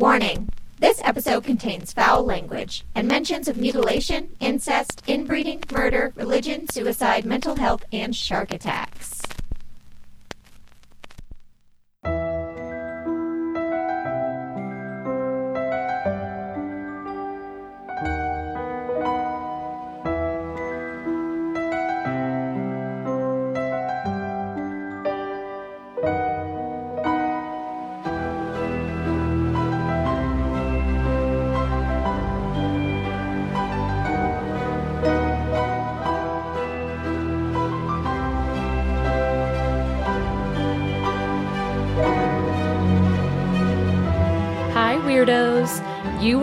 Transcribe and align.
Warning 0.00 0.48
this 0.78 0.98
episode 1.04 1.44
contains 1.44 1.92
foul 1.92 2.24
language 2.24 2.86
and 2.94 3.06
mentions 3.06 3.48
of 3.48 3.58
mutilation, 3.58 4.30
incest, 4.40 5.02
inbreeding, 5.06 5.62
murder, 5.70 6.14
religion, 6.16 6.66
suicide, 6.70 7.26
mental 7.26 7.56
health, 7.56 7.84
and 7.92 8.16
shark 8.16 8.54
attacks. 8.54 9.20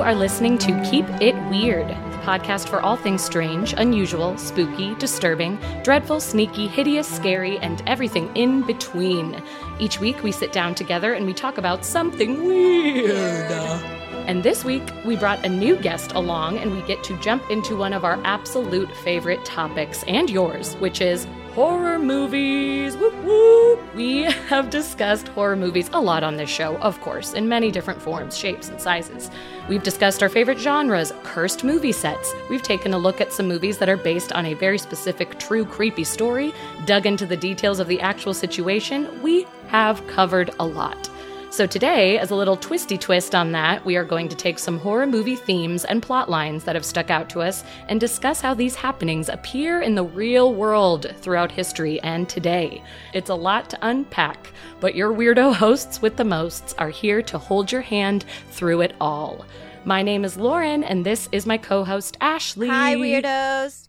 Are 0.07 0.15
listening 0.15 0.57
to 0.57 0.71
Keep 0.89 1.05
It 1.19 1.35
Weird, 1.49 1.89
the 1.89 2.17
podcast 2.19 2.69
for 2.69 2.79
all 2.79 2.95
things 2.95 3.21
strange, 3.21 3.73
unusual, 3.73 4.37
spooky, 4.37 4.95
disturbing, 4.95 5.59
dreadful, 5.83 6.21
sneaky, 6.21 6.65
hideous, 6.69 7.13
scary, 7.13 7.57
and 7.57 7.83
everything 7.85 8.33
in 8.33 8.61
between. 8.65 9.43
Each 9.81 9.99
week, 9.99 10.23
we 10.23 10.31
sit 10.31 10.53
down 10.53 10.75
together 10.75 11.11
and 11.11 11.25
we 11.25 11.33
talk 11.33 11.57
about 11.57 11.83
something 11.83 12.47
weird. 12.47 13.51
And 13.51 14.43
this 14.43 14.63
week, 14.63 14.83
we 15.03 15.17
brought 15.17 15.43
a 15.43 15.49
new 15.49 15.75
guest 15.75 16.13
along, 16.13 16.57
and 16.59 16.71
we 16.73 16.81
get 16.83 17.03
to 17.03 17.19
jump 17.19 17.43
into 17.49 17.75
one 17.75 17.91
of 17.91 18.05
our 18.05 18.17
absolute 18.23 18.89
favorite 19.03 19.43
topics, 19.43 20.05
and 20.07 20.29
yours, 20.29 20.75
which 20.75 21.01
is 21.01 21.27
horror 21.53 21.99
movies. 21.99 22.95
Whoop 22.95 23.15
whoop. 23.25 23.95
We 23.95 24.23
have 24.23 24.69
discussed 24.69 25.27
horror 25.29 25.57
movies 25.57 25.89
a 25.91 25.99
lot 25.99 26.23
on 26.23 26.37
this 26.37 26.49
show, 26.49 26.77
of 26.77 27.01
course, 27.01 27.33
in 27.33 27.49
many 27.49 27.71
different 27.71 28.01
forms, 28.01 28.37
shapes, 28.37 28.69
and 28.69 28.79
sizes. 28.79 29.29
We've 29.69 29.83
discussed 29.83 30.23
our 30.23 30.29
favorite 30.29 30.59
genres, 30.59 31.11
cursed 31.23 31.65
movie 31.65 31.91
sets. 31.91 32.33
We've 32.49 32.61
taken 32.61 32.93
a 32.93 32.97
look 32.97 33.19
at 33.19 33.33
some 33.33 33.49
movies 33.49 33.77
that 33.79 33.89
are 33.89 33.97
based 33.97 34.31
on 34.31 34.45
a 34.45 34.53
very 34.53 34.77
specific, 34.77 35.39
true, 35.39 35.65
creepy 35.65 36.05
story, 36.05 36.53
dug 36.85 37.05
into 37.05 37.25
the 37.25 37.35
details 37.35 37.79
of 37.79 37.89
the 37.89 37.99
actual 37.99 38.33
situation. 38.33 39.21
We 39.21 39.45
have 39.67 40.05
covered 40.07 40.51
a 40.59 40.65
lot. 40.65 41.09
So, 41.49 41.65
today, 41.65 42.19
as 42.19 42.29
a 42.29 42.35
little 42.35 42.57
twisty 42.57 42.97
twist 42.97 43.33
on 43.33 43.51
that, 43.53 43.83
we 43.83 43.95
are 43.95 44.03
going 44.03 44.27
to 44.29 44.35
take 44.35 44.59
some 44.59 44.77
horror 44.77 45.07
movie 45.07 45.35
themes 45.35 45.85
and 45.85 46.03
plot 46.03 46.29
lines 46.29 46.65
that 46.65 46.75
have 46.75 46.85
stuck 46.85 47.09
out 47.09 47.29
to 47.31 47.41
us 47.41 47.63
and 47.87 47.99
discuss 47.99 48.41
how 48.41 48.53
these 48.53 48.75
happenings 48.75 49.29
appear 49.29 49.81
in 49.81 49.95
the 49.95 50.03
real 50.03 50.53
world 50.53 51.11
throughout 51.21 51.51
history 51.51 51.99
and 52.01 52.29
today. 52.29 52.83
It's 53.13 53.29
a 53.29 53.35
lot 53.35 53.69
to 53.71 53.79
unpack, 53.81 54.51
but 54.81 54.93
your 54.93 55.11
weirdo 55.11 55.55
hosts 55.55 56.01
with 56.01 56.17
the 56.17 56.25
mosts 56.25 56.75
are 56.77 56.89
here 56.89 57.21
to 57.23 57.39
hold 57.39 57.71
your 57.71 57.81
hand 57.81 58.25
through 58.51 58.81
it 58.81 58.93
all. 59.01 59.45
My 59.83 60.03
name 60.03 60.25
is 60.25 60.37
Lauren, 60.37 60.83
and 60.83 61.05
this 61.05 61.29
is 61.31 61.45
my 61.45 61.57
co 61.57 61.85
host, 61.85 62.17
Ashley. 62.19 62.67
Hi, 62.67 62.95
weirdos. 62.95 63.86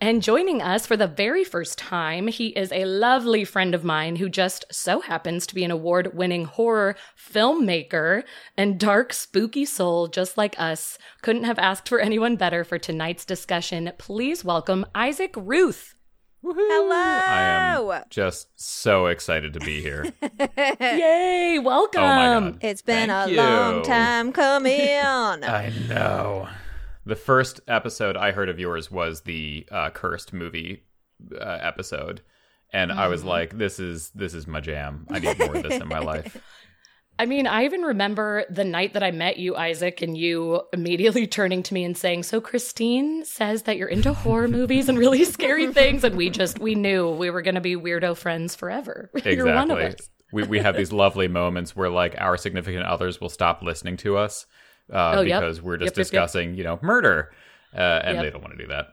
And 0.00 0.22
joining 0.22 0.60
us 0.60 0.86
for 0.86 0.96
the 0.96 1.06
very 1.06 1.44
first 1.44 1.78
time, 1.78 2.26
he 2.28 2.48
is 2.48 2.72
a 2.72 2.84
lovely 2.84 3.44
friend 3.44 3.74
of 3.74 3.84
mine 3.84 4.16
who 4.16 4.28
just 4.28 4.64
so 4.70 5.00
happens 5.00 5.46
to 5.46 5.54
be 5.54 5.64
an 5.64 5.70
award 5.70 6.14
winning 6.14 6.44
horror 6.44 6.96
filmmaker 7.16 8.24
and 8.56 8.78
dark, 8.78 9.12
spooky 9.12 9.64
soul 9.64 10.08
just 10.08 10.36
like 10.36 10.56
us. 10.58 10.98
Couldn't 11.22 11.44
have 11.44 11.58
asked 11.58 11.88
for 11.88 12.00
anyone 12.00 12.36
better 12.36 12.64
for 12.64 12.78
tonight's 12.78 13.24
discussion. 13.24 13.92
Please 13.96 14.44
welcome 14.44 14.84
Isaac 14.94 15.32
Ruth. 15.36 15.94
Hello. 16.42 16.90
I 16.92 17.96
am 17.96 18.04
just 18.10 18.48
so 18.56 19.06
excited 19.06 19.54
to 19.54 19.60
be 19.60 19.80
here. 19.80 20.12
Yay, 20.80 21.58
welcome. 21.60 22.02
Oh 22.02 22.06
my 22.06 22.50
god. 22.50 22.58
It's 22.60 22.82
been 22.82 23.08
Thank 23.08 23.28
a 23.28 23.30
you. 23.30 23.36
long 23.38 23.82
time 23.82 24.32
coming. 24.32 24.72
I 25.00 25.72
know. 25.88 26.48
The 27.06 27.16
first 27.16 27.60
episode 27.68 28.16
I 28.16 28.32
heard 28.32 28.48
of 28.48 28.58
yours 28.58 28.90
was 28.90 29.22
the 29.22 29.66
uh, 29.70 29.90
cursed 29.90 30.32
movie 30.32 30.84
uh, 31.38 31.58
episode, 31.62 32.22
and 32.72 32.90
I 32.92 33.08
Mm-hmm. 33.08 33.10
was 33.10 33.24
like, 33.24 33.58
"This 33.58 33.78
is 33.78 34.10
this 34.10 34.34
is 34.34 34.46
my 34.46 34.60
jam. 34.60 35.06
I 35.10 35.18
need 35.18 35.38
more 35.38 35.56
of 35.56 35.62
this 35.62 35.80
in 35.80 35.88
my 35.88 35.98
life." 36.12 36.36
I 37.16 37.26
mean, 37.26 37.46
I 37.46 37.64
even 37.64 37.82
remember 37.82 38.44
the 38.50 38.64
night 38.64 38.94
that 38.94 39.04
I 39.04 39.12
met 39.12 39.36
you, 39.36 39.54
Isaac, 39.54 40.02
and 40.02 40.16
you 40.16 40.62
immediately 40.72 41.26
turning 41.28 41.62
to 41.62 41.74
me 41.74 41.84
and 41.84 41.96
saying, 41.96 42.24
So 42.24 42.40
Christine 42.40 43.24
says 43.24 43.62
that 43.62 43.76
you're 43.76 43.88
into 43.88 44.12
horror 44.12 44.48
movies 44.48 44.88
and 44.88 44.98
really 44.98 45.24
scary 45.24 45.72
things. 45.72 46.02
And 46.02 46.16
we 46.16 46.28
just, 46.28 46.58
we 46.58 46.74
knew 46.74 47.08
we 47.10 47.30
were 47.30 47.42
going 47.42 47.54
to 47.54 47.60
be 47.60 47.76
weirdo 47.76 48.16
friends 48.16 48.56
forever. 48.56 49.10
you're 49.24 49.46
one 49.54 49.70
of 49.70 49.78
us. 49.78 49.94
We 50.32 50.42
we 50.42 50.58
have 50.58 50.76
these 50.76 50.90
lovely 50.90 51.28
moments 51.28 51.76
where 51.76 51.88
like 51.90 52.16
our 52.18 52.36
significant 52.36 52.84
others 52.84 53.20
will 53.20 53.28
stop 53.28 53.62
listening 53.62 53.96
to 53.98 54.16
us 54.16 54.46
uh, 54.92 55.14
Oh, 55.16 55.20
yep. 55.22 55.40
because 55.40 55.62
we're 55.62 55.76
just 55.76 55.86
Yep, 55.86 55.90
yep, 55.92 55.96
yep. 55.96 56.04
discussing, 56.06 56.54
you 56.54 56.64
know, 56.64 56.78
murder, 56.82 57.32
uh, 57.74 57.78
and 58.04 58.16
Yep. 58.16 58.24
they 58.24 58.30
don't 58.30 58.42
want 58.42 58.56
to 58.56 58.62
do 58.62 58.68
that. 58.68 58.86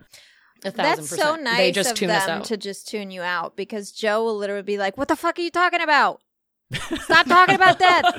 A 0.63 0.71
thousand 0.71 1.05
That's 1.05 1.09
so 1.15 1.35
nice 1.35 1.57
They 1.57 1.71
just 1.71 1.91
of 1.91 1.97
tune 1.97 2.07
them 2.09 2.43
to 2.43 2.55
just 2.57 2.87
tune 2.87 3.09
you 3.09 3.21
out 3.23 3.55
because 3.55 3.91
Joe 3.91 4.23
will 4.23 4.37
literally 4.37 4.61
be 4.61 4.77
like, 4.77 4.95
"What 4.95 5.07
the 5.07 5.15
fuck 5.15 5.39
are 5.39 5.41
you 5.41 5.49
talking 5.49 5.81
about? 5.81 6.21
Stop 7.01 7.27
talking 7.27 7.55
about 7.55 7.79
that." 7.79 8.13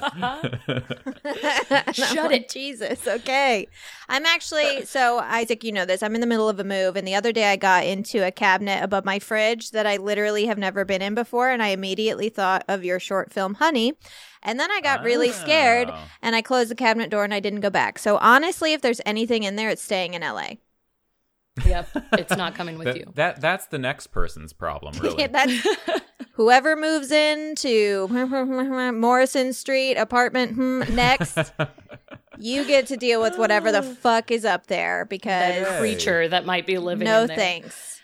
Shut 1.94 2.32
it. 2.32 2.48
Jesus. 2.48 3.06
Okay. 3.06 3.68
I'm 4.08 4.26
actually 4.26 4.84
so 4.84 5.18
Isaac, 5.20 5.64
you 5.64 5.72
know 5.72 5.84
this. 5.84 6.02
I'm 6.02 6.14
in 6.14 6.20
the 6.20 6.26
middle 6.26 6.48
of 6.48 6.58
a 6.60 6.64
move 6.64 6.96
and 6.96 7.06
the 7.06 7.14
other 7.14 7.32
day 7.32 7.50
I 7.50 7.56
got 7.56 7.84
into 7.84 8.26
a 8.26 8.30
cabinet 8.30 8.82
above 8.82 9.04
my 9.04 9.18
fridge 9.18 9.70
that 9.70 9.86
I 9.86 9.96
literally 9.96 10.46
have 10.46 10.58
never 10.58 10.84
been 10.84 11.00
in 11.02 11.14
before 11.14 11.50
and 11.50 11.62
I 11.62 11.68
immediately 11.68 12.28
thought 12.28 12.64
of 12.68 12.84
your 12.84 13.00
short 13.00 13.32
film 13.32 13.54
Honey. 13.54 13.94
And 14.42 14.58
then 14.60 14.70
I 14.70 14.80
got 14.80 15.02
really 15.04 15.30
ah. 15.30 15.32
scared 15.32 15.88
Oh. 15.90 15.98
and 16.20 16.34
I 16.36 16.42
closed 16.42 16.70
the 16.70 16.74
cabinet 16.74 17.10
door 17.10 17.24
and 17.24 17.32
I 17.32 17.40
didn't 17.40 17.60
go 17.60 17.70
back. 17.70 17.98
So 17.98 18.18
honestly, 18.18 18.72
if 18.72 18.82
there's 18.82 19.00
anything 19.06 19.44
in 19.44 19.56
there, 19.56 19.70
it's 19.70 19.82
staying 19.82 20.14
in 20.14 20.22
LA. 20.22 20.54
yep. 21.64 21.88
It's 22.12 22.36
not 22.36 22.54
coming 22.54 22.76
with 22.78 22.86
That, 22.88 22.96
you. 22.96 23.12
that 23.14 23.40
that's 23.40 23.66
the 23.66 23.78
next 23.78 24.08
person's 24.08 24.52
problem, 24.52 24.94
really. 25.00 25.26
That's 25.26 25.66
whoever 26.32 26.76
moves 26.76 27.10
into 27.10 28.08
Morrison 28.94 29.52
Street 29.52 29.94
apartment 29.96 30.52
hmm, 30.52 30.82
next. 30.94 31.52
you 32.38 32.64
get 32.66 32.86
to 32.88 32.96
deal 32.96 33.20
with 33.20 33.38
whatever 33.38 33.70
the 33.72 33.82
fuck 33.82 34.30
is 34.30 34.44
up 34.44 34.66
there 34.66 35.04
because 35.04 35.66
Hey. 35.66 35.78
Creature 35.78 36.28
that 36.28 36.46
might 36.46 36.66
be 36.66 36.78
living 36.78 37.04
no 37.04 37.22
in 37.22 37.28
there. 37.28 37.36
thanks. 37.36 38.00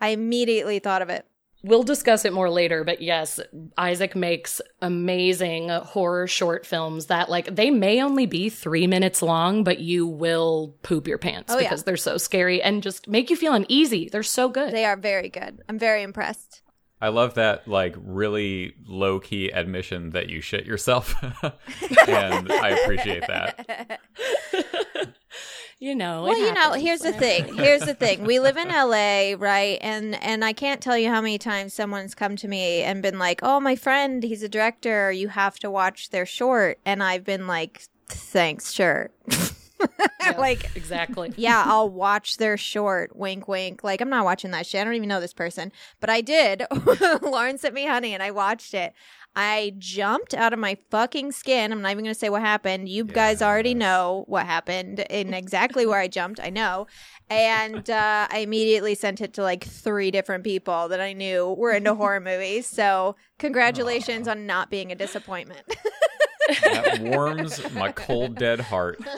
I 0.00 0.08
immediately 0.08 0.78
thought 0.78 1.02
of 1.02 1.10
it. 1.10 1.26
We'll 1.62 1.82
discuss 1.82 2.24
it 2.24 2.32
more 2.32 2.48
later, 2.48 2.84
but 2.84 3.02
yes, 3.02 3.38
Isaac 3.76 4.16
makes 4.16 4.62
amazing 4.80 5.68
horror 5.68 6.26
short 6.26 6.64
films 6.64 7.06
that, 7.06 7.28
like, 7.28 7.54
they 7.54 7.70
may 7.70 8.02
only 8.02 8.24
be 8.24 8.48
three 8.48 8.86
minutes 8.86 9.20
long, 9.20 9.62
but 9.62 9.78
you 9.78 10.06
will 10.06 10.74
poop 10.82 11.06
your 11.06 11.18
pants 11.18 11.52
Oh, 11.52 11.58
yeah. 11.58 11.64
because 11.64 11.82
they're 11.84 11.98
so 11.98 12.16
scary 12.16 12.62
and 12.62 12.82
just 12.82 13.08
make 13.08 13.28
you 13.28 13.36
feel 13.36 13.52
uneasy. 13.52 14.08
They're 14.08 14.22
so 14.22 14.48
good. 14.48 14.72
They 14.72 14.86
are 14.86 14.96
very 14.96 15.28
good. 15.28 15.60
I'm 15.68 15.78
very 15.78 16.02
impressed. 16.02 16.62
I 17.00 17.08
love 17.08 17.34
that 17.34 17.66
like 17.66 17.96
really 17.98 18.74
low 18.86 19.20
key 19.20 19.50
admission 19.50 20.10
that 20.10 20.28
you 20.28 20.40
shit 20.40 20.66
yourself, 20.66 21.14
and 22.08 22.52
I 22.52 22.70
appreciate 22.70 23.26
that. 23.26 24.00
you 25.78 25.94
know. 25.94 26.24
Well, 26.24 26.32
it 26.32 26.38
you 26.38 26.52
know, 26.52 26.60
happens. 26.60 26.82
here's 26.82 27.00
the 27.00 27.12
thing. 27.24 27.54
Here's 27.54 27.80
the 27.80 27.94
thing. 27.94 28.24
We 28.24 28.38
live 28.38 28.58
in 28.58 28.68
LA, 28.68 29.34
right? 29.38 29.78
And 29.80 30.22
and 30.22 30.44
I 30.44 30.52
can't 30.52 30.80
tell 30.82 30.98
you 30.98 31.08
how 31.08 31.20
many 31.22 31.38
times 31.38 31.72
someone's 31.72 32.14
come 32.14 32.36
to 32.36 32.48
me 32.48 32.82
and 32.82 33.02
been 33.02 33.18
like, 33.18 33.40
"Oh, 33.42 33.60
my 33.60 33.76
friend, 33.76 34.22
he's 34.22 34.42
a 34.42 34.48
director. 34.48 35.10
You 35.10 35.28
have 35.28 35.58
to 35.60 35.70
watch 35.70 36.10
their 36.10 36.26
short." 36.26 36.78
And 36.84 37.02
I've 37.02 37.24
been 37.24 37.46
like, 37.46 37.82
"Thanks, 38.08 38.72
sure." 38.72 39.10
Yeah, 40.22 40.38
like 40.38 40.76
exactly. 40.76 41.32
yeah, 41.36 41.64
I'll 41.66 41.88
watch 41.88 42.36
their 42.36 42.58
short. 42.58 43.16
Wink, 43.16 43.48
wink. 43.48 43.82
Like, 43.82 44.02
I'm 44.02 44.10
not 44.10 44.24
watching 44.26 44.50
that 44.50 44.66
shit. 44.66 44.80
I 44.80 44.84
don't 44.84 44.94
even 44.94 45.08
know 45.08 45.18
this 45.20 45.32
person, 45.32 45.72
but 45.98 46.10
I 46.10 46.20
did. 46.20 46.62
Lauren 47.22 47.56
sent 47.56 47.74
me 47.74 47.86
honey 47.86 48.12
and 48.12 48.22
I 48.22 48.30
watched 48.30 48.74
it. 48.74 48.92
I 49.34 49.72
jumped 49.78 50.34
out 50.34 50.52
of 50.52 50.58
my 50.58 50.76
fucking 50.90 51.32
skin. 51.32 51.72
I'm 51.72 51.80
not 51.80 51.92
even 51.92 52.04
going 52.04 52.12
to 52.14 52.18
say 52.18 52.28
what 52.28 52.42
happened. 52.42 52.88
You 52.88 53.04
guys 53.04 53.40
already 53.40 53.70
Yes. 53.70 53.78
know 53.78 54.24
what 54.26 54.44
happened 54.44 55.00
and 55.10 55.34
exactly 55.34 55.86
where 55.86 56.00
I 56.00 56.08
jumped. 56.08 56.38
I 56.40 56.50
know. 56.50 56.86
And 57.30 57.88
uh, 57.88 58.26
I 58.30 58.38
immediately 58.38 58.94
sent 58.96 59.20
it 59.20 59.32
to 59.34 59.42
like 59.42 59.64
three 59.64 60.10
different 60.10 60.44
people 60.44 60.88
that 60.88 61.00
I 61.00 61.12
knew 61.14 61.54
were 61.56 61.72
into 61.72 61.94
horror 61.94 62.20
movies. 62.20 62.66
So, 62.66 63.16
congratulations 63.38 64.28
on 64.28 64.46
not 64.46 64.68
being 64.68 64.90
a 64.92 64.96
disappointment. 64.96 65.62
That 66.62 67.00
warms 67.00 67.72
my 67.72 67.92
cold 67.92 68.36
dead 68.36 68.60
heart. 68.60 69.00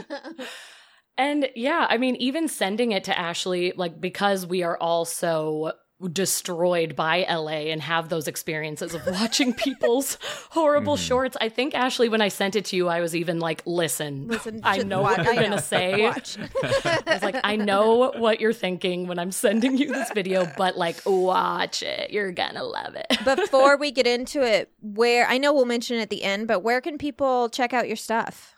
And 1.18 1.50
yeah, 1.54 1.86
I 1.88 1.98
mean, 1.98 2.16
even 2.16 2.48
sending 2.48 2.92
it 2.92 3.04
to 3.04 3.18
Ashley, 3.18 3.74
like, 3.76 4.00
because 4.00 4.46
we 4.46 4.62
are 4.62 4.78
all 4.78 5.04
so 5.04 5.72
destroyed 6.08 6.96
by 6.96 7.26
LA 7.28 7.70
and 7.72 7.80
have 7.82 8.08
those 8.08 8.26
experiences 8.28 8.94
of 8.94 9.06
watching 9.06 9.52
people's 9.66 10.18
horrible 10.50 10.96
Mm-hmm. 10.96 11.02
shorts. 11.04 11.36
I 11.40 11.48
think 11.48 11.74
Ashley, 11.74 12.08
when 12.08 12.20
I 12.20 12.28
sent 12.28 12.56
it 12.56 12.64
to 12.66 12.76
you, 12.76 12.88
I 12.88 13.00
was 13.00 13.14
even 13.14 13.38
like, 13.38 13.62
"Listen, 13.66 14.26
Listen, 14.28 14.60
I 14.64 14.78
know 14.78 15.02
watch- 15.02 15.18
what 15.18 15.24
you're 15.26 15.34
I 15.34 15.42
gonna 15.48 15.62
say." 15.62 16.02
Watch. 16.02 16.36
I 16.62 17.02
was 17.06 17.22
like, 17.22 17.36
"I 17.44 17.56
know 17.56 18.12
what 18.16 18.40
you're 18.40 18.52
thinking 18.52 19.06
when 19.06 19.18
I'm 19.18 19.32
sending 19.32 19.76
you 19.78 19.88
this 19.92 20.10
video, 20.12 20.50
but 20.56 20.76
like, 20.76 20.96
watch 21.06 21.82
it. 21.82 22.10
You're 22.10 22.32
gonna 22.32 22.64
love 22.64 22.94
it." 22.96 23.06
Before 23.24 23.76
we 23.76 23.90
get 23.90 24.06
into 24.06 24.42
it, 24.42 24.70
where 24.80 25.26
I 25.26 25.38
know 25.38 25.52
we'll 25.52 25.64
mention 25.66 25.98
it 25.98 26.02
at 26.02 26.10
the 26.10 26.22
end, 26.22 26.48
but 26.48 26.60
where 26.60 26.80
can 26.80 26.98
people 26.98 27.48
check 27.48 27.72
out 27.72 27.86
your 27.86 27.96
stuff? 27.96 28.56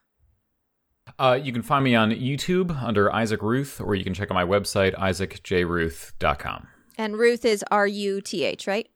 Uh, 1.19 1.38
you 1.40 1.52
can 1.52 1.62
find 1.62 1.85
me 1.85 1.94
on 1.94 2.11
YouTube 2.11 2.82
under 2.82 3.12
Isaac 3.12 3.43
Ruth, 3.43 3.81
or 3.81 3.94
you 3.94 4.02
can 4.02 4.14
check 4.14 4.31
out 4.31 4.35
my 4.35 4.44
website, 4.44 4.94
isaacjruth.com. 4.94 6.67
And 6.96 7.17
Ruth 7.19 7.44
is 7.44 7.64
R 7.70 7.87
U 7.87 8.20
T 8.20 8.44
H, 8.44 8.67
right? 8.67 8.88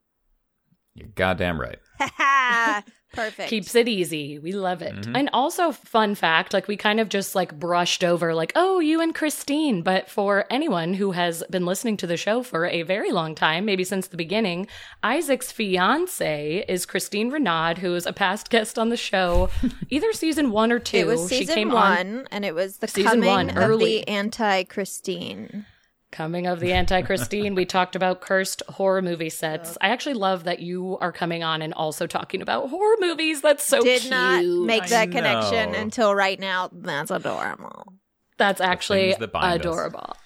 You're 0.95 1.09
goddamn 1.15 1.61
right. 1.61 1.79
Perfect. 3.15 3.49
Keeps 3.49 3.75
it 3.75 3.89
easy. 3.89 4.39
We 4.39 4.53
love 4.53 4.83
it. 4.83 4.95
Mhm. 4.95 5.17
And 5.17 5.31
also, 5.33 5.73
fun 5.73 6.15
fact 6.15 6.53
like, 6.53 6.69
we 6.69 6.77
kind 6.77 7.01
of 7.01 7.09
just 7.09 7.35
like 7.35 7.59
brushed 7.59 8.05
over, 8.05 8.35
like, 8.35 8.53
oh, 8.55 8.81
you 8.81 9.01
and 9.01 9.15
Christine. 9.15 9.81
But 9.83 10.11
for 10.11 10.45
anyone 10.51 10.93
who 10.95 11.13
has 11.13 11.43
been 11.51 11.65
listening 11.65 11.97
to 11.99 12.07
the 12.07 12.19
show 12.19 12.43
for 12.43 12.67
a 12.67 12.83
very 12.83 13.11
long 13.11 13.35
time, 13.35 13.65
maybe 13.65 13.83
since 13.83 14.09
the 14.09 14.19
beginning, 14.19 14.69
Isaac's 15.03 15.51
fiance 15.51 16.65
is 16.69 16.85
Christine 16.85 17.31
Renaud, 17.31 17.77
who 17.81 17.95
is 17.95 18.05
a 18.05 18.13
past 18.13 18.51
guest 18.51 18.79
on 18.79 18.91
the 18.91 18.97
show, 18.97 19.49
either 19.91 20.13
season 20.13 20.51
one 20.51 20.71
or 20.71 20.79
two. 20.79 20.99
It 20.99 21.07
was 21.07 21.29
she 21.31 21.39
season 21.39 21.55
came 21.55 21.71
one, 21.73 22.19
on 22.19 22.29
and 22.31 22.45
it 22.45 22.55
was 22.55 22.77
the 22.77 22.89
Season 22.89 23.11
coming 23.11 23.29
one, 23.31 23.51
of 23.51 23.57
early. 23.57 24.01
the 24.01 24.09
anti 24.09 24.65
Christine. 24.65 25.65
Coming 26.11 26.47
of 26.47 26.59
the 26.59 26.73
Anti 26.73 27.03
Christine, 27.03 27.55
we 27.55 27.67
talked 27.67 27.95
about 27.95 28.23
cursed 28.23 28.63
horror 28.69 29.03
movie 29.03 29.29
sets. 29.29 29.77
I 29.81 29.89
actually 29.91 30.15
love 30.15 30.45
that 30.45 30.61
you 30.61 30.97
are 31.03 31.13
coming 31.13 31.43
on 31.43 31.61
and 31.61 31.75
also 31.75 32.07
talking 32.07 32.41
about 32.41 32.71
horror 32.71 32.97
movies. 32.99 33.43
That's 33.43 33.63
so 33.63 33.83
cute. 33.83 33.95
Did 33.95 34.01
cute. 34.03 34.11
not 34.11 34.45
make 34.67 34.85
I 34.85 34.89
that 34.89 35.11
connection 35.11 35.73
know. 35.73 35.79
until 35.79 36.15
right 36.15 36.41
now. 36.41 36.71
That's 36.73 37.11
adorable. 37.11 37.93
That's 38.39 38.61
actually 38.61 39.15
that 39.19 39.31
adorable. 39.35 40.17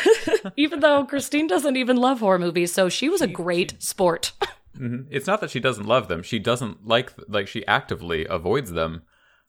even 0.56 0.80
though 0.80 1.04
Christine 1.06 1.46
doesn't 1.46 1.76
even 1.76 1.96
love 1.96 2.20
horror 2.20 2.38
movies, 2.38 2.72
so 2.72 2.90
she 2.90 3.08
was 3.08 3.22
a 3.22 3.26
great 3.26 3.82
sport. 3.82 4.32
Mhm. 4.78 5.06
It's 5.10 5.26
not 5.26 5.42
that 5.42 5.50
she 5.50 5.60
doesn't 5.60 5.84
love 5.84 6.08
them; 6.08 6.22
she 6.22 6.38
doesn't 6.38 6.86
like 6.86 7.12
like 7.28 7.46
she 7.46 7.64
actively 7.66 8.24
avoids 8.24 8.72
them, 8.72 9.02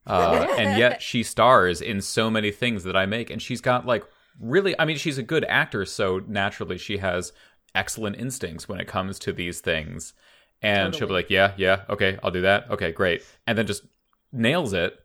uh, 0.05 0.47
and 0.57 0.77
yet 0.77 1.01
she 1.09 1.23
stars 1.23 1.79
in 1.79 2.01
so 2.01 2.29
many 2.29 2.51
things 2.51 2.83
that 2.83 2.97
I 2.97 3.05
make, 3.05 3.29
and 3.29 3.41
she's 3.41 3.61
got 3.61 3.85
like 3.85 4.03
really. 4.39 4.77
I 4.79 4.85
mean, 4.85 4.97
she's 4.97 5.17
a 5.17 5.23
good 5.23 5.45
actor, 5.45 5.85
so 5.85 6.19
naturally 6.27 6.77
she 6.77 6.97
has 6.97 7.33
excellent 7.75 8.17
instincts 8.17 8.67
when 8.69 8.79
it 8.79 8.87
comes 8.87 9.17
to 9.19 9.33
these 9.33 9.59
things, 9.61 10.13
and 10.61 10.93
she'll 10.95 11.07
be 11.07 11.13
like, 11.13 11.29
"Yeah, 11.29 11.53
yeah, 11.57 11.81
okay, 11.89 12.17
I'll 12.23 12.31
do 12.31 12.41
that. 12.41 12.69
Okay, 12.71 12.91
great," 12.91 13.23
and 13.47 13.57
then 13.57 13.67
just 13.67 13.83
nails 14.31 14.73
it, 14.73 14.99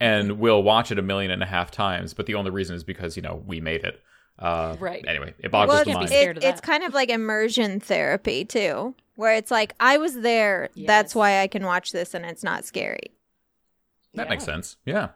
and 0.00 0.38
we'll 0.38 0.62
watch 0.62 0.90
it 0.90 0.98
a 0.98 1.02
million 1.02 1.30
and 1.30 1.42
a 1.42 1.46
half 1.46 1.70
times. 1.70 2.14
But 2.14 2.26
the 2.26 2.34
only 2.34 2.50
reason 2.50 2.74
is 2.76 2.84
because 2.84 3.16
you 3.16 3.22
know 3.22 3.42
we 3.46 3.60
made 3.60 3.84
it. 3.84 4.00
Uh, 4.38 4.76
Right. 4.80 5.04
Anyway, 5.06 5.34
it 5.38 5.50
boggles 5.50 5.76
Well, 5.76 5.84
the 5.84 5.92
mind. 5.92 6.10
it- 6.12 6.42
it's 6.44 6.60
kind 6.60 6.82
of 6.82 6.94
like 6.94 7.10
immersion 7.10 7.78
therapy 7.80 8.44
too, 8.44 8.94
where 9.16 9.34
it's 9.36 9.50
like 9.50 9.74
I 9.78 9.98
was 9.98 10.20
there. 10.20 10.70
That's 10.76 11.14
why 11.14 11.40
I 11.40 11.46
can 11.46 11.64
watch 11.64 11.92
this, 11.92 12.14
and 12.14 12.24
it's 12.24 12.42
not 12.42 12.64
scary. 12.64 13.12
That 14.14 14.28
makes 14.28 14.44
sense. 14.44 14.76
Yeah. 14.84 15.08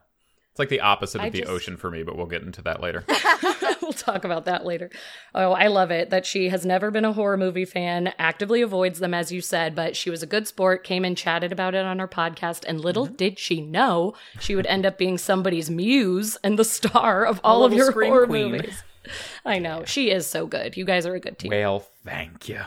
It's 0.57 0.59
like 0.59 0.71
the 0.71 0.81
opposite 0.81 1.19
of 1.19 1.25
I 1.27 1.29
the 1.29 1.41
just- 1.41 1.51
ocean 1.51 1.77
for 1.77 1.91
me, 1.91 2.03
but 2.03 2.17
we'll 2.17 2.25
get 2.25 2.41
into 2.43 2.63
that 2.63 2.81
later. 2.81 3.05
we'll 3.83 3.93
talk 3.93 4.25
about 4.25 4.47
that 4.47 4.65
later. 4.65 4.89
Oh, 5.35 5.53
I 5.53 5.67
love 5.67 5.91
it 5.91 6.09
that 6.09 6.25
she 6.25 6.49
has 6.49 6.65
never 6.65 6.91
been 6.91 7.05
a 7.05 7.13
horror 7.13 7.37
movie 7.37 7.67
fan, 7.67 8.15
actively 8.19 8.63
avoids 8.63 8.99
them, 8.99 9.13
as 9.13 9.31
you 9.31 9.43
said, 9.43 9.75
but 9.75 9.97
she 9.97 10.09
was 10.09 10.23
a 10.23 10.27
good 10.27 10.49
sport, 10.49 10.83
came 10.83 11.05
and 11.05 11.15
chatted 11.15 11.53
about 11.53 11.75
it 11.75 11.85
on 11.85 11.99
her 11.99 12.09
podcast, 12.09 12.65
and 12.67 12.81
little 12.81 13.05
Mm-hmm. 13.07 13.17
did 13.17 13.39
she 13.39 13.61
know 13.61 14.15
she 14.41 14.57
would 14.57 14.65
end 14.65 14.87
up 14.87 14.97
being 14.97 15.19
somebody's 15.19 15.69
muse 15.69 16.39
and 16.43 16.59
the 16.59 16.65
star 16.65 17.27
of 17.27 17.39
all 17.45 17.63
of 17.63 17.75
your 17.75 17.93
horror 17.93 18.27
queen. 18.27 18.53
movies. 18.53 18.83
I 19.45 19.59
know. 19.59 19.85
She 19.85 20.11
is 20.11 20.27
so 20.27 20.47
good. 20.47 20.75
You 20.79 20.87
guys 20.87 21.05
are 21.05 21.15
a 21.15 21.21
good 21.21 21.39
team. 21.39 21.51
well, 21.51 21.87
thank 22.03 22.49
you. 22.49 22.63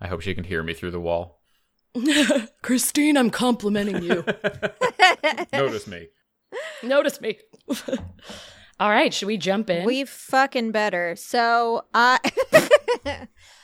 I 0.00 0.06
hope 0.06 0.22
she 0.22 0.34
can 0.34 0.44
hear 0.44 0.62
me 0.62 0.72
through 0.72 0.92
the 0.92 1.00
wall. 1.00 1.38
Christine, 2.62 3.18
I'm 3.18 3.28
complimenting 3.28 4.02
you. 4.02 4.24
Notice 5.52 5.86
me. 5.86 6.08
Notice 6.82 7.20
me. 7.20 7.38
all 8.80 8.90
right, 8.90 9.12
should 9.12 9.26
we 9.26 9.36
jump 9.36 9.70
in? 9.70 9.84
We 9.84 10.04
fucking 10.04 10.72
better. 10.72 11.16
So, 11.16 11.84
uh, 11.94 12.18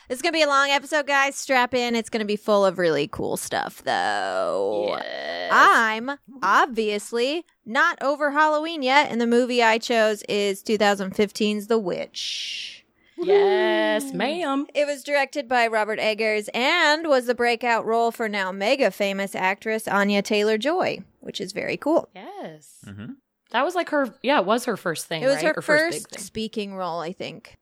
it's 0.08 0.22
gonna 0.22 0.32
be 0.32 0.42
a 0.42 0.48
long 0.48 0.70
episode, 0.70 1.06
guys. 1.06 1.36
Strap 1.36 1.74
in. 1.74 1.94
It's 1.94 2.10
gonna 2.10 2.24
be 2.24 2.36
full 2.36 2.64
of 2.64 2.78
really 2.78 3.08
cool 3.08 3.36
stuff, 3.36 3.82
though. 3.84 4.86
Yes. 4.88 5.50
I'm 5.52 6.10
obviously 6.42 7.44
not 7.64 7.98
over 8.02 8.30
Halloween 8.30 8.82
yet, 8.82 9.10
and 9.10 9.20
the 9.20 9.26
movie 9.26 9.62
I 9.62 9.78
chose 9.78 10.22
is 10.28 10.62
2015's 10.62 11.66
The 11.66 11.78
Witch. 11.78 12.81
Yes, 13.22 14.12
ma'am. 14.12 14.66
It 14.74 14.86
was 14.86 15.02
directed 15.02 15.48
by 15.48 15.66
Robert 15.66 15.98
Eggers 15.98 16.48
and 16.54 17.06
was 17.06 17.26
the 17.26 17.34
breakout 17.34 17.84
role 17.84 18.10
for 18.10 18.28
now 18.28 18.52
mega 18.52 18.90
famous 18.90 19.34
actress 19.34 19.86
Anya 19.88 20.22
Taylor 20.22 20.58
Joy, 20.58 21.00
which 21.20 21.40
is 21.40 21.52
very 21.52 21.76
cool. 21.76 22.08
Yes. 22.14 22.78
Mhm. 22.86 23.16
That 23.50 23.64
was 23.64 23.74
like 23.74 23.90
her, 23.90 24.14
yeah, 24.22 24.40
it 24.40 24.46
was 24.46 24.64
her 24.64 24.76
first 24.76 25.06
thing. 25.06 25.22
It 25.22 25.26
was 25.26 25.36
right? 25.36 25.46
her 25.46 25.54
big 25.54 25.64
first 25.64 26.10
thing. 26.10 26.18
speaking 26.22 26.74
role, 26.74 27.00
I 27.00 27.12
think. 27.12 27.56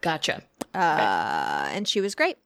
Gotcha. 0.00 0.42
Uh, 0.74 1.68
and 1.72 1.86
she 1.86 2.00
was 2.00 2.14
great. 2.14 2.36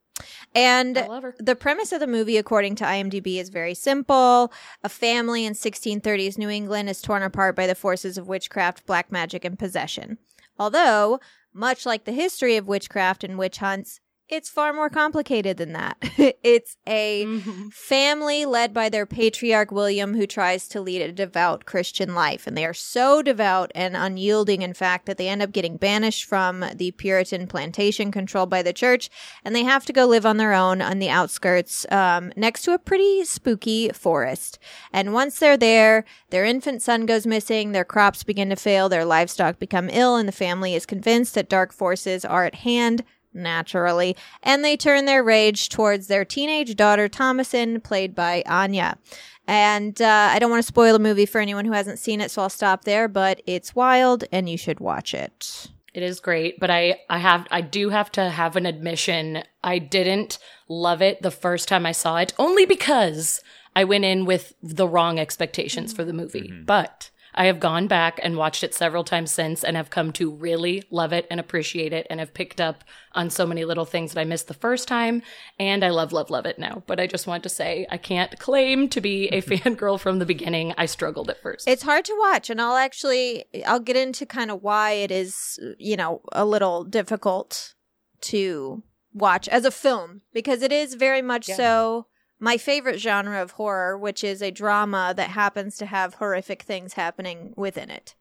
And 0.54 0.96
I 0.96 1.06
love 1.06 1.22
her. 1.24 1.34
the 1.38 1.54
premise 1.54 1.92
of 1.92 2.00
the 2.00 2.06
movie, 2.06 2.38
according 2.38 2.76
to 2.76 2.84
IMDb, 2.84 3.36
is 3.36 3.50
very 3.50 3.74
simple. 3.74 4.50
A 4.82 4.88
family 4.88 5.44
in 5.44 5.52
1630s 5.52 6.38
New 6.38 6.48
England 6.48 6.88
is 6.88 7.02
torn 7.02 7.22
apart 7.22 7.54
by 7.54 7.66
the 7.66 7.74
forces 7.74 8.16
of 8.16 8.26
witchcraft, 8.26 8.86
black 8.86 9.12
magic, 9.12 9.44
and 9.44 9.58
possession. 9.58 10.16
Although, 10.58 11.20
much 11.56 11.86
like 11.86 12.04
the 12.04 12.12
history 12.12 12.56
of 12.56 12.68
witchcraft 12.68 13.24
and 13.24 13.38
witch 13.38 13.58
hunts, 13.58 14.00
it's 14.28 14.48
far 14.48 14.72
more 14.72 14.90
complicated 14.90 15.56
than 15.56 15.72
that. 15.72 15.96
it's 16.42 16.76
a 16.86 17.24
Mhm. 17.24 17.72
family 17.72 18.44
led 18.44 18.74
by 18.74 18.88
their 18.88 19.06
patriarch 19.06 19.70
William, 19.70 20.14
who 20.14 20.26
tries 20.26 20.66
to 20.68 20.80
lead 20.80 21.00
a 21.02 21.12
devout 21.12 21.64
Christian 21.64 22.14
life. 22.14 22.46
And 22.46 22.56
they 22.56 22.64
are 22.64 22.74
so 22.74 23.22
devout 23.22 23.70
and 23.74 23.96
unyielding, 23.96 24.62
in 24.62 24.74
fact, 24.74 25.06
that 25.06 25.16
they 25.16 25.28
end 25.28 25.42
up 25.42 25.52
getting 25.52 25.76
banished 25.76 26.24
from 26.24 26.64
the 26.74 26.90
Puritan 26.92 27.46
plantation 27.46 28.10
controlled 28.10 28.50
by 28.50 28.62
the 28.62 28.72
church. 28.72 29.10
And 29.44 29.54
they 29.54 29.62
have 29.64 29.86
to 29.86 29.92
go 29.92 30.06
live 30.06 30.26
on 30.26 30.38
their 30.38 30.52
own 30.52 30.82
on 30.82 30.98
the 30.98 31.10
outskirts 31.10 31.86
um, 31.92 32.32
next 32.36 32.62
to 32.62 32.74
a 32.74 32.78
pretty 32.78 33.24
spooky 33.24 33.90
forest. 33.90 34.58
And 34.92 35.12
once 35.12 35.38
they're 35.38 35.56
there, 35.56 36.04
their 36.30 36.44
infant 36.44 36.82
son 36.82 37.06
goes 37.06 37.26
missing, 37.26 37.72
their 37.72 37.84
crops 37.84 38.24
begin 38.24 38.50
to 38.50 38.56
fail, 38.56 38.88
their 38.88 39.04
livestock 39.04 39.58
become 39.58 39.88
ill, 39.90 40.16
and 40.16 40.28
the 40.28 40.32
family 40.32 40.74
is 40.74 40.84
convinced 40.86 41.34
that 41.34 41.48
dark 41.48 41.72
forces 41.72 42.24
are 42.24 42.44
at 42.44 42.56
hand 42.56 43.04
naturally, 43.36 44.16
and 44.42 44.64
they 44.64 44.76
turn 44.76 45.04
their 45.04 45.22
rage 45.22 45.68
towards 45.68 46.06
their 46.06 46.24
teenage 46.24 46.74
daughter 46.76 47.08
Thomasin, 47.08 47.82
played 47.82 48.14
by 48.14 48.42
Anya. 48.46 48.98
And 49.46 50.00
uh, 50.02 50.30
I 50.32 50.38
don't 50.38 50.50
want 50.50 50.62
to 50.62 50.66
spoil 50.66 50.92
the 50.92 50.98
movie 50.98 51.26
for 51.26 51.40
anyone 51.40 51.64
who 51.64 51.72
hasn't 51.72 52.00
seen 52.00 52.20
it, 52.20 52.30
so 52.30 52.42
I'll 52.42 52.48
stop 52.48 52.84
there. 52.84 53.06
But 53.06 53.42
it's 53.46 53.76
wild, 53.76 54.24
and 54.32 54.48
you 54.48 54.58
should 54.58 54.80
watch 54.80 55.14
it. 55.14 55.68
It 55.94 56.02
is 56.02 56.20
great, 56.20 56.60
but 56.60 56.70
I 56.70 57.00
I 57.08 57.18
have 57.18 57.46
I 57.50 57.62
do 57.62 57.88
have 57.88 58.12
to 58.12 58.28
have 58.28 58.56
an 58.56 58.66
admission. 58.66 59.44
I 59.64 59.78
didn't 59.78 60.38
love 60.68 61.00
it 61.00 61.22
the 61.22 61.30
first 61.30 61.68
time 61.68 61.86
I 61.86 61.92
saw 61.92 62.18
it, 62.18 62.34
only 62.38 62.66
because 62.66 63.40
I 63.74 63.84
went 63.84 64.04
in 64.04 64.24
with 64.26 64.52
the 64.62 64.88
wrong 64.88 65.18
expectations 65.18 65.92
for 65.92 66.04
the 66.04 66.12
movie. 66.12 66.52
But 66.64 67.10
I 67.36 67.46
have 67.46 67.60
gone 67.60 67.86
back 67.86 68.18
and 68.22 68.36
watched 68.36 68.64
it 68.64 68.74
several 68.74 69.04
times 69.04 69.30
since 69.30 69.62
and 69.62 69.76
have 69.76 69.90
come 69.90 70.12
to 70.12 70.30
really 70.30 70.84
love 70.90 71.12
it 71.12 71.26
and 71.30 71.38
appreciate 71.38 71.92
it 71.92 72.06
and 72.08 72.18
have 72.18 72.32
picked 72.32 72.60
up 72.60 72.82
on 73.12 73.28
so 73.30 73.46
many 73.46 73.64
little 73.64 73.84
things 73.84 74.12
that 74.14 74.20
I 74.20 74.24
missed 74.24 74.48
the 74.48 74.54
first 74.54 74.88
time 74.88 75.22
and 75.58 75.84
I 75.84 75.90
love 75.90 76.12
love 76.12 76.30
love 76.30 76.46
it 76.46 76.58
now. 76.58 76.82
But 76.86 76.98
I 76.98 77.06
just 77.06 77.26
want 77.26 77.42
to 77.42 77.48
say 77.48 77.86
I 77.90 77.98
can't 77.98 78.38
claim 78.38 78.88
to 78.88 79.00
be 79.00 79.28
a 79.28 79.42
fangirl 79.42 80.00
from 80.00 80.18
the 80.18 80.26
beginning. 80.26 80.72
I 80.78 80.86
struggled 80.86 81.28
at 81.28 81.42
first. 81.42 81.68
It's 81.68 81.82
hard 81.82 82.04
to 82.06 82.16
watch, 82.18 82.48
and 82.50 82.60
I'll 82.60 82.76
actually 82.76 83.44
I'll 83.66 83.80
get 83.80 83.96
into 83.96 84.24
kind 84.26 84.50
of 84.50 84.62
why 84.62 84.92
it 84.92 85.10
is, 85.10 85.58
you 85.78 85.96
know, 85.96 86.22
a 86.32 86.44
little 86.44 86.84
difficult 86.84 87.74
to 88.22 88.82
watch 89.12 89.48
as 89.48 89.64
a 89.64 89.70
film 89.70 90.22
because 90.32 90.62
it 90.62 90.72
is 90.72 90.94
very 90.94 91.22
much 91.22 91.48
Yeah. 91.48 91.56
so 91.56 92.06
my 92.38 92.56
favorite 92.58 93.00
genre 93.00 93.40
of 93.42 93.52
horror, 93.52 93.96
which 93.96 94.22
is 94.22 94.42
a 94.42 94.50
drama 94.50 95.14
that 95.16 95.30
happens 95.30 95.76
to 95.78 95.86
have 95.86 96.14
horrific 96.14 96.62
things 96.62 96.94
happening 96.94 97.52
within 97.56 97.90
it. 97.90 98.14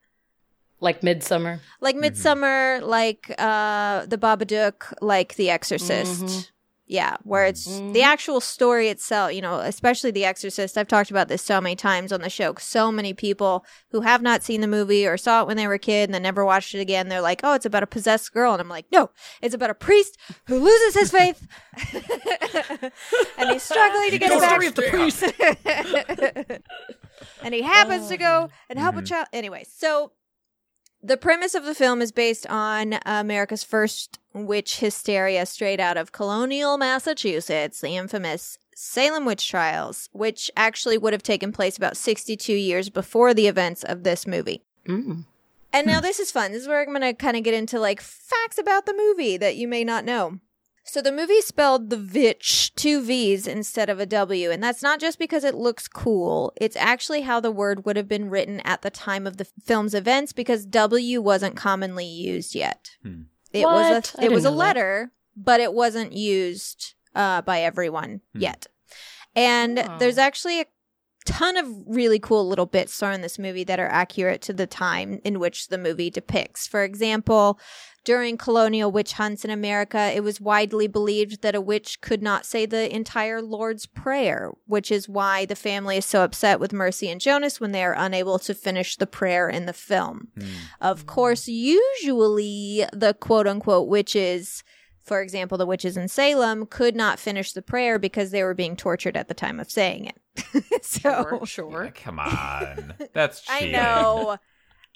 like 0.80 1.00
Midsommar. 1.00 1.60
Like 1.80 1.96
Midsommar, 1.96 2.82
like 2.82 3.34
uh 3.38 4.04
The 4.06 4.18
Babadook, 4.18 4.92
like 5.00 5.34
The 5.36 5.48
Exorcist. 5.50 6.22
Mhm. 6.24 6.50
Yeah, 6.88 7.16
where 7.24 7.44
it's 7.46 7.64
the 7.92 8.02
actual 8.02 8.40
story 8.40 8.88
itself, 8.90 9.32
you 9.32 9.40
know, 9.42 9.58
especially 9.58 10.12
The 10.12 10.24
Exorcist. 10.24 10.78
I've 10.78 10.86
talked 10.86 11.10
about 11.10 11.26
this 11.26 11.42
so 11.42 11.60
many 11.60 11.74
times 11.74 12.12
on 12.12 12.20
the 12.20 12.30
show. 12.30 12.54
So 12.60 12.92
many 12.92 13.12
people 13.12 13.64
who 13.90 14.02
have 14.02 14.22
not 14.22 14.44
seen 14.44 14.60
the 14.60 14.68
movie 14.68 15.04
or 15.04 15.16
saw 15.16 15.40
it 15.42 15.48
when 15.48 15.56
they 15.56 15.66
were 15.66 15.74
a 15.74 15.78
kid 15.80 16.04
and 16.08 16.14
then 16.14 16.22
never 16.22 16.44
watched 16.44 16.76
it 16.76 16.80
again, 16.80 17.08
they're 17.08 17.20
like, 17.20 17.40
oh, 17.42 17.54
it's 17.54 17.66
about 17.66 17.82
a 17.82 17.88
possessed 17.88 18.32
girl. 18.32 18.52
And 18.52 18.60
I'm 18.60 18.68
like, 18.68 18.86
no, 18.92 19.10
it's 19.42 19.52
about 19.54 19.70
a 19.70 19.74
priest 19.74 20.16
who 20.46 20.60
loses 20.60 20.94
his 20.94 21.10
faith 21.10 21.48
and 23.36 23.50
he's 23.50 23.64
struggling 23.64 24.10
to 24.10 24.18
get 24.18 24.30
it 24.30 24.40
back. 24.40 24.74
the 24.74 24.82
priest. 24.88 25.24
and 27.42 27.52
he 27.54 27.62
happens 27.62 28.08
to 28.08 28.16
go 28.16 28.48
and 28.68 28.78
help 28.78 28.96
a 28.96 29.02
Mhm. 29.02 29.06
child. 29.06 29.26
Anyway, 29.32 29.64
so 29.68 30.12
the 31.06 31.16
premise 31.16 31.54
of 31.54 31.64
the 31.64 31.74
film 31.74 32.02
is 32.02 32.10
based 32.10 32.46
on 32.48 32.98
America's 33.06 33.62
first 33.62 34.18
witch 34.32 34.80
hysteria 34.80 35.46
straight 35.46 35.78
out 35.78 35.96
of 35.96 36.12
colonial 36.12 36.76
Massachusetts, 36.78 37.80
the 37.80 37.96
infamous 37.96 38.58
Salem 38.74 39.24
witch 39.24 39.48
trials, 39.48 40.10
which 40.12 40.50
actually 40.56 40.98
would 40.98 41.14
have 41.14 41.22
taken 41.22 41.52
place 41.52 41.76
about 41.78 41.96
62 41.96 42.52
years 42.52 42.90
before 42.90 43.32
the 43.32 43.46
events 43.46 43.84
of 43.84 44.02
this 44.02 44.26
movie. 44.26 44.64
Mm. 44.86 45.24
And 45.72 45.86
now 45.86 46.00
this 46.00 46.18
is 46.18 46.30
fun. 46.30 46.52
This 46.52 46.62
is 46.62 46.68
where 46.68 46.82
I'm 46.82 46.88
going 46.88 47.00
to 47.00 47.14
kind 47.14 47.36
of 47.36 47.42
get 47.42 47.54
into 47.54 47.78
like 47.78 48.00
facts 48.00 48.58
about 48.58 48.84
the 48.84 48.94
movie 48.94 49.36
that 49.36 49.56
you 49.56 49.68
may 49.68 49.84
not 49.84 50.04
know. 50.04 50.40
So 50.88 51.02
the 51.02 51.10
movie 51.12 51.40
spelled 51.40 51.90
the 51.90 51.96
Vitch 51.96 52.72
two 52.76 53.02
V's 53.02 53.46
instead 53.46 53.90
of 53.90 53.98
a 53.98 54.06
W, 54.06 54.50
and 54.50 54.62
that's 54.62 54.82
not 54.82 55.00
just 55.00 55.18
because 55.18 55.42
it 55.44 55.54
looks 55.54 55.88
cool. 55.88 56.52
It's 56.60 56.76
actually 56.76 57.22
how 57.22 57.40
the 57.40 57.50
word 57.50 57.84
would 57.84 57.96
have 57.96 58.08
been 58.08 58.30
written 58.30 58.60
at 58.60 58.82
the 58.82 58.90
time 58.90 59.26
of 59.26 59.36
the 59.36 59.46
film's 59.64 59.94
events 59.94 60.32
because 60.32 60.64
W 60.64 61.20
wasn't 61.20 61.56
commonly 61.56 62.06
used 62.06 62.54
yet. 62.54 62.90
Hmm. 63.02 63.22
It 63.52 63.64
What? 63.64 63.74
was 63.74 64.14
I 64.16 64.22
a, 64.22 64.26
it 64.26 64.32
was 64.32 64.44
a 64.44 64.48
didn't 64.48 64.58
that. 64.58 64.64
letter, 64.64 65.12
but 65.36 65.60
it 65.60 65.72
wasn't 65.72 66.12
used 66.12 66.94
uh, 67.14 67.42
by 67.42 67.62
everyone 67.62 68.20
Hmm. 68.34 68.40
yet. 68.42 68.66
And 69.34 69.78
Oh. 69.80 69.96
there's 69.98 70.18
actually 70.18 70.60
a 70.62 70.66
ton 71.26 71.56
of 71.56 71.66
really 71.86 72.18
cool 72.18 72.46
little 72.48 72.66
bits 72.66 72.98
thrown 72.98 73.14
in 73.14 73.20
this 73.20 73.38
movie 73.38 73.64
that 73.64 73.80
are 73.80 73.88
accurate 73.88 74.40
to 74.42 74.52
the 74.52 74.66
time 74.66 75.20
in 75.24 75.38
which 75.38 75.68
the 75.68 75.78
movie 75.78 76.08
depicts. 76.08 76.66
For 76.66 76.82
example, 76.82 77.58
during 78.06 78.38
colonial 78.38 78.92
witch 78.92 79.14
hunts 79.14 79.44
in 79.44 79.50
America, 79.50 80.12
it 80.14 80.22
was 80.22 80.40
widely 80.40 80.86
believed 80.86 81.42
that 81.42 81.56
a 81.56 81.60
witch 81.60 82.00
could 82.00 82.22
not 82.22 82.46
say 82.46 82.64
the 82.64 82.94
entire 82.94 83.42
Lord's 83.42 83.84
Prayer, 83.84 84.52
which 84.66 84.92
is 84.92 85.08
why 85.08 85.44
the 85.44 85.56
family 85.56 85.96
is 85.96 86.06
so 86.06 86.22
upset 86.22 86.60
with 86.60 86.72
Mercy 86.72 87.10
and 87.10 87.20
Jonas 87.20 87.60
when 87.60 87.72
they 87.72 87.82
are 87.82 87.96
unable 87.98 88.38
to 88.38 88.54
finish 88.54 88.96
the 88.96 89.08
prayer 89.08 89.48
in 89.48 89.66
the 89.66 89.72
film. 89.72 90.28
Hmm. 90.38 90.46
Of 90.80 91.06
course, 91.06 91.48
usually 91.48 92.86
the 92.92 93.12
quote 93.14 93.48
unquote 93.48 93.88
witches, 93.88 94.62
for 95.06 95.22
example, 95.22 95.56
the 95.56 95.66
witches 95.66 95.96
in 95.96 96.08
Salem, 96.08 96.66
could 96.66 96.96
not 96.96 97.20
finish 97.20 97.52
the 97.52 97.62
prayer 97.62 97.98
because 97.98 98.32
they 98.32 98.42
were 98.42 98.54
being 98.54 98.76
tortured 98.76 99.16
at 99.16 99.28
the 99.28 99.34
time 99.34 99.60
of 99.60 99.70
saying 99.70 100.06
it. 100.06 100.84
so 100.84 101.00
Sure, 101.00 101.46
sure. 101.46 101.84
Yeah, 101.84 101.90
come 101.90 102.18
on. 102.18 102.94
That's 103.12 103.44
I 103.48 103.70
know. 103.70 104.36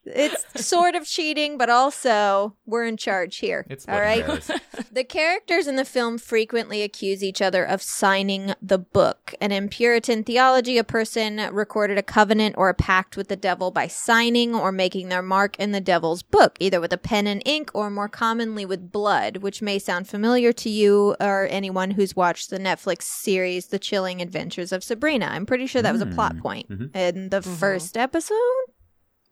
It's 0.04 0.66
sort 0.66 0.94
of 0.94 1.06
cheating, 1.06 1.58
but 1.58 1.68
also 1.68 2.56
we're 2.66 2.86
in 2.86 2.96
charge 2.96 3.36
here. 3.38 3.66
It's 3.68 3.86
all 3.88 4.00
right. 4.00 4.24
The 4.92 5.04
characters 5.04 5.68
in 5.68 5.76
the 5.76 5.84
film 5.84 6.18
frequently 6.18 6.82
accuse 6.82 7.22
each 7.22 7.40
other 7.40 7.62
of 7.64 7.80
signing 7.80 8.54
the 8.60 8.78
book. 8.78 9.34
And 9.40 9.52
in 9.52 9.68
Puritan 9.68 10.24
theology, 10.24 10.78
a 10.78 10.84
person 10.84 11.36
recorded 11.52 11.96
a 11.96 12.02
covenant 12.02 12.56
or 12.58 12.68
a 12.70 12.74
pact 12.74 13.16
with 13.16 13.28
the 13.28 13.36
devil 13.36 13.70
by 13.70 13.86
signing 13.86 14.52
or 14.52 14.72
making 14.72 15.08
their 15.08 15.22
mark 15.22 15.56
in 15.60 15.70
the 15.70 15.80
devil's 15.80 16.24
book, 16.24 16.56
either 16.58 16.80
with 16.80 16.92
a 16.92 16.98
pen 16.98 17.28
and 17.28 17.40
ink 17.44 17.70
or 17.72 17.88
more 17.88 18.08
commonly 18.08 18.64
with 18.66 18.90
blood, 18.90 19.36
which 19.38 19.62
may 19.62 19.78
sound 19.78 20.08
familiar 20.08 20.52
to 20.54 20.68
you 20.68 21.14
or 21.20 21.46
anyone 21.50 21.92
who's 21.92 22.16
watched 22.16 22.50
the 22.50 22.58
Netflix 22.58 23.02
series 23.02 23.66
The 23.66 23.78
Chilling 23.78 24.20
Adventures 24.20 24.72
of 24.72 24.82
Sabrina. 24.82 25.26
I'm 25.26 25.46
pretty 25.46 25.66
sure 25.68 25.82
that 25.82 25.92
was 25.92 26.02
a 26.02 26.06
plot 26.06 26.34
Mm, 26.34 26.40
point 26.40 26.68
mhm. 26.68 26.96
in 26.96 27.28
the 27.28 27.42
first 27.42 27.96
episode. 27.96 28.36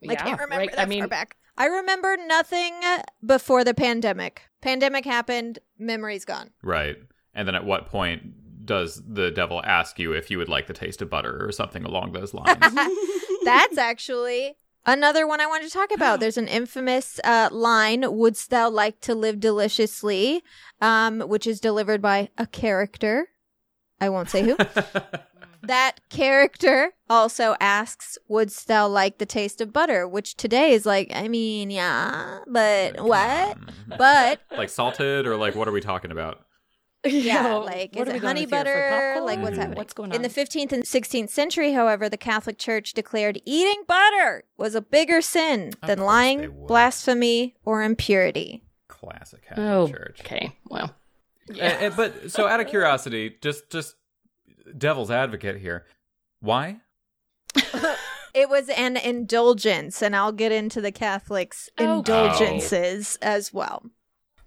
I 0.07 0.13
Yeah, 0.13 0.23
can't 0.23 0.39
remember 0.39 0.57
right. 0.57 0.71
that 0.75 0.87
I 0.87 0.99
far 0.99 1.07
back. 1.07 1.37
I 1.57 1.65
remember 1.65 2.15
nothing 2.25 2.73
before 3.25 3.63
the 3.63 3.73
pandemic. 3.73 4.43
Pandemic 4.61 5.05
happened, 5.05 5.59
memory's 5.77 6.25
gone. 6.25 6.51
Right. 6.63 6.97
And 7.33 7.47
then 7.47 7.55
at 7.55 7.65
what 7.65 7.87
point 7.87 8.65
does 8.65 9.01
the 9.05 9.31
devil 9.31 9.61
ask 9.65 9.99
you 9.99 10.13
if 10.13 10.29
you 10.31 10.37
would 10.37 10.49
like 10.49 10.67
the 10.67 10.73
taste 10.73 11.01
of 11.01 11.09
butter 11.09 11.45
or 11.45 11.51
something 11.51 11.83
along 11.83 12.13
those 12.13 12.33
lines? 12.33 12.57
That's 13.43 13.77
actually 13.77 14.55
another 14.85 15.27
one 15.27 15.41
I 15.41 15.47
wanted 15.47 15.67
to 15.67 15.73
talk 15.73 15.91
about. 15.93 16.19
There's 16.21 16.37
an 16.37 16.47
infamous 16.47 17.19
uh, 17.23 17.49
line, 17.51 18.05
Wouldst 18.15 18.49
thou 18.51 18.69
like 18.69 19.01
to 19.01 19.15
live 19.15 19.39
deliciously? 19.39 20.43
Um, 20.81 21.19
which 21.21 21.45
is 21.45 21.59
delivered 21.59 22.01
by 22.01 22.29
a 22.37 22.45
character. 22.47 23.27
I 23.99 24.07
won't 24.09 24.29
say 24.29 24.43
who. 24.43 24.55
that 25.63 25.99
character 26.09 26.91
also 27.09 27.55
asks, 27.59 28.17
Wouldst 28.27 28.67
thou 28.67 28.87
like 28.87 29.17
the 29.17 29.25
taste 29.25 29.61
of 29.61 29.73
butter? 29.73 30.07
Which 30.07 30.35
today 30.35 30.71
is 30.73 30.85
like, 30.85 31.11
I 31.13 31.27
mean, 31.27 31.69
yeah, 31.71 32.39
but 32.47 33.01
what? 33.01 33.57
Um, 33.57 33.69
But 33.97 34.41
like 34.55 34.69
salted 34.69 35.25
or 35.27 35.35
like 35.35 35.55
what 35.55 35.67
are 35.67 35.71
we 35.71 35.81
talking 35.81 36.11
about? 36.11 36.41
Yeah, 37.05 37.53
like 37.55 37.95
what 37.95 38.09
is 38.09 38.09
are 38.09 38.11
we 38.11 38.17
it 38.17 38.23
honey 38.23 38.41
with 38.41 38.49
here? 38.51 38.59
For 38.59 38.63
butter? 38.65 38.89
popcorn? 39.13 39.25
Like 39.25 39.39
what's 39.41 39.57
happening? 39.57 39.77
What's 39.77 39.93
going 39.93 40.11
on? 40.11 40.15
In 40.17 40.21
the 40.21 40.27
15th 40.29 40.71
and 40.73 40.83
16th 40.83 41.29
century, 41.29 41.71
however, 41.71 42.09
the 42.09 42.17
Catholic 42.17 42.57
Church 42.57 42.93
declared 42.93 43.41
eating 43.45 43.83
butter 43.87 44.43
was 44.57 44.75
a 44.75 44.81
bigger 44.81 45.21
sin 45.21 45.71
Of 45.81 45.87
than 45.87 45.99
lying, 45.99 46.65
blasphemy, 46.67 47.55
or 47.63 47.83
impurity. 47.83 48.63
Classic 48.89 49.41
Catholic 49.41 49.65
oh, 49.65 49.87
Church. 49.87 50.19
okay. 50.19 50.57
Well, 50.69 50.93
Uh, 51.57 51.63
uh, 51.63 51.89
but 51.95 52.31
so 52.31 52.47
out 52.49 52.59
of 52.59 52.67
curiosity, 52.67 53.37
just 53.41 53.69
just 53.71 53.95
devil's 54.77 55.11
advocate 55.11 55.57
here. 55.57 55.85
Why? 56.39 56.77
It 58.33 58.47
was 58.47 58.69
an 58.69 58.95
indulgence, 58.95 60.01
and 60.03 60.15
I'll 60.15 60.31
get 60.31 60.51
into 60.51 60.81
the 60.81 60.91
Catholics' 60.91 61.67
Oh. 61.79 61.97
indulgences 61.97 63.17
as 63.21 63.51
well. 63.53 63.83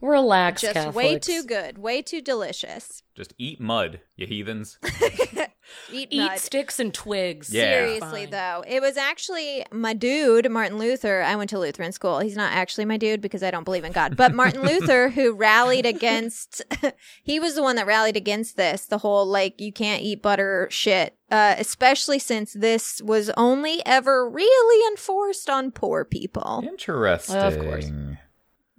relax, 0.00 0.62
Just 0.62 0.74
Catholics. 0.74 0.96
way 0.96 1.18
too 1.18 1.42
good, 1.44 1.78
way 1.78 2.00
too 2.02 2.20
delicious. 2.20 3.02
Just 3.14 3.34
eat 3.38 3.60
mud, 3.60 4.00
you 4.16 4.26
heathens. 4.26 4.78
Eat, 5.92 6.08
Eat 6.10 6.38
sticks 6.38 6.78
and 6.78 6.92
twigs. 6.92 7.52
Yeah. 7.52 7.62
Seriously, 7.62 8.26
Fine. 8.26 8.30
though, 8.30 8.64
it 8.66 8.80
was 8.80 8.96
actually 8.96 9.64
my 9.72 9.92
dude, 9.92 10.50
Martin 10.50 10.78
Luther. 10.78 11.22
I 11.22 11.36
went 11.36 11.50
to 11.50 11.58
Lutheran 11.58 11.92
school. 11.92 12.20
He's 12.20 12.36
not 12.36 12.52
actually 12.52 12.84
my 12.84 12.96
dude 12.96 13.20
because 13.20 13.42
I 13.42 13.50
don't 13.50 13.64
believe 13.64 13.84
in 13.84 13.92
God, 13.92 14.16
but 14.16 14.34
Martin 14.34 14.62
Luther, 14.66 15.10
who 15.10 15.32
rallied 15.32 15.86
against, 15.86 16.62
he 17.22 17.40
was 17.40 17.54
the 17.54 17.62
one 17.62 17.76
that 17.76 17.86
rallied 17.86 18.16
against 18.16 18.56
this, 18.56 18.86
the 18.86 18.98
whole 18.98 19.26
like, 19.26 19.60
you 19.60 19.72
can't 19.72 20.02
eat 20.02 20.22
butter 20.22 20.68
shit, 20.70 21.16
uh, 21.30 21.54
especially 21.58 22.18
since 22.18 22.52
this 22.52 23.00
was 23.02 23.30
only 23.36 23.84
ever 23.86 24.28
really 24.28 24.88
enforced 24.92 25.48
on 25.50 25.70
poor 25.70 26.04
people. 26.04 26.62
Interesting. 26.66 27.36
Of 27.36 27.58
course. 27.58 27.90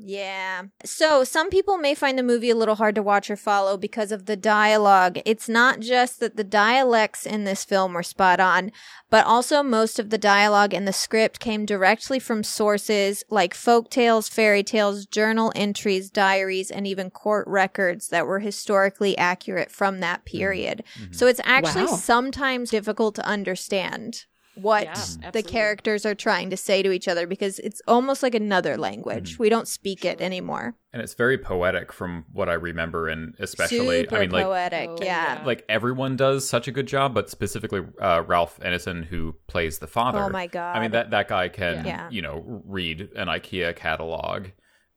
Yeah. 0.06 0.64
So 0.84 1.24
some 1.24 1.50
people 1.50 1.78
may 1.78 1.96
find 1.96 2.18
the 2.18 2.24
movie 2.24 2.50
a 2.50 2.56
little 2.56 2.76
hard 2.76 2.96
to 2.96 3.04
watch 3.04 3.32
or 3.32 3.38
follow 3.38 3.78
because 3.78 4.12
of 4.12 4.26
the 4.26 4.36
dialogue. 4.36 5.20
It's 5.26 5.48
not 5.48 5.80
just 5.80 6.20
that 6.20 6.36
the 6.36 6.44
dialects 6.44 7.26
in 7.26 7.46
this 7.46 7.64
film 7.64 7.94
were 7.94 8.04
spot 8.04 8.42
on, 8.42 8.74
but 9.10 9.26
also 9.26 9.64
most 9.64 10.00
of 10.00 10.10
the 10.10 10.18
dialogue 10.18 10.74
in 10.74 10.84
the 10.84 10.92
script 10.92 11.40
came 11.40 11.66
directly 11.66 12.20
from 12.20 12.44
sources 12.44 13.24
like 13.30 13.54
folk 13.54 13.90
tales, 13.90 14.28
fairy 14.28 14.62
tales, 14.64 15.06
journal 15.06 15.54
entries, 15.56 16.10
diaries, 16.10 16.70
and 16.70 16.86
even 16.86 17.10
court 17.10 17.48
records 17.48 18.10
that 18.10 18.28
were 18.28 18.40
historically 18.40 19.18
accurate 19.18 19.72
from 19.72 20.02
that 20.02 20.26
mm-hmm. 20.26 20.38
period. 20.38 20.84
Mm-hmm. 21.00 21.14
So 21.14 21.28
it's 21.28 21.42
actually 21.46 21.86
Wow. 21.86 21.96
sometimes 21.96 22.72
difficult 22.72 23.16
to 23.16 23.26
understand 23.26 24.26
what 24.56 24.84
Yeah, 24.86 25.32
the 25.32 25.42
characters 25.44 26.06
are 26.06 26.14
trying 26.16 26.50
to 26.52 26.58
say 26.58 26.84
to 26.84 26.92
each 26.92 27.08
other 27.08 27.26
because 27.26 27.58
it's 27.60 27.82
almost 27.88 28.22
like 28.22 28.36
another 28.36 28.78
language. 28.78 29.40
We 29.40 29.50
don't 29.50 29.68
speak 29.68 30.06
it 30.06 30.22
anymore. 30.22 30.76
And 30.92 31.02
it's 31.02 31.16
very 31.16 31.40
poetic 31.40 31.92
from 31.92 32.26
what 32.32 32.50
I 32.50 32.54
remember, 32.54 33.08
and 33.10 33.34
especially, 33.40 34.02
Super 34.04 34.16
I 34.18 34.20
mean, 34.22 34.30
like, 34.30 34.46
poetic. 34.46 34.90
Oh, 34.92 34.98
yeah. 35.02 35.40
yeah. 35.40 35.46
like 35.46 35.66
everyone 35.68 36.16
does 36.16 36.48
such 36.48 36.68
a 36.68 36.72
good 36.72 36.86
job, 36.88 37.16
but 37.16 37.30
specifically 37.32 37.82
uh, 38.00 38.22
Ralph 38.28 38.60
Ineson, 38.60 39.06
who 39.06 39.36
plays 39.48 39.80
the 39.80 39.88
father. 39.88 40.20
Oh 40.20 40.30
my 40.30 40.46
god. 40.46 40.78
I 40.78 40.82
mean 40.82 40.92
that 40.92 41.10
that 41.10 41.28
guy 41.28 41.50
can, 41.50 41.84
Yeah. 41.86 42.10
you 42.12 42.22
know, 42.22 42.62
read 42.66 43.10
an 43.16 43.28
IKEA 43.30 43.76
catalog, 43.76 44.48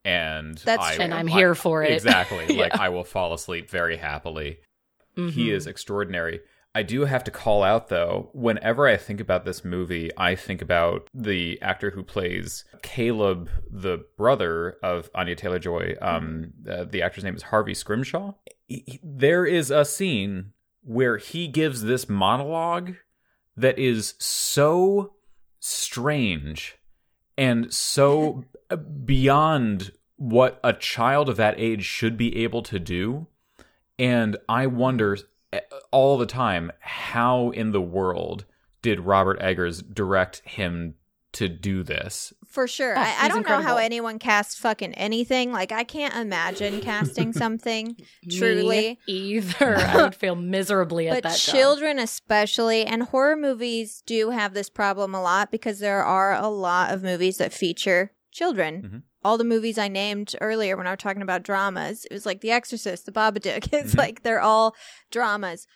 and 0.04 0.58
That's 0.58 0.82
I, 0.82 0.92
and 1.02 1.14
I'm 1.14 1.28
I- 1.28 1.32
here 1.32 1.54
for 1.54 1.82
it. 1.82 1.92
Exactly. 1.92 2.56
Like 2.56 2.76
I 2.76 2.90
will 2.90 3.04
fall 3.04 3.32
asleep 3.32 3.70
very 3.70 3.96
happily. 3.96 4.58
He 5.14 5.22
Mhm. 5.48 5.52
is 5.52 5.66
extraordinary. 5.66 6.40
I 6.76 6.82
do 6.82 7.06
have 7.06 7.24
to 7.24 7.30
call 7.30 7.62
out 7.62 7.88
though, 7.88 8.28
whenever 8.34 8.86
I 8.86 8.98
think 8.98 9.18
about 9.18 9.46
this 9.46 9.64
movie, 9.64 10.10
I 10.18 10.34
think 10.34 10.60
about 10.60 11.08
the 11.14 11.58
actor 11.62 11.90
who 11.90 12.02
plays 12.02 12.64
Caleb, 12.82 13.48
the 13.70 14.04
brother 14.18 14.76
of 14.82 15.08
Anya 15.14 15.36
Taylor 15.36 15.58
Joy. 15.58 15.94
Um, 16.02 16.52
uh, 16.70 16.84
the 16.84 17.00
actor's 17.00 17.24
name 17.24 17.34
is 17.34 17.44
Harvey 17.44 17.72
Scrimshaw. 17.72 18.34
He- 18.68 18.84
he- 18.86 19.00
there 19.02 19.46
is 19.46 19.70
a 19.70 19.86
scene 19.86 20.52
where 20.82 21.16
he 21.16 21.48
gives 21.48 21.82
this 21.82 22.10
monologue 22.10 22.94
that 23.56 23.78
is 23.78 24.14
so 24.18 25.14
strange 25.60 26.76
and 27.38 27.72
so 27.72 28.44
beyond 29.04 29.92
what 30.16 30.60
a 30.62 30.74
child 30.74 31.28
of 31.30 31.36
that 31.38 31.54
age 31.58 31.84
should 31.84 32.16
be 32.18 32.36
able 32.44 32.62
to 32.62 32.78
do 32.78 33.26
And 33.98 34.36
I 34.46 34.66
wonder 34.66 35.16
all 35.90 36.18
the 36.18 36.26
time 36.26 36.70
how 36.80 37.50
in 37.50 37.72
the 37.72 37.80
world 37.80 38.44
did 38.82 39.00
Robert 39.00 39.38
Eggers 39.40 39.82
direct 39.82 40.42
him 40.44 40.94
to 41.32 41.48
do 41.48 41.82
this? 41.82 42.32
For 42.46 42.66
sure. 42.66 42.94
Yeah, 42.94 43.14
I, 43.20 43.26
I 43.26 43.28
don't 43.28 43.46
know 43.46 43.60
how 43.60 43.76
anyone 43.76 44.18
casts 44.18 44.54
fucking 44.58 44.94
anything. 44.94 45.52
Like 45.52 45.70
I 45.72 45.84
can't 45.84 46.14
imagine 46.14 46.80
casting 46.90 47.32
something 47.34 47.96
truly. 48.30 48.66
Me 48.66 48.98
either. 49.06 49.76
I 49.78 50.02
would 50.02 50.14
feel 50.14 50.34
miserably 50.34 51.08
at 51.08 51.14
But 51.14 51.22
that 51.24 51.38
job. 51.38 51.54
children 51.54 51.98
especially 51.98 52.86
and 52.86 53.02
horror 53.02 53.36
movies 53.36 54.02
do 54.06 54.30
have 54.30 54.54
this 54.54 54.70
problem 54.70 55.14
a 55.14 55.20
lot 55.22 55.50
because 55.50 55.78
there 55.80 56.02
are 56.02 56.34
a 56.34 56.48
lot 56.48 56.92
of 56.94 57.02
movies 57.02 57.36
that 57.38 57.52
feature 57.52 58.12
children. 58.32 58.82
Mhm. 58.82 59.02
All 59.26 59.36
the 59.36 59.44
movies 59.54 59.76
I 59.76 59.88
named 59.88 60.36
earlier 60.40 60.76
when 60.76 60.86
I 60.86 60.90
was 60.92 61.00
talking 61.00 61.20
about 61.22 61.42
dramas, 61.42 62.04
it 62.08 62.12
was 62.14 62.24
like 62.24 62.40
The 62.42 62.52
Exorcist, 62.52 63.06
The 63.06 63.12
Babadook. 63.12 63.64
It's 63.72 63.94
Mhm. 63.94 63.98
like 63.98 64.22
they're 64.22 64.40
all 64.40 64.76
dramas 65.10 65.66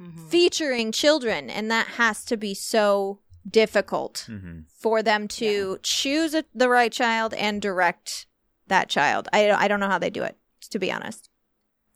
Mhm. 0.00 0.30
featuring 0.30 0.92
children 0.92 1.50
and 1.50 1.68
that 1.72 1.88
has 2.02 2.24
to 2.26 2.36
be 2.36 2.54
so 2.54 3.18
difficult 3.50 4.24
hmm 4.28 4.60
for 4.84 5.02
them 5.02 5.26
to 5.26 5.78
choose 5.82 6.34
a, 6.34 6.44
the 6.54 6.68
right 6.68 6.92
child 6.92 7.34
and 7.34 7.60
direct 7.60 8.26
that 8.68 8.88
child. 8.88 9.26
I 9.32 9.50
I 9.50 9.66
don't 9.66 9.80
know 9.80 9.88
how 9.94 9.98
they 9.98 10.10
do 10.10 10.22
it 10.22 10.36
to 10.70 10.78
be 10.78 10.92
honest. 10.92 11.30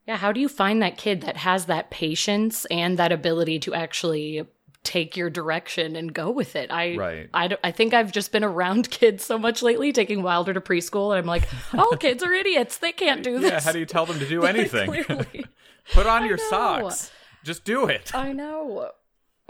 Yeah, 0.08 0.16
how 0.16 0.32
do 0.32 0.40
you 0.40 0.48
find 0.48 0.82
that 0.82 0.96
kid 1.04 1.20
that 1.20 1.36
has 1.36 1.66
that 1.66 1.90
patience 1.90 2.64
and 2.72 2.98
that 2.98 3.12
ability 3.12 3.60
to 3.60 3.74
actually 3.74 4.44
take 4.84 5.16
your 5.16 5.30
direction 5.30 5.94
and 5.96 6.12
go 6.12 6.30
with 6.30 6.56
it? 6.56 6.70
I 6.70 6.96
Right. 6.96 7.28
I, 7.32 7.56
I 7.62 7.70
think 7.70 7.94
I've 7.94 8.12
just 8.12 8.32
been 8.32 8.44
around 8.44 8.90
kids 8.90 9.24
so 9.24 9.38
much 9.38 9.62
lately, 9.62 9.92
taking 9.92 10.22
Wilder 10.22 10.52
to 10.54 10.60
preschool, 10.60 11.10
and 11.10 11.18
I'm 11.20 11.26
like, 11.26 11.48
oh, 11.74 11.96
kids 12.00 12.22
are 12.22 12.32
idiots. 12.32 12.78
They 12.78 12.92
can't 12.92 13.22
do 13.22 13.38
this. 13.38 13.50
Yeah, 13.50 13.60
how 13.60 13.72
do 13.72 13.78
you 13.78 13.86
tell 13.86 14.06
them 14.06 14.18
to 14.18 14.28
do 14.28 14.44
anything? 14.46 14.90
Put 15.92 16.06
on 16.06 16.22
I 16.22 16.26
your 16.26 16.36
know. 16.36 16.48
socks. 16.50 17.10
Just 17.44 17.64
do 17.64 17.86
it. 17.86 18.14
I 18.14 18.32
know. 18.32 18.90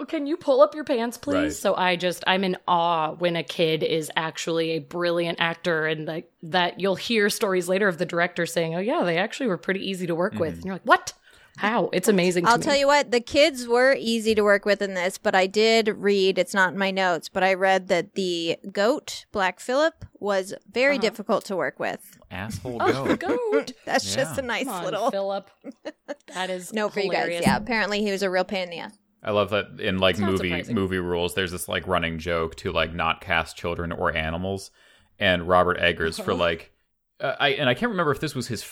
Can 0.08 0.26
you 0.26 0.36
pull 0.36 0.62
up 0.62 0.74
your 0.74 0.82
pants, 0.84 1.16
please? 1.18 1.34
Right. 1.34 1.52
So 1.52 1.76
I 1.76 1.94
just 1.96 2.24
I'm 2.26 2.42
in 2.42 2.56
awe 2.66 3.12
when 3.12 3.36
a 3.36 3.44
kid 3.44 3.82
is 3.84 4.10
actually 4.16 4.70
a 4.72 4.78
brilliant 4.80 5.38
actor, 5.40 5.86
and 5.86 6.06
like 6.06 6.32
that 6.44 6.80
you'll 6.80 6.96
hear 6.96 7.28
stories 7.30 7.68
later 7.68 7.86
of 7.86 7.98
the 7.98 8.06
director 8.06 8.46
saying, 8.46 8.74
"Oh 8.74 8.80
yeah, 8.80 9.04
they 9.04 9.18
actually 9.18 9.46
were 9.48 9.58
pretty 9.58 9.88
easy 9.88 10.06
to 10.08 10.14
work 10.14 10.32
Mm-hmm. 10.32 10.40
with," 10.40 10.54
and 10.54 10.64
you're 10.64 10.74
like, 10.74 10.82
"What? 10.86 11.12
How? 11.58 11.90
It's 11.92 12.08
amazing." 12.08 12.46
I'll 12.46 12.58
tell 12.58 12.76
you 12.76 12.86
what, 12.86 13.10
the 13.10 13.20
kids 13.20 13.66
were 13.68 13.94
easy 13.98 14.34
to 14.34 14.42
work 14.42 14.64
with 14.64 14.80
in 14.82 14.94
this, 14.94 15.18
but 15.18 15.34
I 15.34 15.46
did 15.46 15.88
read, 15.88 16.38
it's 16.38 16.54
not 16.54 16.72
in 16.72 16.78
my 16.78 16.90
notes, 16.90 17.28
but 17.28 17.42
I 17.44 17.54
read 17.54 17.88
that 17.88 18.14
the 18.14 18.56
goat, 18.72 19.26
Black 19.32 19.60
Phillip, 19.60 20.04
was 20.18 20.54
very 20.70 20.94
Uh-huh. 20.94 21.02
difficult 21.02 21.44
to 21.46 21.56
work 21.56 21.78
with. 21.78 22.18
Asshole 22.30 22.78
Oh, 22.80 23.16
goat. 23.16 23.20
goat. 23.20 23.72
That's 23.84 24.14
just 24.14 24.38
a 24.38 24.42
nice 24.42 24.64
Come 24.64 24.74
on, 24.74 24.84
little 24.84 25.10
Philip. 25.10 25.50
That 26.34 26.48
is 26.50 26.72
No, 26.72 26.88
for 26.88 27.00
you 27.00 27.10
guys. 27.12 27.38
Yeah, 27.42 27.56
apparently 27.56 28.02
he 28.02 28.10
was 28.10 28.22
a 28.22 28.30
real 28.30 28.44
pain 28.44 28.64
in 28.64 28.70
the 28.70 28.78
ass. 28.78 28.96
I 29.22 29.30
love 29.32 29.50
that 29.50 29.78
in 29.80 29.98
like 29.98 30.18
movie 30.18 30.48
surprising. 30.48 30.74
movie 30.74 30.98
rules. 30.98 31.34
There's 31.34 31.52
this 31.52 31.68
like 31.68 31.86
running 31.86 32.18
joke 32.18 32.56
to 32.56 32.72
like 32.72 32.92
not 32.94 33.20
cast 33.20 33.56
children 33.56 33.92
or 33.92 34.16
animals, 34.16 34.70
and 35.18 35.46
Robert 35.46 35.76
Eggers 35.78 36.18
for 36.18 36.34
like, 36.34 36.72
uh, 37.20 37.36
I 37.38 37.50
and 37.50 37.68
I 37.68 37.74
can't 37.74 37.90
remember 37.90 38.10
if 38.12 38.18
this 38.20 38.34
was 38.34 38.48
his 38.48 38.62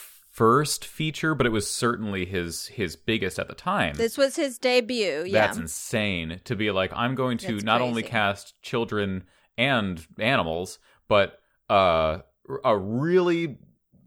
first 0.40 0.86
feature, 0.86 1.34
but 1.34 1.44
it 1.44 1.50
was 1.50 1.70
certainly 1.70 2.24
his 2.24 2.68
his 2.68 2.96
biggest 2.96 3.38
at 3.38 3.46
the 3.46 3.54
time. 3.54 3.94
This 3.96 4.16
was 4.16 4.36
his 4.36 4.56
debut. 4.56 5.24
Yeah. 5.26 5.46
That's 5.46 5.58
insane 5.58 6.40
to 6.44 6.56
be 6.56 6.70
like 6.70 6.90
I'm 6.96 7.14
going 7.14 7.36
to 7.38 7.52
That's 7.52 7.64
not 7.64 7.82
only 7.82 8.02
cast 8.02 8.54
children 8.62 9.24
and 9.58 10.02
animals, 10.18 10.78
but 11.08 11.40
uh, 11.68 12.20
a 12.64 12.74
really 12.74 13.58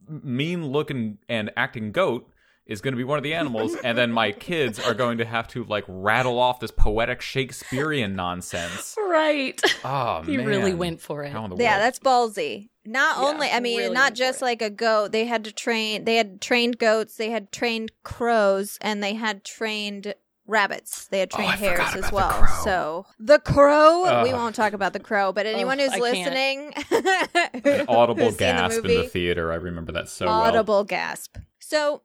mean 0.08 0.66
looking 0.66 1.20
and 1.30 1.52
acting 1.56 1.92
goat 1.92 2.28
is 2.66 2.82
going 2.82 2.94
to 2.94 2.98
be 2.98 3.04
one 3.04 3.20
of 3.20 3.24
the 3.24 3.36
animals, 3.36 3.76
and 3.84 3.96
then 3.96 4.12
my 4.12 4.32
kids 4.32 4.80
are 4.80 4.96
going 4.96 5.20
to 5.20 5.26
have 5.26 5.48
to 5.50 5.64
like 5.66 5.84
rattle 5.88 6.40
off 6.40 6.60
this 6.60 6.72
poetic 6.72 7.22
Shakespearean 7.22 8.16
nonsense. 8.16 8.96
Right. 8.98 9.62
Oh 9.86 10.24
he 10.24 10.38
man, 10.38 10.48
really 10.48 10.74
went 10.74 11.00
for 11.00 11.24
it. 11.24 11.32
How 11.32 11.46
in 11.46 11.52
the 11.52 11.58
yeah, 11.58 11.74
world? 11.74 11.84
that's 11.84 12.00
ballsy. 12.00 12.70
Not 12.86 13.18
Yeah, 13.18 13.28
only, 13.28 13.50
I 13.50 13.60
mean, 13.60 13.80
really 13.80 13.94
not 13.94 14.04
went 14.04 14.16
just 14.18 14.42
it. 14.42 14.46
like 14.46 14.62
a 14.62 14.70
goat. 14.70 15.12
They 15.12 15.26
had 15.26 15.44
to 15.46 15.52
train. 15.52 16.04
They 16.06 16.16
had 16.18 16.42
trained 16.42 16.78
goats. 16.80 17.16
They 17.16 17.30
had 17.30 17.52
trained 17.52 17.92
crows, 18.04 18.78
and 18.82 19.02
they 19.02 19.14
had 19.14 19.44
trained 19.46 20.14
rabbits. 20.46 21.08
They 21.08 21.20
had 21.20 21.30
Oh, 21.34 21.38
trained 21.38 21.52
I 21.54 21.56
hares 21.56 21.80
as 21.80 21.96
about 21.96 22.10
the 22.10 22.16
well. 22.16 22.48
So 22.64 23.06
the 23.20 23.40
crow. 23.40 24.24
we 24.24 24.34
won't 24.34 24.56
talk 24.56 24.74
about 24.74 24.92
the 24.94 25.00
crow, 25.00 25.32
but 25.32 25.46
oh, 25.46 25.50
anyone 25.50 25.80
Ugh, 25.80 25.90
who's 25.90 25.94
I 25.94 26.00
listening, 26.00 26.74
audible 27.88 28.26
who's 28.26 28.32
seen 28.34 28.38
gasp 28.38 28.78
in 28.80 28.82
movie, 28.84 28.98
the 28.98 29.04
theater. 29.10 29.52
I 29.52 29.56
remember 29.56 29.92
that 29.94 30.10
so 30.10 30.26
well. 30.26 30.42
audible 30.42 30.84
gasp. 30.84 31.38
So 31.60 32.02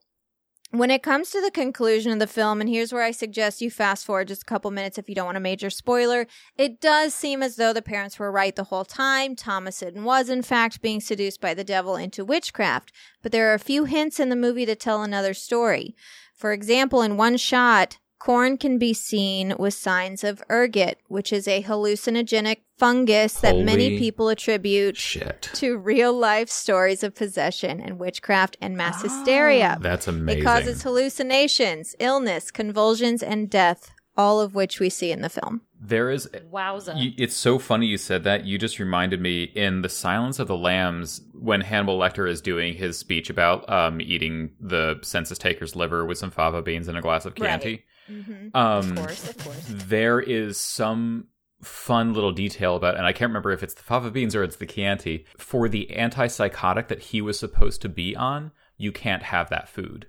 when 0.70 0.90
it 0.90 1.02
comes 1.02 1.30
to 1.30 1.40
the 1.40 1.50
conclusion 1.50 2.12
of 2.12 2.18
the 2.18 2.26
film, 2.26 2.60
and 2.60 2.68
here's 2.68 2.92
where 2.92 3.02
I 3.02 3.10
suggest 3.10 3.62
you 3.62 3.70
fast 3.70 4.04
forward 4.04 4.28
just 4.28 4.42
a 4.42 4.46
couple 4.46 4.70
minutes 4.70 4.98
if 4.98 5.08
you 5.08 5.14
don't 5.14 5.26
want 5.26 5.38
a 5.38 5.40
major 5.40 5.70
spoiler, 5.70 6.26
it 6.56 6.80
does 6.80 7.14
seem 7.14 7.42
as 7.42 7.56
though 7.56 7.72
the 7.72 7.80
parents 7.80 8.18
were 8.18 8.30
right 8.30 8.54
the 8.54 8.64
whole 8.64 8.84
time. 8.84 9.34
Thomasin 9.34 10.02
was, 10.02 10.28
in 10.28 10.42
fact, 10.42 10.82
being 10.82 11.00
seduced 11.00 11.40
by 11.40 11.54
the 11.54 11.64
devil 11.64 11.96
into 11.96 12.24
witchcraft. 12.24 12.92
But 13.22 13.32
there 13.32 13.50
are 13.50 13.54
a 13.54 13.58
few 13.58 13.86
hints 13.86 14.20
in 14.20 14.28
the 14.28 14.36
movie 14.36 14.66
that 14.66 14.80
tell 14.80 15.02
another 15.02 15.32
story. 15.32 15.96
For 16.34 16.52
example, 16.52 17.00
in 17.00 17.16
one 17.16 17.38
shot, 17.38 17.98
corn 18.18 18.56
can 18.56 18.78
be 18.78 18.92
seen 18.92 19.54
with 19.58 19.74
signs 19.74 20.24
of 20.24 20.42
ergot, 20.50 20.98
which 21.08 21.32
is 21.32 21.46
a 21.46 21.62
hallucinogenic 21.62 22.58
fungus 22.76 23.34
that 23.34 23.56
many 23.58 23.98
people 23.98 24.28
attribute 24.28 24.96
Shit, 24.96 25.50
to 25.54 25.76
real 25.76 26.12
life 26.12 26.48
stories 26.48 27.02
of 27.02 27.14
possession 27.14 27.80
and 27.80 27.98
witchcraft 27.98 28.56
and 28.60 28.76
mass 28.76 29.02
hysteria. 29.02 29.78
that's 29.80 30.06
amazing. 30.08 30.42
It 30.42 30.44
causes 30.44 30.82
hallucinations, 30.82 31.94
illness, 31.98 32.50
convulsions, 32.50 33.22
and 33.22 33.50
death, 33.50 33.90
all 34.16 34.40
of 34.40 34.54
which 34.54 34.78
we 34.80 34.90
see 34.90 35.10
in 35.12 35.22
the 35.22 35.28
film. 35.28 35.62
there 35.80 36.10
is 36.10 36.28
Wowza. 36.52 37.00
You, 37.00 37.12
it's 37.16 37.36
so 37.36 37.58
funny 37.58 37.86
you 37.86 37.96
said 37.98 38.24
that. 38.24 38.44
You 38.44 38.58
just 38.58 38.78
reminded 38.80 39.20
me 39.20 39.44
in 39.44 39.82
The 39.82 39.88
Silence 39.88 40.38
of 40.40 40.48
the 40.48 40.56
Lambs 40.56 41.20
when 41.34 41.60
Hannibal 41.60 41.98
Lecter 41.98 42.28
is 42.28 42.40
doing 42.40 42.74
his 42.74 42.98
speech 42.98 43.30
about 43.30 43.68
um, 43.68 44.00
eating 44.00 44.50
the 44.60 44.98
census 45.02 45.38
taker's 45.38 45.76
liver 45.76 46.04
with 46.04 46.18
some 46.18 46.30
fava 46.32 46.62
beans 46.62 46.88
and 46.88 46.98
a 46.98 47.00
glass 47.00 47.26
of 47.26 47.34
Chianti. 47.36 47.84
Mm-hmm. 48.10 48.56
Um, 48.56 48.90
of 48.90 48.96
course, 48.96 49.30
of 49.30 49.38
course. 49.38 49.64
There 49.68 50.20
is 50.20 50.58
some 50.58 51.28
fun 51.62 52.14
little 52.14 52.32
detail 52.32 52.76
about, 52.76 52.96
and 52.96 53.06
I 53.06 53.12
can't 53.12 53.30
remember 53.30 53.50
if 53.50 53.62
it's 53.62 53.74
the 53.74 53.82
fava 53.82 54.10
beans 54.10 54.34
or 54.34 54.42
it's 54.42 54.56
the 54.56 54.66
Chianti. 54.66 55.24
For 55.36 55.68
the 55.68 55.88
antipsychotic 55.92 56.88
that 56.88 57.00
he 57.02 57.20
was 57.20 57.38
supposed 57.38 57.82
to 57.82 57.88
be 57.88 58.14
on, 58.16 58.52
you 58.76 58.92
can't 58.92 59.24
have 59.24 59.50
that 59.50 59.68
food. 59.68 60.06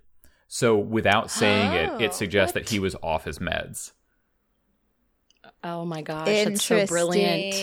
So 0.47 0.77
without 0.77 1.29
saying 1.29 1.73
it, 1.73 1.89
Oh, 1.93 1.99
it 1.99 2.13
suggests 2.13 2.55
what? 2.55 2.63
that 2.65 2.69
he 2.71 2.79
was 2.79 2.95
off 3.03 3.25
his 3.25 3.39
meds. 3.39 3.91
Oh 5.63 5.85
my 5.85 6.01
gosh, 6.01 6.25
that's 6.25 6.63
so 6.63 6.85
brilliant. 6.85 7.53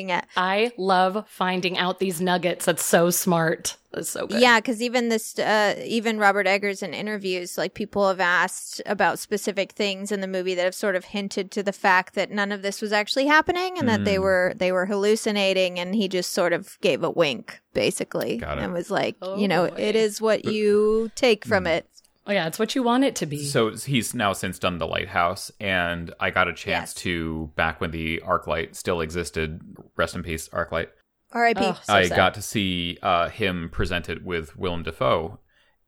Interesting. 0.00 0.30
I 0.36 0.72
love 0.76 1.24
finding 1.28 1.78
out 1.78 1.98
these 1.98 2.20
nuggets. 2.20 2.64
That's 2.66 2.84
so 2.84 3.10
smart. 3.10 3.76
That's 3.92 4.10
so 4.10 4.26
good. 4.26 4.40
Yeah, 4.40 4.58
because 4.60 4.82
even 4.82 5.08
this, 5.08 5.38
uh, 5.38 5.74
even 5.84 6.18
Robert 6.18 6.46
Eggers 6.46 6.82
in 6.82 6.92
interviews, 6.92 7.56
like 7.56 7.74
people 7.74 8.06
have 8.08 8.20
asked 8.20 8.82
about 8.84 9.18
specific 9.18 9.72
things 9.72 10.12
in 10.12 10.20
the 10.20 10.26
movie 10.26 10.54
that 10.54 10.64
have 10.64 10.74
sort 10.74 10.96
of 10.96 11.06
hinted 11.06 11.50
to 11.52 11.62
the 11.62 11.72
fact 11.72 12.14
that 12.14 12.30
none 12.30 12.52
of 12.52 12.62
this 12.62 12.82
was 12.82 12.92
actually 12.92 13.26
happening 13.26 13.78
and 13.78 13.88
that 13.88 14.04
they 14.04 14.16
Mm. 14.16 14.22
were 14.22 14.52
they 14.56 14.70
were 14.72 14.86
hallucinating, 14.86 15.78
and 15.78 15.94
he 15.94 16.08
just 16.08 16.32
sort 16.32 16.52
of 16.52 16.78
gave 16.80 17.02
a 17.02 17.10
wink, 17.10 17.60
basically, 17.72 18.36
Got 18.38 18.58
it. 18.58 18.64
and 18.64 18.72
was 18.74 18.90
like, 18.90 19.16
Oh, 19.22 19.38
you 19.38 19.48
know, 19.48 19.68
boy. 19.68 19.76
it 19.78 19.96
is 19.96 20.20
what 20.20 20.44
you 20.44 21.10
take 21.14 21.44
from 21.46 21.64
Mm. 21.64 21.76
it. 21.78 21.88
Oh, 22.28 22.32
yeah, 22.32 22.46
it's 22.46 22.58
what 22.58 22.74
you 22.74 22.82
want 22.82 23.04
it 23.04 23.14
to 23.16 23.26
be. 23.26 23.44
So 23.44 23.74
he's 23.76 24.14
now 24.14 24.32
since 24.32 24.58
done 24.58 24.78
the 24.78 24.86
lighthouse, 24.86 25.52
and 25.60 26.12
I 26.18 26.30
got 26.30 26.48
a 26.48 26.52
chance 26.52 26.90
Yes. 26.90 26.94
to 27.02 27.52
back 27.54 27.80
when 27.80 27.92
the 27.92 28.20
ArcLight 28.24 28.74
still 28.74 29.00
existed. 29.00 29.60
Rest 29.96 30.14
in 30.16 30.22
peace, 30.24 30.48
ArcLight. 30.48 30.88
R.I.P. 31.32 31.60
Ugh. 31.64 31.76
So 31.84 31.92
I 31.94 32.06
sad. 32.08 32.16
got 32.16 32.34
to 32.34 32.42
see 32.42 32.98
uh, 33.02 33.28
him 33.28 33.68
present 33.70 34.08
it 34.08 34.24
with 34.24 34.56
Willem 34.56 34.82
Dafoe, 34.82 35.38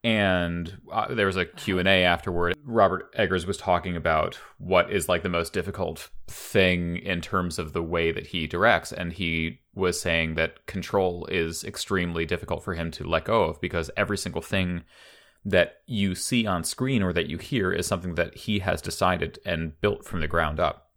and 0.04 0.78
uh, 0.92 1.12
there 1.14 1.26
was 1.26 1.36
a 1.36 1.44
Q 1.44 1.78
and 1.80 1.88
A 1.88 2.04
afterward. 2.04 2.54
Robert 2.64 3.10
Eggers 3.16 3.46
was 3.46 3.56
talking 3.56 3.96
about 3.96 4.38
what 4.58 4.92
is 4.92 5.08
like 5.08 5.22
the 5.22 5.28
most 5.28 5.52
difficult 5.52 6.10
thing 6.28 6.96
in 6.98 7.20
terms 7.20 7.58
of 7.58 7.72
the 7.72 7.82
way 7.82 8.12
that 8.12 8.28
he 8.28 8.46
directs, 8.46 8.92
and 8.92 9.12
he 9.12 9.60
was 9.74 10.00
saying 10.00 10.34
that 10.34 10.66
control 10.66 11.26
is 11.26 11.64
extremely 11.64 12.24
difficult 12.24 12.62
for 12.62 12.74
him 12.74 12.90
to 12.92 13.04
let 13.04 13.24
go 13.24 13.44
of 13.44 13.60
because 13.60 13.90
every 13.96 14.18
single 14.18 14.42
thing 14.42 14.82
that 15.50 15.78
you 15.86 16.14
see 16.14 16.46
on 16.46 16.64
screen 16.64 17.02
or 17.02 17.12
that 17.12 17.28
you 17.28 17.38
hear 17.38 17.72
is 17.72 17.86
something 17.86 18.14
that 18.16 18.36
he 18.36 18.58
has 18.60 18.82
decided 18.82 19.38
and 19.44 19.80
built 19.80 20.04
from 20.04 20.20
the 20.20 20.28
ground 20.28 20.60
up. 20.60 20.90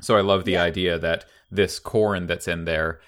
So 0.00 0.16
I 0.16 0.20
love 0.20 0.44
the 0.44 0.52
Yeah. 0.52 0.62
idea 0.62 0.98
that 0.98 1.24
this 1.50 1.78
corn 1.78 2.26
that's 2.26 2.46
in 2.46 2.64
there, 2.64 3.00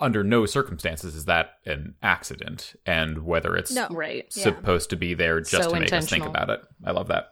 under 0.00 0.22
no 0.24 0.44
circumstances 0.44 1.14
is 1.14 1.24
that 1.26 1.58
an 1.64 1.94
accident, 2.02 2.74
and 2.84 3.24
whether 3.24 3.56
it's 3.56 3.72
No. 3.72 3.86
right. 3.90 4.26
Yeah. 4.34 4.42
supposed 4.42 4.90
to 4.90 4.96
be 4.96 5.14
there 5.14 5.40
just 5.40 5.64
So 5.64 5.70
to 5.74 5.80
make 5.80 5.92
us 5.92 6.08
think 6.10 6.26
about 6.26 6.50
it. 6.50 6.60
I 6.84 6.90
love 6.90 7.08
that. 7.08 7.30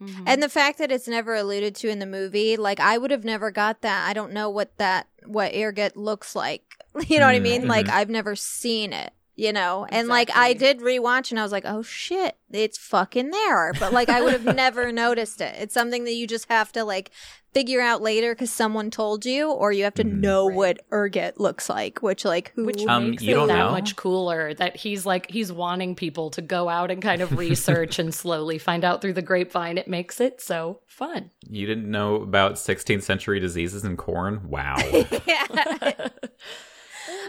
Mhm. 0.00 0.24
And 0.26 0.42
the 0.42 0.48
fact 0.48 0.78
that 0.78 0.90
it's 0.90 1.06
never 1.06 1.34
alluded 1.36 1.76
to 1.76 1.88
in 1.88 2.00
the 2.00 2.06
movie, 2.06 2.56
like 2.56 2.80
I 2.80 2.98
would 2.98 3.12
have 3.12 3.24
never 3.24 3.50
got 3.52 3.82
that. 3.82 4.08
I 4.08 4.12
don't 4.12 4.32
know 4.32 4.50
what 4.50 4.76
that 4.78 5.06
what 5.24 5.54
ergot 5.54 5.96
looks 5.96 6.34
like. 6.34 6.64
You 7.08 7.20
know 7.20 7.26
what 7.26 7.34
I 7.36 7.38
mean? 7.40 7.62
Mhm. 7.62 7.68
Like 7.68 7.88
I've 7.88 8.10
never 8.10 8.36
seen 8.36 8.92
it. 8.92 9.12
You 9.36 9.52
know? 9.52 9.86
And 9.90 10.08
like 10.08 10.30
I 10.34 10.52
did 10.52 10.80
rewatch 10.80 11.30
and 11.30 11.40
I 11.40 11.42
was 11.42 11.52
like, 11.52 11.64
oh 11.66 11.82
shit, 11.82 12.36
it's 12.50 12.78
fucking 12.78 13.30
there. 13.30 13.72
But 13.74 13.92
like 13.92 14.08
I 14.08 14.20
would 14.22 14.32
have 14.32 14.44
never 14.56 14.92
noticed 14.92 15.40
it. 15.40 15.54
It's 15.58 15.74
something 15.74 16.04
that 16.04 16.14
you 16.14 16.26
just 16.26 16.48
have 16.48 16.72
to 16.72 16.84
like 16.84 17.10
figure 17.54 17.82
out 17.82 18.00
later 18.00 18.34
because 18.34 18.50
someone 18.50 18.90
told 18.90 19.26
you, 19.26 19.50
or 19.50 19.72
you 19.72 19.84
have 19.84 19.92
to 19.92 20.04
know 20.04 20.46
what 20.46 20.80
ergot 20.90 21.38
looks 21.38 21.68
like, 21.68 22.00
which 22.00 22.24
like 22.24 22.50
who 22.56 22.64
Which 22.64 22.82
Um, 22.86 23.10
makes 23.10 23.22
you 23.22 23.32
it 23.32 23.34
don't 23.34 23.48
that 23.48 23.58
know? 23.58 23.70
much 23.70 23.94
cooler 23.94 24.54
that 24.54 24.74
he's 24.76 25.04
like 25.04 25.30
he's 25.30 25.52
wanting 25.52 25.94
people 25.94 26.30
to 26.30 26.40
go 26.40 26.70
out 26.70 26.90
and 26.90 27.02
kind 27.02 27.20
of 27.20 27.32
research 27.38 27.98
and 27.98 28.14
slowly 28.14 28.56
find 28.58 28.84
out 28.84 29.02
through 29.02 29.12
the 29.12 29.20
grapevine. 29.22 29.76
It 29.76 29.86
makes 29.86 30.18
it 30.18 30.40
so 30.40 30.80
fun. 30.86 31.30
You 31.46 31.66
didn't 31.66 31.90
know 31.90 32.16
about 32.16 32.54
16th 32.54 33.02
century 33.02 33.38
diseases 33.38 33.84
in 33.84 33.98
corn? 33.98 34.48
Wow. 34.48 34.76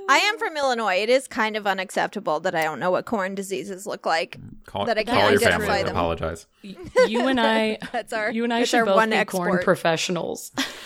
I 0.09 0.17
am 0.17 0.37
from 0.37 0.57
Illinois. 0.57 0.95
It 0.95 1.09
is 1.09 1.27
kind 1.27 1.55
of 1.55 1.65
unacceptable 1.65 2.39
that 2.41 2.55
I 2.55 2.63
don't 2.63 2.79
know 2.79 2.91
what 2.91 3.05
corn 3.05 3.35
diseases 3.35 3.85
look 3.87 4.05
like. 4.05 4.37
Call, 4.65 4.85
That 4.85 4.97
I 4.97 5.03
can't 5.03 5.31
your 5.31 5.39
identify 5.39 5.65
family. 5.67 5.83
them. 5.83 5.95
Apologize. 5.95 6.47
You 6.61 7.27
and 7.27 7.39
I, 7.39 7.77
That's 7.91 8.13
our 8.13 8.31
you 8.31 8.43
and 8.43 8.53
I 8.53 8.59
that's 8.59 8.69
should 8.71 8.79
our 8.79 8.85
both 8.85 8.95
one 8.95 9.09
be 9.11 9.25
corn 9.25 9.59
professionals. 9.63 10.51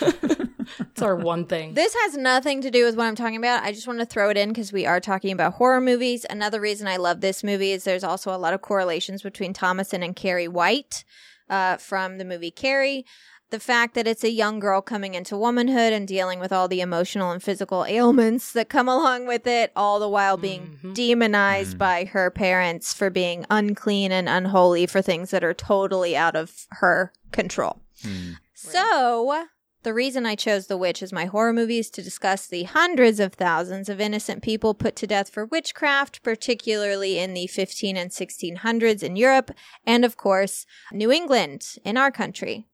it's 0.80 1.02
our 1.02 1.16
one 1.16 1.44
thing. 1.46 1.74
This 1.74 1.94
has 2.02 2.16
nothing 2.16 2.60
to 2.62 2.70
do 2.70 2.84
with 2.84 2.96
what 2.96 3.06
I'm 3.06 3.14
talking 3.14 3.36
about. 3.36 3.62
I 3.62 3.72
just 3.72 3.86
want 3.86 3.98
to 4.00 4.06
throw 4.06 4.30
it 4.30 4.36
in 4.36 4.48
because 4.50 4.72
we 4.72 4.86
are 4.86 5.00
talking 5.00 5.32
about 5.32 5.54
horror 5.54 5.80
movies. 5.80 6.26
Another 6.28 6.60
reason 6.60 6.86
I 6.86 6.96
love 6.96 7.20
this 7.20 7.42
movie 7.44 7.72
is 7.72 7.84
there's 7.84 8.04
also 8.04 8.34
a 8.34 8.38
lot 8.38 8.54
of 8.54 8.62
correlations 8.62 9.22
between 9.22 9.52
Thomasin 9.54 10.04
and 10.04 10.14
Carrie 10.14 10.48
White 10.48 11.04
uh, 11.48 11.76
from 11.76 12.18
the 12.18 12.24
movie 12.24 12.50
Carrie. 12.50 13.04
The 13.50 13.60
fact 13.60 13.94
that 13.94 14.06
it's 14.06 14.24
a 14.24 14.30
young 14.30 14.58
girl 14.58 14.82
coming 14.82 15.14
into 15.14 15.36
womanhood 15.36 15.92
and 15.92 16.06
dealing 16.06 16.38
with 16.38 16.52
all 16.52 16.68
the 16.68 16.82
emotional 16.82 17.30
and 17.30 17.42
physical 17.42 17.86
ailments 17.86 18.52
that 18.52 18.68
come 18.68 18.88
along 18.88 19.26
with 19.26 19.46
it, 19.46 19.72
all 19.74 19.98
the 19.98 20.08
while 20.08 20.36
being 20.36 20.78
mm-hmm. 20.78 20.92
demonized 20.92 21.76
mm. 21.76 21.78
by 21.78 22.04
her 22.04 22.30
parents 22.30 22.92
for 22.92 23.08
being 23.08 23.46
unclean 23.48 24.12
and 24.12 24.28
unholy 24.28 24.86
for 24.86 25.00
things 25.00 25.30
that 25.30 25.42
are 25.42 25.54
totally 25.54 26.14
out 26.14 26.36
of 26.36 26.66
her 26.72 27.12
control. 27.32 27.80
Mm. 28.02 28.36
So, 28.52 29.46
the 29.84 29.94
reason 29.94 30.26
I 30.26 30.34
chose 30.34 30.66
The 30.66 30.76
Witch 30.76 31.02
as 31.02 31.12
my 31.12 31.26
horror 31.26 31.52
movie 31.52 31.78
is 31.78 31.88
to 31.90 32.02
discuss 32.02 32.46
the 32.46 32.64
hundreds 32.64 33.20
of 33.20 33.32
thousands 33.32 33.88
of 33.88 34.00
innocent 34.00 34.42
people 34.42 34.74
put 34.74 34.96
to 34.96 35.06
death 35.06 35.30
for 35.30 35.46
witchcraft, 35.46 36.22
particularly 36.22 37.18
in 37.18 37.32
the 37.32 37.46
15 37.46 37.96
and 37.96 38.10
1600s 38.10 39.02
in 39.02 39.16
Europe, 39.16 39.52
and 39.86 40.04
of 40.04 40.16
course, 40.16 40.66
New 40.92 41.10
England 41.10 41.76
in 41.84 41.96
our 41.96 42.10
country. 42.10 42.66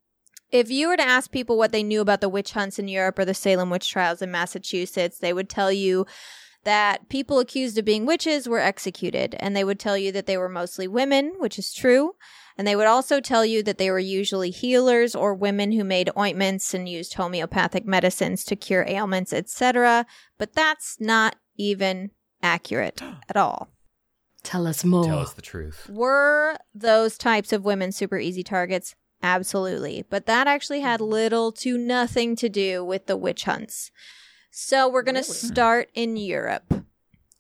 If 0.55 0.71
you 0.71 0.87
were 0.87 0.97
to 0.97 1.03
ask 1.03 1.33
people 1.33 1.59
what 1.59 1.73
they 1.73 1.83
knew 1.83 2.01
about 2.01 2.21
the 2.21 2.29
witch 2.29 2.53
hunts 2.53 2.79
in 2.79 2.87
Europe 2.87 3.19
or 3.19 3.25
the 3.25 3.35
Salem 3.35 3.71
witch 3.71 3.91
trials 3.91 4.23
in 4.23 4.31
Massachusetts, 4.31 5.19
they 5.19 5.33
would 5.33 5.49
tell 5.49 5.73
you 5.73 6.07
that 6.63 7.09
people 7.09 7.41
accused 7.41 7.77
of 7.77 7.85
being 7.85 8.07
witches 8.07 8.49
were 8.49 8.61
executed, 8.61 9.35
and 9.41 9.57
they 9.57 9.65
would 9.65 9.81
tell 9.81 9.99
you 9.99 10.13
that 10.13 10.27
they 10.27 10.37
were 10.37 10.49
mostly 10.49 10.87
women, 10.87 11.33
which 11.39 11.59
is 11.59 11.75
true. 11.75 12.13
And 12.57 12.69
they 12.69 12.77
would 12.77 12.87
also 12.87 13.21
tell 13.21 13.45
you 13.45 13.65
that 13.65 13.79
they 13.79 13.91
were 13.91 13.99
usually 13.99 14.53
healers 14.53 15.17
or 15.17 15.35
women 15.35 15.73
who 15.73 15.83
made 15.83 16.09
ointments 16.17 16.73
and 16.73 16.89
used 16.89 17.15
homeopathic 17.15 17.85
medicines 17.85 18.45
to 18.45 18.55
cure 18.55 18.85
ailments, 18.87 19.33
etc. 19.33 20.07
But 20.39 20.53
that's 20.53 21.01
not 21.01 21.35
even 21.57 22.13
accurate 22.45 23.03
at 23.29 23.37
all. 23.37 23.71
Tell 24.45 24.69
us 24.69 24.85
more. 24.85 25.05
Tell 25.05 25.19
us 25.19 25.33
the 25.33 25.43
truth. 25.43 25.91
Were 25.91 26.57
those 26.73 27.19
types 27.19 27.53
of 27.53 27.65
women 27.65 27.91
super 27.91 28.19
easy 28.19 28.45
targets? 28.45 28.95
Absolutely. 29.23 30.05
But 30.09 30.27
that 30.27 30.47
actually 30.47 30.81
had 30.81 31.01
hmm. 31.01 31.07
little 31.07 31.53
to 31.53 31.79
nothing 31.79 32.37
to 32.37 32.49
do 32.49 32.85
with 32.85 33.07
the 33.07 33.17
witch 33.17 33.45
hunts. 33.45 33.91
So 34.51 34.89
we're 34.89 35.03
going 35.03 35.15
to 35.17 35.23
hmm. 35.23 35.33
start 35.33 35.91
in 35.95 36.17
Europe. 36.17 36.85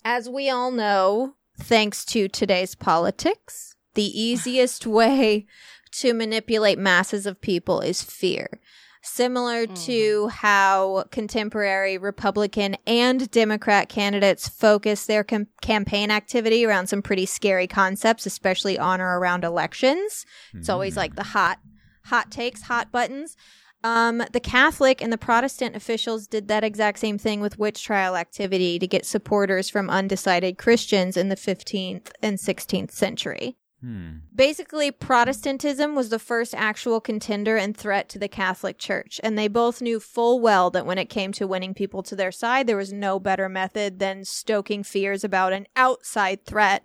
As 0.05 0.29
we 0.29 0.51
all 0.51 0.71
know, 0.71 1.37
thanks 1.59 2.05
to 2.07 2.29
today's 2.29 2.75
politics, 2.75 3.77
the 3.95 4.03
easiest 4.21 4.87
way 4.87 5.47
to 5.93 6.13
manipulate 6.13 6.79
masses 6.79 7.27
of 7.27 7.41
people 7.41 7.81
is 7.81 8.03
fear. 8.03 8.61
Similar 9.07 9.67
to 9.67 10.29
how 10.29 11.05
contemporary 11.11 11.99
Republican 11.99 12.75
and 12.87 13.31
Democrat 13.31 13.91
candidates 13.91 14.49
focus 14.49 15.05
their 15.05 15.23
com- 15.23 15.49
campaign 15.61 16.11
activity 16.11 16.65
around 16.65 16.87
some 16.87 17.03
pretty 17.03 17.27
scary 17.27 17.67
concepts, 17.67 18.25
especially 18.25 18.79
on 18.79 19.03
or 19.03 19.19
around 19.19 19.45
elections. 19.45 20.25
It's 20.55 20.69
always 20.71 20.97
like 20.97 21.17
the 21.17 21.23
hot, 21.23 21.59
hot 22.07 22.31
takes, 22.31 22.63
hot 22.63 22.91
buttons. 22.91 23.37
Um, 23.85 24.23
the 24.33 24.41
Catholic 24.41 25.03
and 25.03 25.13
the 25.13 25.19
Protestant 25.19 25.77
officials 25.77 26.27
did 26.27 26.49
that 26.49 26.65
exact 26.65 26.99
same 26.99 27.19
thing 27.19 27.43
with 27.43 27.59
witch 27.59 27.85
trial 27.85 28.17
activity 28.17 28.79
to 28.79 28.87
get 28.87 29.05
supporters 29.05 29.69
from 29.69 29.91
undecided 29.91 30.57
Christians 30.57 31.19
in 31.19 31.29
the 31.29 31.37
15th 31.37 32.11
and 32.23 32.39
16th 32.39 32.93
century. 32.93 33.59
Hmm. 33.85 34.11
Basically, 34.35 34.91
Protestantism 34.91 35.95
was 35.95 36.09
the 36.09 36.19
first 36.19 36.55
actual 36.55 37.03
contender 37.03 37.59
and 37.59 37.77
threat 37.77 38.09
to 38.11 38.19
the 38.19 38.29
Catholic 38.29 38.79
Church, 38.79 39.21
and 39.23 39.37
they 39.37 39.47
both 39.47 39.83
knew 39.83 40.01
full 40.01 40.41
well 40.41 40.71
that 40.71 40.87
when 40.87 40.97
it 40.97 41.11
came 41.11 41.33
to 41.33 41.47
winning 41.47 41.75
people 41.75 42.03
to 42.05 42.17
their 42.17 42.33
side, 42.33 42.67
there 42.67 42.79
was 42.79 42.95
no 42.95 43.21
better 43.21 43.47
method 43.47 43.99
than 43.99 44.25
stoking 44.25 44.85
fears 44.85 45.23
about 45.23 45.53
an 45.53 45.67
outside 45.77 46.47
threat 46.47 46.85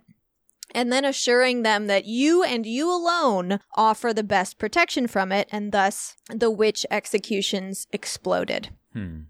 and 0.74 0.92
then 0.92 1.04
assuring 1.04 1.62
them 1.62 1.86
that 1.86 2.04
you 2.04 2.42
and 2.42 2.66
you 2.66 2.90
alone 2.90 3.60
offer 3.74 4.12
the 4.12 4.22
best 4.22 4.58
protection 4.58 5.06
from 5.06 5.32
it, 5.32 5.48
and 5.50 5.72
thus 5.72 6.16
the 6.28 6.50
witch 6.50 6.86
executions 6.90 7.86
exploded. 7.92 8.70
Hmm. 8.92 9.20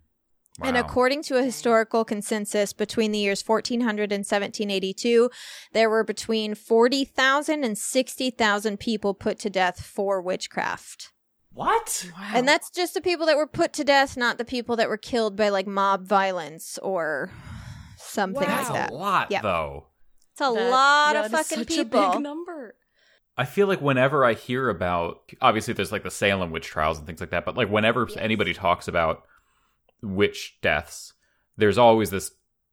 And 0.63 0.77
according 0.77 1.23
to 1.25 1.39
a 1.39 1.43
historical 1.43 2.05
consensus, 2.05 2.73
between 2.73 3.13
the 3.13 3.19
years 3.19 3.43
1400 3.47 4.13
and 4.13 4.21
1782, 4.21 5.31
there 5.73 5.89
were 5.91 6.05
between 6.05 6.55
40,000 6.55 7.65
and 7.65 7.77
60,000 7.79 8.79
people 8.79 9.15
put 9.15 9.39
to 9.41 9.51
death 9.51 9.81
for 9.83 10.21
witchcraft. 10.21 11.13
What? 11.53 12.07
Wow. 12.17 12.31
And 12.35 12.47
that's 12.47 12.71
just 12.71 12.95
the 12.95 13.01
people 13.01 13.27
that 13.27 13.37
were 13.37 13.47
put 13.47 13.73
to 13.75 13.85
death, 13.85 14.17
not 14.17 14.39
the 14.39 14.45
people 14.45 14.77
that 14.77 14.89
were 14.89 14.97
killed 14.97 15.37
by 15.37 15.49
like 15.49 15.67
mob 15.67 16.07
violence 16.07 16.79
or 16.83 17.31
something 17.97 18.41
That's 18.47 18.69
like 18.71 18.79
that. 18.89 18.91
a 18.93 18.95
lot, 18.95 19.31
Yeah. 19.31 19.43
though. 19.43 19.87
It's 20.33 20.41
a 20.41 20.53
That- 20.53 20.71
lot 20.71 21.13
that 21.15 21.25
of 21.27 21.27
is 21.27 21.33
fucking 21.33 21.59
such 21.59 21.69
people. 21.69 22.01
A 22.03 22.13
big 22.13 22.23
number. 22.23 22.77
I 23.37 23.45
feel 23.47 23.67
like 23.67 23.81
whenever 23.81 24.25
I 24.25 24.35
hear 24.35 24.69
about, 24.69 25.21
obviously 25.41 25.73
there's 25.75 25.93
like 25.93 26.03
the 26.03 26.11
Salem 26.11 26.51
witch 26.51 26.67
trials 26.67 26.99
and 26.99 27.07
things 27.07 27.21
like 27.21 27.31
that, 27.31 27.45
but 27.45 27.57
like 27.57 27.69
whenever 27.71 28.07
anybody 28.19 28.53
talks 28.53 28.87
about 28.87 29.23
witch 30.03 30.59
deaths, 30.63 31.13
there's 31.57 31.79
always 31.79 32.11
this 32.11 32.33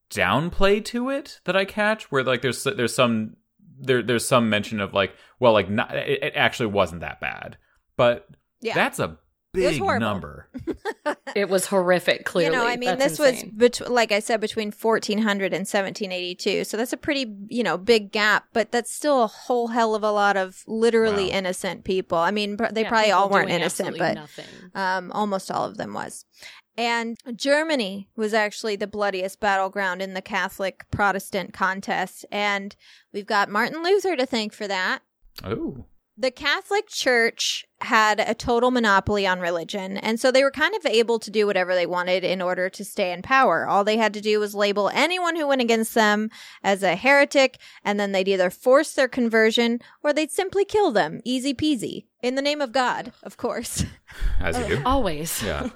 downplay 0.09 0.83
to 0.85 1.09
it 1.09 1.39
that 1.45 1.55
I 1.55 1.65
catch, 1.65 2.11
where 2.11 2.23
like 2.23 2.41
there's 2.41 2.63
there's 2.63 2.95
some 2.95 3.35
there 3.79 4.01
there's 4.01 4.27
some 4.27 4.49
mention 4.49 4.79
of 4.79 4.93
like, 4.93 5.13
well, 5.39 5.53
like 5.53 5.69
not, 5.69 5.95
it, 5.95 6.23
it 6.23 6.33
actually 6.35 6.67
wasn't 6.67 7.01
that 7.01 7.19
bad, 7.19 7.57
but 7.95 8.27
Yeah. 8.61 8.73
that's 8.73 8.99
a 8.99 9.07
was 9.53 9.63
big 9.63 9.79
horrible. 9.79 10.05
number. 10.07 10.49
It 11.35 11.49
was 11.49 11.67
horrific. 11.67 12.25
Clearly, 12.25 12.55
You 12.55 12.61
know, 12.61 12.67
I 12.67 12.77
mean, 12.77 12.97
That's 12.97 13.17
this 13.17 13.29
insane. 13.33 13.53
was, 13.59 13.79
bet- 13.79 13.91
like 13.91 14.11
I 14.11 14.19
said, 14.19 14.41
between 14.41 14.71
1400 14.71 15.53
and 15.53 15.61
1782. 15.67 16.63
So 16.63 16.77
that's 16.77 16.93
a 16.93 16.97
pretty, 16.97 17.31
you 17.49 17.61
know, 17.63 17.77
big 17.77 18.11
gap, 18.11 18.45
but 18.53 18.71
that's 18.71 18.91
still 18.91 19.23
a 19.23 19.27
whole 19.27 19.67
hell 19.67 19.93
of 19.93 20.03
a 20.03 20.11
lot 20.11 20.35
of 20.35 20.63
literally 20.67 21.25
Wow. 21.25 21.37
innocent 21.37 21.83
people. 21.83 22.17
I 22.17 22.31
mean, 22.31 22.57
pr- 22.57 22.67
they 22.71 22.83
Yeah, 22.83 22.89
probably 22.89 23.11
all 23.11 23.29
weren't 23.29 23.51
innocent, 23.51 23.97
but 23.99 24.17
um, 24.73 25.11
almost 25.11 25.51
all 25.51 25.65
of 25.65 25.77
them 25.77 25.93
was. 25.93 26.25
And 26.77 27.17
Germany 27.35 28.09
was 28.15 28.33
actually 28.33 28.75
the 28.75 28.87
bloodiest 28.87 29.39
battleground 29.39 30.01
in 30.01 30.13
the 30.13 30.21
Catholic 30.21 30.85
Protestant 30.91 31.53
contest. 31.53 32.25
And 32.31 32.75
we've 33.11 33.25
got 33.25 33.49
Martin 33.49 33.81
Luther 33.83 34.15
to 34.15 34.25
thank 34.27 34.53
for 34.53 34.67
that. 34.67 34.99
Oh, 35.43 35.85
The 36.19 36.31
Catholic 36.31 36.87
Church 36.87 37.65
had 37.81 38.19
a 38.19 38.33
total 38.33 38.71
monopoly 38.71 39.27
on 39.27 39.39
religion, 39.39 39.97
and 39.97 40.19
so 40.19 40.31
they 40.31 40.43
were 40.43 40.49
kind 40.49 40.73
of 40.75 40.83
able 40.87 41.19
to 41.19 41.29
do 41.29 41.45
whatever 41.45 41.75
they 41.75 41.85
wanted 41.85 42.23
in 42.23 42.41
order 42.41 42.69
to 42.69 42.83
stay 42.83 43.11
in 43.11 43.21
power. 43.21 43.67
All 43.67 43.83
they 43.83 43.97
had 43.97 44.15
to 44.15 44.21
do 44.21 44.39
was 44.39 44.55
label 44.55 44.89
anyone 44.89 45.35
who 45.35 45.45
went 45.47 45.61
against 45.61 45.93
them 45.93 46.31
as 46.63 46.81
a 46.81 46.95
heretic, 46.95 47.59
and 47.83 47.99
then 47.99 48.13
they'd 48.13 48.27
either 48.27 48.49
force 48.49 48.93
their 48.93 49.07
conversion 49.07 49.79
or 50.03 50.11
they'd 50.11 50.31
simply 50.31 50.65
kill 50.65 50.91
them. 50.91 51.21
Easy 51.23 51.53
peasy. 51.53 52.05
In 52.23 52.33
the 52.33 52.41
name 52.41 52.61
of 52.61 52.71
God, 52.71 53.13
of 53.21 53.37
course. 53.37 53.85
as 54.39 54.57
you 54.57 54.77
do. 54.77 54.83
Always. 54.85 55.43
Yeah. 55.43 55.69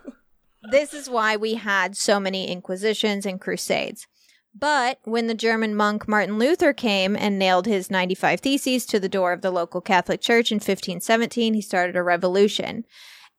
This 0.69 0.93
is 0.93 1.09
why 1.09 1.35
we 1.35 1.55
had 1.55 1.97
so 1.97 2.19
many 2.19 2.49
inquisitions 2.49 3.25
and 3.25 3.41
crusades. 3.41 4.07
But 4.53 4.99
when 5.03 5.27
the 5.27 5.33
German 5.33 5.75
monk 5.75 6.07
Martin 6.07 6.37
Luther 6.37 6.73
came 6.73 7.15
and 7.15 7.39
nailed 7.39 7.65
his 7.65 7.89
95 7.89 8.41
Theses 8.41 8.85
to 8.87 8.99
the 8.99 9.09
door 9.09 9.31
of 9.31 9.41
the 9.41 9.51
local 9.51 9.79
Catholic 9.79 10.21
Church 10.21 10.51
in 10.51 10.57
1517, 10.57 11.53
he 11.53 11.61
started 11.61 11.95
a 11.95 12.03
revolution. 12.03 12.85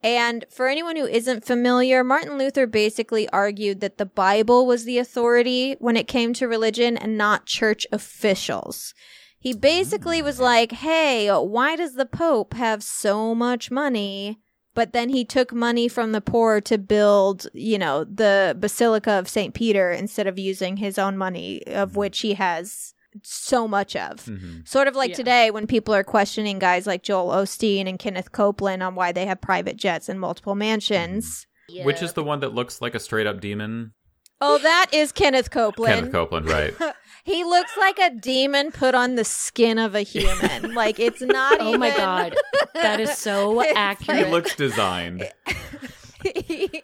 And 0.03 0.45
for 0.51 0.69
anyone 0.69 0.97
who 0.97 1.07
isn't 1.07 1.45
familiar, 1.45 2.03
Martin 2.03 2.37
Luther 2.39 2.67
basically 2.67 3.29
argued 3.29 3.81
that 3.81 3.99
the 3.99 4.07
Bible 4.07 4.67
was 4.67 4.85
the 4.85 4.99
authority 4.99 5.77
when 5.79 5.97
it 5.97 6.09
came 6.09 6.33
to 6.35 6.49
religion 6.49 6.97
and 6.97 7.17
not 7.17 7.47
church 7.47 7.87
officials. 7.93 8.95
He 9.39 9.53
basically 9.53 10.21
mm. 10.21 10.25
was 10.25 10.41
like, 10.41 10.73
hey, 10.73 11.29
why 11.29 11.77
does 11.77 11.95
the 11.95 12.07
Pope 12.07 12.55
have 12.55 12.83
so 12.83 13.35
much 13.35 13.71
money? 13.71 14.39
But 14.75 14.93
then 14.93 15.11
he 15.11 15.25
took 15.25 15.53
money 15.53 15.87
from 15.89 16.13
the 16.13 16.21
poor 16.23 16.61
to 16.63 16.79
build, 16.79 17.47
you 17.53 17.79
know, 17.79 18.05
the 18.05 18.57
Basilica 18.59 19.13
of 19.13 19.29
St. 19.29 19.53
Peter 19.55 19.91
instead 19.91 20.27
of 20.27 20.39
using 20.39 20.79
his 20.79 20.99
own 20.99 21.17
money, 21.19 21.63
of 21.67 21.95
which 21.97 22.21
he 22.21 22.35
has 22.35 22.95
so 23.23 23.69
much 23.69 23.95
of. 23.95 24.25
Mhm. 24.25 24.67
Sort 24.67 24.89
of 24.89 24.97
like 24.97 25.11
Yeah. 25.11 25.17
today 25.17 25.51
when 25.51 25.67
people 25.67 25.93
are 25.95 26.03
questioning 26.05 26.59
guys 26.59 26.87
like 26.87 27.03
Joel 27.03 27.29
Osteen 27.31 27.87
and 27.87 27.99
Kenneth 27.99 28.33
Copeland 28.33 28.83
on 28.83 28.95
why 28.95 29.13
they 29.13 29.27
have 29.27 29.43
private 29.43 29.77
jets 29.77 30.09
and 30.09 30.19
multiple 30.19 30.55
mansions. 30.55 31.47
Which 31.85 32.03
is 32.03 32.15
the 32.15 32.25
one 32.25 32.41
that 32.41 32.55
looks 32.55 32.81
like 32.81 32.95
a 32.95 33.01
straight 33.01 33.27
up 33.27 33.41
demon? 33.41 33.93
Oh, 34.41 34.59
that 34.59 34.87
is 34.93 35.13
Kenneth 35.13 35.51
Copeland. 35.51 35.95
Kenneth 35.95 36.13
Copeland, 36.13 36.49
right? 36.49 36.75
He 37.25 37.45
looks 37.45 37.77
like 37.79 37.99
a 38.01 38.11
demon 38.11 38.73
put 38.73 38.95
on 38.95 39.15
the 39.15 39.25
skin 39.25 39.79
of 39.79 39.95
a 39.95 40.01
human. 40.03 40.75
like 40.75 40.99
it's 40.99 41.21
not 41.23 41.61
Oh 41.61 41.69
even 41.69 41.81
my 41.81 41.97
god, 41.97 42.35
that 42.75 42.99
is 43.01 43.17
so 43.17 43.61
It's 43.65 44.05
he 44.07 44.25
looks 44.25 44.57
designed. 44.57 45.31
he 46.23 46.83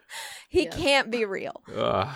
he 0.49 0.65
Yeah. 0.65 0.71
can't 0.71 1.11
be 1.11 1.25
real. 1.25 1.61
Ugh. 1.77 2.09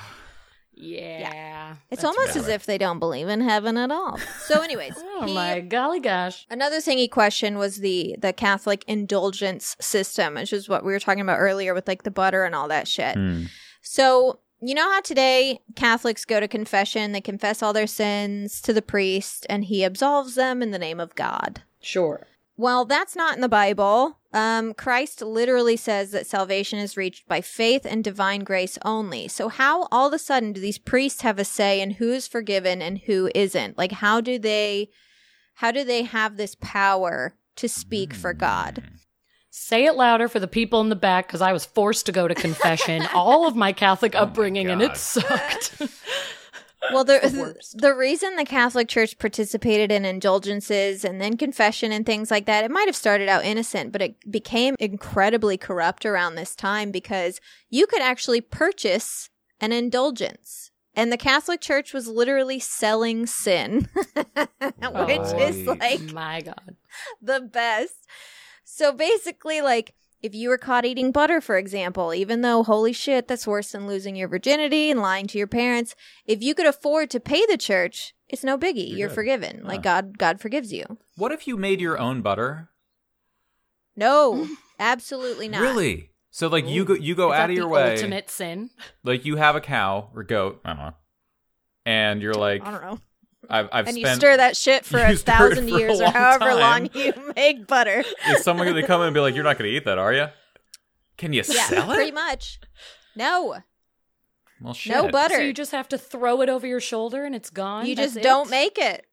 yeah. 0.75 1.77
It's 1.91 2.03
That's 2.03 2.05
almost 2.17 2.35
bad. 2.35 2.43
as 2.43 2.49
if 2.49 2.67
they 2.67 2.79
don't 2.79 2.99
believe 2.99 3.29
in 3.29 3.41
heaven 3.41 3.77
at 3.77 3.91
all. 3.91 4.19
So 4.47 4.61
anyways, 4.63 4.95
Oh 4.97 5.25
he- 5.27 5.35
my 5.35 5.61
golly 5.61 6.01
gosh. 6.01 6.47
Another 6.51 6.81
thing 6.81 6.99
he 6.99 7.09
questioned 7.09 7.59
was 7.59 7.79
the 7.79 8.17
the 8.19 8.33
Catholic 8.33 8.85
indulgence 8.87 9.77
system, 9.81 10.35
which 10.35 10.53
is 10.53 10.69
what 10.69 10.85
we 10.85 10.93
were 10.93 11.01
talking 11.01 11.21
about 11.23 11.39
earlier 11.39 11.75
with 11.75 11.87
like 11.89 12.03
the 12.05 12.11
butter 12.11 12.45
and 12.45 12.55
all 12.55 12.69
that 12.69 12.89
shit. 12.89 13.15
Hmm. 13.17 13.45
So, 13.85 14.39
you 14.63 14.75
know 14.75 14.91
how 14.91 15.01
today 15.01 15.61
Catholics 15.75 16.25
go 16.25 16.39
to 16.39 16.47
confession, 16.47 17.13
they 17.13 17.21
confess 17.21 17.63
all 17.63 17.73
their 17.73 17.89
sins 17.89 18.63
to 18.63 18.73
the 18.73 18.81
priest, 18.81 19.45
and 19.51 19.65
he 19.65 19.83
absolves 19.83 20.37
them 20.37 20.63
in 20.63 20.71
the 20.71 20.79
name 20.79 21.01
of 21.01 21.15
God. 21.17 21.63
Sure. 21.81 22.29
Well, 22.57 22.85
that's 22.85 23.17
not 23.17 23.35
in 23.35 23.41
the 23.41 23.49
Bible. 23.49 24.19
Um, 24.33 24.73
Christ 24.75 25.21
literally 25.21 25.77
says 25.77 26.13
that 26.13 26.27
salvation 26.27 26.79
is 26.79 26.97
reached 26.97 27.27
by 27.27 27.41
faith 27.41 27.85
and 27.85 28.05
divine 28.05 28.45
grace 28.45 28.79
only. 28.85 29.27
So, 29.27 29.49
how 29.49 29.89
all 29.91 30.07
of 30.07 30.13
a 30.13 30.19
sudden 30.19 30.53
do 30.53 30.61
these 30.61 30.79
priests 30.79 31.23
have 31.23 31.39
a 31.39 31.45
say 31.45 31.81
in 31.81 31.93
who 31.93 32.13
is 32.13 32.29
forgiven 32.29 32.81
and 32.81 32.99
who 32.99 33.31
isn't? 33.35 33.77
Like, 33.77 33.93
how 33.93 34.21
do 34.21 34.39
they, 34.39 34.91
how 35.55 35.73
do 35.73 35.83
they 35.83 36.05
have 36.05 36.37
this 36.37 36.55
power 36.61 37.35
to 37.57 37.69
speak 37.69 38.15
for 38.15 38.33
God? 38.33 38.83
Say 39.55 39.85
it 39.85 39.97
louder 39.97 40.29
for 40.29 40.41
the 40.41 40.49
people 40.49 40.81
in 40.81 40.89
the 40.89 40.97
back 40.97 41.27
because 41.27 41.43
I 41.43 41.53
was 41.53 41.67
forced 41.67 42.07
to 42.07 42.13
go 42.13 42.27
to 42.27 42.35
confession 42.35 43.03
all 43.15 43.47
of 43.47 43.55
my 43.55 43.75
Catholic 43.75 44.15
Oh 44.15 44.21
my 44.21 44.23
upbringing 44.25 44.71
and 44.71 44.81
it 44.81 44.97
sucked. 44.97 45.81
Well, 46.93 47.05
the, 47.05 47.21
the 47.23 47.79
the 47.79 47.95
reason 47.95 48.35
the 48.35 48.45
Catholic 48.45 48.89
Church 48.89 49.17
participated 49.17 49.93
in 49.93 50.05
indulgences 50.05 51.05
and 51.05 51.21
then 51.21 51.37
confession 51.37 51.93
and 51.93 52.05
things 52.05 52.29
like 52.29 52.47
that, 52.47 52.65
it 52.65 52.73
might 52.73 52.89
have 52.89 52.97
started 52.97 53.29
out 53.29 53.45
innocent, 53.45 53.93
but 53.93 54.03
it 54.03 54.17
became 54.29 54.75
incredibly 54.81 55.57
corrupt 55.57 56.05
around 56.05 56.35
this 56.35 56.57
time 56.57 56.91
because 56.91 57.41
you 57.71 57.87
could 57.87 58.03
actually 58.03 58.41
purchase 58.41 59.31
an 59.61 59.71
indulgence. 59.71 60.73
And 60.97 61.13
the 61.13 61.17
Catholic 61.17 61.61
Church 61.61 61.95
was 61.95 62.09
literally 62.09 62.59
selling 62.59 63.27
sin, 63.27 63.89
which 63.95 65.35
is 65.37 65.67
like 65.67 66.01
my 66.13 66.41
God. 66.41 66.77
the 67.23 67.41
best. 67.41 68.09
So 68.75 68.91
basically, 68.91 69.61
like, 69.61 69.93
if 70.23 70.35
you 70.35 70.49
were 70.49 70.57
caught 70.57 70.87
eating 70.87 71.13
butter, 71.13 71.43
for 71.43 71.59
example, 71.59 72.15
even 72.15 72.41
though 72.41 72.63
holy 72.63 72.95
shit, 72.95 73.29
that's 73.29 73.47
worse 73.47 73.73
than 73.73 73.87
losing 73.87 74.17
your 74.17 74.29
virginity 74.29 74.91
and 74.91 75.03
lying 75.03 75.27
to 75.27 75.37
your 75.37 75.47
parents, 75.47 75.95
if 76.25 76.43
you 76.43 76.55
could 76.55 76.65
afford 76.65 77.11
to 77.11 77.21
pay 77.21 77.45
the 77.45 77.59
church, 77.59 78.15
it's 78.31 78.43
no 78.43 78.57
biggie. 78.57 78.89
You're 78.89 78.99
You're, 78.99 79.09
forgiven. 79.11 79.59
Yeah. 79.59 79.69
Like 79.69 79.83
God, 79.83 80.17
God 80.17 80.41
forgives 80.41 80.73
you. 80.73 80.97
What 81.17 81.33
if 81.33 81.47
you 81.47 81.59
made 81.59 81.83
your 81.83 81.99
own 81.99 82.23
butter? 82.23 82.71
No, 83.95 84.49
absolutely 84.79 85.49
not. 85.49 85.61
Really? 85.61 86.09
So 86.31 86.49
like 86.49 86.67
you 86.67 86.87
go 86.87 86.95
you 86.95 87.15
go 87.15 87.31
out 87.31 87.51
of 87.51 87.57
your 87.57 87.67
the 87.67 87.69
way. 87.69 87.93
Ultimate 87.93 88.31
sin. 88.31 88.71
Like 89.05 89.27
you 89.27 89.37
have 89.37 89.55
a 89.55 89.61
cow 89.61 90.09
or 90.15 90.23
goat, 90.23 90.63
I 90.65 90.73
don't 90.73 90.79
know. 90.79 90.95
And 91.85 92.23
you're 92.23 92.33
like 92.33 92.67
I 92.67 92.71
don't 92.71 92.83
know. 92.83 93.01
I've 93.51 93.69
I've 93.73 93.89
and 93.89 93.99
you 93.99 94.07
stir 94.07 94.37
that 94.37 94.57
shit 94.57 94.85
for 94.85 94.99
a 95.05 95.17
thousand 95.17 95.69
for 95.69 95.75
a 95.77 95.79
years 95.79 96.01
or 96.01 96.11
however 96.11 96.51
time. 96.51 96.59
long 96.61 96.91
you 96.95 97.13
make 97.37 97.67
butter. 97.67 98.05
is 98.31 98.43
someone 98.43 98.67
gonna 98.67 98.87
come 98.87 99.01
in 99.03 99.09
and 99.09 99.15
be 99.15 99.21
like, 99.21 99.35
You're 99.35 99.45
not 99.45 99.59
gonna 99.59 99.71
eat 99.71 99.85
that, 99.85 99.99
are 99.99 100.13
you? 100.13 100.27
Can 101.19 101.33
you 101.33 101.43
Yeah, 101.47 101.65
sell 101.67 101.91
it?" 101.91 101.95
pretty 101.97 102.13
much. 102.13 102.61
No, 103.17 103.59
Well 104.61 104.75
shit. 104.75 104.93
no 104.95 105.09
butter. 105.11 105.35
So 105.37 105.41
you 105.43 105.53
just 105.53 105.73
have 105.73 105.89
to 105.89 105.99
throw 105.99 106.41
it 106.41 106.49
over 106.49 106.67
your 106.67 106.81
shoulder 106.81 107.25
and 107.25 107.35
it's 107.35 107.51
gone. 107.51 107.87
You 107.87 107.95
That's 107.95 108.15
just 108.15 108.25
don't 108.25 108.49
make 108.51 108.79
it. 108.79 109.07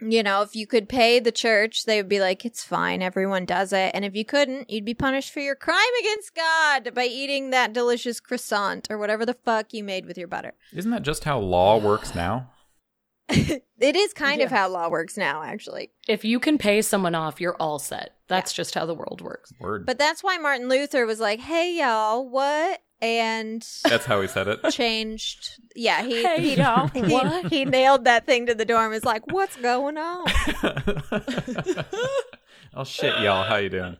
You 0.00 0.22
know, 0.24 0.42
if 0.42 0.56
you 0.56 0.66
could 0.66 0.88
pay 0.88 1.20
the 1.20 1.30
church, 1.30 1.84
they 1.84 1.96
would 1.98 2.08
be 2.08 2.18
like, 2.18 2.44
it's 2.44 2.64
fine, 2.64 3.02
everyone 3.02 3.44
does 3.44 3.72
it. 3.72 3.92
And 3.94 4.04
if 4.04 4.16
you 4.16 4.24
couldn't, 4.24 4.68
you'd 4.68 4.84
be 4.84 4.94
punished 4.94 5.32
for 5.32 5.38
your 5.38 5.54
crime 5.54 5.78
against 6.00 6.34
God 6.34 6.92
by 6.92 7.04
eating 7.04 7.50
that 7.50 7.72
delicious 7.72 8.18
croissant 8.18 8.88
or 8.90 8.98
whatever 8.98 9.24
the 9.24 9.34
fuck 9.44 9.72
you 9.72 9.84
made 9.84 10.06
with 10.06 10.18
your 10.18 10.26
butter. 10.26 10.54
Isn't 10.72 10.90
that 10.90 11.02
just 11.02 11.22
how 11.22 11.38
law 11.38 11.78
works 11.78 12.16
now? 12.16 12.50
it 13.80 13.96
is 13.96 14.12
kind 14.12 14.40
of 14.42 14.50
how 14.50 14.68
law 14.68 14.88
works 14.88 15.16
now, 15.16 15.42
actually. 15.42 15.90
If 16.08 16.24
you 16.24 16.38
can 16.40 16.58
pay 16.58 16.82
someone 16.82 17.14
off, 17.14 17.40
you're 17.40 17.56
all 17.56 17.78
set. 17.78 18.16
That's 18.28 18.52
just 18.52 18.74
how 18.74 18.86
the 18.86 18.94
world 18.94 19.20
works. 19.20 19.52
Word. 19.60 19.86
But 19.86 19.98
that's 19.98 20.22
why 20.22 20.38
Martin 20.38 20.68
Luther 20.68 21.06
was 21.06 21.20
like, 21.20 21.40
hey, 21.40 21.78
y'all, 21.78 22.28
what? 22.28 22.80
And 23.00 23.66
That's 23.84 24.04
how 24.04 24.20
he 24.20 24.28
said 24.28 24.46
it. 24.46 24.60
changed. 24.70 25.60
Yeah, 25.74 26.04
he, 26.04 26.22
Hey, 26.22 26.40
he, 26.40 26.54
y'all, 26.54 26.86
he, 26.94 27.02
what? 27.02 27.52
he 27.52 27.64
nailed 27.64 28.04
that 28.04 28.26
thing 28.26 28.46
to 28.46 28.54
the 28.54 28.64
door 28.64 28.82
and 28.82 28.92
was 28.92 29.04
like, 29.04 29.26
what's 29.32 29.56
going 29.56 29.98
on? 29.98 30.24
oh 32.74 32.84
shit, 32.84 33.18
y'all, 33.20 33.42
how 33.42 33.56
you 33.56 33.70
doing? 33.70 33.96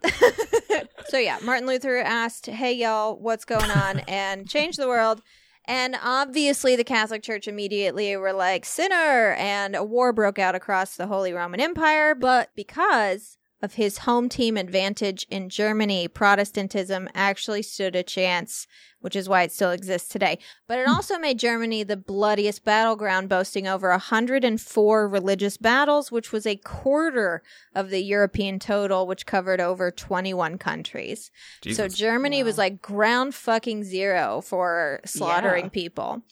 So 1.13 1.19
yeah, 1.19 1.39
Martin 1.43 1.67
Luther 1.67 1.99
asked, 1.99 2.47
"Hey 2.47 2.73
y'all, 2.73 3.19
what's 3.19 3.45
going 3.45 3.71
on?" 3.71 3.99
and 4.09 4.49
changed 4.49 4.79
the 4.79 4.89
world. 4.89 5.21
And 5.65 5.97
obviously, 6.03 6.77
the 6.77 6.85
Catholic 6.85 7.23
Church 7.23 7.47
immediately 7.47 8.17
were 8.17 8.33
like, 8.33 8.65
"Sinner!" 8.65 9.35
and 9.39 9.77
a 9.77 9.85
war 9.85 10.13
broke 10.13 10.39
out 10.39 10.55
across 10.55 10.97
the 10.97 11.07
Holy 11.07 11.33
Roman 11.33 11.61
Empire. 11.61 12.15
But 12.15 12.51
because 12.55 13.39
of 13.63 13.75
his 13.75 13.99
home 13.99 14.29
team 14.29 14.57
advantage 14.57 15.25
in 15.31 15.49
Germany, 15.49 16.09
Protestantism 16.09 17.09
actually 17.15 17.63
stood 17.63 17.95
a 17.95 18.03
chance, 18.03 18.67
which 19.01 19.15
is 19.15 19.29
why 19.29 19.43
it 19.43 19.53
still 19.53 19.71
exists 19.71 20.09
today. 20.09 20.39
But 20.67 20.81
it 20.81 20.87
hmm. 20.87 20.93
also 20.93 21.17
made 21.17 21.39
Germany 21.39 21.85
the 21.85 21.97
bloodiest 21.97 22.65
battleground, 22.65 23.29
boasting 23.29 23.69
over 23.69 23.91
104 23.91 25.09
religious 25.09 25.57
battles, 25.57 26.11
which 26.11 26.33
was 26.33 26.45
a 26.45 26.57
quarter 26.57 27.43
of 27.73 27.91
the 27.91 28.03
European 28.03 28.59
total, 28.59 29.07
which 29.07 29.27
covered 29.27 29.61
over 29.61 29.93
21 29.93 30.59
countries. 30.59 31.31
So 31.63 31.85
Jesus. 31.85 31.95
Germany 31.95 32.43
was 32.43 32.59
like 32.59 32.83
ground 32.83 33.35
fucking 33.35 33.85
zero 33.85 34.41
for 34.41 35.01
slaughtering 35.05 35.67
Yeah. 35.67 35.71
people. 35.71 36.23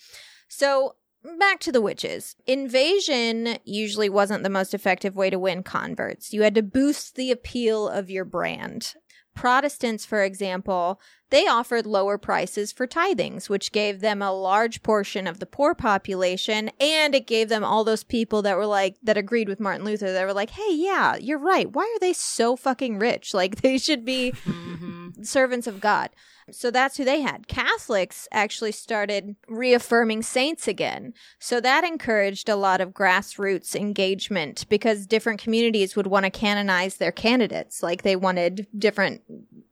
So 0.49 0.97
back 1.38 1.61
to 1.61 1.72
the 1.72 1.80
witches. 1.80 2.37
Invasion 2.46 3.59
usually 3.64 4.09
wasn't 4.09 4.42
the 4.42 4.50
most 4.50 4.74
effective 4.74 5.16
way 5.16 5.30
to 5.30 5.38
win 5.38 5.62
converts. 5.62 6.33
You 6.33 6.42
had 6.42 6.54
to 6.54 6.62
boost 6.62 7.16
the 7.16 7.30
appeal 7.30 7.88
of 7.88 8.11
your 8.11 8.24
brand. 8.24 8.94
Protestants, 9.35 10.04
for 10.04 10.22
example, 10.22 11.00
they 11.31 11.47
offered 11.47 11.87
lower 11.87 12.19
prices 12.19 12.73
for 12.73 12.87
tithings, 12.87 13.49
which 13.49 13.73
gave 13.73 14.01
them 14.01 14.21
a 14.23 14.33
large 14.33 14.83
portion 14.83 15.27
of 15.27 15.38
the 15.40 15.47
poor 15.47 15.75
population, 15.75 16.71
and 16.81 17.14
it 17.14 17.27
gave 17.27 17.49
them 17.49 17.64
all 17.64 17.85
those 17.85 18.05
people 18.05 18.43
that 18.43 18.57
were 18.57 18.66
like, 18.66 18.97
that 19.03 19.16
agreed 19.16 19.49
with 19.49 19.61
Martin 19.61 19.85
Luther, 19.85 20.12
that 20.12 20.27
were 20.27 20.33
like, 20.35 20.51
hey, 20.51 20.73
yeah, 20.75 21.16
you're 21.16 21.38
right. 21.38 21.73
Why 21.73 21.83
are 21.83 22.01
they 22.01 22.12
so 22.12 22.57
fucking 22.57 22.99
rich? 22.99 23.33
Like, 23.40 23.62
they 23.62 23.79
should 23.79 24.05
be 24.05 24.33
Mhm. 24.45 25.25
servants 25.25 25.66
of 25.66 25.81
God. 25.81 26.11
So 26.53 26.71
that's 26.71 26.97
who 26.97 27.05
they 27.05 27.21
had. 27.21 27.47
Catholics 27.47 28.27
actually 28.33 28.73
started 28.73 29.37
reaffirming 29.49 30.23
saints 30.23 30.66
again. 30.66 31.14
So 31.38 31.61
that 31.61 31.85
encouraged 31.85 32.49
a 32.49 32.57
lot 32.57 32.81
of 32.81 32.90
grassroots 32.90 33.77
engagement 33.77 34.66
because 34.69 35.07
different 35.07 35.40
communities 35.40 35.95
would 35.95 36.09
want 36.09 36.25
to 36.25 36.31
canonize 36.31 36.97
their 36.97 37.12
candidates. 37.12 37.83
Like 37.85 38.03
they 38.03 38.16
wanted 38.16 38.66
different 38.77 39.23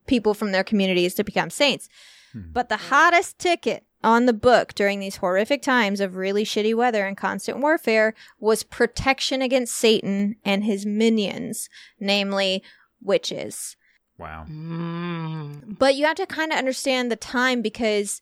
people 0.08 0.34
from 0.34 0.50
their 0.50 0.64
communities 0.64 1.14
to 1.14 1.24
become 1.24 1.50
saints. 1.50 1.88
But 2.34 2.68
the 2.68 2.76
hottest 2.76 3.38
ticket 3.38 3.84
on 4.04 4.26
the 4.26 4.32
book 4.32 4.74
during 4.74 5.00
these 5.00 5.16
horrific 5.16 5.62
times 5.62 6.00
of 6.00 6.16
really 6.16 6.44
shitty 6.44 6.74
weather 6.74 7.06
and 7.06 7.16
constant 7.16 7.58
warfare 7.58 8.14
was 8.38 8.62
protection 8.62 9.42
against 9.42 9.74
Satan 9.74 10.36
and 10.44 10.64
his 10.64 10.86
minions, 10.86 11.68
namely 11.98 12.62
witches. 13.02 13.76
Wow. 14.18 14.46
Mm. 14.48 15.78
But 15.78 15.94
you 15.94 16.04
have 16.06 16.16
to 16.16 16.26
kind 16.26 16.52
of 16.52 16.58
understand 16.58 17.10
the 17.10 17.16
time 17.16 17.62
because 17.62 18.20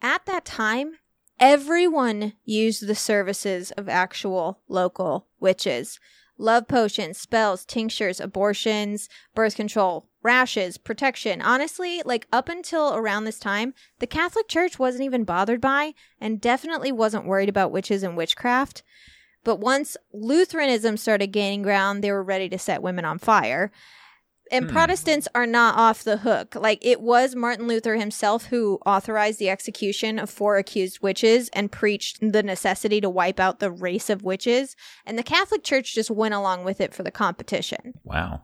at 0.00 0.26
that 0.26 0.44
time, 0.44 0.94
everyone 1.38 2.34
used 2.44 2.86
the 2.86 2.94
services 2.94 3.70
of 3.72 3.88
actual 3.88 4.60
local 4.68 5.28
witches. 5.40 5.98
Love 6.38 6.66
potions, 6.66 7.18
spells, 7.18 7.64
tinctures, 7.64 8.20
abortions, 8.20 9.08
birth 9.34 9.54
control, 9.54 10.08
rashes, 10.22 10.78
protection. 10.78 11.42
Honestly, 11.42 12.02
like 12.04 12.26
up 12.32 12.48
until 12.48 12.94
around 12.94 13.24
this 13.24 13.38
time, 13.38 13.74
the 13.98 14.06
Catholic 14.06 14.48
Church 14.48 14.78
wasn't 14.78 15.04
even 15.04 15.24
bothered 15.24 15.60
by 15.60 15.94
and 16.20 16.40
definitely 16.40 16.90
wasn't 16.90 17.26
worried 17.26 17.48
about 17.48 17.72
witches 17.72 18.02
and 18.02 18.16
witchcraft. 18.16 18.82
But 19.44 19.60
once 19.60 19.96
Lutheranism 20.12 20.96
started 20.96 21.28
gaining 21.28 21.62
ground, 21.62 22.02
they 22.02 22.12
were 22.12 22.22
ready 22.22 22.48
to 22.48 22.58
set 22.58 22.82
women 22.82 23.04
on 23.04 23.18
fire 23.18 23.70
And 24.52 24.66
Hmm. 24.66 24.70
Protestants 24.70 25.26
are 25.34 25.46
not 25.46 25.76
off 25.76 26.04
the 26.04 26.18
hook. 26.18 26.54
Like 26.54 26.78
it 26.82 27.00
was 27.00 27.34
Martin 27.34 27.66
Luther 27.66 27.96
himself 27.96 28.46
who 28.46 28.78
authorized 28.86 29.38
the 29.38 29.48
execution 29.50 30.18
of 30.18 30.28
four 30.30 30.58
accused 30.58 31.00
witches 31.02 31.48
and 31.54 31.72
preached 31.72 32.18
the 32.20 32.42
necessity 32.42 33.00
to 33.00 33.08
wipe 33.10 33.40
out 33.40 33.58
the 33.60 33.70
race 33.70 34.10
of 34.10 34.22
witches. 34.22 34.76
And 35.06 35.18
the 35.18 35.22
Catholic 35.22 35.64
Church 35.64 35.94
just 35.94 36.10
went 36.10 36.34
along 36.34 36.64
with 36.64 36.80
it 36.80 36.94
for 36.94 37.02
the 37.02 37.10
competition. 37.10 37.94
Wow. 38.04 38.42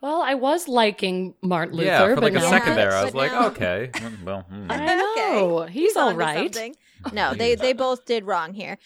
Well, 0.00 0.22
I 0.22 0.34
was 0.34 0.68
liking 0.68 1.34
Martin 1.42 1.74
Luther, 1.76 1.86
yeah, 1.88 2.06
for 2.06 2.14
but 2.14 2.22
like 2.24 2.32
a 2.32 2.36
now- 2.36 2.50
second 2.50 2.76
there, 2.76 2.92
I 2.92 3.00
but 3.00 3.04
was 3.06 3.14
like, 3.14 3.32
now- 3.32 3.46
okay, 3.48 3.90
well, 4.24 4.42
hmm. 4.48 4.66
I 4.70 4.94
know. 4.94 5.62
He's 5.64 5.96
all 5.96 6.08
onto 6.08 6.20
right. 6.20 6.54
something. 6.54 6.76
No, 7.12 7.34
they 7.34 7.54
they 7.54 7.72
both 7.74 8.06
did 8.06 8.24
wrong 8.24 8.54
here. 8.54 8.78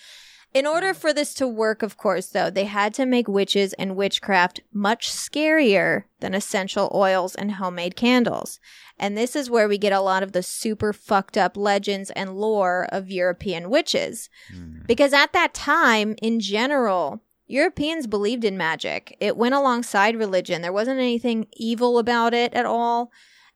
In 0.54 0.66
order 0.66 0.92
for 0.92 1.14
this 1.14 1.32
to 1.34 1.48
work, 1.48 1.82
of 1.82 1.96
course, 1.96 2.26
though, 2.26 2.50
they 2.50 2.64
had 2.64 2.92
to 2.94 3.06
make 3.06 3.26
witches 3.26 3.72
and 3.74 3.96
witchcraft 3.96 4.60
much 4.72 5.10
scarier 5.10 6.04
than 6.20 6.34
essential 6.34 6.90
oils 6.94 7.34
and 7.34 7.52
homemade 7.52 7.96
candles. 7.96 8.60
And 8.98 9.16
this 9.16 9.34
is 9.34 9.48
where 9.48 9.66
we 9.66 9.78
get 9.78 9.94
a 9.94 10.00
lot 10.00 10.22
of 10.22 10.32
the 10.32 10.42
super 10.42 10.92
fucked 10.92 11.38
up 11.38 11.56
legends 11.56 12.10
and 12.10 12.36
lore 12.36 12.86
of 12.92 13.10
European 13.10 13.70
witches. 13.70 14.28
Hmm. 14.52 14.80
Because 14.86 15.14
at 15.14 15.32
that 15.32 15.54
time, 15.54 16.16
in 16.20 16.38
general, 16.38 17.22
Europeans 17.46 18.06
believed 18.06 18.44
in 18.44 18.56
magic. 18.58 19.16
It 19.20 19.38
went 19.38 19.54
alongside 19.54 20.16
religion. 20.16 20.60
There 20.60 20.72
wasn't 20.72 21.00
anything 21.00 21.46
evil 21.54 21.98
about 21.98 22.34
it 22.34 22.52
at 22.52 22.66
all. 22.66 23.10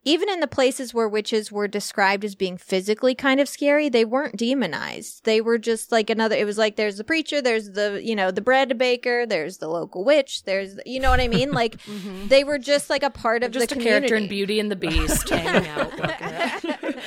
Even 0.06 0.28
in 0.28 0.38
the 0.38 0.46
places 0.46 0.94
where 0.94 1.08
witches 1.08 1.50
were 1.50 1.66
described 1.66 2.24
as 2.24 2.36
being 2.36 2.56
physically 2.56 3.12
kind 3.12 3.40
of 3.40 3.48
scary, 3.48 3.88
they 3.88 4.04
weren't 4.04 4.36
demonized. 4.36 5.24
They 5.24 5.40
were 5.40 5.58
just 5.58 5.90
like 5.90 6.08
another, 6.10 6.36
it 6.36 6.44
was 6.44 6.56
like 6.56 6.76
there's 6.76 6.96
the 6.96 7.02
preacher, 7.02 7.42
there's 7.42 7.72
the, 7.72 8.00
you 8.00 8.14
know, 8.14 8.30
the 8.30 8.40
bread 8.40 8.78
baker, 8.78 9.26
there's 9.26 9.58
the 9.58 9.66
local 9.66 10.04
witch, 10.04 10.44
there's, 10.44 10.78
you 10.86 11.00
know 11.00 11.10
what 11.10 11.18
I 11.18 11.26
mean? 11.26 11.50
Like 11.50 11.76
mm-hmm. 11.86 12.28
they 12.28 12.44
were 12.44 12.56
just 12.56 12.88
like 12.88 13.02
a 13.02 13.10
part 13.10 13.42
of 13.42 13.50
Just 13.50 13.68
the 13.68 13.74
a 13.74 13.78
community. 13.78 14.06
character 14.06 14.14
in 14.14 14.28
Beauty 14.28 14.60
and 14.60 14.70
the 14.70 14.76
Beast 14.76 15.28
hanging 15.28 15.68
out. 15.70 15.90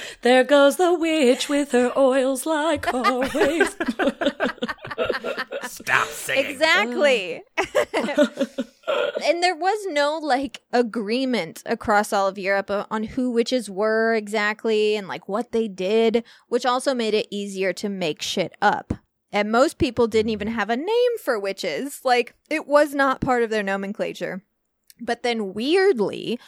there 0.21 0.43
goes 0.43 0.75
the 0.75 0.93
witch 0.93 1.47
with 1.47 1.71
her 1.71 1.97
oils 1.97 2.45
like 2.45 2.93
always. 2.93 3.77
Stop 5.63 6.07
singing. 6.09 6.45
Exactly. 6.47 7.43
And 9.25 9.43
there 9.43 9.55
was 9.55 9.85
no 9.87 10.17
like 10.17 10.61
agreement 10.71 11.63
across 11.65 12.13
all 12.13 12.27
of 12.27 12.37
Europe 12.37 12.71
on 12.89 13.03
who 13.03 13.31
witches 13.31 13.69
were 13.69 14.13
exactly 14.13 14.95
and 14.95 15.07
like 15.07 15.27
what 15.27 15.51
they 15.51 15.67
did, 15.67 16.23
which 16.47 16.65
also 16.65 16.93
made 16.93 17.13
it 17.13 17.27
easier 17.29 17.73
to 17.73 17.89
make 17.89 18.21
shit 18.21 18.53
up. 18.61 18.93
And 19.31 19.51
most 19.51 19.77
people 19.77 20.07
didn't 20.07 20.31
even 20.31 20.47
have 20.47 20.69
a 20.69 20.77
name 20.77 21.17
for 21.23 21.39
witches. 21.39 22.01
Like 22.03 22.35
it 22.49 22.67
was 22.67 22.93
not 22.93 23.21
part 23.21 23.43
of 23.43 23.49
their 23.49 23.63
nomenclature. 23.63 24.43
But 25.01 25.23
then 25.23 25.53
weirdly, 25.53 26.39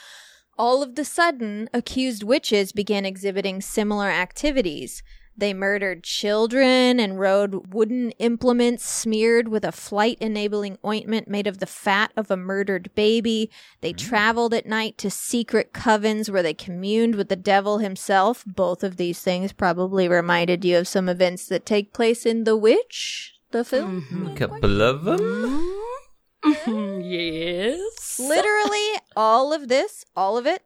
all 0.57 0.83
of 0.83 0.95
the 0.95 1.05
sudden, 1.05 1.69
accused 1.73 2.23
witches 2.23 2.71
began 2.71 3.05
exhibiting 3.05 3.61
similar 3.61 4.09
activities. 4.09 5.03
They 5.41 5.55
murdered 5.55 6.03
children 6.03 6.99
and 6.99 7.19
rode 7.19 7.73
wooden 7.73 8.11
implements 8.19 8.85
smeared 8.85 9.47
with 9.47 9.65
a 9.65 9.71
flight 9.71 10.19
enabling 10.21 10.77
ointment 10.85 11.27
made 11.27 11.47
of 11.47 11.57
the 11.57 11.65
fat 11.65 12.11
of 12.15 12.29
a 12.29 12.37
murdered 12.37 12.91
baby. 12.93 13.49
They 13.81 13.89
hmm. 13.89 13.97
traveled 13.97 14.53
at 14.53 14.67
night 14.67 14.99
to 14.99 15.09
secret 15.09 15.73
covens 15.73 16.29
where 16.29 16.43
they 16.43 16.53
communed 16.53 17.15
with 17.15 17.29
the 17.29 17.35
devil 17.35 17.79
himself. 17.79 18.43
Both 18.45 18.83
of 18.83 18.97
these 18.97 19.19
things 19.19 19.51
probably 19.51 20.07
reminded 20.07 20.63
you 20.63 20.77
of 20.77 20.87
some 20.87 21.09
events 21.09 21.47
that 21.47 21.65
take 21.65 21.91
place 21.91 22.23
in 22.23 22.43
The 22.43 22.55
Witch, 22.55 23.33
the 23.49 23.63
film. 23.63 24.29
a 24.31 24.37
Couple 24.37 24.83
of 24.83 25.05
them. 25.05 25.75
yes. 27.03 28.19
Literally, 28.19 28.89
all 29.15 29.53
of 29.53 29.69
this, 29.69 30.05
all 30.15 30.37
of 30.37 30.45
it, 30.45 30.61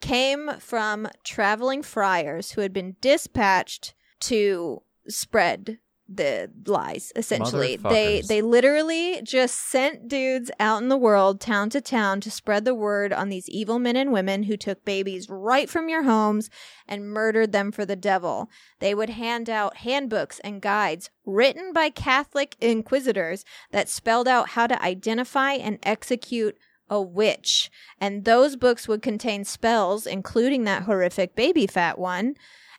came 0.00 0.60
from 0.60 1.08
traveling 1.24 1.82
friars 1.82 2.52
who 2.52 2.60
had 2.60 2.72
been 2.72 2.94
dispatched 3.00 3.92
to 4.26 4.82
spread 5.08 5.78
the 6.06 6.50
lies 6.66 7.12
essentially 7.16 7.76
they 7.76 8.20
they 8.20 8.42
literally 8.42 9.22
just 9.22 9.56
sent 9.56 10.06
dudes 10.06 10.50
out 10.60 10.82
in 10.82 10.90
the 10.90 10.98
world 10.98 11.40
town 11.40 11.70
to 11.70 11.80
town 11.80 12.20
to 12.20 12.30
spread 12.30 12.66
the 12.66 12.74
word 12.74 13.10
on 13.10 13.30
these 13.30 13.48
evil 13.48 13.78
men 13.78 13.96
and 13.96 14.12
women 14.12 14.42
who 14.42 14.54
took 14.54 14.84
babies 14.84 15.30
right 15.30 15.70
from 15.70 15.88
your 15.88 16.02
homes 16.02 16.50
and 16.86 17.10
murdered 17.10 17.52
them 17.52 17.72
for 17.72 17.86
the 17.86 17.96
devil 17.96 18.50
they 18.80 18.94
would 18.94 19.10
hand 19.10 19.48
out 19.48 19.78
handbooks 19.78 20.40
and 20.40 20.60
guides 20.60 21.08
written 21.24 21.72
by 21.72 21.88
catholic 21.88 22.54
inquisitors 22.60 23.42
that 23.70 23.88
spelled 23.88 24.28
out 24.28 24.50
how 24.50 24.66
to 24.66 24.82
identify 24.82 25.52
and 25.52 25.78
execute 25.84 26.58
a 26.90 27.00
witch. 27.00 27.70
And 27.98 28.24
those 28.24 28.56
books 28.56 28.86
would 28.86 29.02
contain 29.02 29.44
spells, 29.44 30.06
including 30.06 30.64
that 30.64 30.82
horrific 30.82 31.34
baby 31.34 31.66
fat 31.66 31.98
one. 31.98 32.34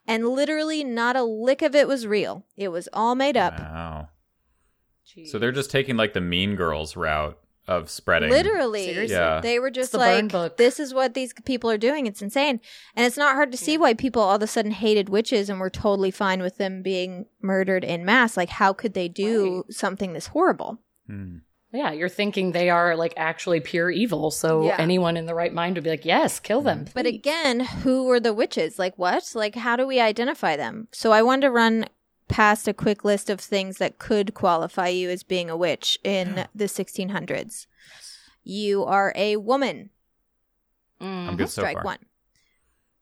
And 0.08 0.28
literally, 0.30 0.84
not 0.84 1.16
a 1.16 1.24
lick 1.24 1.62
of 1.62 1.74
it 1.76 1.88
was 1.88 2.06
real. 2.06 2.46
It 2.56 2.70
was 2.70 2.88
all 2.94 3.16
made 3.16 3.38
up. 3.38 3.60
Wow. 3.60 4.10
So 5.26 5.40
they're 5.40 5.52
just 5.52 5.72
taking 5.72 5.98
like 5.98 6.14
the 6.14 6.22
Mean 6.22 6.56
Girls 6.56 6.96
route 6.96 7.40
of 7.68 7.90
spreading. 7.90 8.30
Literally, 8.30 8.86
Seriously? 8.86 9.16
Yeah. 9.16 9.42
they 9.42 9.60
were 9.60 9.72
just 9.72 9.92
the 9.92 9.98
like, 9.98 10.58
"This 10.58 10.80
is 10.80 10.94
what 10.94 11.14
these 11.14 11.34
people 11.46 11.70
are 11.72 11.78
doing. 11.78 12.06
It's 12.06 12.22
insane." 12.22 12.60
And 12.96 13.06
it's 13.06 13.18
not 13.18 13.36
hard 13.36 13.52
to 13.52 13.58
see 13.58 13.78
why 13.78 13.94
people 13.94 14.22
all 14.22 14.36
of 14.36 14.42
a 14.42 14.48
sudden 14.48 14.72
hated 14.72 15.10
witches 15.10 15.50
and 15.50 15.60
were 15.60 15.70
totally 15.70 16.12
fine 16.12 16.42
with 16.42 16.58
them 16.58 16.82
being 16.82 17.26
murdered 17.42 17.84
in 17.84 18.06
mass. 18.06 18.38
Like, 18.38 18.50
how 18.50 18.74
could 18.74 18.94
they 18.94 19.08
do 19.08 19.64
something 19.70 20.14
this 20.14 20.28
horrible? 20.28 20.80
Hmm. 21.08 21.38
Yeah, 21.76 21.92
you're 21.92 22.10
thinking 22.10 22.52
they 22.52 22.70
are 22.70 22.96
like 22.96 23.14
actually 23.18 23.60
pure 23.60 23.92
evil. 23.92 24.32
So 24.32 24.66
Yeah. 24.68 24.78
anyone 24.80 25.18
in 25.18 25.26
the 25.26 25.36
right 25.36 25.54
mind 25.54 25.76
would 25.76 25.84
be 25.84 25.90
like, 25.90 26.06
yes, 26.06 26.40
kill 26.40 26.62
them. 26.62 26.86
But 26.94 27.06
again, 27.06 27.60
who 27.60 28.06
were 28.06 28.20
the 28.20 28.34
witches? 28.34 28.80
Like 28.80 28.98
what? 28.98 29.32
Like 29.36 29.56
how 29.56 29.76
do 29.76 29.86
we 29.86 30.00
identify 30.00 30.56
them? 30.56 30.88
So 30.92 31.12
I 31.12 31.22
wanted 31.22 31.42
to 31.48 31.52
run 31.52 31.86
past 32.28 32.68
a 32.68 32.74
quick 32.74 33.06
list 33.06 33.30
of 33.30 33.40
things 33.40 33.78
that 33.78 34.00
could 34.00 34.34
qualify 34.34 34.88
you 34.88 35.10
as 35.10 35.22
being 35.24 35.50
a 35.50 35.58
witch 35.58 36.00
in 36.04 36.48
the 36.56 36.66
1600s. 36.66 37.68
You 38.44 38.84
are 38.84 39.14
a 39.16 39.38
woman. 39.38 39.90
Mm, 41.02 41.30
I'm 41.30 41.38
good 41.38 41.50
so 41.50 41.62
Strike 41.62 41.78
far. 41.78 41.84
one. 41.84 42.00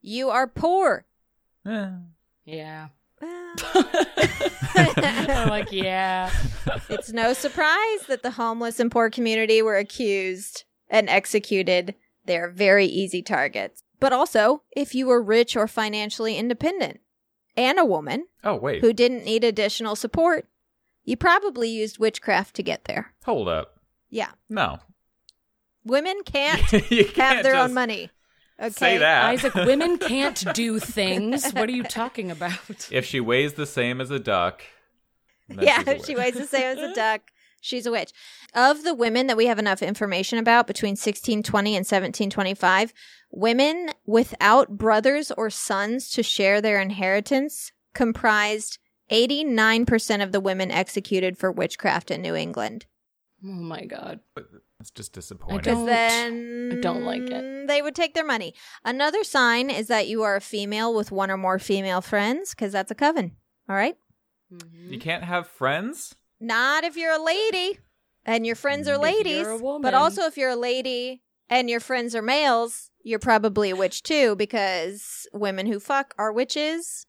You 0.01 0.29
are 0.29 0.47
poor. 0.47 1.05
Eh. 1.65 1.89
Yeah. 2.45 2.87
Well, 3.73 4.93
I'm 4.97 5.49
like, 5.49 5.71
yeah. 5.71 6.31
it's 6.89 7.11
no 7.11 7.33
surprise 7.33 8.01
that 8.07 8.23
the 8.23 8.31
homeless 8.31 8.79
and 8.79 8.91
poor 8.91 9.09
community 9.09 9.61
were 9.61 9.77
accused 9.77 10.63
and 10.89 11.09
executed. 11.09 11.95
They're 12.25 12.49
very 12.49 12.85
easy 12.85 13.21
targets. 13.21 13.83
But 13.99 14.13
also, 14.13 14.63
if 14.75 14.93
you 14.95 15.07
were 15.07 15.21
rich 15.21 15.55
or 15.55 15.67
financially 15.67 16.37
independent 16.37 16.99
and 17.55 17.79
a 17.79 17.85
woman, 17.85 18.25
Oh 18.43 18.55
wait, 18.55 18.81
who 18.81 18.91
didn't 18.93 19.23
need 19.25 19.43
additional 19.43 19.95
support, 19.95 20.47
you 21.03 21.15
probably 21.17 21.69
used 21.69 21.99
witchcraft 21.99 22.55
to 22.55 22.63
get 22.63 22.85
there. 22.85 23.13
hold 23.25 23.47
up. 23.47 23.79
Yeah. 24.09 24.31
No, 24.49 24.79
Women 25.85 26.21
can't 26.25 26.71
you 26.91 27.05
can't 27.05 27.17
have 27.35 27.43
their 27.43 27.53
just 27.53 27.69
own 27.69 27.73
money. 27.73 28.09
Okay. 28.63 28.71
Say 28.71 28.97
that. 28.97 29.25
Isaac, 29.25 29.53
women 29.53 29.97
can't 29.99 30.41
do 30.53 30.79
things. 30.79 31.51
What 31.51 31.67
are 31.67 31.73
you 31.73 31.83
talking 31.83 32.31
about? 32.31 32.87
If 32.89 33.05
she 33.05 33.19
weighs 33.19 33.53
the 33.53 33.65
same 33.65 33.99
as 33.99 34.09
a 34.09 34.19
duck, 34.19 34.63
Yeah, 35.49 35.83
a 35.85 35.91
if 35.95 36.05
she 36.05 36.15
weighs 36.15 36.35
the 36.35 36.47
same 36.47 36.77
as 36.77 36.91
a 36.91 36.93
duck. 36.95 37.21
She's 37.59 37.85
a 37.85 37.91
witch. 37.91 38.11
Of 38.53 38.83
the 38.83 38.93
women 38.93 39.27
that 39.27 39.37
we 39.37 39.47
have 39.47 39.59
enough 39.59 39.81
information 39.81 40.37
about 40.37 40.67
between 40.67 40.91
1620 40.91 41.71
and 41.75 41.85
1725, 41.85 42.93
women 43.31 43.89
without 44.05 44.77
brothers 44.77 45.31
or 45.31 45.49
sons 45.49 46.09
to 46.11 46.23
share 46.23 46.61
their 46.61 46.79
inheritance 46.81 47.71
comprised 47.93 48.79
89% 49.11 50.23
of 50.23 50.31
the 50.31 50.39
women 50.39 50.71
executed 50.71 51.37
for 51.37 51.51
witchcraft 51.51 52.11
in 52.11 52.21
New 52.21 52.35
England. 52.35 52.85
Oh 53.45 53.47
my 53.47 53.85
god. 53.85 54.19
It's 54.83 54.91
just 54.91 55.13
disappointing. 55.13 55.59
Because 55.59 55.77
Don't- 55.77 55.85
then 55.85 56.69
I 56.73 56.81
don't 56.81 57.05
like 57.05 57.21
it. 57.21 57.67
They 57.69 57.81
would 57.81 57.95
take 57.95 58.13
their 58.13 58.25
money. 58.25 58.53
Another 58.83 59.23
sign 59.23 59.69
is 59.69 59.87
that 59.87 60.09
you 60.09 60.23
are 60.23 60.35
a 60.35 60.41
female 60.41 60.93
with 60.93 61.09
one 61.09 61.31
or 61.31 61.37
more 61.37 61.57
female 61.57 62.01
friends, 62.01 62.49
because 62.49 62.73
that's 62.73 62.91
a 62.91 62.95
coven. 62.95 63.37
All 63.69 63.77
right. 63.77 63.95
Mm-hmm. 64.53 64.91
You 64.91 64.99
can't 64.99 65.23
have 65.23 65.47
friends. 65.47 66.15
Not 66.41 66.83
if 66.83 66.97
you're 66.97 67.13
a 67.13 67.23
lady 67.23 67.79
and 68.25 68.45
your 68.45 68.57
friends 68.57 68.89
are 68.89 68.95
If 68.95 69.01
ladies, 69.01 69.43
you're 69.43 69.51
a 69.51 69.57
woman. 69.57 69.83
but 69.83 69.93
also 69.93 70.23
if 70.23 70.35
you're 70.35 70.49
a 70.49 70.57
lady 70.57 71.21
and 71.49 71.69
your 71.69 71.79
friends 71.79 72.13
are 72.13 72.21
males, 72.21 72.91
you're 73.03 73.19
probably 73.19 73.69
a 73.69 73.77
witch 73.77 74.03
too, 74.03 74.35
because 74.35 75.25
women 75.31 75.65
who 75.65 75.79
fuck 75.79 76.13
are 76.17 76.33
witches. 76.33 77.05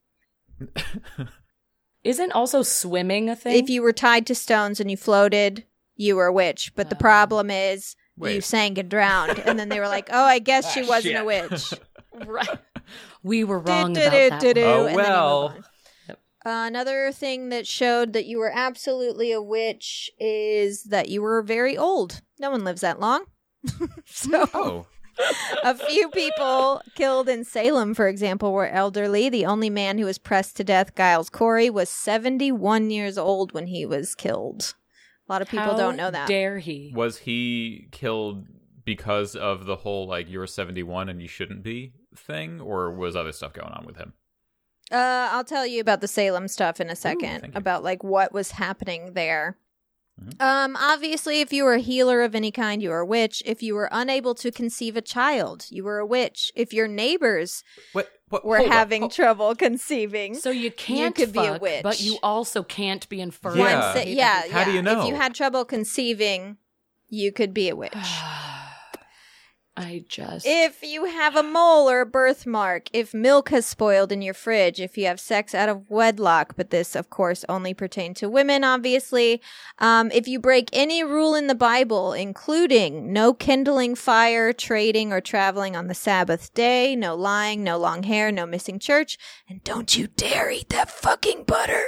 Isn't 2.05 2.31
also 2.31 2.63
swimming 2.63 3.29
a 3.29 3.35
thing? 3.35 3.61
If 3.61 3.69
you 3.69 3.83
were 3.83 3.93
tied 3.93 4.27
to 4.29 4.35
stones 4.37 4.79
and 4.79 4.89
you 4.93 4.97
floated, 4.97 5.65
you 5.97 6.17
were 6.17 6.27
a 6.27 6.33
witch. 6.33 6.73
But 6.75 6.91
the 6.91 6.97
Oh. 6.97 7.01
problem 7.01 7.51
is 7.51 7.97
you 8.17 8.23
Wait. 8.23 8.45
sank 8.45 8.79
and 8.79 8.89
drowned, 8.89 9.39
and 9.41 9.59
then 9.59 9.69
they 9.69 9.81
were 9.81 9.89
like, 9.89 10.09
"Oh, 10.13 10.25
I 10.25 10.39
guess 10.39 10.73
she 10.73 10.83
Ah, 10.83 10.87
wasn't 10.89 11.17
a 11.19 11.25
witch." 11.25 11.75
right. 12.27 12.49
We 13.23 13.45
were 13.45 13.59
wrong 13.61 13.97
about 13.97 14.11
that. 14.13 14.45
Oh, 14.45 14.49
and 14.49 14.57
then 14.57 14.83
you 14.83 14.87
move 14.89 14.95
well. 14.97 15.49
on. 15.49 15.65
Uh, 16.47 16.67
another 16.67 17.11
thing 17.11 17.49
that 17.49 17.67
showed 17.67 18.13
that 18.13 18.27
you 18.27 18.39
were 18.39 18.53
absolutely 18.55 19.33
a 19.33 19.41
witch 19.41 20.11
is 20.21 20.85
that 20.85 21.09
you 21.09 21.23
were 21.23 21.41
very 21.41 21.79
old. 21.79 22.21
No 22.39 22.51
one 22.51 22.63
lives 22.65 22.83
that 22.83 23.01
long. 23.01 23.25
so 24.05 24.47
Oh, 24.53 24.87
a 25.63 25.75
few 25.75 26.11
people 26.11 26.83
killed 26.95 27.31
in 27.31 27.45
Salem, 27.45 27.95
for 27.95 28.07
example, 28.09 28.53
were 28.53 28.69
elderly. 28.69 29.31
The 29.31 29.47
only 29.47 29.71
man 29.71 29.97
who 29.97 30.05
was 30.05 30.19
pressed 30.19 30.57
to 30.59 30.65
death, 30.65 30.95
Giles 30.95 31.31
Corey, 31.31 31.71
was 31.71 31.89
71 31.89 32.91
years 32.91 33.17
old 33.17 33.53
when 33.55 33.69
he 33.69 33.87
was 33.87 34.15
killed. 34.15 34.75
A 35.29 35.33
lot 35.33 35.43
of 35.43 35.49
people 35.49 35.65
How 35.65 35.77
don't 35.77 35.97
know 35.97 36.11
that. 36.11 36.29
Dare 36.29 36.59
he? 36.59 36.93
Was 36.95 37.19
he 37.19 37.89
killed 37.91 38.47
because 38.85 39.35
of 39.35 39.65
the 39.65 39.77
whole 39.77 40.07
like 40.07 40.31
you're 40.31 40.47
71 40.47 41.09
and 41.09 41.23
you 41.23 41.29
shouldn't 41.29 41.63
be 41.63 41.93
thing, 42.15 42.61
or 42.61 42.91
was 42.93 43.17
other 43.17 43.33
stuff 43.33 43.53
going 43.53 43.73
on 43.73 43.87
with 43.87 43.97
him? 43.97 44.13
Uh, 44.93 45.29
I'll 45.33 45.45
tell 45.45 45.67
you 45.67 45.81
about 45.81 46.03
the 46.03 46.09
Salem 46.09 46.47
stuff 46.47 46.81
in 46.81 46.91
a 46.91 46.97
second, 46.97 47.45
you. 47.45 47.51
about 47.55 47.83
like 47.83 48.05
what 48.05 48.33
was 48.33 48.53
happening 48.53 49.15
there. 49.15 49.57
Mhm. 50.23 50.41
Um, 50.41 50.77
obviously, 50.79 51.41
if 51.41 51.53
you 51.53 51.65
were 51.65 51.75
a 51.75 51.81
healer 51.81 52.23
of 52.23 52.35
any 52.35 52.51
kind, 52.53 52.81
you 52.83 52.91
were 52.91 53.01
a 53.01 53.07
witch. 53.07 53.43
If 53.45 53.63
you 53.63 53.75
were 53.75 53.89
unable 53.91 54.35
to 54.37 54.53
conceive 54.53 54.97
a 54.97 55.03
child, 55.03 55.67
you 55.71 55.83
were 55.83 55.99
a 55.99 56.07
witch. 56.07 56.53
If 56.55 56.73
your 56.73 56.87
neighbors 56.87 57.65
What? 57.93 58.09
what 58.29 58.45
were 58.45 58.59
hold 58.59 58.71
up, 58.71 58.75
having 58.77 59.03
hold- 59.03 59.13
trouble 59.13 59.55
conceiving, 59.57 60.35
So 60.37 60.51
you 60.51 60.71
can't 60.71 61.17
could 61.17 61.33
be 61.33 61.45
a 61.45 61.59
witch. 61.59 61.83
but 61.83 62.01
you 62.01 62.19
also 62.23 62.63
can't 62.63 63.09
be 63.09 63.21
infertile. 63.21 63.59
Yeah. 63.59 63.93
Once 63.95 63.99
it- 64.07 64.09
yeah, 64.09 64.43
How 64.51 64.65
do 64.65 64.73
you 64.73 64.83
know? 64.83 65.03
If 65.03 65.09
you 65.09 65.17
had 65.17 65.35
trouble 65.35 65.65
conceiving, 65.65 66.59
you 67.09 67.33
could 67.33 67.53
be 67.53 67.69
a 67.69 67.75
witch. 67.77 67.93
I 69.77 70.05
just 70.09 70.47
if 70.47 70.85
you 70.85 71.07
have 71.07 71.35
a 71.35 71.43
mole 71.43 71.91
or 71.91 72.01
a 72.01 72.07
birthmark, 72.07 72.89
if 72.93 73.13
milk 73.13 73.49
has 73.49 73.67
spoiled 73.67 74.13
in 74.13 74.23
your 74.23 74.35
fridge, 74.35 74.79
if 74.81 74.97
you 74.97 75.07
have 75.07 75.19
sex 75.19 75.53
out 75.53 75.69
of 75.69 75.91
wedlock, 75.91 76.55
but 76.57 76.71
this, 76.71 76.95
of 76.95 77.11
course, 77.11 77.45
only 77.49 77.75
pertains 77.75 78.21
to 78.21 78.29
women, 78.29 78.63
obviously. 78.63 79.43
Um, 79.81 80.13
if 80.13 80.29
you 80.29 80.39
break 80.39 80.71
any 80.73 81.03
rule 81.03 81.35
in 81.35 81.49
the 81.49 81.57
Bible, 81.57 82.13
including 82.13 83.13
no 83.13 83.35
kindling 83.35 83.97
fire, 83.97 84.53
trading, 84.53 85.13
or 85.13 85.21
traveling 85.21 85.75
on 85.75 85.89
the 85.89 85.95
Sabbath 85.95 86.55
day, 86.55 86.95
no 86.95 87.17
lying, 87.17 87.65
no 87.65 87.77
long 87.77 88.05
hair, 88.05 88.31
no 88.31 88.47
missing 88.47 88.79
church, 88.79 89.19
and 89.49 89.65
don't 89.65 89.97
you 89.97 90.07
dare 90.07 90.51
eat 90.51 90.69
that 90.69 90.89
fucking 90.89 91.45
butter. 91.45 91.83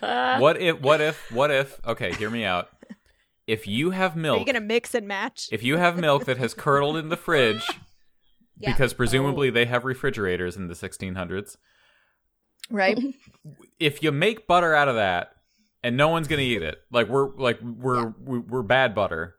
what 0.38 0.60
if? 0.60 0.80
What 0.82 1.00
if? 1.00 1.32
What 1.32 1.50
if? 1.50 1.80
Okay, 1.86 2.12
hear 2.12 2.28
me 2.28 2.44
out. 2.44 2.68
If 3.48 3.66
you 3.66 3.90
have 3.90 4.14
milk, 4.14 4.36
Are 4.36 4.38
milk, 4.38 4.46
you 4.46 4.52
gonna 4.52 4.64
mix 4.64 4.94
and 4.94 5.08
match? 5.08 5.48
if 5.50 5.62
you 5.62 5.78
have 5.78 5.98
milk 5.98 6.26
that 6.26 6.36
has 6.36 6.52
curdled 6.54 6.96
in 6.98 7.08
the 7.08 7.16
fridge, 7.16 7.66
Yeah. 8.58 8.72
because 8.72 8.92
presumably 8.92 9.48
oh. 9.48 9.52
they 9.52 9.64
have 9.64 9.84
refrigerators 9.84 10.54
in 10.56 10.68
the 10.68 10.74
1600s. 10.74 11.56
right? 12.70 12.98
If 13.80 14.02
you 14.02 14.10
make 14.12 14.46
butter 14.48 14.74
out 14.74 14.88
of 14.88 14.96
that, 14.96 15.30
and 15.84 15.96
no 15.96 16.08
one's 16.08 16.26
gonna 16.28 16.42
eat 16.42 16.62
it, 16.62 16.78
like 16.90 17.08
we're 17.08 17.34
like 17.36 17.58
we're 17.62 18.12
we- 18.24 18.40
we're 18.40 18.62
bad 18.62 18.94
butter. 18.94 19.36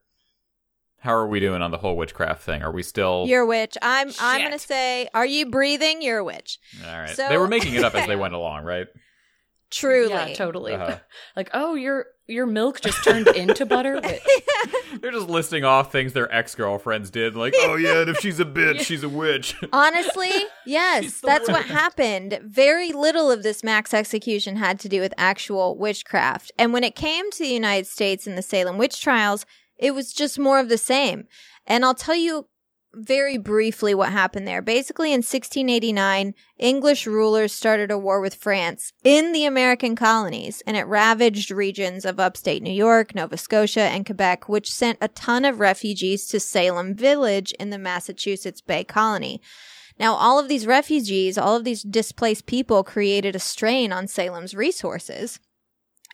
How 1.02 1.14
are 1.14 1.28
we 1.28 1.40
doing 1.40 1.62
on 1.62 1.72
the 1.72 1.78
whole 1.78 1.96
witchcraft 1.98 2.42
thing? 2.44 2.62
Are 2.64 2.72
we 2.72 2.82
still 2.84 3.26
You're 3.28 3.42
a 3.44 3.46
witch. 3.46 3.78
I'm. 3.82 4.10
I'm 4.20 4.42
gonna 4.42 4.58
say, 4.60 5.08
are 5.14 5.26
you 5.26 5.46
breathing? 5.52 6.02
You're 6.02 6.18
a 6.20 6.24
witch. 6.24 6.58
all 6.86 7.00
right? 7.00 7.10
So- 7.10 7.28
they 7.30 7.38
were 7.38 7.48
making 7.48 7.74
it 7.76 7.84
up 7.84 7.94
as 7.96 8.08
they 8.08 8.16
went 8.26 8.34
along, 8.34 8.64
right? 8.64 8.88
Truly. 9.72 10.10
yeah, 10.10 10.34
totally. 10.34 10.74
Uh-huh. 10.74 10.98
Like, 11.36 11.50
oh, 11.54 11.76
your 11.76 12.08
your 12.28 12.46
milk 12.46 12.82
just 12.82 13.04
turned 13.04 13.28
into 13.30 13.66
butter. 13.66 14.00
Wait, 14.04 14.22
They're 15.02 15.12
just 15.12 15.30
listing 15.30 15.64
off 15.64 15.92
things 15.92 16.14
their 16.14 16.34
ex 16.34 16.54
girlfriends 16.56 17.10
did, 17.10 17.36
like, 17.36 17.54
oh 17.60 17.76
yeah, 17.76 18.02
and 18.02 18.10
if 18.10 18.20
she's 18.20 18.40
a 18.40 18.46
bitch, 18.46 18.82
she's 18.82 19.04
a 19.04 19.10
witch. 19.10 19.56
Honestly, 19.74 20.32
yes, 20.66 21.22
the 21.22 21.28
that's 21.28 21.50
what 21.50 21.66
happened. 21.66 22.40
Very 22.44 22.92
little 22.92 23.32
of 23.32 23.44
this 23.44 23.64
max 23.64 23.94
execution 23.94 24.58
had 24.58 24.80
to 24.82 24.90
do 24.90 25.02
with 25.02 25.14
actual 25.18 25.78
witchcraft. 25.78 26.52
And 26.58 26.74
when 26.74 26.84
it 26.84 26.96
came 26.96 27.32
to 27.32 27.40
the 27.40 27.48
United 27.50 27.88
States 27.88 28.28
in 28.28 28.36
the 28.36 28.42
Salem 28.42 28.78
witch 28.78 29.02
trials, 29.02 29.46
it 29.78 29.96
was 29.96 30.14
just 30.14 30.38
more 30.38 30.60
of 30.60 30.70
the 30.70 30.78
same. 30.78 31.26
And 31.66 31.86
I'll 31.86 31.96
tell 31.96 32.16
you 32.16 32.48
very 32.94 33.38
briefly 33.38 33.94
what 33.94 34.12
happened 34.12 34.48
there. 34.48 34.62
Basically, 34.62 35.10
in 35.10 35.20
1689, 35.20 36.34
English 36.58 37.06
rulers 37.06 37.54
started 37.54 37.92
a 37.92 37.98
war 37.98 38.20
with 38.20 38.36
France 38.36 38.94
in 39.04 39.32
the 39.32 39.46
American 39.46 39.96
colonies, 39.96 40.62
and 40.66 40.76
it 40.76 40.88
ravaged 40.88 41.52
regions 41.52 42.06
of 42.06 42.20
upstate 42.20 42.64
New 42.64 42.74
York, 42.74 43.14
Nova 43.14 43.38
Scotia, 43.38 43.82
and 43.82 44.06
Quebec, 44.06 44.50
which 44.50 44.72
sent 44.72 44.98
a 45.02 45.08
ton 45.08 45.46
of 45.46 45.60
refugees 45.60 46.28
to 46.28 46.40
Salem 46.40 46.96
Village 46.96 47.52
in 47.54 47.70
the 47.70 47.78
Massachusetts 47.78 48.62
Bay 48.62 48.84
Colony. 48.84 49.42
Now, 50.00 50.16
all 50.16 50.40
of 50.40 50.48
these 50.48 50.66
refugees, 50.66 51.38
all 51.38 51.58
of 51.58 51.66
these 51.66 51.84
displaced 51.84 52.46
people 52.46 52.84
created 52.84 53.36
a 53.36 53.40
strain 53.40 53.92
on 53.92 54.08
Salem's 54.08 54.56
resources. 54.56 55.40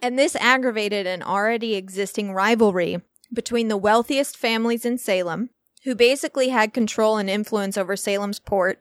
And 0.02 0.20
this 0.20 0.36
aggravated 0.36 1.08
an 1.08 1.24
already 1.24 1.76
existing 1.76 2.34
rivalry 2.34 3.02
between 3.34 3.68
the 3.68 3.78
wealthiest 3.78 4.38
families 4.38 4.86
in 4.86 4.98
Salem, 4.98 5.50
who 5.86 5.96
basically 5.96 6.50
had 6.50 6.74
control 6.74 7.18
and 7.18 7.30
influence 7.30 7.78
over 7.78 7.96
Salem's 7.96 8.40
port, 8.40 8.80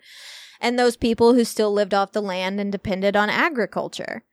and 0.60 0.78
those 0.78 0.96
people 0.96 1.34
who 1.34 1.44
still 1.44 1.72
lived 1.72 1.94
off 1.94 2.12
the 2.12 2.22
land 2.22 2.58
and 2.58 2.72
depended 2.72 3.14
on 3.14 3.30
agriculture. 3.30 4.24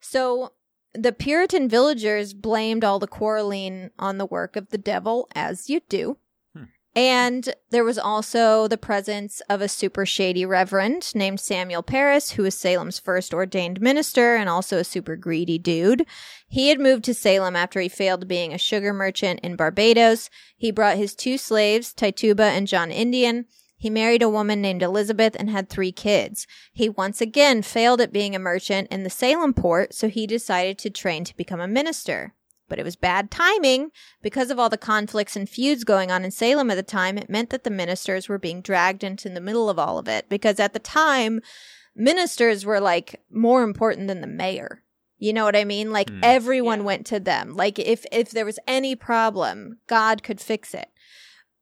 So 0.00 0.52
the 0.94 1.12
Puritan 1.12 1.68
villagers 1.68 2.34
blamed 2.34 2.82
all 2.84 2.98
the 2.98 3.06
quarreling 3.06 3.90
on 3.98 4.18
the 4.18 4.26
work 4.26 4.56
of 4.56 4.70
the 4.70 4.78
devil, 4.78 5.28
as 5.34 5.70
you 5.70 5.80
do. 5.88 6.18
And 6.94 7.54
there 7.70 7.84
was 7.84 7.98
also 7.98 8.68
the 8.68 8.76
presence 8.76 9.40
of 9.48 9.62
a 9.62 9.68
super 9.68 10.04
shady 10.04 10.44
reverend 10.44 11.14
named 11.14 11.40
Samuel 11.40 11.82
Parris, 11.82 12.32
who 12.32 12.42
was 12.42 12.54
Salem's 12.54 12.98
first 12.98 13.32
ordained 13.32 13.80
minister 13.80 14.36
and 14.36 14.48
also 14.48 14.76
a 14.76 14.84
super 14.84 15.16
greedy 15.16 15.58
dude. 15.58 16.06
He 16.48 16.68
had 16.68 16.78
moved 16.78 17.04
to 17.04 17.14
Salem 17.14 17.56
after 17.56 17.80
he 17.80 17.88
failed 17.88 18.28
being 18.28 18.52
a 18.52 18.58
sugar 18.58 18.92
merchant 18.92 19.40
in 19.42 19.56
Barbados. 19.56 20.28
He 20.54 20.70
brought 20.70 20.98
his 20.98 21.14
two 21.14 21.38
slaves, 21.38 21.94
Tituba 21.94 22.44
and 22.44 22.68
John 22.68 22.90
Indian. 22.90 23.46
He 23.78 23.88
married 23.88 24.22
a 24.22 24.28
woman 24.28 24.60
named 24.60 24.82
Elizabeth 24.82 25.34
and 25.38 25.48
had 25.48 25.70
three 25.70 25.92
kids. 25.92 26.46
He 26.74 26.90
once 26.90 27.22
again 27.22 27.62
failed 27.62 28.02
at 28.02 28.12
being 28.12 28.36
a 28.36 28.38
merchant 28.38 28.88
in 28.92 29.02
the 29.02 29.10
Salem 29.10 29.54
port, 29.54 29.94
so 29.94 30.08
he 30.08 30.26
decided 30.26 30.78
to 30.78 30.90
train 30.90 31.24
to 31.24 31.36
become 31.36 31.60
a 31.60 31.66
minister. 31.66 32.34
But 32.72 32.78
it 32.78 32.84
was 32.86 32.96
bad 32.96 33.30
timing 33.30 33.90
because 34.22 34.50
of 34.50 34.58
all 34.58 34.70
the 34.70 34.78
conflicts 34.78 35.36
and 35.36 35.46
feuds 35.46 35.84
going 35.84 36.10
on 36.10 36.24
in 36.24 36.30
Salem 36.30 36.70
at 36.70 36.76
the 36.76 36.82
time. 36.82 37.18
It 37.18 37.28
meant 37.28 37.50
that 37.50 37.64
the 37.64 37.70
ministers 37.70 38.30
were 38.30 38.38
being 38.38 38.62
dragged 38.62 39.04
into 39.04 39.28
the 39.28 39.42
middle 39.42 39.68
of 39.68 39.78
all 39.78 39.98
of 39.98 40.08
it 40.08 40.30
because 40.30 40.58
at 40.58 40.72
the 40.72 40.78
time, 40.78 41.42
ministers 41.94 42.64
were 42.64 42.80
like 42.80 43.20
more 43.30 43.62
important 43.62 44.08
than 44.08 44.22
the 44.22 44.26
mayor. 44.26 44.82
You 45.18 45.34
know 45.34 45.44
what 45.44 45.54
I 45.54 45.64
mean? 45.64 45.92
Like 45.92 46.10
Mm. 46.10 46.20
everyone 46.22 46.78
Yeah. 46.80 46.84
went 46.86 47.06
to 47.08 47.20
them. 47.20 47.54
Like 47.54 47.78
if 47.78 48.06
if 48.10 48.30
there 48.30 48.46
was 48.46 48.58
any 48.66 48.96
problem, 48.96 49.78
God 49.86 50.22
could 50.22 50.40
fix 50.40 50.72
it. 50.72 50.88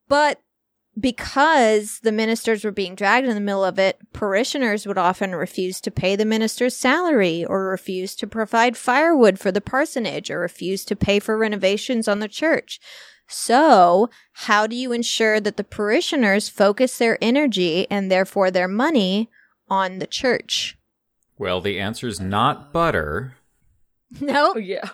But 0.07 0.39
because 0.99 1.99
the 1.99 2.11
ministers 2.11 2.63
were 2.63 2.71
being 2.71 2.95
dragged 2.95 3.27
in 3.27 3.35
the 3.35 3.41
middle 3.41 3.63
of 3.63 3.79
it, 3.79 3.97
parishioners 4.13 4.85
would 4.85 4.97
often 4.97 5.33
refuse 5.33 5.79
to 5.81 5.91
pay 5.91 6.15
the 6.15 6.25
minister's 6.25 6.75
salary 6.75 7.45
or 7.45 7.69
refuse 7.69 8.15
to 8.15 8.27
provide 8.27 8.75
firewood 8.75 9.39
for 9.39 9.51
the 9.51 9.61
parsonage 9.61 10.29
or 10.29 10.39
refuse 10.39 10.83
to 10.85 10.95
pay 10.95 11.19
for 11.19 11.37
renovations 11.37 12.07
on 12.07 12.19
the 12.19 12.27
church. 12.27 12.79
So, 13.27 14.09
how 14.33 14.67
do 14.67 14.75
you 14.75 14.91
ensure 14.91 15.39
that 15.39 15.55
the 15.55 15.63
parishioners 15.63 16.49
focus 16.49 16.97
their 16.97 17.17
energy 17.21 17.87
and 17.89 18.11
therefore 18.11 18.51
their 18.51 18.67
money 18.67 19.29
on 19.69 19.99
the 19.99 20.07
church? 20.07 20.77
Well, 21.37 21.61
the 21.61 21.79
answer 21.79 22.07
is 22.07 22.19
not 22.19 22.73
butter. 22.73 23.37
No, 24.19 24.51
oh 24.55 24.59
yeah, 24.59 24.89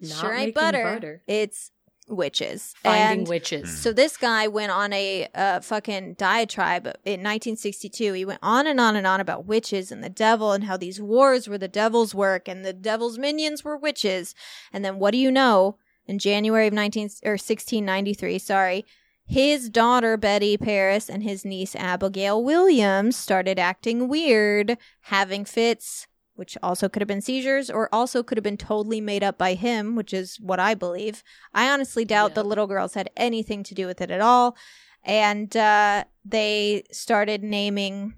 Not 0.00 0.20
sure 0.20 0.32
ain't 0.32 0.54
making 0.54 0.84
butter. 0.84 1.22
It's 1.26 1.72
witches. 2.10 2.74
Finding 2.82 3.20
And- 3.20 3.28
witches. 3.28 3.78
So 3.78 3.92
this 3.92 4.16
guy 4.16 4.46
went 4.48 4.72
on 4.72 4.92
a 4.92 5.28
uh, 5.34 5.60
fucking 5.60 6.14
diatribe 6.14 6.86
in 7.04 7.20
1962. 7.22 8.12
He 8.12 8.24
went 8.24 8.40
on 8.42 8.66
and 8.66 8.80
on 8.80 8.96
and 8.96 9.06
on 9.06 9.20
about 9.20 9.46
witches 9.46 9.90
and 9.92 10.02
the 10.02 10.08
devil 10.08 10.52
and 10.52 10.64
how 10.64 10.76
these 10.76 11.00
wars 11.00 11.48
were 11.48 11.58
the 11.58 11.68
devil's 11.68 12.14
work 12.14 12.48
and 12.48 12.64
the 12.64 12.72
devil's 12.72 13.18
minions 13.18 13.64
were 13.64 13.76
witches. 13.76 14.34
And 14.72 14.84
then 14.84 14.98
what 14.98 15.12
do 15.12 15.18
you 15.18 15.30
know? 15.30 15.76
In 16.06 16.18
January 16.18 16.66
of 16.66 16.72
19 16.72 17.08
or 17.24 17.32
1693, 17.32 18.38
sorry, 18.38 18.84
his 19.26 19.68
daughter 19.70 20.16
Betty 20.16 20.56
Parris 20.56 21.08
and 21.08 21.22
his 21.22 21.44
niece 21.44 21.76
Abigail 21.76 22.42
Williams 22.42 23.16
started 23.16 23.60
acting 23.60 24.08
weird, 24.08 24.76
having 25.02 25.44
fits, 25.44 26.08
which 26.40 26.56
also 26.62 26.88
could 26.88 27.02
have 27.02 27.06
been 27.06 27.20
seizures 27.20 27.68
or 27.68 27.94
also 27.94 28.22
could 28.22 28.38
have 28.38 28.42
been 28.42 28.56
totally 28.56 28.98
made 28.98 29.22
up 29.22 29.36
by 29.36 29.52
him, 29.52 29.94
which 29.94 30.14
is 30.14 30.38
what 30.40 30.58
I 30.58 30.74
believe. 30.74 31.22
I 31.52 31.68
honestly 31.70 32.06
doubt 32.06 32.30
Yeah. 32.30 32.36
the 32.36 32.44
little 32.44 32.66
girls 32.66 32.94
had 32.94 33.10
anything 33.14 33.62
to 33.64 33.74
do 33.74 33.86
with 33.86 34.00
it 34.00 34.10
at 34.10 34.22
all. 34.22 34.56
And 35.04 35.54
uh, 35.54 36.04
they 36.24 36.84
started 36.90 37.42
naming 37.42 38.14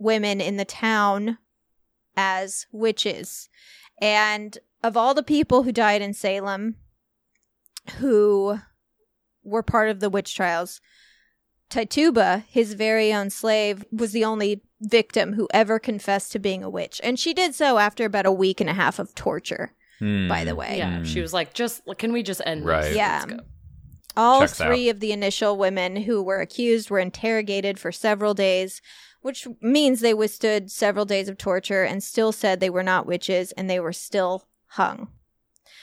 women 0.00 0.40
in 0.40 0.56
the 0.56 0.64
town 0.64 1.38
as 2.16 2.66
witches. 2.72 3.48
And 4.00 4.58
of 4.82 4.96
all 4.96 5.14
the 5.14 5.22
people 5.22 5.62
who 5.62 5.70
died 5.70 6.02
in 6.02 6.12
Salem 6.12 6.74
who 7.98 8.58
were 9.44 9.62
part 9.62 9.90
of 9.90 10.00
the 10.00 10.10
witch 10.10 10.34
trials, 10.34 10.80
Tituba, 11.70 12.44
his 12.48 12.74
very 12.74 13.12
own 13.12 13.30
slave, 13.30 13.84
was 13.92 14.10
the 14.10 14.24
only 14.24 14.62
victim 14.84 15.34
who 15.34 15.48
ever 15.52 15.78
confessed 15.78 16.32
to 16.32 16.38
being 16.38 16.62
a 16.62 16.70
witch. 16.70 17.00
And 17.04 17.18
she 17.18 17.34
did 17.34 17.54
so 17.54 17.78
after 17.78 18.04
about 18.04 18.26
a 18.26 18.32
week 18.32 18.60
and 18.60 18.70
a 18.70 18.74
half 18.74 18.98
of 18.98 19.14
torture, 19.14 19.72
Hmm. 19.98 20.28
by 20.28 20.44
the 20.44 20.54
way. 20.54 20.78
yeah, 20.78 21.02
she 21.04 21.20
was 21.20 21.32
like, 21.32 21.54
just 21.54 21.82
can 21.98 22.12
we 22.12 22.22
just 22.22 22.40
end 22.44 22.64
Right. 22.64 22.82
this? 22.84 22.96
Yeah. 22.96 23.24
All 24.16 24.40
Checks 24.40 24.60
out. 24.60 24.68
three 24.68 24.88
of 24.88 25.00
the 25.00 25.12
initial 25.12 25.56
women 25.56 25.96
who 25.96 26.22
were 26.22 26.40
accused 26.40 26.88
were 26.90 27.00
interrogated 27.00 27.78
for 27.80 27.90
several 27.90 28.32
days, 28.34 28.80
which 29.22 29.48
means 29.60 30.00
they 30.00 30.14
withstood 30.14 30.70
several 30.70 31.04
days 31.04 31.28
of 31.28 31.36
torture 31.38 31.82
and 31.82 32.02
still 32.02 32.30
said 32.30 32.60
they 32.60 32.70
were 32.70 32.82
not 32.82 33.06
witches 33.06 33.50
and 33.52 33.68
they 33.68 33.80
were 33.80 33.92
still 33.92 34.46
hung. 34.68 35.08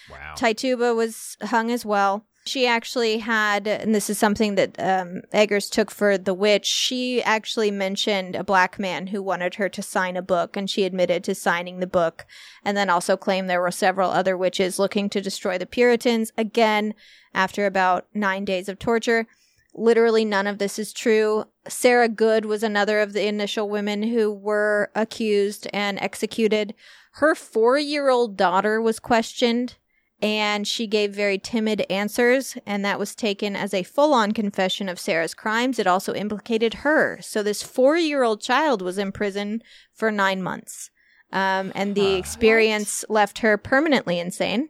Wow. 0.10 0.34
Tituba 0.36 0.94
was 0.96 1.36
hung 1.42 1.72
as 1.72 1.86
well. 1.86 2.26
She 2.46 2.66
actually 2.66 3.20
had, 3.20 3.68
and 3.68 3.94
this 3.94 4.10
is 4.10 4.18
something 4.18 4.56
that 4.56 4.76
um, 4.80 5.22
Eggers 5.32 5.70
took 5.70 5.92
for 5.92 6.18
the 6.18 6.34
witch. 6.34 6.66
She 6.66 7.22
actually 7.22 7.70
mentioned 7.70 8.36
a 8.36 8.44
black 8.44 8.80
man 8.80 9.08
who 9.08 9.22
wanted 9.22 9.56
her 9.56 9.70
to 9.70 9.82
sign 9.84 10.18
a 10.18 10.24
book, 10.24 10.58
and 10.58 10.68
she 10.68 10.84
admitted 10.84 11.24
to 11.26 11.36
signing 11.36 11.80
the 11.80 11.88
book, 11.88 12.26
and 12.66 12.76
then 12.76 12.90
also 12.90 13.16
claimed 13.16 13.48
there 13.48 13.62
were 13.62 13.72
several 13.72 14.10
other 14.10 14.36
witches 14.36 14.80
looking 14.80 15.08
to 15.10 15.22
destroy 15.22 15.60
the 15.60 15.68
Puritans. 15.68 16.32
Again, 16.36 16.96
after 17.34 17.68
about 17.68 18.08
nine 18.14 18.44
days 18.44 18.68
of 18.68 18.80
torture, 18.80 19.28
literally 19.76 20.26
none 20.26 20.48
of 20.48 20.58
this 20.58 20.80
is 20.80 20.94
true. 20.94 21.46
Sarah 21.68 22.10
Good 22.10 22.46
was 22.46 22.64
another 22.64 23.02
of 23.02 23.14
the 23.14 23.28
initial 23.28 23.70
women 23.70 24.02
who 24.02 24.34
were 24.34 24.92
accused 24.96 25.68
and 25.72 26.00
executed. 26.00 26.74
Her 27.16 27.36
four 27.36 27.78
year 27.78 28.10
old 28.10 28.36
daughter 28.36 28.82
was 28.82 29.00
questioned 29.00 29.76
and 30.22 30.68
she 30.68 30.86
gave 30.88 31.14
very 31.14 31.38
timid 31.38 31.86
answers, 31.90 32.58
and 32.66 32.86
that 32.86 33.00
was 33.00 33.16
taken 33.16 33.56
as 33.56 33.74
a 33.74 33.84
full 33.84 34.14
on 34.14 34.32
confession 34.32 34.88
of 34.88 35.00
Sarah's 35.00 35.34
crimes. 35.34 35.80
It 35.80 35.88
also 35.88 36.14
implicated 36.14 36.76
her. 36.76 37.20
So 37.22 37.42
this 37.42 37.64
four 37.64 37.98
year 37.98 38.24
old 38.24 38.42
child 38.42 38.82
was 38.82 38.98
in 38.98 39.12
prison 39.12 39.62
for 39.94 40.12
nine 40.12 40.42
months. 40.44 40.90
Um, 41.32 41.72
and 41.76 41.96
the 41.96 42.12
Huh. 42.14 42.18
experience 42.20 43.06
left 43.10 43.40
her 43.40 43.58
permanently 43.58 44.20
insane. 44.20 44.70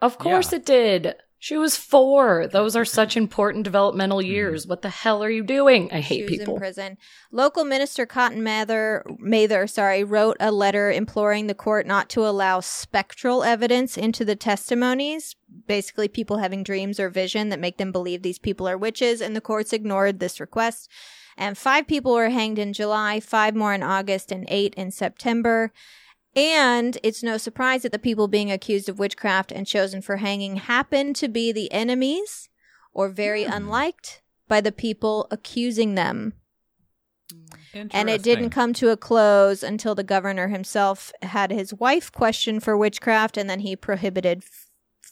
Of 0.00 0.18
course 0.18 0.52
Yeah. 0.52 0.56
it 0.56 0.66
did. 0.66 1.14
She 1.38 1.56
was 1.56 1.76
four. 1.76 2.46
Those 2.46 2.74
are 2.74 2.84
such 2.84 3.16
important 3.16 3.64
developmental 3.64 4.18
mm. 4.18 4.26
years. 4.26 4.66
What 4.66 4.82
the 4.82 4.88
hell 4.88 5.22
are 5.22 5.30
you 5.30 5.44
doing? 5.44 5.90
I 5.92 6.00
hate 6.00 6.26
people. 6.26 6.54
in 6.54 6.60
prison. 6.60 6.98
Local 7.30 7.64
minister 7.64 8.06
Cotton 8.06 8.42
Mather, 8.42 9.04
Mather, 9.18 9.66
sorry, 9.66 10.02
wrote 10.02 10.36
a 10.40 10.50
letter 10.50 10.90
imploring 10.90 11.46
the 11.46 11.54
court 11.54 11.86
not 11.86 12.08
to 12.10 12.26
allow 12.26 12.60
spectral 12.60 13.44
evidence 13.44 13.96
into 13.98 14.24
the 14.24 14.36
testimonies. 14.36 15.36
Basically, 15.66 16.08
people 16.08 16.38
having 16.38 16.62
dreams 16.62 16.98
or 16.98 17.10
vision 17.10 17.50
that 17.50 17.60
make 17.60 17.76
them 17.76 17.92
believe 17.92 18.22
these 18.22 18.38
people 18.38 18.66
are 18.66 18.78
witches, 18.78 19.20
and 19.20 19.36
the 19.36 19.40
courts 19.40 19.72
ignored 19.72 20.20
this 20.20 20.40
request. 20.40 20.90
And 21.36 21.58
five 21.58 21.86
people 21.86 22.14
were 22.14 22.30
hanged 22.30 22.58
in 22.58 22.72
July, 22.72 23.20
five 23.20 23.54
more 23.54 23.74
in 23.74 23.82
August, 23.82 24.32
and 24.32 24.46
eight 24.48 24.74
in 24.74 24.90
September. 24.90 25.70
And 26.36 26.98
it's 27.02 27.22
no 27.22 27.38
surprise 27.38 27.82
that 27.82 27.92
the 27.92 27.98
people 27.98 28.28
being 28.28 28.52
accused 28.52 28.90
of 28.90 28.98
witchcraft 28.98 29.50
and 29.50 29.66
chosen 29.66 30.02
for 30.02 30.18
hanging 30.18 30.56
happen 30.56 31.14
to 31.14 31.28
be 31.28 31.50
the 31.50 31.72
enemies 31.72 32.50
or 32.92 33.08
very 33.08 33.44
hmm. 33.44 33.52
unliked 33.52 34.20
by 34.46 34.60
the 34.60 34.72
people 34.72 35.26
accusing 35.30 35.94
them. 35.94 36.34
And 37.90 38.08
it 38.08 38.22
didn't 38.22 38.50
come 38.50 38.72
to 38.74 38.90
a 38.90 38.96
close 38.96 39.62
until 39.62 39.94
the 39.94 40.04
governor 40.04 40.48
himself 40.48 41.12
had 41.22 41.50
his 41.50 41.74
wife 41.74 42.12
questioned 42.12 42.62
for 42.62 42.76
witchcraft 42.76 43.36
and 43.36 43.50
then 43.50 43.60
he 43.60 43.76
prohibited 43.76 44.44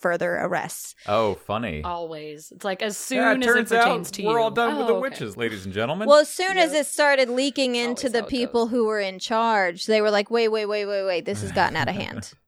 further 0.00 0.36
arrests. 0.36 0.94
Oh, 1.06 1.34
funny. 1.34 1.82
Always. 1.84 2.50
It's 2.52 2.64
like 2.64 2.82
as 2.82 2.96
soon 2.96 3.18
yeah, 3.18 3.32
it 3.32 3.38
as 3.40 3.44
turns 3.46 3.72
it 3.72 3.78
pertains 3.80 4.08
out 4.08 4.14
to 4.14 4.24
we're 4.24 4.32
you. 4.32 4.38
all 4.38 4.50
done 4.50 4.76
with 4.76 4.84
Oh, 4.84 4.86
the 4.88 4.92
okay. 4.94 5.00
witches, 5.00 5.36
ladies 5.36 5.64
and 5.64 5.74
gentlemen. 5.74 6.08
Well, 6.08 6.18
as 6.18 6.28
soon 6.28 6.58
as 6.58 6.72
it 6.72 6.86
started 6.86 7.28
leaking 7.28 7.76
into 7.76 8.08
the 8.08 8.22
people 8.22 8.64
goes. 8.66 8.70
who 8.72 8.84
were 8.86 9.00
in 9.00 9.18
charge, 9.18 9.86
they 9.86 10.00
were 10.00 10.10
like, 10.10 10.30
wait, 10.30 10.48
wait, 10.48 10.66
wait, 10.66 10.86
wait, 10.86 11.04
wait, 11.04 11.24
this 11.24 11.40
has 11.42 11.52
gotten 11.52 11.76
out 11.76 11.88
of 11.88 11.94
hand. 11.94 12.32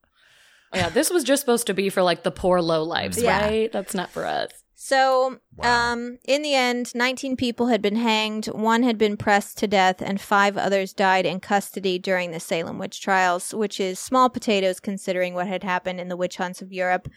Yeah, 0.74 0.88
this 0.90 1.10
was 1.10 1.24
just 1.24 1.40
supposed 1.40 1.68
to 1.68 1.74
be 1.74 1.88
for 1.88 2.02
like 2.02 2.22
the 2.22 2.30
poor 2.32 2.60
low 2.60 2.82
lives, 2.82 3.22
Yeah. 3.22 3.40
right? 3.40 3.72
That's 3.72 3.94
not 3.94 4.10
for 4.10 4.26
us. 4.26 4.50
So, 4.74 5.38
Wow. 5.56 5.92
um, 5.92 6.18
in 6.24 6.42
the 6.42 6.54
end, 6.54 6.94
19 6.94 7.36
people 7.36 7.68
had 7.68 7.80
been 7.80 7.96
hanged, 7.96 8.46
one 8.46 8.82
had 8.82 8.98
been 8.98 9.16
pressed 9.16 9.56
to 9.58 9.66
death, 9.66 10.02
and 10.02 10.20
five 10.20 10.58
others 10.58 10.92
died 10.92 11.24
in 11.24 11.40
custody 11.40 11.98
during 11.98 12.30
the 12.30 12.40
Salem 12.40 12.78
witch 12.78 13.00
trials, 13.00 13.54
which 13.54 13.80
is 13.80 13.98
small 13.98 14.28
potatoes 14.28 14.78
considering 14.80 15.32
what 15.34 15.46
had 15.46 15.62
happened 15.64 15.98
in 15.98 16.08
the 16.08 16.16
witch 16.16 16.36
hunts 16.36 16.60
of 16.60 16.72
Europe. 16.72 17.08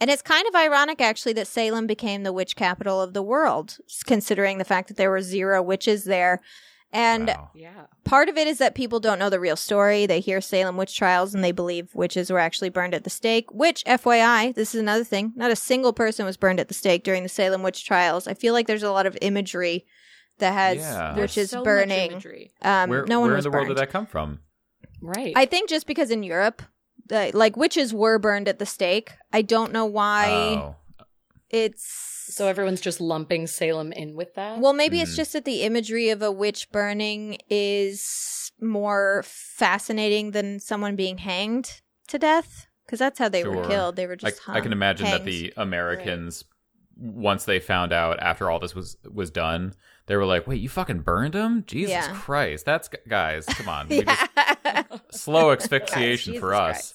And 0.00 0.10
it's 0.10 0.22
kind 0.22 0.46
of 0.46 0.54
ironic, 0.54 1.00
actually, 1.00 1.32
that 1.34 1.46
Salem 1.46 1.86
became 1.86 2.22
the 2.22 2.32
witch 2.32 2.54
capital 2.54 3.00
of 3.00 3.14
the 3.14 3.22
world, 3.22 3.78
considering 4.04 4.58
the 4.58 4.64
fact 4.64 4.88
that 4.88 4.96
there 4.96 5.10
were 5.10 5.22
zero 5.22 5.62
witches 5.62 6.04
there. 6.04 6.40
And 6.92 7.28
Wow. 7.28 7.50
Yeah. 7.54 7.86
part 8.04 8.28
of 8.28 8.36
it 8.36 8.46
is 8.46 8.58
that 8.58 8.74
people 8.74 9.00
don't 9.00 9.18
know 9.18 9.28
the 9.28 9.40
real 9.40 9.56
story. 9.56 10.06
They 10.06 10.20
hear 10.20 10.40
Salem 10.40 10.76
witch 10.76 10.96
trials 10.96 11.34
and 11.34 11.42
they 11.42 11.50
believe 11.52 11.94
witches 11.94 12.30
were 12.30 12.38
actually 12.38 12.68
burned 12.68 12.94
at 12.94 13.04
the 13.04 13.10
stake, 13.10 13.50
which, 13.52 13.82
FYI, 13.86 14.54
this 14.54 14.74
is 14.74 14.80
another 14.80 15.02
thing. 15.04 15.32
Not 15.34 15.50
a 15.50 15.56
single 15.56 15.92
person 15.92 16.24
was 16.24 16.36
burned 16.36 16.60
at 16.60 16.68
the 16.68 16.74
stake 16.74 17.02
during 17.02 17.22
the 17.22 17.28
Salem 17.28 17.62
witch 17.62 17.84
trials. 17.84 18.28
I 18.28 18.34
feel 18.34 18.52
like 18.54 18.66
there's 18.66 18.82
a 18.84 18.92
lot 18.92 19.04
of 19.06 19.18
imagery 19.20 19.84
that 20.38 20.52
has 20.52 20.76
Yeah. 20.78 21.12
There's 21.14 21.30
witches 21.36 21.50
so 21.50 21.64
burning. 21.64 22.22
Um, 22.62 22.88
where 22.90 23.04
no 23.06 23.20
one 23.20 23.30
where 23.30 23.36
was 23.36 23.46
in 23.46 23.50
the 23.50 23.56
world 23.56 23.68
did 23.68 23.78
that 23.78 23.90
come 23.90 24.06
from? 24.06 24.40
Right. 25.02 25.32
I 25.36 25.44
think 25.46 25.68
just 25.68 25.86
because 25.86 26.10
in 26.10 26.22
Europe, 26.22 26.62
the, 27.08 27.30
like 27.34 27.56
witches 27.56 27.94
were 27.94 28.18
burned 28.18 28.48
at 28.48 28.58
the 28.58 28.66
stake. 28.66 29.12
I 29.32 29.42
don't 29.42 29.72
know 29.72 29.84
why 29.86 30.26
Oh. 30.58 30.76
it's 31.50 32.02
so 32.28 32.48
everyone's 32.48 32.80
just 32.80 33.00
lumping 33.00 33.46
Salem 33.46 33.92
in 33.92 34.16
with 34.16 34.34
that. 34.34 34.58
Well, 34.58 34.72
maybe 34.72 35.00
it's 35.00 35.12
Mm. 35.12 35.16
just 35.16 35.32
that 35.34 35.44
the 35.44 35.62
imagery 35.62 36.10
of 36.10 36.20
a 36.22 36.32
witch 36.32 36.70
burning 36.72 37.38
is 37.48 38.50
more 38.60 39.22
fascinating 39.26 40.32
than 40.32 40.58
someone 40.58 40.96
being 40.96 41.18
hanged 41.18 41.80
to 42.08 42.18
death 42.18 42.66
because 42.84 42.98
that's 42.98 43.18
how 43.18 43.28
they 43.28 43.44
were 43.44 43.64
killed. 43.68 43.96
They 43.96 44.06
were 44.06 44.14
I, 44.14 44.30
just 44.30 44.48
I 44.48 44.54
can 44.60 44.64
hung, 44.64 44.72
imagine 44.72 45.06
that 45.06 45.24
the 45.24 45.52
Americans, 45.56 46.44
once 46.98 47.44
they 47.44 47.60
found 47.60 47.92
out 47.92 48.18
after 48.20 48.50
all 48.50 48.58
this 48.58 48.74
was 48.74 48.96
was 49.12 49.30
done, 49.30 49.74
they 50.06 50.16
were 50.16 50.24
like, 50.24 50.46
"Wait, 50.48 50.60
you 50.60 50.68
fucking 50.68 51.00
burned 51.00 51.34
him? 51.34 51.62
Jesus 51.66 51.90
Yeah. 51.92 52.12
Christ, 52.14 52.64
that's 52.64 52.88
guys, 53.08 53.44
come 53.46 53.68
on, 53.68 53.88
we 53.90 54.02
just 54.02 54.30
slow 55.10 55.52
asphyxiation 55.52 56.32
Jesus 56.32 56.40
for 56.40 56.54
us. 56.54 56.94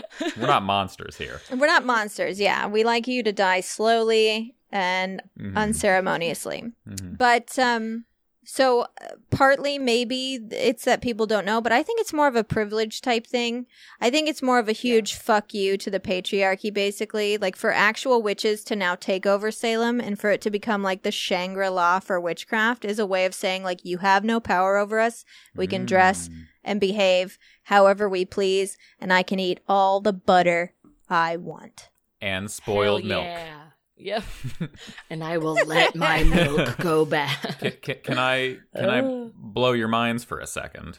We're 0.38 0.46
not 0.46 0.62
monsters 0.62 1.16
here." 1.16 1.40
We're 1.50 1.66
not 1.66 1.84
monsters. 1.84 2.40
Yeah, 2.40 2.66
we 2.66 2.84
like 2.84 3.06
you 3.06 3.22
to 3.22 3.32
die 3.32 3.60
slowly 3.60 4.54
and 4.70 5.22
Mhm. 5.38 5.56
unceremoniously. 5.56 6.64
Mhm. 6.88 7.18
But 7.18 7.58
um 7.58 8.04
so 8.44 8.80
uh, 8.80 8.86
partly 9.30 9.78
maybe 9.78 10.40
it's 10.50 10.84
that 10.84 11.00
people 11.00 11.26
don't 11.26 11.44
know, 11.46 11.60
but 11.60 11.70
I 11.70 11.84
think 11.84 12.00
it's 12.00 12.12
more 12.12 12.26
of 12.26 12.34
a 12.34 12.42
privilege 12.42 13.00
type 13.00 13.24
thing. 13.24 13.66
I 14.00 14.10
think 14.10 14.28
it's 14.28 14.42
more 14.42 14.58
of 14.58 14.68
a 14.68 14.72
huge 14.72 15.14
fuck 15.14 15.54
you 15.54 15.76
to 15.76 15.88
the 15.90 16.00
patriarchy 16.00 16.74
basically, 16.74 17.38
like 17.38 17.54
for 17.54 17.70
actual 17.72 18.20
witches 18.20 18.64
to 18.64 18.74
now 18.74 18.96
take 18.96 19.26
over 19.26 19.52
Salem 19.52 20.00
and 20.00 20.18
for 20.18 20.30
it 20.32 20.40
to 20.40 20.50
become 20.50 20.82
like 20.82 21.02
the 21.04 21.12
Shangri-La 21.12 22.00
for 22.00 22.18
witchcraft 22.20 22.84
is 22.84 22.98
a 22.98 23.06
way 23.06 23.26
of 23.26 23.32
saying 23.34 23.62
like 23.62 23.84
you 23.84 23.98
have 23.98 24.24
no 24.24 24.40
power 24.40 24.76
over 24.76 24.98
us. 24.98 25.24
We 25.54 25.68
can 25.68 25.86
dress 25.86 26.28
Mm. 26.28 26.46
And 26.64 26.80
behave 26.80 27.38
however 27.64 28.08
we 28.08 28.24
please 28.24 28.76
and 28.98 29.12
I 29.12 29.22
can 29.22 29.38
eat 29.40 29.60
all 29.68 30.00
the 30.00 30.12
butter 30.12 30.74
I 31.08 31.36
want. 31.36 31.90
and 32.20 32.50
spoiled 32.50 33.02
Hell 33.02 33.08
milk. 33.08 33.24
Yeah. 33.24 33.58
Yep. 33.96 34.24
and 35.10 35.22
I 35.22 35.38
will 35.38 35.54
let 35.66 35.94
my 35.94 36.24
milk 36.24 36.76
go 36.80 37.04
bad. 37.04 37.36
Can, 37.60 37.72
can, 37.82 37.96
can 38.02 38.18
I 38.18 38.58
can 38.74 38.88
I 38.90 39.00
Oh. 39.02 39.30
blow 39.34 39.72
your 39.72 39.88
minds 39.88 40.24
for 40.24 40.38
a 40.40 40.46
second? 40.46 40.98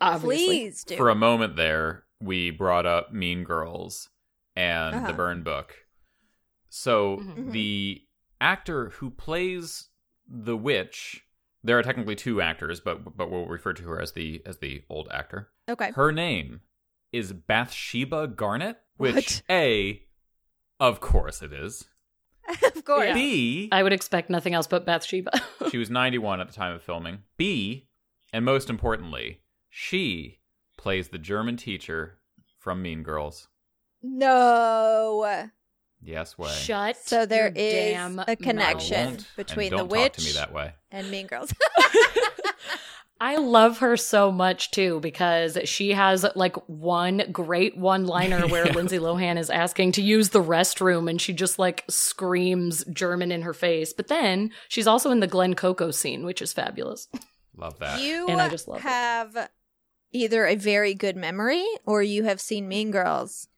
Obviously. 0.00 0.46
Please 0.46 0.84
do. 0.84 0.96
For 0.96 1.08
a 1.10 1.14
moment 1.14 1.56
there, 1.56 2.04
we 2.20 2.50
brought 2.50 2.86
up 2.86 3.12
Mean 3.12 3.44
Girls 3.44 4.08
and 4.56 4.94
Uh-huh. 4.96 5.06
the 5.06 5.12
Burn 5.12 5.42
Book. 5.42 5.74
So 6.68 7.18
Mhm. 7.18 7.52
the 7.52 8.02
actor 8.40 8.90
who 8.90 9.10
plays 9.10 9.88
the 10.26 10.56
witch, 10.56 11.24
there 11.64 11.78
are 11.78 11.82
technically 11.82 12.14
two 12.16 12.40
actors, 12.40 12.80
but 12.80 13.16
but 13.16 13.30
we'll 13.30 13.46
refer 13.46 13.72
to 13.72 13.82
her 13.84 14.00
as 14.00 14.12
the 14.12 14.42
as 14.46 14.58
the 14.58 14.82
old 14.88 15.08
actor. 15.12 15.50
okay. 15.68 15.90
Her 15.92 16.12
name 16.12 16.60
is 17.12 17.32
Bathsheba 17.32 18.28
Garnett, 18.28 18.78
which 18.96 19.14
What? 19.14 19.42
a, 19.50 20.02
of 20.78 21.00
course 21.00 21.42
it 21.42 21.52
is. 21.52 21.88
of 22.76 22.84
course. 22.84 23.12
B, 23.14 23.68
I 23.72 23.82
would 23.82 23.92
expect 23.92 24.30
nothing 24.30 24.54
else 24.54 24.66
but 24.66 24.84
Bathsheba. 24.86 25.30
she 25.70 25.78
was 25.78 25.90
91 25.90 26.40
at 26.40 26.48
the 26.48 26.54
time 26.54 26.74
of 26.74 26.82
filming. 26.82 27.18
B, 27.36 27.88
and 28.32 28.44
most 28.44 28.68
importantly, 28.70 29.40
she 29.70 30.40
plays 30.76 31.08
the 31.08 31.18
German 31.18 31.56
teacher 31.56 32.18
from 32.58 32.80
Mean 32.82 33.02
Girls. 33.02 33.48
No. 34.02 35.48
Yes, 36.02 36.38
way. 36.38 36.50
Shut 36.50 36.96
So 36.96 37.26
there 37.26 37.48
your 37.48 37.52
is 37.56 37.92
damn 37.94 38.18
a 38.20 38.36
connection. 38.36 39.18
Between 39.36 39.70
the 39.70 39.78
don't 39.78 39.88
to 39.90 39.96
me 39.96 40.04
witch- 40.04 40.34
that 40.36 40.52
way. 40.52 40.72
And 40.90 41.10
Mean 41.10 41.26
Girls. 41.26 41.52
I 43.20 43.36
love 43.36 43.78
her 43.78 43.96
so 43.96 44.30
much 44.30 44.70
too 44.70 45.00
because 45.00 45.58
she 45.64 45.90
has 45.90 46.24
like 46.36 46.54
one 46.68 47.24
great 47.32 47.76
one 47.76 48.06
liner 48.06 48.46
where 48.48 48.66
Yeah. 48.66 48.74
Lindsay 48.74 48.98
Lohan 48.98 49.36
is 49.38 49.50
asking 49.50 49.92
to 49.92 50.02
use 50.02 50.28
the 50.28 50.42
restroom 50.42 51.10
and 51.10 51.20
she 51.20 51.32
just 51.32 51.58
like 51.58 51.84
screams 51.90 52.84
German 52.84 53.32
in 53.32 53.42
her 53.42 53.52
face. 53.54 53.92
But 53.92 54.06
then 54.06 54.52
she's 54.68 54.86
also 54.86 55.10
in 55.10 55.18
the 55.18 55.26
Glen 55.26 55.54
Coco 55.54 55.90
scene, 55.90 56.24
which 56.24 56.40
is 56.40 56.52
fabulous. 56.52 57.08
Love 57.56 57.80
that. 57.80 58.00
you 58.00 58.28
And 58.28 58.40
I 58.40 58.48
just 58.48 58.68
love 58.68 58.78
it. 58.78 58.82
have 58.82 59.48
either 60.12 60.46
a 60.46 60.54
very 60.54 60.94
good 60.94 61.16
memory 61.16 61.64
or 61.84 62.02
you 62.04 62.22
have 62.22 62.40
seen 62.40 62.68
Mean 62.68 62.92
Girls. 62.92 63.48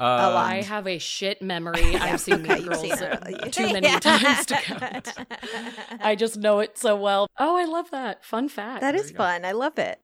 Uh, 0.00 0.34
I 0.36 0.62
have 0.62 0.86
a 0.86 0.98
shit 0.98 1.42
memory. 1.42 1.96
I've 1.96 2.20
seen 2.20 2.34
okay, 2.44 2.54
Mean 2.60 2.66
Girls 2.68 2.80
seen 2.80 2.92
uh, 2.92 3.16
too 3.50 3.72
many 3.72 3.88
Yeah. 3.88 3.98
times 3.98 4.46
to 4.46 4.54
count. 4.54 5.14
I 6.00 6.14
just 6.14 6.36
know 6.36 6.60
it 6.60 6.78
so 6.78 6.96
well. 6.96 7.26
Oh, 7.38 7.56
I 7.56 7.64
love 7.64 7.90
that. 7.90 8.24
Fun 8.24 8.48
fact. 8.48 8.80
That 8.82 8.94
is 8.94 9.10
fun. 9.10 9.44
I 9.44 9.52
love 9.52 9.78
it. 9.78 10.00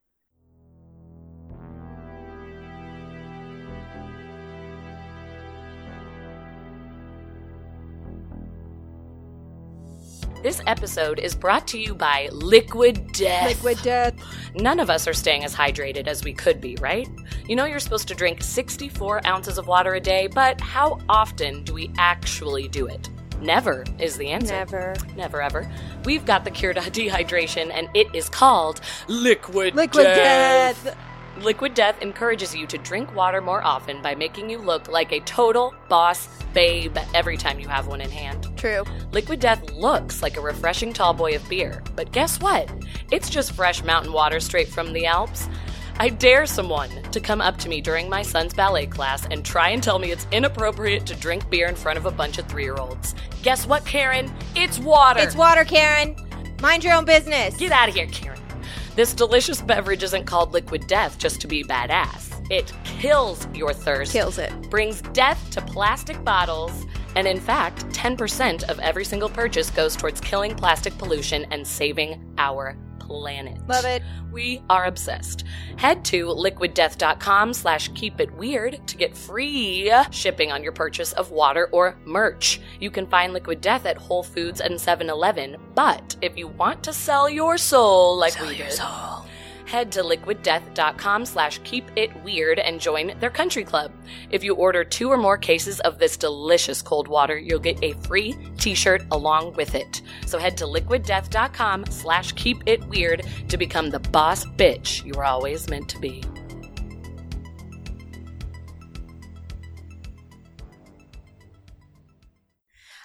This 10.45 10.61
episode 10.67 11.21
is 11.21 11.35
brought 11.35 11.67
to 11.69 11.79
you 11.79 11.95
by 11.95 12.29
Liquid 12.31 13.13
Death. 13.13 13.49
Liquid 13.49 13.83
death. 13.83 14.13
None 14.55 14.79
of 14.79 14.91
us 14.91 15.09
are 15.09 15.15
staying 15.15 15.43
as 15.43 15.55
hydrated 15.55 16.07
as 16.07 16.23
we 16.23 16.35
could 16.35 16.61
be, 16.61 16.77
right? 16.83 17.09
You 17.49 17.57
know 17.57 17.65
you're 17.65 17.79
supposed 17.81 18.09
to 18.09 18.15
drink 18.15 18.43
64 18.43 19.27
ounces 19.27 19.57
of 19.57 19.69
water 19.69 19.95
a 19.95 20.01
day, 20.01 20.27
but 20.27 20.61
how 20.61 20.99
often 21.09 21.65
do 21.65 21.73
we 21.73 21.91
actually 21.97 22.69
do 22.69 22.87
it? 22.87 23.09
Never 23.41 23.85
is 23.99 24.19
the 24.19 24.29
answer. 24.29 24.53
Never. 24.53 24.95
Never 25.17 25.41
ever. 25.41 25.73
We've 26.05 26.27
got 26.27 26.45
the 26.45 26.51
cure 26.51 26.75
to 26.75 26.81
dehydration, 26.91 27.71
and 27.73 27.89
it 27.95 28.15
is 28.15 28.29
called 28.29 28.83
Liquid, 29.09 29.75
Liquid 29.75 30.05
Death. 30.05 30.85
death. 30.85 30.99
Liquid 31.41 31.75
Death 31.75 32.01
encourages 32.01 32.55
you 32.55 32.67
to 32.69 32.79
drink 32.79 33.15
water 33.15 33.41
more 33.41 33.63
often 33.65 34.01
by 34.01 34.15
making 34.15 34.49
you 34.49 34.59
look 34.59 34.89
like 34.89 35.13
a 35.13 35.21
total 35.21 35.75
boss 35.89 36.29
babe 36.53 36.97
every 37.13 37.37
time 37.37 37.59
you 37.59 37.67
have 37.67 37.89
one 37.89 38.01
in 38.01 38.11
hand. 38.11 38.49
True. 38.57 38.85
Liquid 39.11 39.41
Death 39.41 39.73
looks 39.73 40.23
like 40.23 40.37
a 40.37 40.41
refreshing 40.41 40.93
tall 40.93 41.13
boy 41.13 41.35
of 41.35 41.47
beer, 41.49 41.83
but 41.97 42.13
guess 42.13 42.41
what? 42.41 42.71
It's 43.11 43.29
just 43.29 43.53
fresh 43.53 43.83
mountain 43.83 44.13
water 44.13 44.39
straight 44.39 44.69
from 44.69 44.93
the 44.93 45.07
Alps. 45.07 45.49
I 45.99 46.09
dare 46.09 46.47
someone 46.47 46.91
to 47.11 47.21
come 47.21 47.41
up 47.41 47.57
to 47.59 47.69
me 47.69 47.81
during 47.81 48.09
my 48.09 48.23
son's 48.23 48.55
ballet 48.55 48.87
class 48.87 49.27
and 49.27 49.45
try 49.45 49.71
and 49.71 49.83
tell 49.83 49.99
me 49.99 50.13
it's 50.13 50.27
inappropriate 50.33 51.05
to 51.07 51.15
drink 51.17 51.49
beer 51.51 51.69
in 51.69 51.77
front 51.77 51.99
of 51.99 52.07
a 52.07 52.11
bunch 52.11 52.39
of 52.39 52.47
three 52.47 52.65
year 52.65 52.77
olds. 52.77 53.15
Guess 53.43 53.67
what, 53.67 53.85
Karen? 53.85 54.33
It's 54.55 54.79
water! 54.79 55.21
It's 55.21 55.37
water, 55.37 55.65
Karen. 55.65 56.17
Mind 56.63 56.85
your 56.85 56.95
own 56.95 57.05
business. 57.05 57.57
Get 57.57 57.73
out 57.73 57.89
of 57.89 57.95
here, 57.95 58.07
Karen. 58.07 58.41
This 58.97 59.13
delicious 59.13 59.61
beverage 59.61 60.05
isn't 60.05 60.25
called 60.25 60.53
Liquid 60.53 60.87
Death 60.87 61.19
just 61.19 61.41
to 61.41 61.49
be 61.49 61.65
badass. 61.65 62.31
It 62.49 62.73
kills 62.85 63.49
your 63.53 63.73
thirst, 63.73 64.13
Kills 64.13 64.39
it. 64.39 64.53
brings 64.71 65.03
death 65.13 65.51
to 65.51 65.61
plastic 65.61 66.23
bottles, 66.23 66.87
and 67.17 67.27
in 67.27 67.41
fact, 67.41 67.87
10% 67.87 68.63
of 68.65 68.79
every 68.79 69.05
single 69.05 69.29
purchase 69.29 69.69
goes 69.69 69.97
towards 69.97 70.21
killing 70.21 70.55
plastic 70.55 70.97
pollution 70.97 71.45
and 71.51 71.67
saving 71.67 72.25
our 72.39 72.77
planet. 73.07 73.59
Love 73.69 73.85
it. 73.85 74.03
We 74.33 74.63
are 74.71 74.87
obsessed. 74.87 75.45
Head 75.77 76.05
to 76.07 76.27
liquiddeath.com 76.27 77.53
slash 77.53 77.89
keep 77.95 78.21
it 78.21 78.35
weird 78.35 78.87
to 78.87 78.97
get 78.97 79.17
free 79.17 79.93
shipping 80.11 80.51
on 80.53 80.63
your 80.63 80.73
purchase 80.73 81.13
of 81.13 81.31
water 81.31 81.69
or 81.73 81.97
merch. 82.05 82.61
You 82.81 82.91
can 82.91 83.07
find 83.07 83.33
Liquid 83.33 83.61
Death 83.61 83.87
at 83.87 83.97
Whole 83.99 84.23
Foods 84.23 84.61
and 84.61 84.75
7-Eleven, 84.75 85.57
but 85.75 86.17
if 86.23 86.37
you 86.37 86.49
want 86.49 86.83
to 86.85 86.93
sell 86.93 87.29
your 87.29 87.59
soul 87.59 88.17
like 88.17 88.41
we 88.41 88.57
did, 88.57 88.79
head 89.75 89.91
to 89.91 90.05
liquiddeath.com 90.05 91.27
slash 91.27 91.59
keep 91.65 91.85
it 91.97 92.15
weird 92.23 92.61
and 92.61 92.81
join 92.81 93.13
their 93.19 93.29
country 93.29 93.65
club. 93.65 93.91
If 94.31 94.45
you 94.45 94.55
order 94.55 94.85
two 94.85 95.11
or 95.11 95.17
more 95.17 95.37
cases 95.37 95.81
of 95.81 95.99
this 95.99 96.17
delicious 96.17 96.81
cold 96.81 97.09
water, 97.09 97.37
you'll 97.37 97.59
get 97.59 97.83
a 97.83 97.95
free 98.07 98.37
t-shirt 98.57 99.03
along 99.11 99.55
with 99.55 99.75
it. 99.75 100.01
So 100.27 100.39
head 100.39 100.57
to 100.59 100.65
liquiddeath.com 100.67 101.87
slash 101.87 102.31
keep 102.35 102.63
it 102.67 102.87
weird 102.87 103.27
to 103.49 103.57
become 103.57 103.91
the 103.91 103.99
boss 103.99 104.45
bitch 104.45 105.05
you 105.05 105.13
were 105.17 105.25
always 105.25 105.69
meant 105.69 105.89
to 105.89 105.99
be. 105.99 106.23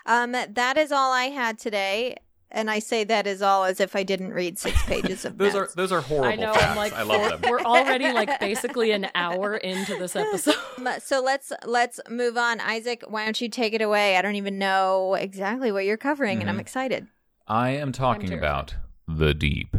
Um, 0.05 0.31
that 0.31 0.77
is 0.77 0.91
all 0.91 1.11
I 1.11 1.25
had 1.25 1.57
today, 1.57 2.15
and 2.51 2.69
I 2.69 2.79
say 2.79 3.03
that 3.03 3.27
is 3.27 3.41
all 3.41 3.63
as 3.65 3.79
if 3.79 3.95
I 3.95 4.03
didn't 4.03 4.33
read 4.33 4.57
six 4.57 4.81
pages 4.87 5.25
of 5.25 5.37
those 5.37 5.55
are 5.55 5.69
those 5.75 5.91
are 5.91 6.01
horrible 6.01 6.27
I 6.29 6.35
know, 6.35 6.53
facts. 6.53 6.65
I'm 6.65 6.75
like, 6.77 6.93
I 6.93 7.03
love 7.03 7.41
them. 7.41 7.51
we're 7.51 7.61
already 7.61 8.11
like 8.11 8.39
basically 8.39 8.91
an 8.91 9.07
hour 9.15 9.55
into 9.57 9.97
this 9.97 10.15
episode. 10.15 10.55
So 11.03 11.21
let's 11.21 11.51
let's 11.65 11.99
move 12.09 12.37
on. 12.37 12.59
Isaac, 12.61 13.03
why 13.07 13.25
don't 13.25 13.39
you 13.39 13.49
take 13.49 13.73
it 13.73 13.81
away? 13.81 14.17
I 14.17 14.21
don't 14.21 14.35
even 14.35 14.57
know 14.57 15.13
exactly 15.15 15.71
what 15.71 15.85
you're 15.85 15.97
covering, 15.97 16.41
and 16.41 16.49
I'm 16.49 16.57
Mhm. 16.57 16.61
excited. 16.61 17.07
I 17.47 17.71
am 17.71 17.91
talking 17.91 18.31
about 18.33 18.75
the 19.07 19.33
deep. 19.33 19.75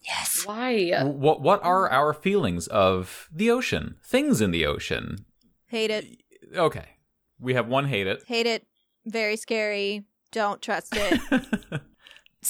Yes. 0.00 0.42
Why? 0.46 0.90
What 1.04 1.40
what 1.42 1.62
are 1.62 1.88
our 1.90 2.14
feelings 2.14 2.66
of 2.68 3.28
the 3.32 3.50
ocean? 3.50 3.96
Things 4.04 4.40
in 4.40 4.50
the 4.52 4.64
ocean. 4.66 5.26
Hate 5.66 5.90
it. 5.90 6.06
Okay. 6.56 6.86
We 7.38 7.54
have 7.54 7.68
one 7.68 7.86
hate 7.86 8.06
it. 8.06 8.22
Hate 8.26 8.46
it. 8.46 8.64
Very 9.04 9.36
scary. 9.36 10.04
Don't 10.32 10.62
trust 10.62 10.94
it. 10.96 11.20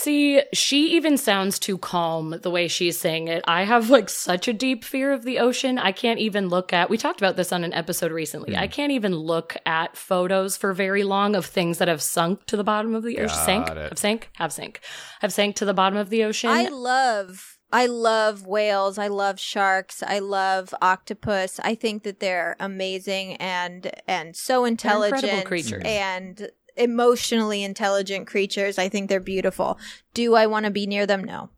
See, 0.01 0.41
she 0.53 0.95
even 0.95 1.17
sounds 1.19 1.59
too 1.59 1.77
calm 1.77 2.39
the 2.43 2.51
way 2.51 2.69
she's 2.69 2.97
saying 3.01 3.27
it. 3.27 3.43
I 3.49 3.65
have 3.65 3.91
like 3.91 4.09
such 4.09 4.47
a 4.47 4.53
deep 4.53 4.85
fear 4.85 5.13
of 5.13 5.25
the 5.25 5.41
ocean. 5.41 5.77
I 5.77 5.91
can't 5.91 6.21
even 6.21 6.49
look 6.49 6.73
at, 6.73 6.89
we 6.89 6.97
talked 6.97 7.21
about 7.21 7.35
this 7.35 7.53
on 7.53 7.65
an 7.65 7.75
episode 7.75 8.13
recently. 8.13 8.55
Hmm. 8.55 8.61
I 8.61 8.69
can't 8.69 8.93
even 8.93 9.17
look 9.17 9.57
at 9.67 9.97
photos 9.97 10.57
for 10.57 10.73
very 10.73 11.03
long 11.03 11.35
of 11.35 11.45
things 11.47 11.79
that 11.79 11.89
have 11.89 12.01
sunk 12.01 12.47
to 12.47 12.57
the 12.57 12.63
bottom 12.63 12.95
of 12.95 13.03
the 13.03 13.19
ocean. 13.19 13.27
Got 13.27 13.45
Sank? 13.45 13.71
it. 13.71 13.77
Have 13.77 13.99
sank? 13.99 14.31
Have 14.35 14.53
sank. 14.53 14.81
Have 15.21 15.33
sank 15.33 15.57
to 15.57 15.65
the 15.65 15.75
bottom 15.75 15.99
of 15.99 16.11
the 16.11 16.23
ocean. 16.23 16.51
I 16.51 16.69
love 16.69 17.59
I 17.71 17.87
love 17.87 18.47
whales. 18.47 18.97
I 18.97 19.09
love 19.09 19.39
sharks. 19.39 20.03
I 20.03 20.21
love 20.21 20.73
octopus. 20.81 21.61
I 21.63 21.75
think 21.75 22.03
that 22.05 22.19
they're 22.19 22.57
amazing 22.59 23.35
and 23.37 23.91
and 24.07 24.35
so 24.35 24.65
incredible 24.65 25.03
intelligent 25.03 25.45
creatures. 25.45 25.83
and 25.85 26.51
emotionally 26.79 27.63
intelligent 27.63 28.27
creatures. 28.27 28.79
I 28.79 28.89
think 28.89 29.09
they're 29.09 29.21
beautiful. 29.21 29.79
Do 30.15 30.35
I 30.35 30.47
want 30.47 30.65
to 30.65 30.71
be 30.71 30.87
near 30.87 31.07
them? 31.07 31.25
No. 31.25 31.51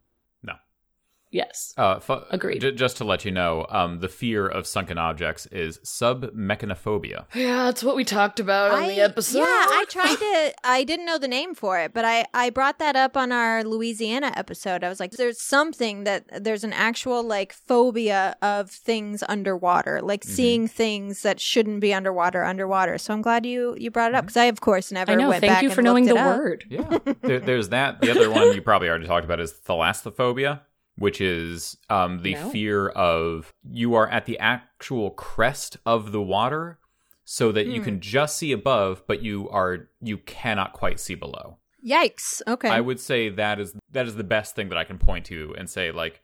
Yes. 1.30 1.72
Uh, 1.76 1.98
fu- 2.00 2.20
Agreed. 2.30 2.60
j- 2.60 2.72
just 2.72 2.96
to 2.98 3.04
let 3.04 3.24
you 3.24 3.30
know, 3.30 3.66
um, 3.70 4.00
the 4.00 4.08
fear 4.08 4.46
of 4.46 4.66
sunken 4.66 4.98
objects 4.98 5.46
is 5.46 5.78
submechanophobia. 5.78 7.26
Yeah, 7.34 7.64
that's 7.64 7.82
what 7.82 7.96
we 7.96 8.04
talked 8.04 8.40
about 8.40 8.72
on 8.72 8.82
I- 8.84 8.88
the 8.88 9.00
episode. 9.00 9.38
Yeah, 9.38 9.44
I 9.46 9.84
tried 9.88 10.16
to. 10.16 10.52
I 10.64 10.84
didn't 10.84 11.06
know 11.06 11.18
the 11.18 11.28
name 11.28 11.54
for 11.54 11.78
it, 11.78 11.92
but 11.92 12.04
I 12.04 12.26
I 12.34 12.50
brought 12.50 12.78
that 12.78 12.96
up 12.96 13.16
on 13.16 13.32
our 13.32 13.64
Louisiana 13.64 14.32
episode. 14.36 14.84
I 14.84 14.88
was 14.88 15.00
like, 15.00 15.12
"There's 15.12 15.40
something 15.40 16.04
that 16.04 16.44
there's 16.44 16.64
an 16.64 16.72
actual 16.72 17.22
like 17.22 17.52
phobia 17.52 18.36
of 18.42 18.70
things 18.70 19.22
underwater, 19.28 20.00
like 20.02 20.20
Mm-hmm. 20.20 20.32
seeing 20.34 20.68
things 20.68 21.22
that 21.22 21.40
shouldn't 21.40 21.80
be 21.80 21.94
underwater 21.94 22.44
underwater." 22.44 22.98
So 22.98 23.12
I'm 23.14 23.22
glad 23.22 23.46
you 23.46 23.74
you 23.78 23.90
brought 23.90 24.10
it 24.10 24.14
up 24.14 24.24
because 24.24 24.36
I 24.36 24.44
of 24.44 24.60
course 24.60 24.92
never 24.92 25.12
Mm-hmm. 25.12 25.20
I 25.20 25.22
know. 25.24 25.28
went 25.30 25.40
Thank 25.40 25.52
back 25.52 25.62
you 25.62 25.68
and 25.68 25.74
for 25.74 25.82
knowing 25.82 26.04
the 26.04 26.14
it 26.14 26.18
up. 26.18 26.36
word. 26.38 26.64
Yeah. 26.68 26.98
there, 27.22 27.40
there's 27.40 27.68
that. 27.70 28.00
The 28.00 28.10
other 28.10 28.30
one 28.30 28.52
you 28.54 28.62
probably 28.62 28.88
already 28.88 29.06
talked 29.06 29.24
about 29.24 29.40
is 29.40 29.52
thalassophobia, 29.52 30.60
which 31.00 31.20
is 31.20 31.76
um, 31.88 32.18
the 32.22 32.34
No. 32.34 32.50
fear 32.50 32.88
of 32.90 33.52
you 33.68 33.94
are 33.94 34.06
at 34.08 34.26
the 34.26 34.38
actual 34.38 35.10
crest 35.10 35.78
of 35.86 36.12
the 36.12 36.20
water 36.20 36.78
so 37.24 37.50
that 37.52 37.66
Hmm. 37.66 37.72
you 37.72 37.80
can 37.80 38.00
just 38.00 38.36
see 38.36 38.52
above, 38.52 39.02
but 39.06 39.22
you 39.22 39.48
are 39.48 39.88
you 40.02 40.18
cannot 40.18 40.72
quite 40.74 41.00
see 41.00 41.14
below. 41.14 41.56
Yikes! 41.84 42.42
Okay, 42.46 42.68
I 42.68 42.80
would 42.82 43.00
say 43.00 43.30
that 43.30 43.58
is 43.58 43.74
that 43.92 44.06
is 44.06 44.16
the 44.16 44.24
best 44.24 44.54
thing 44.54 44.68
that 44.68 44.76
I 44.78 44.84
can 44.84 44.98
point 44.98 45.24
to 45.26 45.54
and 45.56 45.68
say 45.70 45.90
like 45.90 46.20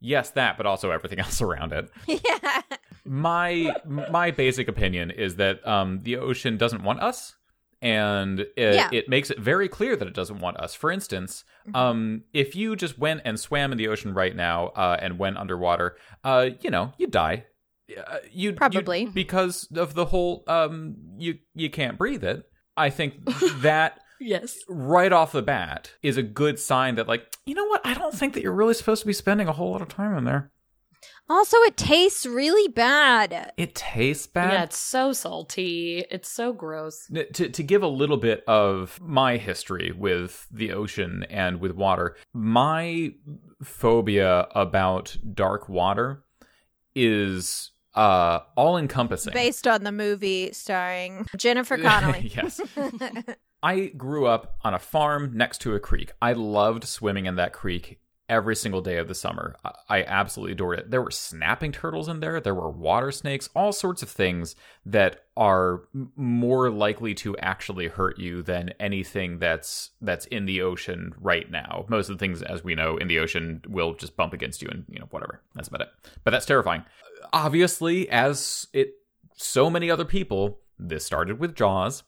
yes 0.00 0.30
that 0.32 0.56
but 0.58 0.66
also 0.66 0.90
everything 0.90 1.18
else 1.24 1.40
around 1.40 1.72
it. 1.72 1.90
yeah. 2.06 2.60
My 3.06 3.74
my 3.86 4.30
basic 4.30 4.68
opinion 4.68 5.10
is 5.10 5.36
that 5.36 5.66
um 5.66 6.00
the 6.02 6.16
ocean 6.18 6.58
doesn't 6.58 6.82
want 6.82 7.00
us 7.00 7.36
and 7.80 8.40
it, 8.40 8.74
Yeah. 8.74 8.88
it 8.92 9.08
makes 9.08 9.30
it 9.30 9.38
very 9.38 9.68
clear 9.68 9.94
that 9.96 10.08
it 10.08 10.14
doesn't 10.14 10.40
want 10.40 10.56
us. 10.58 10.74
For 10.74 10.90
instance, 10.90 11.44
Mm-hmm. 11.66 11.76
um 11.76 12.22
if 12.32 12.56
you 12.56 12.74
just 12.76 12.98
went 12.98 13.20
and 13.26 13.38
swam 13.38 13.72
in 13.72 13.78
the 13.78 13.88
ocean 13.88 14.14
right 14.14 14.34
now 14.34 14.68
uh 14.68 14.96
and 15.00 15.18
went 15.18 15.36
underwater, 15.36 15.96
uh 16.24 16.50
you 16.60 16.70
know, 16.70 16.92
you'd 16.98 17.10
die. 17.10 17.44
Uh, 17.96 18.18
you'd 18.30 18.56
Probably. 18.56 19.00
you'd- 19.00 19.12
because 19.12 19.66
of 19.76 19.94
the 19.94 20.06
whole 20.06 20.44
um 20.48 20.96
you 21.18 21.38
you 21.54 21.70
can't 21.70 21.98
breathe 21.98 22.24
it. 22.24 22.44
I 22.76 22.90
think 22.90 23.24
that 23.62 24.00
Yes. 24.20 24.58
right 24.68 25.12
off 25.12 25.30
the 25.32 25.42
bat 25.42 25.92
is 26.02 26.16
a 26.16 26.22
good 26.22 26.58
sign 26.58 26.96
that 26.96 27.06
like 27.06 27.24
you 27.46 27.54
know 27.54 27.66
what 27.66 27.80
i 27.86 27.94
don't 27.94 28.12
think 28.14 28.34
that 28.34 28.42
you're 28.42 28.52
really 28.52 28.74
supposed 28.74 29.00
to 29.02 29.06
be 29.06 29.12
spending 29.12 29.46
a 29.46 29.52
whole 29.52 29.70
lot 29.70 29.80
of 29.80 29.86
time 29.88 30.16
in 30.18 30.24
there 30.24 30.50
Also, 31.30 31.56
it 31.58 31.76
tastes 31.76 32.24
really 32.24 32.68
bad. 32.68 33.52
it 33.56 33.74
tastes 33.74 34.26
bad 34.26 34.52
Yeah, 34.52 34.62
it's 34.64 34.78
so 34.78 35.12
salty. 35.12 36.04
It's 36.10 36.28
so 36.30 36.52
gross. 36.52 37.06
N- 37.14 37.26
to, 37.34 37.48
to 37.50 37.62
give 37.62 37.82
a 37.82 37.88
little 37.88 38.16
bit 38.16 38.42
of 38.46 38.98
my 39.00 39.36
history 39.36 39.92
with 39.92 40.46
the 40.50 40.72
ocean 40.72 41.24
and 41.28 41.60
with 41.60 41.72
water 41.72 42.16
my 42.32 43.12
phobia 43.62 44.48
about 44.54 45.16
dark 45.34 45.68
water 45.68 46.24
is 46.94 47.70
uh 47.94 48.40
all 48.56 48.76
encompassing 48.76 49.32
Based 49.32 49.66
on 49.66 49.84
the 49.84 49.92
movie 49.92 50.52
starring 50.52 51.26
Jennifer 51.36 51.76
Connelly. 51.76 52.32
yes 52.34 52.60
I 53.62 53.86
grew 53.96 54.26
up 54.26 54.56
on 54.62 54.72
a 54.74 54.78
farm 54.78 55.32
next 55.34 55.58
to 55.62 55.74
a 55.74 55.80
creek. 55.80 56.12
I 56.22 56.32
loved 56.32 56.84
swimming 56.84 57.26
in 57.26 57.34
that 57.36 57.52
creek 57.52 57.98
every 58.28 58.54
single 58.54 58.80
day 58.80 58.98
of 58.98 59.08
the 59.08 59.14
summer. 59.14 59.56
I, 59.88 60.02
absolutely 60.04 60.52
adored 60.52 60.78
it. 60.80 60.90
There 60.90 61.00
were 61.02 61.10
snapping 61.10 61.72
turtles 61.72 62.08
in 62.08 62.20
there, 62.20 62.40
there 62.40 62.54
were 62.54 62.70
water 62.70 63.10
snakes, 63.10 63.48
all 63.56 63.72
sorts 63.72 64.02
of 64.02 64.08
things 64.10 64.54
that 64.84 65.24
are 65.36 65.82
more 66.16 66.70
likely 66.70 67.14
to 67.14 67.36
actually 67.38 67.86
hurt 67.88 68.18
you 68.18 68.42
than 68.42 68.70
anything 68.80 69.38
that's 69.38 69.90
that's 70.00 70.26
in 70.26 70.44
the 70.46 70.60
ocean 70.62 71.14
right 71.20 71.50
now. 71.50 71.86
Most 71.88 72.08
of 72.10 72.18
the 72.18 72.22
things 72.22 72.42
as 72.42 72.62
we 72.62 72.74
know 72.74 72.96
in 72.96 73.08
the 73.08 73.18
ocean 73.18 73.62
will 73.68 73.94
just 73.94 74.16
bump 74.16 74.32
against 74.32 74.60
you 74.62 74.68
and 74.70 74.84
you 74.88 74.98
know 74.98 75.06
whatever. 75.10 75.40
That's 75.54 75.68
about 75.68 75.82
it. 75.82 75.88
But 76.24 76.32
that's 76.32 76.46
terrifying. 76.46 76.84
Obviously, 77.32 78.08
as 78.10 78.66
it 78.72 78.94
so 79.36 79.70
many 79.70 79.90
other 79.90 80.04
people, 80.04 80.60
this 80.78 81.04
started 81.04 81.38
with 81.38 81.54
Jaws. 81.54 82.02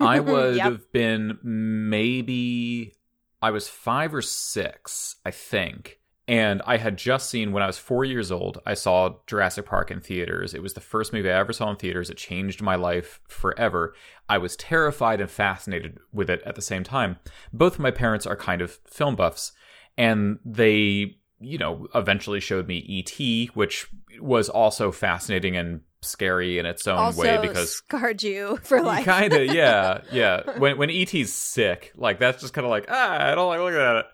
I 0.00 0.20
would 0.20 0.56
Yep. 0.56 0.64
have 0.64 0.92
been 0.92 1.38
maybe 1.42 2.94
I 3.40 3.50
was 3.50 3.68
five 3.68 4.14
or 4.14 4.22
six, 4.22 5.16
I 5.24 5.30
think. 5.30 6.00
And 6.26 6.60
I 6.66 6.76
had 6.76 6.98
just 6.98 7.30
seen 7.30 7.52
when 7.52 7.62
I 7.62 7.66
was 7.66 7.78
four 7.78 8.04
years 8.04 8.30
old, 8.30 8.58
I 8.66 8.74
saw 8.74 9.14
Jurassic 9.26 9.64
Park 9.64 9.90
in 9.90 10.02
theaters. 10.02 10.52
It 10.52 10.62
was 10.62 10.74
the 10.74 10.80
first 10.80 11.10
movie 11.10 11.30
I 11.30 11.38
ever 11.38 11.54
saw 11.54 11.70
in 11.70 11.76
theaters. 11.76 12.10
It 12.10 12.18
changed 12.18 12.60
my 12.60 12.74
life 12.74 13.18
forever. 13.26 13.94
I 14.28 14.36
was 14.36 14.54
terrified 14.54 15.22
and 15.22 15.30
fascinated 15.30 15.96
with 16.12 16.28
it 16.28 16.42
at 16.44 16.54
the 16.54 16.60
same 16.60 16.84
time. 16.84 17.16
Both 17.50 17.74
of 17.74 17.80
my 17.80 17.90
parents 17.90 18.26
are 18.26 18.36
kind 18.36 18.60
of 18.60 18.78
film 18.86 19.16
buffs, 19.16 19.52
and 19.96 20.38
they, 20.44 21.16
you 21.40 21.56
know, 21.56 21.86
eventually 21.94 22.40
showed 22.40 22.68
me 22.68 22.76
E.T., 22.76 23.46
which 23.54 23.86
was 24.20 24.50
also 24.50 24.92
fascinating 24.92 25.56
and 25.56 25.80
scary 26.00 26.58
in 26.58 26.66
its 26.66 26.86
own 26.86 26.96
also 26.98 27.20
way 27.20 27.38
because 27.40 27.74
scarred 27.74 28.22
you 28.22 28.56
for 28.62 28.80
life. 28.80 29.04
kind 29.04 29.32
of 29.32 29.46
yeah 29.54 30.00
yeah 30.12 30.42
when 30.58 30.78
when 30.78 30.90
et's 30.90 31.32
sick 31.32 31.92
like 31.96 32.18
that's 32.20 32.40
just 32.40 32.54
kind 32.54 32.64
of 32.64 32.70
like 32.70 32.84
ah 32.88 33.30
i 33.30 33.34
don't 33.34 33.48
like 33.48 33.58
looking 33.58 33.80
at 33.80 33.96
it 33.96 34.06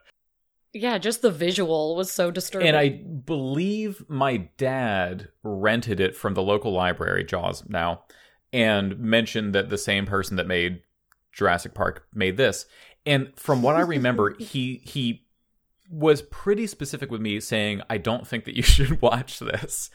Yeah, 0.73 0.97
just 0.99 1.21
the 1.23 1.31
visual 1.31 1.95
was 1.95 2.11
so 2.11 2.31
disturbing. 2.31 2.69
and 2.69 2.77
i 2.77 2.89
believe 2.89 4.03
my 4.09 4.49
dad 4.57 5.29
rented 5.43 6.01
it 6.01 6.17
from 6.17 6.33
the 6.35 6.43
local 6.43 6.73
library 6.73 7.23
jaws 7.25 7.63
now 7.69 8.05
and 8.53 8.99
mentioned 8.99 9.55
that 9.55 9.69
the 9.69 9.79
same 9.79 10.07
person 10.07 10.37
that 10.37 10.47
made 10.47 10.81
jurassic 11.33 11.75
park 11.75 12.07
made 12.15 12.37
this 12.39 12.65
and 13.05 13.31
from 13.37 13.61
what 13.61 13.77
i 13.77 13.81
remember 13.81 14.35
he 14.39 14.81
he 14.85 15.21
was 15.91 16.23
pretty 16.23 16.67
specific 16.67 17.11
with 17.11 17.21
me 17.21 17.39
saying 17.41 17.83
i 17.91 17.99
don't 17.99 18.27
think 18.27 18.47
that 18.47 18.57
you 18.57 18.63
should 18.63 19.03
watch 19.03 19.39
this 19.39 19.91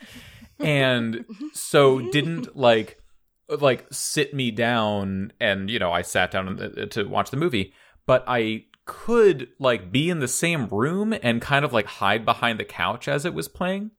and 0.59 1.25
so 1.53 1.99
didn't 2.11 2.55
like 2.55 3.01
like 3.49 3.85
sit 3.91 4.33
me 4.33 4.51
down 4.51 5.33
and 5.39 5.69
you 5.69 5.79
know 5.79 5.91
i 5.91 6.01
sat 6.01 6.31
down 6.31 6.57
to 6.91 7.03
watch 7.05 7.31
the 7.31 7.37
movie. 7.37 7.73
But 8.05 8.23
i 8.27 8.65
could 8.85 9.49
like 9.59 9.91
be 9.91 10.09
in 10.09 10.19
the 10.19 10.27
same 10.27 10.67
room 10.67 11.13
and 11.21 11.41
kind 11.41 11.63
of 11.63 11.71
like 11.71 11.85
hide 11.85 12.25
behind 12.25 12.59
the 12.59 12.65
couch 12.65 13.07
as 13.07 13.25
it 13.25 13.33
was 13.33 13.47
playing. 13.47 13.91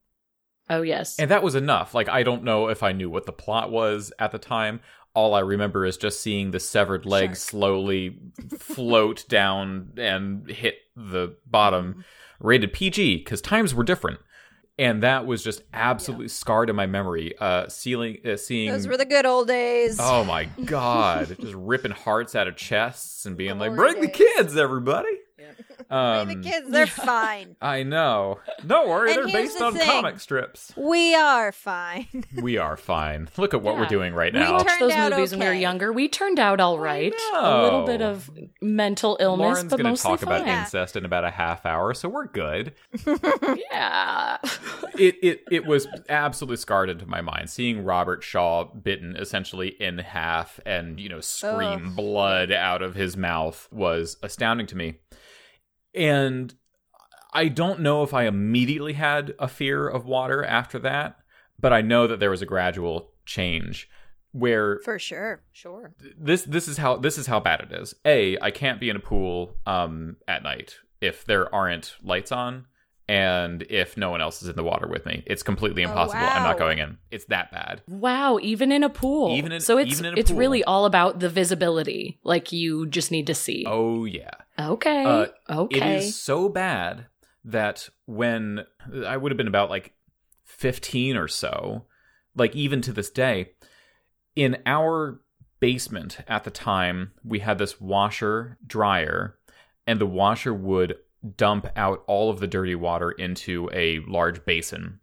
Oh 0.68 0.82
yes. 0.82 1.18
and 1.18 1.30
that 1.30 1.42
was 1.42 1.54
enough. 1.54 1.94
Like 1.94 2.08
i 2.08 2.22
don't 2.22 2.44
know 2.44 2.68
if 2.68 2.82
i 2.82 2.92
knew 2.92 3.10
what 3.10 3.26
the 3.26 3.32
plot 3.32 3.70
was 3.70 4.12
at 4.18 4.32
the 4.32 4.38
time. 4.38 4.80
All 5.14 5.34
i 5.34 5.40
remember 5.40 5.84
is 5.84 5.96
just 5.96 6.20
seeing 6.20 6.50
the 6.50 6.60
severed 6.60 7.06
leg 7.06 7.30
Shark. 7.30 7.36
slowly 7.36 8.18
float 8.58 9.28
down 9.28 9.92
and 9.96 10.48
hit 10.50 10.76
the 10.96 11.36
bottom. 11.46 11.90
Mm-hmm. 11.90 12.00
Rated 12.46 12.72
pg 12.72 13.18
because 13.18 13.40
times 13.40 13.74
were 13.74 13.84
different 13.84 14.20
and 14.80 15.02
that 15.02 15.26
was 15.26 15.44
just 15.44 15.62
absolutely 15.74 16.28
scarred 16.28 16.70
in 16.70 16.74
my 16.74 16.86
memory 16.86 17.34
uh 17.38 17.68
seeing 17.68 18.18
uh, 18.26 18.36
seeing 18.36 18.72
Those 18.72 18.88
were 18.88 18.96
the 18.96 19.04
good 19.04 19.26
old 19.26 19.46
days. 19.46 19.98
Oh 20.00 20.24
my 20.24 20.44
god! 20.64 21.36
Just 21.38 21.54
ripping 21.54 21.92
hearts 21.92 22.34
out 22.34 22.48
of 22.48 22.56
chests 22.56 23.26
and 23.26 23.36
being 23.36 23.58
like, 23.58 23.74
Glory 23.74 23.92
"Bring 23.92 24.02
the 24.02 24.10
kids, 24.10 24.56
everybody!" 24.56 25.10
Um, 25.90 26.28
the 26.28 26.36
kids, 26.36 26.70
they're 26.70 26.86
fine. 26.86 27.56
I 27.60 27.82
know. 27.82 28.38
Don't 28.66 28.88
worry, 28.88 29.10
And 29.12 29.18
they're 29.18 29.26
here's 29.28 29.48
based 29.48 29.58
the 29.58 29.64
on 29.64 29.74
thing. 29.74 29.86
comic 29.88 30.20
strips. 30.20 30.72
We 30.76 31.14
are 31.14 31.52
fine. 31.52 32.06
We 32.40 32.56
are 32.58 32.76
fine. 32.76 33.28
Look 33.36 33.54
at 33.54 33.62
what 33.62 33.74
we're 33.76 33.82
Yeah. 33.82 33.88
doing 33.88 34.14
right 34.14 34.32
we 34.32 34.38
now. 34.40 34.52
watched 34.52 34.68
turned 34.68 34.80
those 34.82 34.92
out 34.92 35.10
movies 35.12 35.30
when 35.32 35.40
we 35.40 35.46
were 35.46 35.50
okay. 35.52 35.60
younger. 35.60 35.92
We 35.92 36.08
turned 36.08 36.38
out 36.38 36.60
all 36.60 36.78
right. 36.78 37.12
A 37.12 37.32
know. 37.42 37.62
little 37.62 37.86
bit 37.86 38.00
of 38.02 38.30
mental 38.62 39.16
illness, 39.20 39.44
Lauren's 39.44 39.62
but 39.64 39.76
going 39.76 39.84
to 39.84 39.90
mostly 39.90 40.10
talk 40.12 40.22
about 40.22 40.44
fine. 40.46 40.58
incest 40.60 40.96
in 40.96 41.04
about 41.04 41.24
a 41.24 41.30
half 41.30 41.66
hour, 41.66 41.92
so 41.94 42.08
we're 42.08 42.26
good. 42.26 42.72
Yeah. 43.70 44.38
it 44.98 45.16
it 45.22 45.44
it 45.50 45.66
was 45.66 45.86
absolutely 46.08 46.56
scarred 46.56 46.90
into 46.90 47.06
my 47.06 47.20
mind. 47.20 47.50
Seeing 47.50 47.84
Robert 47.84 48.22
Shaw 48.22 48.64
bitten 48.64 49.16
essentially 49.16 49.68
in 49.80 49.98
half 49.98 50.60
and 50.66 50.98
you 51.00 51.08
know 51.08 51.20
scream 51.20 51.94
blood 51.94 52.52
out 52.52 52.82
of 52.82 52.94
his 52.94 53.16
mouth 53.16 53.68
was 53.70 54.16
astounding 54.22 54.66
to 54.68 54.76
me. 54.76 54.94
And 55.94 56.54
I 57.32 57.48
don't 57.48 57.80
know 57.80 58.02
if 58.02 58.12
I 58.14 58.24
immediately 58.24 58.94
had 58.94 59.34
a 59.38 59.48
fear 59.48 59.88
of 59.88 60.04
water 60.04 60.44
after 60.44 60.78
that, 60.80 61.16
but 61.58 61.72
I 61.72 61.80
know 61.80 62.06
that 62.06 62.20
there 62.20 62.30
was 62.30 62.42
a 62.42 62.46
gradual 62.46 63.12
change 63.26 63.88
where 64.32 64.78
For 64.84 64.98
sure. 64.98 65.42
sure. 65.52 65.92
this 66.16 66.42
this 66.42 66.68
is 66.68 66.76
how 66.76 66.96
this 66.96 67.18
is 67.18 67.26
how 67.26 67.40
bad 67.40 67.60
it 67.60 67.72
is. 67.72 67.94
A, 68.04 68.38
I 68.40 68.50
can't 68.50 68.78
be 68.80 68.88
in 68.88 68.96
a 68.96 69.00
pool 69.00 69.56
um 69.66 70.16
at 70.28 70.42
night 70.42 70.76
if 71.00 71.24
there 71.24 71.52
aren't 71.54 71.96
lights 72.02 72.30
on 72.30 72.66
and 73.08 73.62
if 73.68 73.96
no 73.96 74.08
one 74.10 74.20
else 74.20 74.40
is 74.40 74.48
in 74.48 74.54
the 74.54 74.62
water 74.62 74.86
with 74.86 75.04
me. 75.04 75.24
It's 75.26 75.42
completely 75.42 75.84
Oh, 75.84 75.88
impossible. 75.88 76.22
I'm 76.22 76.44
not 76.44 76.58
going 76.58 76.78
in. 76.78 76.98
It's 77.10 77.24
that 77.24 77.50
bad. 77.50 77.82
Wow, 77.88 78.38
even 78.40 78.70
in 78.70 78.84
a 78.84 78.88
pool. 78.88 79.34
Even 79.36 79.50
in- 79.50 79.60
so 79.60 79.78
it's 79.78 79.90
even 79.94 80.04
in 80.06 80.14
a 80.14 80.16
it's 80.16 80.30
pool. 80.30 80.38
really 80.38 80.62
all 80.62 80.84
about 80.84 81.18
the 81.18 81.28
visibility. 81.28 82.20
Like 82.22 82.52
you 82.52 82.86
just 82.86 83.10
need 83.10 83.26
to 83.26 83.34
see. 83.34 83.64
Oh 83.66 84.04
yeah. 84.04 84.30
Okay. 84.68 85.04
Uh, 85.04 85.26
okay. 85.48 85.76
It 85.76 86.02
is 86.02 86.20
so 86.20 86.48
bad 86.48 87.06
that 87.44 87.88
when 88.06 88.64
I 89.06 89.16
would 89.16 89.32
have 89.32 89.36
been 89.36 89.48
about 89.48 89.70
like 89.70 89.94
15 90.44 91.16
or 91.16 91.28
so, 91.28 91.86
like 92.36 92.54
even 92.54 92.82
to 92.82 92.92
this 92.92 93.10
day, 93.10 93.52
in 94.36 94.58
our 94.66 95.20
basement 95.58 96.18
at 96.26 96.44
the 96.44 96.50
time, 96.50 97.12
we 97.24 97.40
had 97.40 97.58
this 97.58 97.80
washer 97.80 98.58
dryer, 98.66 99.36
and 99.86 100.00
the 100.00 100.06
washer 100.06 100.54
would 100.54 100.96
dump 101.36 101.66
out 101.76 102.02
all 102.06 102.30
of 102.30 102.40
the 102.40 102.46
dirty 102.46 102.74
water 102.74 103.10
into 103.10 103.68
a 103.72 104.00
large 104.00 104.44
basin. 104.44 104.99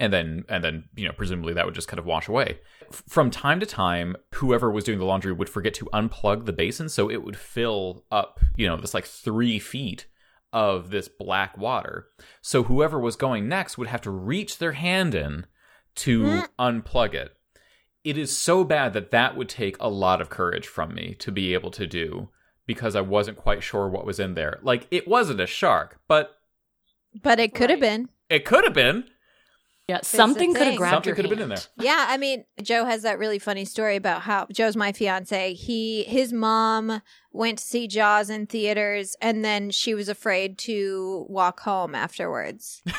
And 0.00 0.12
then, 0.12 0.44
and 0.48 0.62
then, 0.62 0.84
you 0.94 1.06
know, 1.06 1.12
presumably 1.12 1.54
that 1.54 1.66
would 1.66 1.74
just 1.74 1.88
kind 1.88 1.98
of 1.98 2.06
wash 2.06 2.28
away. 2.28 2.60
F- 2.88 3.02
From 3.08 3.30
time 3.30 3.58
to 3.58 3.66
time, 3.66 4.14
whoever 4.34 4.70
was 4.70 4.84
doing 4.84 4.98
the 5.00 5.04
laundry 5.04 5.32
would 5.32 5.48
forget 5.48 5.74
to 5.74 5.86
unplug 5.86 6.44
the 6.44 6.52
basin, 6.52 6.88
so 6.88 7.10
it 7.10 7.24
would 7.24 7.36
fill 7.36 8.04
up, 8.12 8.38
you 8.56 8.66
know, 8.68 8.76
this 8.76 8.94
like 8.94 9.06
three 9.06 9.58
feet 9.58 10.06
of 10.52 10.90
this 10.90 11.08
black 11.08 11.58
water. 11.58 12.06
So 12.40 12.62
whoever 12.62 12.98
was 13.00 13.16
going 13.16 13.48
next 13.48 13.76
would 13.76 13.88
have 13.88 14.00
to 14.02 14.10
reach 14.10 14.58
their 14.58 14.72
hand 14.72 15.14
in 15.16 15.46
to 15.96 16.22
mm. 16.22 16.48
unplug 16.60 17.12
it. 17.14 17.34
It 18.04 18.16
is 18.16 18.38
so 18.38 18.62
bad 18.62 18.92
that 18.92 19.10
that 19.10 19.36
would 19.36 19.48
take 19.48 19.76
a 19.80 19.88
lot 19.90 20.20
of 20.20 20.30
courage 20.30 20.66
from 20.68 20.94
me 20.94 21.14
to 21.18 21.32
be 21.32 21.52
able 21.54 21.72
to 21.72 21.86
do 21.88 22.30
because 22.66 22.94
I 22.94 23.00
wasn't 23.00 23.36
quite 23.36 23.62
sure 23.64 23.88
what 23.88 24.06
was 24.06 24.20
in 24.20 24.34
there. 24.34 24.60
Like 24.62 24.86
it 24.92 25.08
wasn't 25.08 25.40
a 25.40 25.46
shark, 25.46 25.98
but 26.06 26.36
But 27.20 27.40
it 27.40 27.52
could 27.52 27.68
have 27.70 27.80
Right. 27.80 27.90
been. 27.90 28.08
it 28.30 28.44
could 28.44 28.62
have 28.64 28.74
been. 28.74 29.04
Yeah, 29.88 30.00
something 30.02 30.52
could 30.52 30.62
have 30.62 30.68
thing. 30.72 30.76
grabbed 30.76 30.94
Something 30.96 31.08
your 31.08 31.16
could 31.16 31.24
have 31.26 31.30
been 31.30 31.42
in 31.42 31.48
there. 31.48 31.58
Yeah, 31.78 32.06
I 32.08 32.16
mean, 32.18 32.44
Joe 32.62 32.84
has 32.84 33.02
that 33.02 33.18
really 33.18 33.38
funny 33.38 33.64
story 33.64 33.96
about 33.96 34.22
how 34.22 34.46
Joe's 34.52 34.76
my 34.76 34.92
fiance. 34.92 35.54
He 35.54 36.04
his 36.04 36.32
mom 36.32 37.00
went 37.32 37.58
to 37.58 37.64
see 37.64 37.86
Jaws 37.88 38.30
in 38.30 38.46
theaters 38.46 39.16
and 39.22 39.44
then 39.44 39.70
she 39.70 39.94
was 39.94 40.08
afraid 40.08 40.58
to 40.58 41.24
walk 41.28 41.60
home 41.60 41.94
afterwards. 41.94 42.82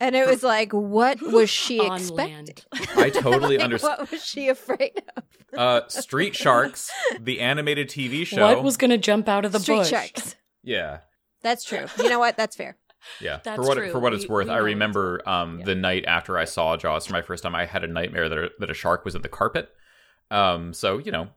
And 0.00 0.14
it 0.14 0.28
was 0.28 0.44
like, 0.44 0.72
what 0.72 1.20
was 1.32 1.50
she 1.50 1.80
On 1.80 1.96
expecting? 1.96 2.46
I 2.96 3.10
totally 3.10 3.56
Like, 3.56 3.64
understand. 3.64 3.98
What 3.98 4.10
was 4.12 4.24
she 4.24 4.48
afraid 4.48 5.02
of? 5.16 5.24
Uh, 5.58 5.88
Street 5.88 6.36
Sharks, 6.36 6.88
the 7.18 7.40
animated 7.40 7.88
TV 7.88 8.24
show. 8.24 8.46
What 8.46 8.62
was 8.62 8.76
going 8.76 8.92
to 8.92 8.96
jump 8.98 9.28
out 9.28 9.44
of 9.44 9.50
the 9.50 9.58
Street 9.58 9.78
bush? 9.78 9.90
sharks. 9.90 10.36
Yeah. 10.62 10.98
That's 11.42 11.64
true. 11.64 11.86
You 11.98 12.08
know 12.08 12.20
what? 12.20 12.36
That's 12.36 12.54
fair. 12.54 12.76
Yeah, 13.20 13.40
That's 13.44 13.56
for 13.56 13.66
what 13.68 13.76
true. 13.78 13.90
for 13.90 13.98
what 14.00 14.12
it's 14.14 14.24
We- 14.24 14.30
worth, 14.34 14.46
we 14.48 14.52
I 14.54 14.58
remember 14.58 15.26
um, 15.28 15.60
Yeah. 15.60 15.64
the 15.66 15.74
night 15.74 16.04
after 16.06 16.36
I 16.38 16.44
saw 16.44 16.76
Jaws 16.76 17.06
for 17.06 17.12
my 17.12 17.22
first 17.22 17.42
time, 17.42 17.54
I 17.54 17.66
had 17.66 17.84
a 17.84 17.88
nightmare 17.88 18.28
that 18.28 18.38
a, 18.38 18.50
that 18.58 18.70
a 18.70 18.74
shark 18.74 19.04
was 19.04 19.14
in 19.14 19.22
the 19.22 19.28
carpet. 19.28 19.70
Um, 20.30 20.72
so 20.74 20.98
you 20.98 21.10
know, 21.12 21.28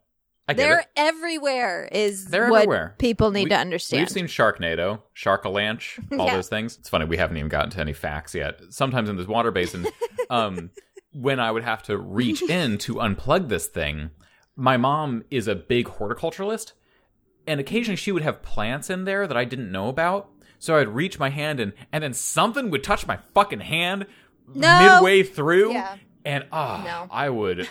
I 0.47 0.53
They're 0.53 0.79
it. 0.79 0.87
everywhere 0.97 1.87
is 1.91 2.25
They're 2.25 2.49
what 2.49 2.63
everywhere. 2.63 2.95
people 2.97 3.31
need 3.31 3.45
We- 3.45 3.49
to 3.51 3.57
understand. 3.57 4.01
We've 4.01 4.09
seen 4.09 4.25
Sharknado, 4.25 5.01
Sharkalanche, 5.15 5.99
all 6.19 6.25
Yeah. 6.25 6.35
those 6.35 6.49
things. 6.49 6.77
It's 6.77 6.89
funny 6.89 7.05
we 7.05 7.17
haven't 7.17 7.37
even 7.37 7.49
gotten 7.49 7.69
to 7.71 7.79
any 7.79 7.93
facts 7.93 8.33
yet. 8.35 8.59
Sometimes 8.69 9.07
in 9.09 9.15
this 9.17 9.27
water 9.27 9.51
basin, 9.51 9.87
um, 10.29 10.71
when 11.13 11.39
I 11.39 11.51
would 11.51 11.63
have 11.63 11.83
to 11.83 11.97
reach 11.97 12.41
in 12.41 12.77
to 12.79 12.95
unplug 12.95 13.49
this 13.49 13.67
thing, 13.67 14.09
my 14.55 14.77
mom 14.77 15.23
is 15.29 15.47
a 15.47 15.55
big 15.55 15.87
horticulturalist, 15.87 16.73
and 17.47 17.59
occasionally 17.59 17.95
she 17.97 18.11
would 18.11 18.23
have 18.23 18.41
plants 18.41 18.89
in 18.89 19.05
there 19.05 19.27
that 19.27 19.37
I 19.37 19.45
didn't 19.45 19.71
know 19.71 19.87
about. 19.89 20.29
So 20.61 20.77
I'd 20.77 20.89
reach 20.89 21.17
my 21.17 21.29
hand 21.29 21.59
in, 21.59 21.73
and 21.91 22.03
then 22.03 22.13
something 22.13 22.69
would 22.69 22.83
touch 22.83 23.07
my 23.07 23.17
fucking 23.33 23.61
hand 23.61 24.05
No. 24.53 24.79
midway 25.01 25.23
through, 25.23 25.73
Yeah. 25.73 25.95
and 26.23 26.45
ah, 26.51 26.83
No. 26.85 27.07
I 27.11 27.29
would 27.29 27.67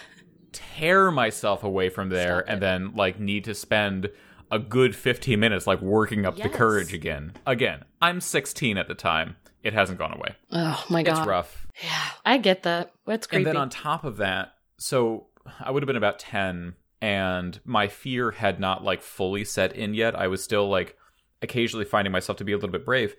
tear 0.50 1.12
myself 1.12 1.62
away 1.62 1.88
from 1.88 2.08
there, 2.08 2.40
Stop 2.40 2.48
and 2.48 2.56
it. 2.58 2.60
then 2.60 2.94
like 2.96 3.20
need 3.20 3.44
to 3.44 3.54
spend 3.54 4.10
a 4.50 4.58
good 4.58 4.96
15 4.96 5.38
minutes 5.38 5.68
like 5.68 5.80
working 5.80 6.26
up 6.26 6.36
the 6.36 6.48
courage 6.48 6.92
again. 6.92 7.32
Again, 7.46 7.84
I'm 8.02 8.20
16 8.20 8.76
at 8.76 8.88
the 8.88 8.94
time. 8.96 9.36
It 9.62 9.72
hasn't 9.72 9.98
gone 9.98 10.12
away. 10.12 10.34
Oh 10.50 10.84
my 10.90 11.04
god. 11.04 11.18
It's 11.18 11.26
rough. 11.28 11.66
Yeah, 11.84 12.08
I 12.26 12.38
get 12.38 12.64
that. 12.64 12.90
That's 13.06 13.28
creepy. 13.28 13.42
And 13.42 13.46
then 13.46 13.56
on 13.56 13.70
top 13.70 14.02
of 14.04 14.16
that, 14.16 14.54
so 14.78 15.28
I 15.60 15.70
would 15.70 15.84
have 15.84 15.86
been 15.86 15.94
about 15.96 16.18
10 16.18 16.74
and 17.00 17.60
my 17.64 17.86
fear 17.86 18.32
had 18.32 18.58
not 18.58 18.82
like 18.82 19.02
fully 19.02 19.44
set 19.44 19.76
in 19.76 19.94
yet. 19.94 20.18
I 20.18 20.26
was 20.26 20.42
still 20.42 20.68
like 20.68 20.96
occasionally 21.42 21.84
finding 21.84 22.12
myself 22.12 22.38
to 22.38 22.44
be 22.44 22.52
a 22.52 22.56
little 22.56 22.70
bit 22.70 22.84
brave. 22.84 23.14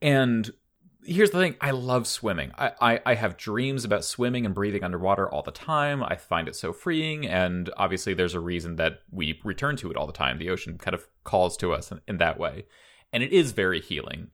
And 0.00 0.50
here's 1.04 1.30
the 1.30 1.38
thing 1.38 1.56
I 1.60 1.70
love 1.70 2.06
swimming. 2.06 2.52
I, 2.56 2.72
I, 2.80 3.00
I 3.06 3.14
have 3.14 3.36
dreams 3.36 3.84
about 3.84 4.04
swimming 4.04 4.46
and 4.46 4.54
breathing 4.54 4.84
underwater 4.84 5.28
all 5.28 5.42
the 5.42 5.50
time. 5.50 6.02
I 6.02 6.16
find 6.16 6.48
it 6.48 6.56
so 6.56 6.72
freeing. 6.72 7.26
And 7.26 7.70
obviously, 7.76 8.14
there's 8.14 8.34
a 8.34 8.40
reason 8.40 8.76
that 8.76 9.00
we 9.10 9.40
return 9.44 9.76
to 9.76 9.90
it 9.90 9.96
all 9.96 10.06
the 10.06 10.12
time. 10.12 10.38
The 10.38 10.50
ocean 10.50 10.78
kind 10.78 10.94
of 10.94 11.06
calls 11.24 11.56
to 11.58 11.72
us 11.72 11.90
in, 11.92 12.00
in 12.08 12.18
that 12.18 12.38
way. 12.38 12.66
And 13.12 13.22
it 13.22 13.32
is 13.32 13.52
very 13.52 13.80
healing. 13.80 14.28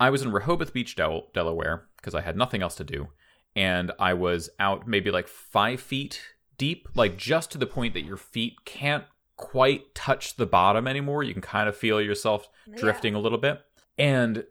I 0.00 0.10
was 0.10 0.22
in 0.22 0.32
Rehoboth 0.32 0.72
Beach, 0.72 0.94
Del- 0.94 1.28
Delaware, 1.34 1.86
because 1.96 2.14
I 2.14 2.20
had 2.20 2.36
nothing 2.36 2.62
else 2.62 2.76
to 2.76 2.84
do. 2.84 3.08
And 3.56 3.90
I 3.98 4.14
was 4.14 4.50
out 4.60 4.86
maybe 4.86 5.10
like 5.10 5.26
five 5.26 5.80
feet 5.80 6.20
deep, 6.56 6.88
like 6.94 7.16
just 7.16 7.50
to 7.52 7.58
the 7.58 7.66
point 7.66 7.94
that 7.94 8.04
your 8.04 8.16
feet 8.16 8.64
can't 8.64 9.04
quite 9.38 9.94
touch 9.94 10.36
the 10.36 10.44
bottom 10.44 10.86
anymore. 10.86 11.22
You 11.22 11.32
can 11.32 11.40
kind 11.40 11.68
of 11.68 11.76
feel 11.76 12.02
yourself 12.02 12.50
drifting 12.76 13.14
a 13.14 13.18
little 13.18 13.38
bit. 13.38 13.62
And 13.96 14.44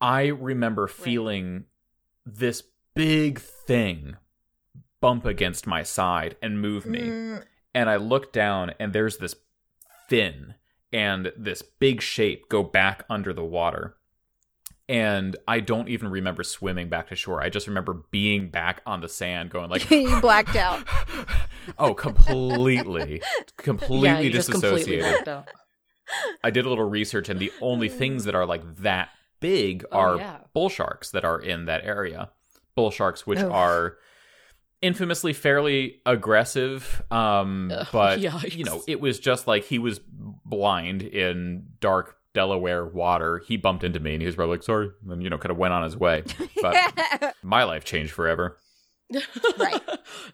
I 0.00 0.26
remember 0.26 0.86
feeling 0.86 1.64
this 2.24 2.62
big 2.94 3.40
thing 3.40 4.16
bump 5.00 5.24
against 5.24 5.66
my 5.66 5.82
side 5.82 6.36
and 6.40 6.60
move 6.60 6.86
me. 6.86 7.00
Mm, 7.00 7.44
And 7.74 7.90
I 7.90 7.96
look 7.96 8.32
down, 8.32 8.72
and 8.78 8.92
there's 8.92 9.18
this 9.18 9.34
fin 10.08 10.54
and 10.92 11.32
this 11.36 11.62
big 11.62 12.00
shape 12.00 12.48
go 12.48 12.62
back 12.62 13.04
under 13.10 13.32
the 13.32 13.44
water. 13.44 13.96
And 14.88 15.34
I 15.48 15.58
don't 15.60 15.88
even 15.88 16.08
remember 16.10 16.44
swimming 16.44 16.88
back 16.88 17.08
to 17.08 17.16
shore. 17.16 17.42
I 17.42 17.48
just 17.48 17.66
remember 17.66 18.02
being 18.12 18.50
back 18.50 18.82
on 18.86 19.00
the 19.00 19.08
sand, 19.08 19.50
going 19.50 19.68
like, 19.68 19.90
you 19.90 20.20
blacked 20.20 20.54
out. 20.54 20.86
"Oh, 21.78 21.92
completely, 21.94 23.20
completely 23.56 24.06
yeah, 24.08 24.20
you 24.20 24.30
just 24.30 24.50
completely 24.50 24.96
disassociated." 24.98 25.44
I 26.44 26.50
did 26.50 26.64
a 26.66 26.68
little 26.68 26.88
research, 26.88 27.28
and 27.28 27.40
the 27.40 27.52
only 27.60 27.88
things 27.88 28.24
that 28.26 28.36
are 28.36 28.46
like 28.46 28.62
that 28.76 29.08
big 29.40 29.84
Oh, 29.90 29.98
are 29.98 30.16
yeah. 30.18 30.36
bull 30.54 30.68
sharks 30.68 31.10
that 31.10 31.24
are 31.24 31.40
in 31.40 31.64
that 31.64 31.84
area. 31.84 32.30
Bull 32.76 32.92
sharks, 32.92 33.26
which 33.26 33.40
Oh. 33.40 33.50
are 33.50 33.96
infamously 34.82 35.32
fairly 35.32 36.00
aggressive. 36.06 37.02
Um, 37.10 37.72
Ugh, 37.74 37.86
but 37.92 38.20
yikes. 38.20 38.54
you 38.54 38.62
know, 38.64 38.84
it 38.86 39.00
was 39.00 39.18
just 39.18 39.48
like 39.48 39.64
he 39.64 39.80
was 39.80 40.00
blind 40.44 41.02
in 41.02 41.64
dark 41.80 42.16
Delaware 42.36 42.84
water. 42.84 43.42
He 43.48 43.56
bumped 43.56 43.82
into 43.82 43.98
me, 43.98 44.12
and 44.12 44.20
he 44.20 44.26
was 44.26 44.34
probably 44.36 44.56
like, 44.56 44.62
"Sorry," 44.62 44.90
and 45.08 45.22
you 45.22 45.30
know, 45.30 45.38
kind 45.38 45.50
of 45.50 45.56
went 45.56 45.72
on 45.72 45.82
his 45.82 45.96
way. 45.96 46.22
But 46.62 47.34
my 47.42 47.64
life 47.64 47.82
changed 47.84 48.12
forever. 48.12 48.58
Right. 49.58 49.80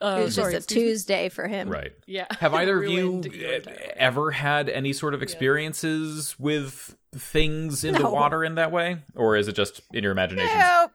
Uh, 0.00 0.18
it 0.20 0.24
was 0.24 0.34
sorry, 0.34 0.52
just 0.54 0.70
a 0.70 0.74
excuse 0.74 0.80
me? 0.82 0.88
Tuesday 0.90 1.28
for 1.28 1.46
him. 1.46 1.68
Right. 1.68 1.92
Yeah. 2.06 2.26
Have 2.40 2.54
either 2.60 2.82
of 2.82 2.90
you 2.90 2.98
Ruined 3.10 3.26
your 3.26 3.52
entire- 3.52 3.92
ever 3.96 4.30
had 4.32 4.68
any 4.68 4.92
sort 4.92 5.14
of 5.14 5.22
experiences 5.22 6.34
with 6.38 6.96
things 7.14 7.84
in 7.84 7.94
the 7.94 8.08
water 8.10 8.42
in 8.42 8.54
that 8.56 8.72
way? 8.72 9.02
Or 9.14 9.36
is 9.36 9.46
it 9.46 9.52
just 9.54 9.82
in 9.92 10.02
your 10.02 10.10
imagination? 10.12 10.58
No. 10.58 10.88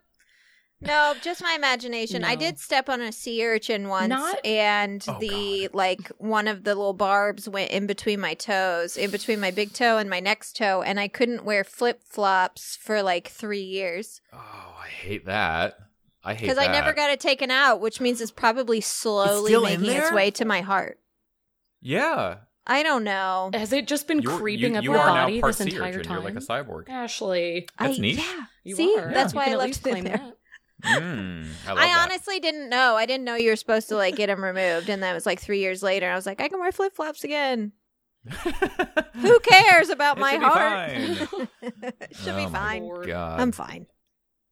No, 0.79 1.15
just 1.23 1.41
my 1.41 1.53
imagination. 1.53 2.23
I 2.23 2.35
did 2.35 2.59
step 2.59 2.87
on 2.87 3.01
a 3.01 3.11
sea 3.11 3.43
urchin 3.43 3.87
once, 3.87 4.09
Not- 4.09 4.45
and 4.45 5.03
Oh, 5.07 5.17
the 5.19 5.69
like 5.73 6.07
one 6.19 6.47
of 6.47 6.63
the 6.65 6.75
little 6.75 6.93
barbs 6.93 7.49
went 7.49 7.71
in 7.71 7.87
between 7.87 8.19
my 8.19 8.35
toes, 8.35 8.95
in 8.95 9.09
between 9.09 9.39
my 9.39 9.49
big 9.49 9.73
toe 9.73 9.97
and 9.97 10.07
my 10.09 10.19
next 10.19 10.55
toe, 10.55 10.83
and 10.83 10.99
I 10.99 11.07
couldn't 11.07 11.43
wear 11.43 11.63
flip 11.63 12.03
flops 12.03 12.77
for 12.79 13.01
like 13.01 13.27
three 13.27 13.63
years 13.63 14.21
Oh, 14.31 14.75
I 14.79 14.87
hate 14.87 15.25
that. 15.25 15.79
I 16.23 16.33
hate 16.35 16.41
because. 16.49 16.57
I 16.59 16.67
never 16.67 16.93
got 16.93 17.09
it 17.09 17.19
taken 17.19 17.49
out, 17.49 17.81
which 17.81 17.99
means 17.99 18.21
it's 18.21 18.29
probably 18.31 18.79
slowly 18.81 19.49
still 19.49 19.65
in 19.65 19.81
making 19.81 19.97
its 19.97 20.11
way 20.11 20.29
to 20.31 20.45
my 20.45 20.61
heart. 20.61 20.99
Yeah. 21.81 22.37
I 22.67 22.83
don't 22.83 23.03
know. 23.05 23.49
Has 23.53 23.71
it 23.71 23.87
just 23.87 24.07
been 24.07 24.21
You're- 24.21 24.37
creeping 24.37 24.73
you, 24.73 24.77
up 24.77 24.83
you 24.83 24.91
your 24.91 24.99
body 24.99 25.35
now 25.35 25.41
part 25.41 25.55
this 25.57 25.65
sea 25.67 25.73
entire 25.75 25.89
urchin. 25.93 26.03
time? 26.03 26.15
You're 26.21 26.23
like 26.33 26.35
a 26.35 26.45
cyborg. 26.45 26.89
Ashley, 26.89 27.67
That's 27.79 27.97
I, 27.97 28.01
niche. 28.01 28.17
Yeah. 28.17 28.43
you 28.63 28.75
See, 28.75 28.95
are. 28.99 29.11
that's 29.11 29.33
You 29.33 29.37
why 29.37 29.45
I 29.45 29.49
at 29.51 29.57
left 29.57 29.67
least 29.69 29.87
it 29.87 29.89
claim 29.89 30.03
there. 30.03 30.17
that. 30.17 30.33
Mm, 30.83 31.47
I 31.67 31.73
I 31.73 32.03
honestly 32.03 32.39
didn't 32.39 32.69
know. 32.69 32.95
I 32.95 33.05
didn't 33.05 33.23
know 33.25 33.35
you 33.35 33.49
were 33.49 33.55
supposed 33.55 33.89
to 33.89 33.95
like 33.95 34.15
get 34.15 34.27
them 34.27 34.43
removed, 34.43 34.89
and 34.89 35.01
that 35.03 35.13
was 35.13 35.25
like 35.25 35.39
three 35.39 35.59
years 35.59 35.81
later. 35.81 36.09
I 36.09 36.15
was 36.15 36.25
like, 36.25 36.39
I 36.39 36.49
can 36.49 36.59
wear 36.59 36.71
flip 36.71 36.93
flops 36.95 37.23
again. 37.23 37.71
Who 39.15 39.39
cares 39.39 39.89
about 39.89 40.17
It 40.17 40.21
my 40.21 40.31
should 40.33 40.39
be 40.39 40.45
heart? 40.45 40.91
fine. 40.91 41.27
should 42.11 42.33
Oh 42.33 42.37
be 42.45 42.45
fine. 42.51 42.89
God. 43.07 43.39
I'm 43.39 43.51
fine. 43.51 43.87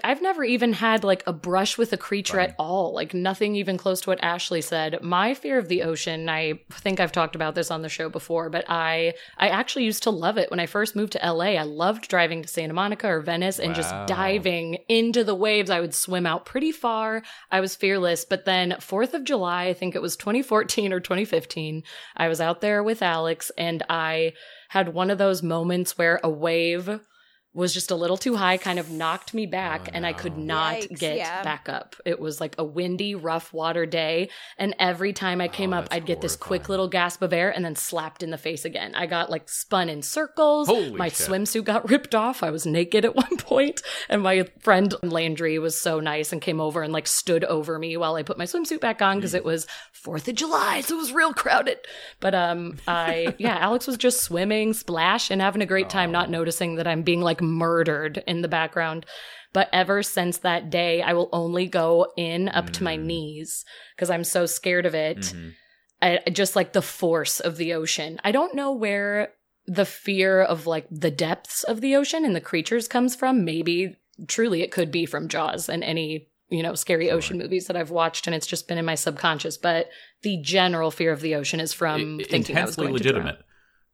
I've 0.04 0.22
never 0.22 0.44
even 0.44 0.74
had 0.74 1.06
like 1.06 1.24
a 1.26 1.32
brush 1.32 1.78
with 1.78 1.94
a 1.94 1.98
creature 1.98 2.38
Funny. 2.38 2.50
at 2.50 2.56
all. 2.60 2.94
Like 2.94 3.14
nothing 3.14 3.56
even 3.56 3.78
close 3.78 4.02
to 4.02 4.10
what 4.10 4.24
Ashley 4.24 4.62
said. 4.62 5.02
My 5.02 5.34
fear 5.34 5.58
of 5.58 5.70
the 5.70 5.84
ocean, 5.84 6.28
I 6.28 6.60
think 6.70 7.00
I've 7.00 7.14
talked 7.14 7.36
about 7.36 7.56
this 7.56 7.72
on 7.72 7.82
the 7.82 7.88
show 7.90 8.10
before, 8.10 8.50
but 8.50 8.66
I 8.68 9.14
I 9.38 9.48
actually 9.48 9.86
used 9.86 10.04
to 10.04 10.10
love 10.10 10.38
it 10.38 10.52
when 10.52 10.60
I 10.60 10.66
first 10.66 10.98
moved 10.98 11.14
to 11.14 11.26
LA. 11.26 11.56
I 11.56 11.64
loved 11.64 12.10
driving 12.10 12.42
to 12.42 12.48
Santa 12.48 12.74
Monica 12.74 13.08
or 13.08 13.22
Venice 13.22 13.58
and 13.58 13.74
just 13.74 13.92
diving 14.06 14.80
into 14.90 15.24
the 15.24 15.36
waves. 15.36 15.70
I 15.70 15.80
would 15.80 15.96
swim 15.96 16.26
out 16.26 16.46
pretty 16.46 16.74
far. 16.74 17.24
I 17.50 17.62
was 17.62 17.76
fearless. 17.76 18.26
But 18.26 18.44
then 18.44 18.76
4th 18.80 19.14
of 19.14 19.24
July, 19.24 19.68
I 19.68 19.74
think 19.74 19.96
it 19.96 20.02
was 20.02 20.18
2014 20.18 20.92
or 20.92 21.00
2015, 21.00 21.84
I 22.18 22.28
was 22.28 22.42
out 22.42 22.60
there 22.60 22.84
with 22.84 23.02
Alex 23.02 23.50
and 23.58 23.82
I 23.90 24.34
had 24.70 24.94
one 24.94 25.10
of 25.10 25.18
those 25.18 25.42
moments 25.42 25.98
where 25.98 26.20
a 26.22 26.30
wave 26.30 27.00
was 27.56 27.74
just 27.74 27.90
a 27.90 27.96
little 27.96 28.18
too 28.18 28.36
high, 28.36 28.58
kind 28.58 28.78
of 28.78 28.92
knocked 28.92 29.34
me 29.34 29.46
back, 29.46 29.84
Oh, 29.88 29.92
and 29.94 30.06
I 30.06 30.12
could 30.14 30.38
not 30.38 30.76
Yikes, 30.76 31.00
get 31.00 31.18
yeah. 31.18 31.42
back 31.42 31.70
up. 31.70 31.96
It 32.06 32.20
was 32.20 32.42
like 32.42 32.54
a 32.58 32.64
windy, 32.66 33.16
rough 33.16 33.54
water 33.54 33.86
day. 33.86 34.30
And 34.58 34.76
every 34.78 35.14
time 35.14 35.40
I 35.40 35.48
came 35.48 35.74
Oh, 35.74 35.78
up, 35.78 35.88
I'd 35.90 36.06
get 36.06 36.20
this 36.20 36.36
quick 36.36 36.68
little 36.68 36.90
gasp 36.90 37.22
of 37.22 37.32
air 37.32 37.50
and 37.50 37.64
then 37.64 37.76
slapped 37.78 38.22
in 38.24 38.30
the 38.30 38.38
face 38.38 38.66
again. 38.66 38.94
I 38.94 39.06
got 39.06 39.30
like 39.30 39.48
spun 39.48 39.88
in 39.88 40.02
circles. 40.02 40.68
Holy 40.68 40.92
my 40.92 41.08
shit. 41.08 41.30
swimsuit 41.30 41.64
got 41.64 41.90
ripped 41.90 42.14
off. 42.14 42.44
I 42.44 42.52
was 42.52 42.66
naked 42.66 43.06
at 43.06 43.16
one 43.26 43.38
point, 43.38 43.82
And 44.10 44.22
my 44.22 44.48
friend 44.60 44.94
Landry 45.02 45.58
was 45.58 45.80
so 45.80 46.02
nice 46.02 46.34
and 46.34 46.42
came 46.42 46.60
over 46.60 46.84
and 46.84 46.92
like 46.92 47.08
stood 47.08 47.46
over 47.46 47.80
me 47.80 47.96
while 47.96 48.16
I 48.16 48.24
put 48.24 48.38
my 48.38 48.44
swimsuit 48.46 48.82
back 48.82 49.02
on 49.02 49.16
because 49.18 49.34
it 49.34 49.46
was 49.46 49.66
4th 50.06 50.28
of 50.28 50.36
July. 50.36 50.82
So 50.82 50.96
it 50.96 51.00
was 51.00 51.14
real 51.14 51.34
crowded. 51.34 51.78
But 52.20 52.36
um, 52.36 52.78
I, 52.86 53.34
yeah, 53.38 53.58
Alex 53.60 53.88
was 53.88 53.96
just 53.96 54.20
swimming, 54.22 54.74
splash, 54.74 55.32
and 55.32 55.42
having 55.42 55.62
a 55.62 55.66
great 55.66 55.90
time, 55.90 56.12
not 56.12 56.30
noticing 56.30 56.76
that 56.76 56.86
I'm 56.88 57.02
being 57.02 57.22
like 57.22 57.42
murdered 57.46 58.24
in 58.28 58.42
the 58.42 58.48
background. 58.48 59.06
But 59.54 59.70
ever 59.72 60.04
since 60.04 60.40
that 60.40 60.70
day, 60.70 61.02
I 61.02 61.14
will 61.14 61.30
only 61.32 61.68
go 61.68 62.12
in 62.18 62.50
up 62.50 62.72
to 62.72 62.84
my 62.84 62.98
Mm. 62.98 63.04
knees 63.06 63.64
because 63.96 64.10
I'm 64.10 64.24
so 64.26 64.46
scared 64.46 64.86
of 64.86 64.94
it. 64.96 65.18
Mhm. 65.20 65.54
I, 66.02 66.20
just 66.32 66.56
like 66.56 66.74
the 66.74 66.82
force 66.82 67.40
of 67.40 67.56
the 67.58 67.74
ocean. 67.74 68.20
I 68.24 68.32
don't 68.32 68.54
know 68.56 68.72
where 68.74 69.34
the 69.66 69.86
fear 69.86 70.42
of 70.42 70.68
like 70.68 70.86
the 70.92 71.10
depths 71.10 71.64
of 71.64 71.82
the 71.82 71.96
ocean 71.96 72.26
and 72.26 72.36
the 72.36 72.42
creatures 72.42 72.88
comes 72.88 73.16
from. 73.16 73.46
Maybe 73.46 73.96
truly 74.28 74.62
it 74.62 74.72
could 74.72 74.92
be 74.92 75.06
from 75.06 75.28
Jaws 75.30 75.70
and 75.70 75.84
any, 75.84 76.28
you 76.50 76.62
know, 76.62 76.76
scary 76.76 77.08
Sure. 77.08 77.16
ocean 77.16 77.38
movies 77.38 77.68
that 77.68 77.76
I've 77.78 77.90
watched 77.92 78.28
and 78.28 78.36
it's 78.36 78.46
just 78.46 78.68
been 78.68 78.78
in 78.78 78.86
my 78.86 78.96
subconscious. 78.96 79.58
But 79.58 79.90
the 80.22 80.38
general 80.42 80.92
fear 80.92 81.12
of 81.14 81.22
the 81.22 81.34
ocean 81.36 81.60
is 81.62 81.74
from 81.74 82.20
I- 82.20 82.24
thinking 82.26 82.58
I 82.58 82.66
was 82.66 82.76
going 82.76 82.92
legitimate. 82.94 83.40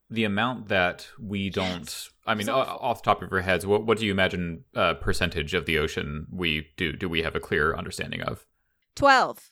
The 0.09 0.23
amount 0.25 0.67
that 0.67 1.07
we 1.21 1.49
don't, 1.49 2.09
I 2.25 2.33
mean, 2.35 2.41
It's 2.41 2.49
off 2.49 3.01
the 3.01 3.05
top 3.05 3.21
of 3.23 3.31
our 3.33 3.41
heads, 3.41 3.65
what, 3.65 3.85
what 3.85 3.97
do 3.97 4.05
you 4.05 4.11
imagine 4.11 4.63
uh, 4.75 4.93
percentage 4.95 5.53
of 5.53 5.65
the 5.65 5.77
ocean 5.79 6.27
we 6.31 6.67
do? 6.77 6.91
Do 6.93 7.09
we 7.09 7.23
have 7.23 7.35
a 7.35 7.39
clear 7.39 7.75
understanding 7.75 8.21
of? 8.21 8.45
Twelve. 8.95 9.51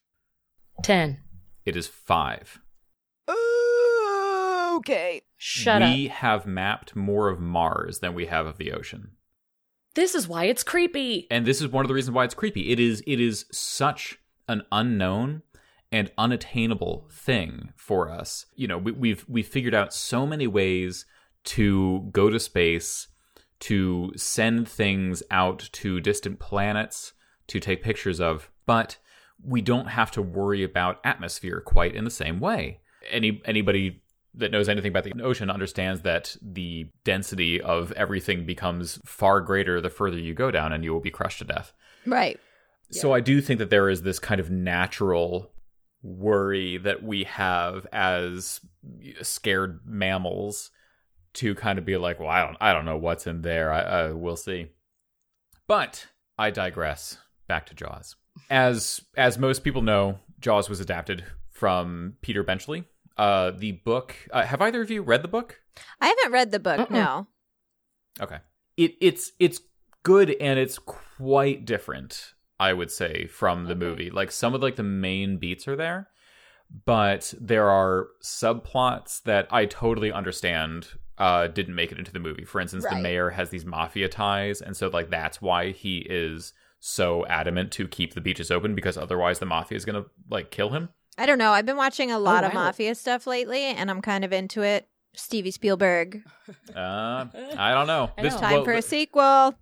Ten. 0.84 1.20
It 1.66 1.76
is 1.76 1.88
five. 1.88 2.60
Okay. 4.78 5.24
Shut 5.38 5.82
we 5.82 6.08
up. 6.08 6.16
have 6.16 6.46
mapped 6.46 6.96
more 6.96 7.30
of 7.30 7.40
Mars 7.40 8.00
than 8.00 8.14
we 8.14 8.28
have 8.28 8.46
of 8.46 8.58
the 8.58 8.72
ocean. 8.72 9.12
This 9.96 10.16
is 10.16 10.28
why 10.28 10.46
it's 10.46 10.64
creepy. 10.64 11.28
and 11.32 11.46
this 11.46 11.62
is 11.62 11.68
one 11.68 11.84
of 11.84 11.88
the 11.90 11.94
reasons 11.94 12.16
why 12.16 12.24
it's 12.24 12.34
creepy. 12.36 12.72
It 12.72 12.80
is 12.80 13.04
it 13.06 13.20
is 13.20 13.46
such 13.52 14.20
an 14.48 14.62
unknown 14.72 15.42
and 15.92 16.12
unattainable 16.18 17.08
thing 17.12 17.74
for 17.76 18.10
us. 18.10 18.46
You 18.56 18.68
know, 18.68 18.78
we, 18.78 18.92
we've 18.92 19.26
we've 19.28 19.48
figured 19.48 19.74
out 19.74 19.94
so 19.94 20.26
many 20.26 20.48
ways 20.48 21.06
to 21.50 22.08
go 22.12 22.30
to 22.30 22.40
space, 22.40 23.08
to 23.60 24.12
send 24.16 24.68
things 24.68 25.24
out 25.32 25.68
to 25.72 26.00
distant 26.00 26.38
planets 26.38 27.14
to 27.48 27.60
take 27.60 27.82
pictures 27.82 28.22
of, 28.22 28.52
but 28.68 28.98
we 29.44 29.60
don't 29.60 29.88
have 29.88 30.12
to 30.12 30.22
worry 30.22 30.64
about 30.64 31.00
atmosphere 31.04 31.60
quite 31.60 31.96
in 31.96 32.04
the 32.04 32.12
same 32.12 32.40
way. 32.40 32.82
Any 33.10 33.42
anybody 33.46 34.04
that 34.36 34.52
knows 34.52 34.70
anything 34.70 34.92
about 34.92 35.06
the 35.06 35.24
ocean 35.24 35.50
understands 35.50 36.02
that 36.02 36.38
the 36.40 36.88
density 37.04 37.60
of 37.60 37.92
everything 37.94 38.46
becomes 38.46 39.00
far 39.04 39.42
greater 39.42 39.82
the 39.82 39.90
further 39.90 40.20
you 40.20 40.36
go 40.36 40.52
down 40.52 40.72
and 40.72 40.84
you 40.84 40.94
will 40.94 41.00
be 41.00 41.10
crushed 41.10 41.40
to 41.40 41.46
death. 41.46 41.74
Right. 42.06 42.40
So 42.92 43.12
I 43.12 43.22
do 43.22 43.42
think 43.42 43.58
that 43.58 43.72
there 43.72 43.90
is 43.90 44.04
this 44.04 44.20
kind 44.20 44.40
of 44.40 44.52
natural 44.52 45.52
worry 46.04 46.78
that 46.78 47.02
we 47.02 47.24
have 47.24 47.88
as 47.92 48.62
scared 49.24 49.80
mammals 49.84 50.70
to 51.34 51.56
kind 51.56 51.78
of 51.80 51.86
be 51.86 51.98
like, 51.98 52.20
well, 52.20 52.30
I 52.30 52.46
don't, 52.46 52.58
I 52.60 52.74
don't 52.74 52.86
know 52.86 52.98
what's 52.98 53.28
in 53.28 53.42
there. 53.42 53.72
I, 53.72 53.80
uh, 53.82 54.14
we'll 54.16 54.36
see. 54.36 54.68
But 55.68 56.08
I 56.38 56.50
digress. 56.52 57.18
Back 57.48 57.66
to 57.68 57.76
Jaws. 57.76 58.16
As 58.50 59.02
as 59.18 59.38
most 59.38 59.64
people 59.64 59.82
know, 59.82 60.20
Jaws 60.40 60.70
was 60.70 60.80
adapted 60.80 61.24
from 61.52 62.14
Peter 62.22 62.44
Benchley. 62.44 62.86
Uh, 63.18 63.52
the 63.52 63.74
book. 63.74 64.16
Uh, 64.32 64.44
have 64.46 64.62
either 64.62 64.82
of 64.82 64.90
you 64.92 65.02
read 65.02 65.24
the 65.24 65.28
book? 65.28 65.60
I 66.00 66.08
haven't 66.08 66.32
read 66.32 66.52
the 66.52 66.60
book. 66.60 66.80
Uh-uh. 66.80 66.88
No. 66.90 67.28
Okay. 68.22 68.38
It 68.78 68.94
it's 69.02 69.32
it's 69.40 69.60
good 70.04 70.30
and 70.40 70.58
it's 70.60 70.80
quite 70.80 71.66
different, 71.66 72.34
I 72.60 72.72
would 72.74 72.92
say, 72.92 73.28
from 73.28 73.66
the 73.66 73.72
Okay. 73.72 73.80
movie. 73.80 74.10
Like 74.10 74.32
some 74.32 74.54
of 74.54 74.62
like 74.62 74.76
the 74.78 74.84
main 74.84 75.38
beats 75.38 75.68
are 75.68 75.76
there, 75.76 76.08
but 76.86 77.34
there 77.42 77.70
are 77.70 78.08
subplots 78.24 79.22
that 79.24 79.48
I 79.52 79.66
totally 79.66 80.12
understand 80.12 80.88
uh 81.20 81.48
didn't 81.48 81.76
make 81.76 81.92
it 81.92 82.00
into 82.00 82.12
the 82.12 82.20
movie. 82.20 82.46
For 82.46 82.60
instance, 82.62 82.86
the 82.90 82.96
mayor 82.96 83.30
has 83.32 83.50
these 83.50 83.66
mafia 83.66 84.08
ties 84.10 84.62
and 84.62 84.76
so 84.76 84.88
like 84.88 85.10
that's 85.10 85.42
why 85.42 85.72
he 85.72 86.00
is 86.10 86.54
so 86.80 87.26
adamant 87.26 87.72
to 87.74 87.88
keep 87.88 88.14
the 88.14 88.22
beaches 88.22 88.50
open 88.50 88.74
because 88.74 88.98
otherwise 88.98 89.40
the 89.40 89.46
mafia 89.46 89.76
is 89.76 89.86
going 89.86 90.02
to 90.02 90.10
like 90.30 90.50
kill 90.50 90.70
him. 90.70 90.90
I 91.18 91.26
don't 91.26 91.38
know. 91.38 91.52
I've 91.52 91.66
been 91.66 91.76
watching 91.76 92.12
a 92.12 92.18
lot 92.20 92.46
of 92.46 92.54
wow. 92.54 92.66
mafia 92.66 92.96
stuff 92.96 93.28
lately, 93.28 93.64
and 93.66 93.92
I'm 93.92 94.02
kind 94.02 94.24
of 94.24 94.32
into 94.32 94.62
it. 94.62 94.88
Stevie 95.14 95.52
Spielberg. 95.52 96.24
Uh 96.76 97.26
I 97.58 97.74
don't 97.74 97.88
know. 97.88 98.12
I 98.18 98.22
This 98.24 98.34
know. 98.34 98.40
Time 98.40 98.54
well, 98.54 98.64
for 98.64 98.72
a 98.74 98.82
sequel. 98.82 99.54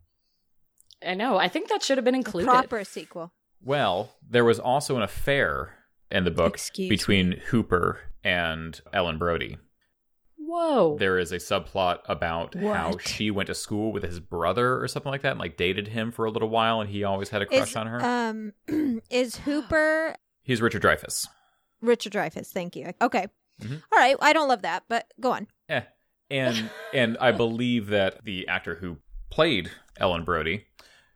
I 1.06 1.14
know. 1.16 1.38
I 1.38 1.48
think 1.48 1.70
that 1.70 1.84
should 1.84 1.98
have 1.98 2.06
been 2.06 2.16
A 2.16 2.18
included. 2.20 2.48
proper 2.48 2.84
sequel. 2.84 3.34
Well, 3.64 4.16
there 4.28 4.46
was 4.46 4.60
also 4.60 4.96
an 4.98 5.04
affair 5.04 5.74
in 6.12 6.24
the 6.24 6.32
book 6.32 6.54
Excuse 6.54 6.90
between 6.90 7.34
Hooper 7.50 8.00
and 8.24 8.80
Ellen 8.94 9.18
Brody. 9.18 9.58
Whoa. 10.48 10.96
There 10.98 11.20
is 11.20 11.34
a 11.34 11.38
subplot 11.38 12.00
about 12.06 12.56
how 12.56 12.98
she 13.00 13.32
went 13.32 13.48
to 13.48 13.54
school 13.54 13.92
with 13.92 14.04
his 14.04 14.22
brother 14.22 14.82
or 14.82 14.88
something 14.88 15.12
like 15.12 15.24
that 15.24 15.32
and 15.32 15.40
like 15.42 15.58
dated 15.58 15.90
him 15.90 16.10
for 16.10 16.24
a 16.24 16.32
little 16.32 16.48
while 16.48 16.80
and 16.80 16.90
he 16.90 17.04
always 17.04 17.28
had 17.30 17.42
a 17.42 17.46
crush 17.46 17.72
Is, 17.72 17.76
on 17.76 17.88
her. 17.88 18.02
Um, 18.02 19.02
is 19.10 19.36
Hooper 19.38 20.16
He's 20.44 20.62
Richard 20.62 20.82
Dreyfuss. 20.82 21.28
Richard 21.82 22.14
Dreyfuss? 22.14 22.48
Thank 22.48 22.78
you. 22.78 22.94
Okay. 23.02 23.28
Mhm. 23.62 23.84
All 23.92 24.00
right. 24.00 24.16
I 24.22 24.32
don't 24.32 24.48
love 24.48 24.62
that, 24.62 24.84
but 24.88 25.14
go 25.20 25.34
on. 25.34 25.48
Eh. 25.68 25.82
And 26.32 26.70
and 26.94 27.18
I 27.20 27.34
believe 27.34 27.88
that 27.88 28.24
the 28.24 28.48
actor 28.48 28.76
who 28.76 29.00
played 29.30 29.70
Ellen 29.98 30.24
Brody, 30.24 30.68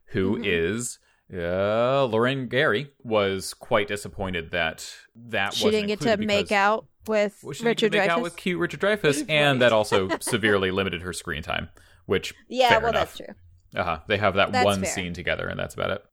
who 0.07 0.39
Mhm. 0.39 0.43
is 0.43 0.99
uh, 1.33 2.03
Lorraine 2.03 2.49
Gary, 2.49 2.91
was 3.01 3.53
quite 3.53 3.87
disappointed 3.87 4.51
that 4.51 4.93
that 5.15 5.53
she 5.53 5.63
wasn't 5.63 5.87
didn't 5.87 6.01
get 6.01 6.17
to 6.17 6.25
make 6.25 6.51
out 6.51 6.87
with 7.07 7.39
Well, 7.43 7.53
she 7.53 7.63
Richard 7.65 7.91
make 7.93 8.03
Dreyfuss. 8.03 8.07
out 8.09 8.21
with 8.21 8.35
cute 8.35 8.59
Richard 8.59 8.79
Dreyfuss, 8.81 9.25
and 9.29 9.61
that 9.61 9.71
also 9.73 10.09
severely 10.19 10.71
limited 10.71 11.01
her 11.01 11.13
screen 11.13 11.43
time. 11.43 11.69
Which 12.05 12.33
yeah, 12.49 12.69
fair 12.69 12.79
well, 12.79 12.89
enough. 12.89 13.15
that's 13.15 13.17
true. 13.17 13.35
Uh 13.79 13.83
huh. 13.83 13.99
They 14.07 14.17
have 14.17 14.33
that 14.35 14.51
That's 14.51 14.65
one 14.65 14.81
fair. 14.81 14.89
scene 14.91 15.13
together, 15.13 15.47
and 15.47 15.59
that's 15.59 15.73
about 15.75 15.91
it. 15.91 16.03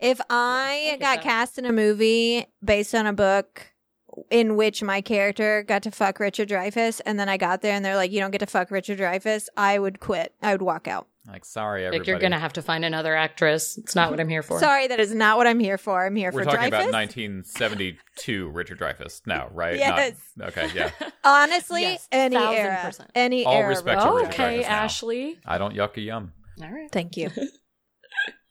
If 0.00 0.20
I 0.30 0.88
get 0.92 1.00
got 1.00 1.16
that. 1.16 1.22
cast 1.24 1.58
in 1.58 1.64
a 1.66 1.72
movie 1.72 2.46
based 2.64 2.94
on 2.94 3.06
a 3.06 3.12
book 3.12 3.72
in 4.30 4.56
which 4.56 4.82
my 4.82 5.00
character 5.00 5.62
got 5.62 5.82
to 5.84 5.90
fuck 5.90 6.18
Richard 6.18 6.48
Dreyfuss, 6.48 7.00
and 7.06 7.18
then 7.20 7.28
I 7.28 7.36
got 7.36 7.62
there 7.62 7.74
and 7.74 7.84
they're 7.84 7.94
like, 7.96 8.10
"You 8.10 8.20
don't 8.20 8.30
get 8.30 8.38
to 8.38 8.46
fuck 8.46 8.70
Richard 8.70 8.98
Dreyfuss," 8.98 9.46
I 9.56 9.78
would 9.78 10.00
quit. 10.00 10.34
I 10.42 10.52
would 10.52 10.62
walk 10.62 10.88
out. 10.88 11.06
Like, 11.30 11.44
sorry, 11.44 11.84
everybody. 11.84 11.98
like 12.00 12.06
you're 12.08 12.18
gonna 12.18 12.38
have 12.38 12.54
to 12.54 12.62
find 12.62 12.84
another 12.86 13.14
actress. 13.14 13.76
It's 13.76 13.94
not 13.94 14.10
what 14.10 14.18
I'm 14.18 14.28
here 14.30 14.42
for. 14.42 14.58
Sorry, 14.58 14.86
that 14.86 14.98
is 14.98 15.14
not 15.14 15.36
what 15.36 15.46
I'm 15.46 15.60
here 15.60 15.76
for. 15.76 16.06
I'm 16.06 16.16
here 16.16 16.32
for 16.32 16.36
Griffith. 16.36 16.46
We're 16.48 16.52
for 16.52 16.56
talking 16.56 16.72
Dreyfuss. 16.72 16.88
about 16.88 16.94
1972 16.94 18.48
Richard 18.48 18.78
Dreyfuss 18.80 19.26
now, 19.26 19.48
right? 19.52 19.76
Yes. 19.76 20.16
Not, 20.36 20.48
okay, 20.56 20.68
yeah. 20.74 20.90
Honestly, 21.24 21.82
Yes, 21.82 22.08
any 22.10 22.34
thousand 22.36 22.56
era, 22.56 22.80
percent. 22.82 23.10
any 23.14 23.44
All 23.44 23.52
era. 23.54 23.68
respect 23.68 24.00
of 24.00 24.08
to 24.08 24.14
Richard 24.14 24.28
Richard 24.28 24.40
okay, 24.42 24.58
Dreyfuss 24.58 24.62
now. 24.62 24.68
Ashley. 24.68 25.38
I 25.44 25.58
don't 25.58 25.74
yuck 25.74 25.96
a 25.96 26.00
yum. 26.00 26.32
All 26.62 26.70
right. 26.70 26.90
Thank 26.90 27.16
you. 27.16 27.30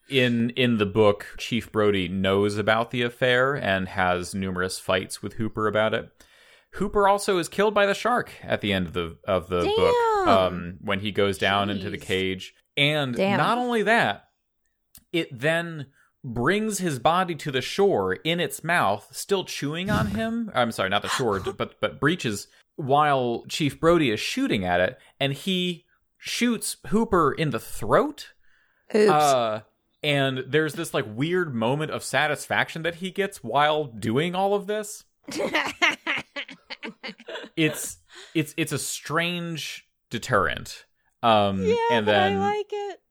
In 0.09 0.51
in 0.51 0.77
the 0.77 0.85
book, 0.85 1.35
Chief 1.37 1.69
Brody 1.69 2.07
knows 2.07 2.57
about 2.57 2.91
the 2.91 3.01
affair 3.01 3.55
and 3.55 3.89
has 3.89 4.33
numerous 4.33 4.79
fights 4.79 5.21
with 5.21 5.33
Hooper 5.33 5.67
about 5.67 5.93
it. 5.93 6.09
Hooper 6.75 7.09
also 7.09 7.39
is 7.39 7.49
killed 7.49 7.73
by 7.73 7.85
the 7.85 7.93
shark 7.93 8.31
at 8.41 8.61
the 8.61 8.71
end 8.71 8.87
of 8.87 8.93
the 8.93 9.17
of 9.27 9.49
the 9.49 9.63
book 9.65 9.95
Damn. 10.25 10.29
um, 10.29 10.77
when 10.79 11.01
he 11.01 11.11
goes 11.11 11.37
down 11.37 11.69
into 11.69 11.89
the 11.89 11.97
Jeez. 11.97 12.01
cage. 12.03 12.53
And 12.77 13.15
Damn. 13.15 13.37
not 13.37 13.57
only 13.57 13.83
that, 13.83 14.29
it 15.11 15.37
then 15.37 15.87
brings 16.23 16.77
his 16.79 16.99
body 16.99 17.35
to 17.35 17.51
the 17.51 17.61
shore 17.61 18.13
in 18.13 18.39
its 18.39 18.63
mouth, 18.63 19.07
still 19.11 19.43
chewing 19.43 19.89
on 19.89 20.07
him. 20.07 20.51
I'm 20.53 20.71
sorry, 20.71 20.89
not 20.89 21.01
the 21.01 21.09
shore, 21.09 21.39
but 21.57 21.79
but 21.81 21.99
breaches 21.99 22.47
while 22.75 23.43
Chief 23.49 23.79
Brody 23.79 24.11
is 24.11 24.19
shooting 24.19 24.63
at 24.63 24.79
it, 24.79 24.99
and 25.19 25.33
he 25.33 25.85
shoots 26.17 26.77
Hooper 26.87 27.31
in 27.31 27.49
the 27.49 27.59
throat. 27.59 28.33
Oops. 28.93 29.11
Uh, 29.11 29.61
and 30.03 30.43
there's 30.47 30.73
this 30.73 30.93
like 30.93 31.05
weird 31.07 31.55
moment 31.55 31.91
of 31.91 32.03
satisfaction 32.03 32.83
that 32.83 32.95
he 32.95 33.09
gets 33.09 33.43
while 33.43 33.85
doing 33.85 34.35
all 34.35 34.53
of 34.53 34.67
this. 34.67 35.03
It's 37.57 37.97
it's 38.35 38.53
it's 38.55 38.71
a 38.71 38.77
strange 38.77 39.89
deterrent. 40.11 40.85
Um, 41.23 41.63
yeah, 41.65 41.75
and 41.91 42.05
but 42.05 42.11
then 42.11 42.33
I 42.37 42.37
like 42.39 42.67
it. 42.71 43.01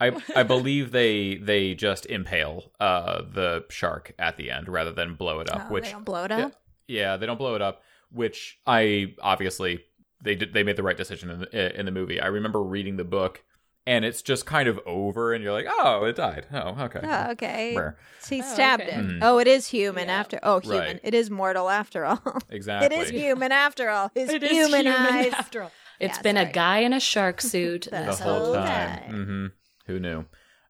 I 0.00 0.22
I 0.40 0.42
believe 0.44 0.92
they 0.92 1.36
they 1.36 1.74
just 1.74 2.06
impale 2.06 2.72
uh 2.80 3.22
the 3.22 3.64
shark 3.68 4.12
at 4.18 4.36
the 4.36 4.50
end 4.50 4.68
rather 4.68 4.92
than 4.92 5.14
blow 5.14 5.40
it 5.40 5.50
up, 5.50 5.66
Oh, 5.68 5.72
which 5.72 5.84
they 5.84 5.90
don't 5.92 6.04
blow 6.04 6.24
it 6.24 6.32
up. 6.32 6.52
yeah, 6.86 7.16
they 7.16 7.26
don't 7.26 7.38
blow 7.38 7.54
it 7.56 7.62
up, 7.62 7.82
which 8.12 8.58
I 8.66 9.14
obviously 9.20 9.84
they 10.22 10.34
did 10.36 10.52
they 10.54 10.62
made 10.62 10.76
the 10.76 10.82
right 10.82 10.96
decision 10.96 11.30
in 11.30 11.40
the 11.40 11.78
in 11.80 11.86
the 11.86 11.92
movie. 11.92 12.20
I 12.20 12.26
remember 12.26 12.62
reading 12.62 12.96
the 12.96 13.04
book 13.04 13.42
and 13.86 14.04
it's 14.04 14.20
just 14.22 14.44
kind 14.46 14.68
of 14.68 14.78
over 14.86 15.32
and 15.32 15.42
you're 15.42 15.52
like, 15.52 15.66
"Oh, 15.68 16.04
it 16.04 16.14
died." 16.16 16.46
Oh, 16.52 16.76
okay. 16.84 17.00
Oh, 17.02 17.30
okay. 17.32 17.72
Brr. 17.74 17.96
He 18.28 18.40
Oh, 18.42 18.44
stabbed 18.44 18.82
okay. 18.82 18.92
him. 18.92 19.08
Mhm. 19.08 19.18
Oh, 19.22 19.38
it 19.38 19.46
is 19.48 19.66
human 19.68 20.08
Yeah. 20.08 20.20
after. 20.20 20.38
Oh, 20.42 20.60
human. 20.60 20.78
Right. 20.80 21.00
It 21.02 21.14
is 21.14 21.30
mortal 21.30 21.70
after 21.70 22.04
all. 22.04 22.20
Exactly. 22.50 22.86
It 22.98 23.00
is 23.02 23.08
human 23.10 23.50
after 23.50 23.88
all. 23.88 24.10
His 24.14 24.28
It 24.28 24.42
is 24.42 24.50
human, 24.50 24.84
human 24.86 24.92
eyes. 25.14 25.32
after 25.32 25.62
all. 25.62 25.72
It's 26.00 26.16
Yeah, 26.18 26.22
been 26.22 26.36
sorry. 26.36 26.48
a 26.48 26.52
guy 26.52 26.78
in 26.78 26.92
a 26.92 27.00
shark 27.00 27.40
suit 27.52 27.82
The 27.90 27.90
the 27.90 28.14
whole 28.16 28.44
whole 28.46 28.54
time. 28.54 28.98
time. 29.00 29.24
hmm 29.26 29.46
Who 29.92 29.98
knew? 30.00 30.24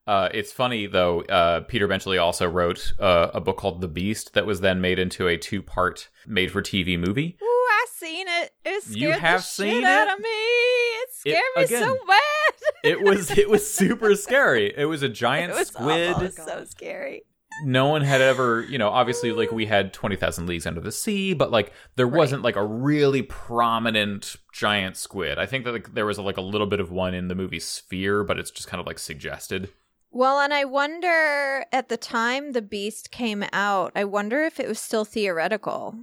Uh, 0.07 0.31
it's 0.33 0.53
funny 0.53 0.87
though. 0.87 1.20
Uh, 1.22 1.61
Peter 1.61 1.87
Benchley 1.87 2.16
also 2.16 2.47
wrote 2.49 2.93
uh, 2.99 3.29
a 3.35 3.41
book 3.41 3.59
called 3.59 3.81
The 3.83 3.89
Beast 3.89 4.33
that 4.35 4.47
was 4.47 4.61
then 4.61 4.81
made 4.81 4.99
into 4.99 5.29
a 5.29 5.37
two-part 5.37 6.09
made-for-TV 6.26 6.99
movie. 6.99 7.37
Ooh, 7.43 7.45
I 7.70 7.87
seen 7.95 8.26
it. 8.26 8.53
It 8.64 8.83
scared 8.85 8.97
You 8.97 9.11
have 9.12 9.41
the 9.41 9.47
seen 9.47 9.70
shit 9.74 9.83
it? 9.83 9.85
out 9.85 10.12
of 10.14 10.18
me. 10.20 10.29
It 10.29 11.09
scared 11.12 11.43
me 11.57 11.62
again, 11.64 11.83
so 11.83 11.99
bad. 12.07 12.55
It 12.85 13.03
was 13.03 13.31
it 13.37 13.51
was 13.51 13.70
super 13.70 14.14
scary. 14.26 14.72
It 14.74 14.87
was 14.87 15.03
a 15.03 15.09
giant 15.11 15.51
it 15.53 15.57
was 15.57 15.68
squid. 15.68 16.11
awful. 16.12 16.22
It 16.22 16.24
was 16.26 16.37
so 16.37 16.64
scary. 16.64 17.24
No 17.64 17.86
one 17.86 18.02
had 18.02 18.20
ever, 18.20 18.62
you 18.62 18.78
know, 18.78 18.88
obviously 18.88 19.32
like 19.32 19.50
we 19.52 19.66
had 19.66 19.92
20,000 19.92 20.46
Leagues 20.46 20.66
Under 20.66 20.80
the 20.80 20.92
Sea, 20.92 21.34
but 21.34 21.50
like 21.50 21.72
there 21.96 22.09
wasn't 22.09 22.42
like 22.42 22.56
a 22.56 22.64
really 22.64 23.22
prominent 23.22 24.36
giant 24.52 24.96
squid. 24.96 25.38
I 25.38 25.46
think 25.46 25.64
that 25.64 25.72
like, 25.72 25.94
there 25.94 26.06
was 26.06 26.18
like 26.18 26.36
a 26.36 26.42
little 26.42 26.66
bit 26.66 26.80
of 26.80 26.90
one 26.90 27.14
in 27.14 27.28
the 27.28 27.34
movie 27.34 27.61
Sphere, 27.61 28.24
but 28.24 28.38
it's 28.38 28.50
just 28.50 28.68
kind 28.68 28.80
of 28.80 28.86
like 28.86 28.98
suggested. 28.98 29.70
Well, 30.11 30.40
and 30.40 30.54
I 30.54 30.64
wonder 30.64 31.66
at 31.72 31.88
the 31.88 31.96
time 31.96 32.52
the 32.52 32.62
beast 32.62 33.11
came 33.11 33.44
out, 33.52 33.92
I 33.94 34.04
wonder 34.04 34.42
if 34.42 34.59
it 34.59 34.68
was 34.68 34.78
still 34.78 35.04
theoretical. 35.04 35.96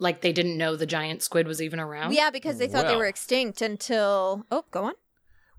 Like 0.00 0.20
they 0.20 0.32
didn't 0.32 0.58
know 0.58 0.76
the 0.76 0.86
giant 0.86 1.22
squid 1.22 1.46
was 1.46 1.60
even 1.60 1.80
around. 1.80 2.14
Yeah, 2.14 2.30
because 2.30 2.58
they 2.58 2.68
thought 2.68 2.86
they 2.86 2.96
were 2.96 3.06
extinct 3.06 3.62
until. 3.62 4.46
Oh, 4.50 4.64
go 4.70 4.84
on. 4.84 4.94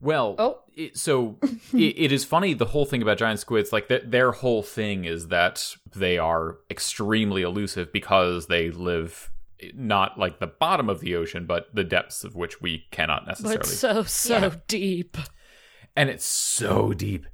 Well, 0.02 0.36
Oh. 0.40 0.60
it, 0.76 0.98
so 0.98 1.38
it, 1.74 1.78
it 1.98 2.12
is 2.12 2.24
funny 2.26 2.54
the 2.54 2.66
whole 2.66 2.86
thing 2.86 3.02
about 3.02 3.18
giant 3.18 3.40
squids 3.40 3.72
like 3.74 3.88
th- 3.88 4.04
their 4.06 4.32
whole 4.32 4.64
thing 4.64 5.06
is 5.06 5.28
that 5.28 5.76
they 5.96 6.18
are 6.18 6.58
extremely 6.72 7.42
elusive 7.42 7.92
because 7.92 8.48
they 8.48 8.72
live 8.72 9.32
not 9.74 10.18
like 10.18 10.40
the 10.40 10.48
bottom 10.48 10.90
of 10.90 11.02
the 11.02 11.16
ocean 11.16 11.46
but 11.46 11.68
the 11.76 11.84
depths 11.84 12.24
of 12.24 12.34
which 12.36 12.62
we 12.62 12.86
cannot 12.92 13.28
necessarily 13.28 13.58
But 13.58 13.66
so 13.66 14.04
so 14.04 14.38
Yeah. 14.38 14.56
deep. 14.68 15.18
and 15.98 16.10
it's 16.10 16.26
so 16.26 16.94
deep. 16.94 17.26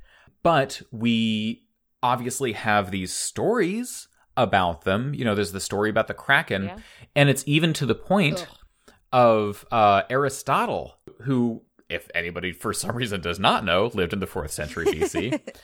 But 0.41 0.81
we 0.91 1.63
obviously 2.01 2.53
have 2.53 2.89
these 2.91 3.11
stories 3.13 4.07
about 4.37 4.83
them. 4.85 5.13
You 5.13 5.23
know, 5.25 5.33
there's 5.35 5.51
the 5.53 5.59
story 5.59 5.89
about 5.89 6.07
the 6.07 6.13
Kraken, 6.13 6.63
Yeah. 6.65 6.77
and 7.15 7.29
it's 7.29 7.43
even 7.47 7.73
to 7.73 7.85
the 7.85 7.95
point 7.95 8.45
Ugh. 8.49 8.91
of 9.13 9.65
uh, 9.71 10.01
Aristotle, 10.09 10.97
who, 11.21 11.61
if 11.89 12.09
anybody 12.15 12.51
for 12.51 12.73
some 12.73 12.95
reason 12.95 13.21
does 13.21 13.39
not 13.39 13.63
know, 13.65 13.91
lived 13.93 14.13
in 14.13 14.19
the 14.19 14.27
fourth 14.27 14.51
century 14.51 14.85
BC. 14.85 15.39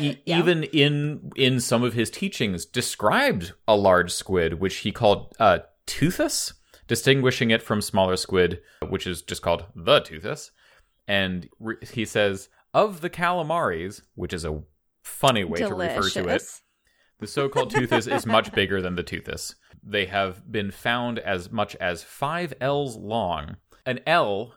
E- 0.00 0.16
Yeah. 0.24 0.40
Even 0.40 0.64
in 0.64 1.30
in 1.36 1.60
some 1.60 1.84
of 1.84 1.94
his 1.94 2.10
teachings, 2.10 2.64
described 2.66 3.52
a 3.68 3.76
large 3.76 4.10
squid, 4.12 4.54
which 4.54 4.78
he 4.78 4.90
called 4.90 5.32
uh, 5.38 5.60
Teuthus, 5.86 6.54
distinguishing 6.88 7.50
it 7.52 7.62
from 7.62 7.80
smaller 7.80 8.16
squid, 8.16 8.60
which 8.88 9.06
is 9.06 9.22
just 9.22 9.42
called 9.42 9.64
the 9.76 10.00
Toothus 10.00 10.50
and 11.08 11.48
re- 11.60 11.76
he 11.92 12.04
says 12.04 12.48
of 12.74 13.00
the 13.00 13.08
calamaris, 13.08 14.02
which 14.16 14.32
is 14.32 14.44
a 14.44 14.60
funny 15.04 15.44
way 15.44 15.60
to 15.60 15.74
refer 15.74 16.08
to 16.10 16.28
it. 16.28 16.42
The 17.20 17.26
so-called 17.28 17.72
teuthus 17.72 18.12
is 18.12 18.26
much 18.26 18.52
bigger 18.52 18.82
than 18.82 18.96
the 18.96 19.04
toothus. 19.04 19.54
They 19.82 20.06
have 20.06 20.50
been 20.50 20.72
found 20.72 21.20
as 21.20 21.50
much 21.52 21.76
as 21.76 22.02
five 22.02 22.52
ells 22.60 22.96
long. 22.96 23.56
An 23.86 24.00
ell 24.04 24.55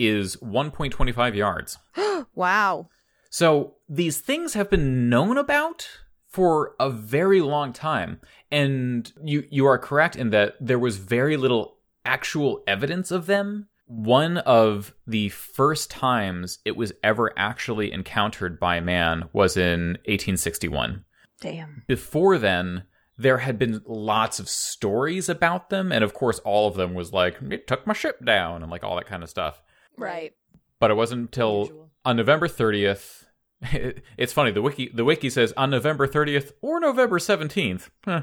is 0.00 0.36
1.25 0.36 1.34
yards. 1.34 1.78
Wow. 2.34 2.88
So 3.28 3.74
these 3.88 4.20
things 4.20 4.54
have 4.54 4.70
been 4.70 5.08
known 5.08 5.36
about 5.36 5.88
for 6.26 6.74
a 6.78 6.88
very 6.88 7.40
long 7.40 7.72
time. 7.72 8.20
And 8.50 9.12
you, 9.22 9.44
you 9.50 9.66
are 9.66 9.78
correct 9.78 10.16
in 10.16 10.30
that 10.30 10.54
there 10.60 10.78
was 10.78 10.96
very 10.96 11.36
little 11.36 11.76
actual 12.04 12.62
evidence 12.66 13.10
of 13.10 13.26
them. 13.26 13.68
One 13.86 14.38
of 14.38 14.94
the 15.06 15.28
first 15.30 15.90
times 15.90 16.60
it 16.64 16.76
was 16.76 16.92
ever 17.02 17.32
actually 17.36 17.92
encountered 17.92 18.60
by 18.60 18.80
man 18.80 19.28
was 19.32 19.56
in 19.56 19.98
1861. 20.06 21.04
Damn. 21.40 21.82
Before 21.88 22.38
then, 22.38 22.84
there 23.18 23.38
had 23.38 23.58
been 23.58 23.82
lots 23.86 24.38
of 24.38 24.48
stories 24.48 25.28
about 25.28 25.68
them. 25.68 25.92
And 25.92 26.04
of 26.04 26.14
course, 26.14 26.38
all 26.40 26.68
of 26.68 26.74
them 26.74 26.94
was 26.94 27.12
like, 27.12 27.36
it 27.50 27.66
took 27.66 27.86
my 27.86 27.92
ship 27.92 28.24
down 28.24 28.62
and 28.62 28.70
like 28.70 28.84
all 28.84 28.96
that 28.96 29.06
kind 29.06 29.22
of 29.22 29.28
stuff. 29.28 29.62
Right. 29.96 30.32
But 30.78 30.90
it 30.90 30.94
wasn't 30.94 31.22
until 31.22 31.60
Usual. 31.60 31.90
on 32.04 32.16
November 32.16 32.48
30th. 32.48 33.24
It's 34.16 34.32
funny. 34.32 34.50
The 34.52 34.62
wiki 34.62 34.90
the 34.92 35.04
wiki 35.04 35.28
says 35.28 35.52
on 35.56 35.70
November 35.70 36.08
30th 36.08 36.52
or 36.62 36.80
November 36.80 37.18
17th, 37.18 37.90
huh, 38.06 38.22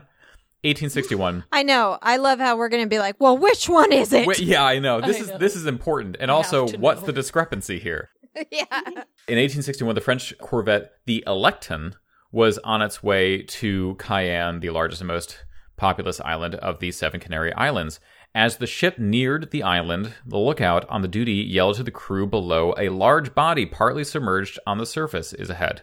1861. 0.63 1.43
I 1.51 1.61
know. 1.61 1.99
I 2.01 2.18
love 2.18 2.39
how 2.39 2.57
we're 2.57 2.70
going 2.70 2.84
to 2.84 2.89
be 2.89 2.97
like, 2.97 3.15
well, 3.20 3.38
which 3.38 3.70
one 3.70 3.91
is 3.91 4.11
it? 4.13 4.26
Wait, 4.28 4.39
yeah, 4.39 4.63
I 4.65 4.80
know. 4.80 4.99
This 4.99 5.18
I 5.18 5.20
is 5.20 5.28
know. 5.30 5.38
this 5.38 5.55
is 5.55 5.68
important. 5.68 6.18
And 6.20 6.32
I 6.32 6.34
also, 6.34 6.68
what's 6.80 7.01
know. 7.01 7.07
the 7.07 7.13
discrepancy 7.13 7.78
here? 7.78 8.09
yeah. 8.51 8.65
In 8.72 9.38
1861, 9.38 9.93
the 9.95 10.01
French 10.01 10.36
corvette 10.39 10.93
the 11.05 11.24
Alecton 11.28 11.93
was 12.32 12.57
on 12.59 12.82
its 12.82 13.03
way 13.03 13.43
to 13.43 13.95
Cayenne, 13.99 14.59
the 14.59 14.72
largest 14.72 15.01
and 15.01 15.07
most 15.07 15.45
populous 15.78 16.20
island 16.22 16.55
of 16.55 16.80
the 16.80 16.91
Seven 16.91 17.20
Canary 17.20 17.53
Islands. 17.53 17.99
As 18.36 18.58
the 18.58 18.68
ship 18.68 19.00
neared 19.00 19.52
the 19.52 19.64
island, 19.64 20.14
the 20.26 20.38
lookout 20.38 20.88
on 20.90 21.02
the 21.02 21.08
duty 21.08 21.34
yelled 21.34 21.76
to 21.78 21.84
the 21.84 21.92
crew 21.92 22.28
below 22.28 22.74
a 22.78 22.90
large 22.90 23.34
body 23.34 23.66
partly 23.66 24.04
submerged 24.04 24.60
on 24.68 24.78
the 24.78 24.86
surface 24.86 25.34
is 25.34 25.50
ahead. 25.50 25.82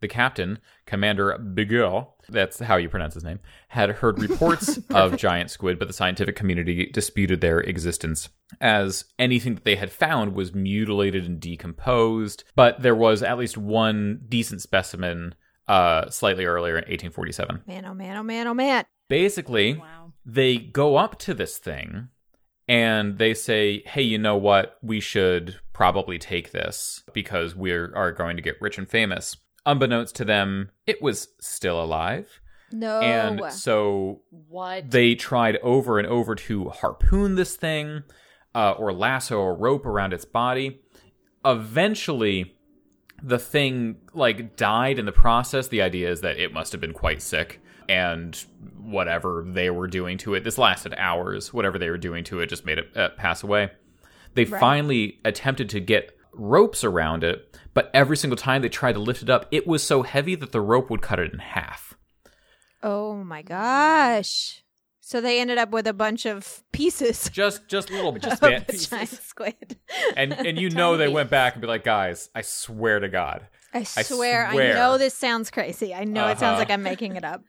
The 0.00 0.08
captain, 0.08 0.58
Commander 0.84 1.38
Bigot, 1.38 2.06
that's 2.28 2.58
how 2.58 2.76
you 2.76 2.88
pronounce 2.88 3.14
his 3.14 3.24
name, 3.24 3.40
had 3.68 3.88
heard 3.90 4.20
reports 4.20 4.78
of 4.90 5.16
giant 5.16 5.50
squid, 5.50 5.78
but 5.78 5.88
the 5.88 5.94
scientific 5.94 6.36
community 6.36 6.90
disputed 6.92 7.40
their 7.40 7.60
existence, 7.60 8.28
as 8.60 9.06
anything 9.18 9.54
that 9.54 9.64
they 9.64 9.76
had 9.76 9.90
found 9.90 10.34
was 10.34 10.54
mutilated 10.54 11.24
and 11.24 11.40
decomposed. 11.40 12.44
But 12.54 12.82
there 12.82 12.94
was 12.94 13.22
at 13.22 13.38
least 13.38 13.56
one 13.56 14.20
decent 14.28 14.60
specimen 14.60 15.34
uh, 15.66 16.10
slightly 16.10 16.44
earlier 16.44 16.74
in 16.74 16.82
1847. 16.82 17.62
Man, 17.66 17.86
oh 17.86 17.94
man, 17.94 18.16
oh 18.18 18.22
man, 18.22 18.46
oh 18.48 18.54
man. 18.54 18.84
Basically, 19.08 19.74
Wow. 19.74 20.12
They 20.26 20.58
go 20.58 20.96
up 20.96 21.18
to 21.20 21.32
this 21.34 21.56
thing 21.56 22.08
and 22.68 23.16
they 23.18 23.32
say, 23.32 23.82
hey, 23.86 24.02
you 24.02 24.18
know 24.18 24.36
what? 24.36 24.76
We 24.82 24.98
should 24.98 25.60
probably 25.72 26.18
take 26.18 26.50
this 26.50 27.04
because 27.12 27.54
we 27.54 27.70
are 27.70 28.12
going 28.12 28.36
to 28.36 28.42
get 28.42 28.60
rich 28.60 28.76
and 28.76 28.88
famous. 28.88 29.36
Unbeknownst 29.64 30.16
to 30.16 30.24
them, 30.24 30.70
it 30.86 31.00
was 31.00 31.28
still 31.40 31.82
alive. 31.82 32.40
No. 32.72 33.00
And 33.00 33.52
so 33.52 34.22
What? 34.30 34.90
they 34.90 35.14
tried 35.14 35.56
over 35.58 35.98
and 36.00 36.08
over 36.08 36.34
to 36.34 36.70
harpoon 36.70 37.36
this 37.36 37.54
thing 37.54 38.02
uh, 38.54 38.72
or 38.72 38.92
lasso 38.92 39.40
a 39.40 39.52
rope 39.52 39.86
around 39.86 40.12
its 40.12 40.24
body. 40.24 40.80
Eventually, 41.44 42.56
the 43.22 43.38
thing 43.38 43.98
like 44.12 44.56
died 44.56 44.98
in 44.98 45.06
the 45.06 45.12
process. 45.12 45.68
The 45.68 45.82
idea 45.82 46.10
is 46.10 46.22
that 46.22 46.38
it 46.38 46.52
must 46.52 46.72
have 46.72 46.80
been 46.80 46.92
quite 46.92 47.22
sick 47.22 47.60
and 47.88 48.34
whatever 48.78 49.44
they 49.46 49.70
were 49.70 49.86
doing 49.88 50.18
to 50.18 50.34
it. 50.34 50.44
This 50.44 50.58
lasted 50.58 50.94
hours. 50.96 51.52
Whatever 51.52 51.78
they 51.78 51.90
were 51.90 51.98
doing 51.98 52.24
to 52.24 52.40
it 52.40 52.46
just 52.46 52.64
made 52.64 52.78
it 52.78 52.96
uh, 52.96 53.08
pass 53.10 53.42
away. 53.42 53.70
They 54.34 54.44
Right. 54.44 54.60
finally 54.60 55.18
attempted 55.24 55.68
to 55.70 55.80
get 55.80 56.16
ropes 56.32 56.84
around 56.84 57.24
it, 57.24 57.56
but 57.72 57.90
every 57.94 58.16
single 58.16 58.36
time 58.36 58.60
they 58.62 58.68
tried 58.68 58.92
to 58.92 58.98
lift 59.00 59.22
it 59.22 59.30
up, 59.30 59.46
it 59.50 59.66
was 59.66 59.82
so 59.82 60.02
heavy 60.02 60.34
that 60.34 60.52
the 60.52 60.60
rope 60.60 60.90
would 60.90 61.00
cut 61.02 61.18
it 61.18 61.32
in 61.32 61.38
half. 61.38 61.94
oh 62.82 63.14
my 63.24 63.42
gosh. 63.42 64.62
So 65.00 65.20
they 65.20 65.40
ended 65.40 65.56
up 65.56 65.70
with 65.70 65.86
a 65.86 65.92
bunch 65.92 66.26
of 66.26 66.62
pieces 66.72 67.30
Just 67.32 67.68
just 67.68 67.90
little 67.90 68.10
of 68.14 68.20
the 68.20 68.64
bits. 68.68 68.88
giant 68.88 69.08
squid. 69.08 69.78
and 70.16 70.32
and 70.32 70.58
you 70.62 70.68
know 70.70 70.96
they 70.96 71.08
went 71.08 71.30
back 71.30 71.54
and 71.54 71.62
be 71.62 71.68
like, 71.68 71.84
guys, 71.84 72.28
I 72.34 72.42
swear 72.42 72.98
to 73.00 73.08
God, 73.08 73.46
I 73.72 73.84
swear, 73.84 74.46
I, 74.46 74.52
swear. 74.52 74.74
know 74.74 74.98
this 74.98 75.14
sounds 75.14 75.50
crazy. 75.50 75.94
I 75.94 76.04
know 76.04 76.26
it 76.28 76.38
sounds 76.38 76.42
Uh-huh. 76.54 76.58
like 76.58 76.70
I'm 76.70 76.82
making 76.82 77.16
it 77.16 77.24
up. 77.24 77.42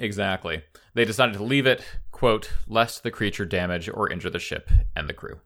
Exactly. 0.00 0.62
They 0.94 1.04
decided 1.04 1.36
to 1.36 1.42
leave 1.42 1.66
it, 1.66 1.84
quote, 2.10 2.52
lest 2.66 3.02
the 3.02 3.10
creature 3.10 3.44
damage 3.44 3.88
or 3.88 4.10
injure 4.10 4.30
the 4.30 4.38
ship 4.38 4.70
and 4.96 5.08
the 5.08 5.14
crew. 5.14 5.40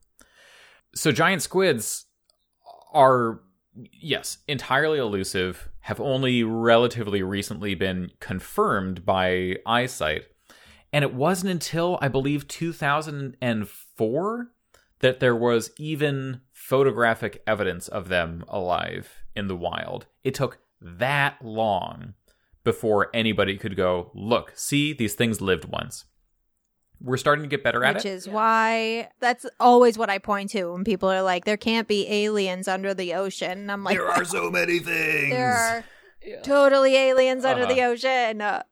So 0.94 1.12
giant 1.12 1.42
squids 1.42 2.06
are 2.92 3.40
yes, 3.92 4.38
entirely 4.46 4.98
elusive, 4.98 5.68
have 5.80 6.00
only 6.00 6.42
relatively 6.42 7.22
recently 7.22 7.74
been 7.74 8.10
confirmed 8.20 9.04
by 9.04 9.56
eyesight. 9.66 10.24
And 10.92 11.02
it 11.02 11.12
wasn't 11.12 11.50
until 11.50 11.98
I 12.00 12.08
believe 12.08 12.48
2004 12.48 14.50
that 15.00 15.20
there 15.20 15.36
was 15.36 15.70
even 15.76 16.40
photographic 16.52 17.42
evidence 17.46 17.88
of 17.88 18.08
them 18.08 18.44
alive 18.48 19.24
in 19.34 19.48
the 19.48 19.56
wild. 19.56 20.06
It 20.22 20.34
took 20.34 20.58
that 20.80 21.44
long 21.44 22.14
before 22.64 23.10
anybody 23.14 23.56
could 23.56 23.76
go, 23.76 24.10
look, 24.14 24.52
see, 24.56 24.92
these 24.92 25.14
things 25.14 25.40
lived 25.40 25.66
once. 25.66 26.04
We're 27.00 27.18
starting 27.18 27.42
to 27.42 27.48
get 27.48 27.62
better 27.62 27.84
at 27.84 27.90
it. 27.90 27.94
Which 27.98 28.06
it. 28.06 28.10
is 28.10 28.28
why 28.28 29.10
that's 29.20 29.44
always 29.60 29.98
what 29.98 30.08
I 30.08 30.18
point 30.18 30.50
to 30.50 30.72
when 30.72 30.84
people 30.84 31.10
are 31.10 31.22
like, 31.22 31.44
there 31.44 31.58
can't 31.58 31.86
be 31.86 32.08
aliens 32.08 32.66
under 32.66 32.94
the 32.94 33.14
ocean. 33.14 33.50
And 33.52 33.70
I'm 33.72 33.84
like, 33.84 33.96
there 33.96 34.08
are 34.08 34.24
so 34.38 34.50
many 34.50 34.78
things. 34.78 35.30
there 35.30 35.52
are 35.52 35.84
Yeah. 36.24 36.40
totally 36.40 36.96
aliens 36.96 37.44
under 37.44 37.64
Uh-huh. 37.64 37.74
the 37.74 37.82
ocean. 37.82 38.40
Uh, 38.40 38.62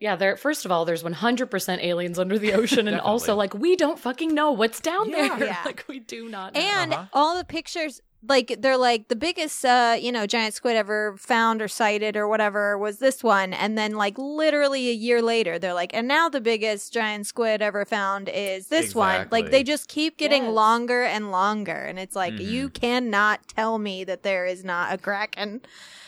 Yeah, 0.00 0.16
there. 0.16 0.36
First 0.36 0.64
of 0.64 0.72
all, 0.72 0.84
there's 0.84 1.04
100% 1.04 1.82
aliens 1.84 2.18
under 2.18 2.38
the 2.38 2.52
ocean, 2.54 2.88
and 2.88 3.00
also 3.12 3.36
like 3.36 3.54
we 3.54 3.76
don't 3.76 3.98
fucking 3.98 4.34
know 4.34 4.50
what's 4.50 4.80
down 4.80 5.08
Yeah. 5.10 5.36
there. 5.38 5.46
Yeah. 5.52 5.62
like 5.64 5.84
we 5.86 6.00
do 6.00 6.28
not. 6.28 6.54
Know. 6.54 6.60
and 6.60 6.92
Uh-huh. 6.92 7.06
all 7.12 7.36
the 7.36 7.44
pictures 7.44 8.00
like 8.26 8.56
they're 8.60 8.76
like 8.76 9.08
the 9.08 9.16
biggest 9.16 9.64
uh 9.64 9.96
you 10.00 10.10
know 10.10 10.26
giant 10.26 10.54
squid 10.54 10.74
ever 10.76 11.16
found 11.18 11.60
or 11.62 11.68
sighted 11.68 12.16
or 12.16 12.26
whatever 12.26 12.76
was 12.78 12.98
this 12.98 13.22
one 13.22 13.52
and 13.52 13.76
then 13.76 13.92
like 13.94 14.16
literally 14.18 14.88
a 14.88 14.92
year 14.92 15.20
later 15.22 15.58
they're 15.58 15.74
like 15.74 15.92
and 15.94 16.08
now 16.08 16.28
the 16.28 16.40
biggest 16.40 16.92
giant 16.92 17.26
squid 17.26 17.60
ever 17.62 17.84
found 17.84 18.28
is 18.28 18.68
this 18.68 18.94
one 18.94 19.28
like 19.30 19.50
they 19.50 19.62
just 19.62 19.88
keep 19.88 20.16
getting 20.16 20.44
Yes. 20.44 20.52
longer 20.54 21.02
and 21.04 21.30
longer 21.30 21.72
and 21.74 21.98
it's 21.98 22.16
like 22.16 22.34
Mhm. 22.34 22.46
you 22.46 22.68
cannot 22.70 23.46
tell 23.48 23.78
me 23.78 24.02
that 24.04 24.22
there 24.22 24.46
is 24.46 24.64
not 24.64 24.92
a 24.92 24.98
kraken 24.98 25.60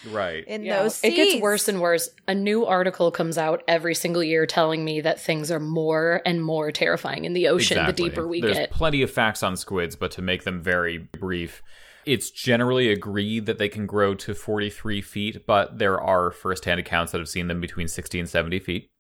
Right. 0.05 0.45
in 0.47 0.63
Yeah, 0.63 0.85
those 0.85 1.03
it 1.03 1.11
gets 1.11 1.43
worse 1.43 1.67
and 1.69 1.81
worse. 1.81 2.09
A 2.29 2.35
new 2.35 2.65
article 2.65 3.11
comes 3.11 3.37
out 3.37 3.63
every 3.67 3.97
single 3.97 4.23
year 4.23 4.47
telling 4.47 4.85
me 4.85 5.01
that 5.01 5.21
things 5.21 5.51
are 5.51 5.59
more 5.61 6.23
and 6.25 6.43
more 6.43 6.71
terrifying 6.71 7.25
in 7.25 7.33
the 7.33 7.49
ocean 7.49 7.79
Exactly. 7.79 8.05
the 8.05 8.11
deeper 8.11 8.27
we 8.29 8.41
There's 8.41 8.57
get. 8.57 8.71
plenty 8.71 9.03
of 9.03 9.11
facts 9.11 9.43
on 9.43 9.57
squids, 9.57 9.97
but 9.97 10.13
to 10.13 10.23
make 10.23 10.45
them 10.45 10.63
very 10.63 10.99
brief, 10.99 11.63
it's 12.09 12.31
generally 12.31 12.91
agreed 12.91 13.45
that 13.47 13.59
they 13.59 13.69
can 13.69 13.85
grow 13.87 14.15
to 14.15 14.35
43 14.35 15.01
feet, 15.03 15.47
but 15.47 15.79
there 15.79 16.01
are 16.01 16.31
firsthand 16.31 16.81
accounts 16.81 17.13
that 17.13 17.19
have 17.19 17.29
seen 17.29 17.49
them 17.49 17.61
between 17.61 17.87
60 17.87 18.19
and 18.19 18.29
70 18.29 18.59
feet. 18.61 18.91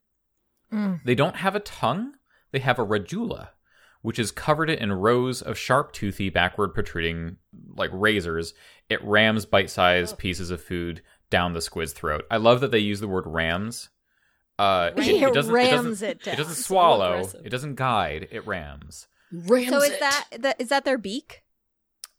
Mm. 0.73 1.01
They 1.05 1.15
don't 1.15 1.37
have 1.37 1.57
a 1.57 1.61
tongue, 1.61 2.13
they 2.53 2.59
have 2.59 2.79
a 2.79 2.85
radula, 2.87 3.49
which 4.03 4.19
is 4.19 4.31
covered 4.31 4.69
in 4.69 4.93
rows 4.93 5.41
of 5.41 5.57
sharp, 5.57 5.93
toothy, 5.93 6.29
backward 6.29 6.75
protruding, 6.75 7.37
like 7.77 7.91
razors. 7.93 8.53
It 8.91 9.03
rams 9.03 9.47
bite 9.47 9.71
sized 9.71 10.19
pieces 10.19 10.51
of 10.51 10.63
food 10.63 11.03
down 11.31 11.55
the 11.55 11.63
squid's 11.63 11.93
throat. 11.95 12.25
I 12.31 12.37
love 12.37 12.61
that 12.61 12.71
they 12.71 12.79
use 12.79 13.01
the 13.01 13.09
word 13.09 13.25
rams. 13.27 13.89
Uh, 14.59 14.91
It 14.97 15.09
it, 15.09 15.33
doesn't, 15.33 15.55
it 15.57 15.71
doesn't, 15.71 16.09
it 16.09 16.23
down. 16.23 16.35
it 16.35 16.37
doesn't 16.37 16.55
swallow. 16.65 17.13
aggressive. 17.13 17.47
It 17.47 17.51
doesn't 17.51 17.75
guide. 17.77 18.29
It 18.31 18.47
rams. 18.47 19.09
Rams 19.33 19.69
so 19.71 19.83
is 19.83 19.91
it. 19.93 20.01
that, 20.01 20.25
that 20.41 20.61
is 20.61 20.69
that 20.69 20.85
their 20.85 20.99
beak 20.99 21.43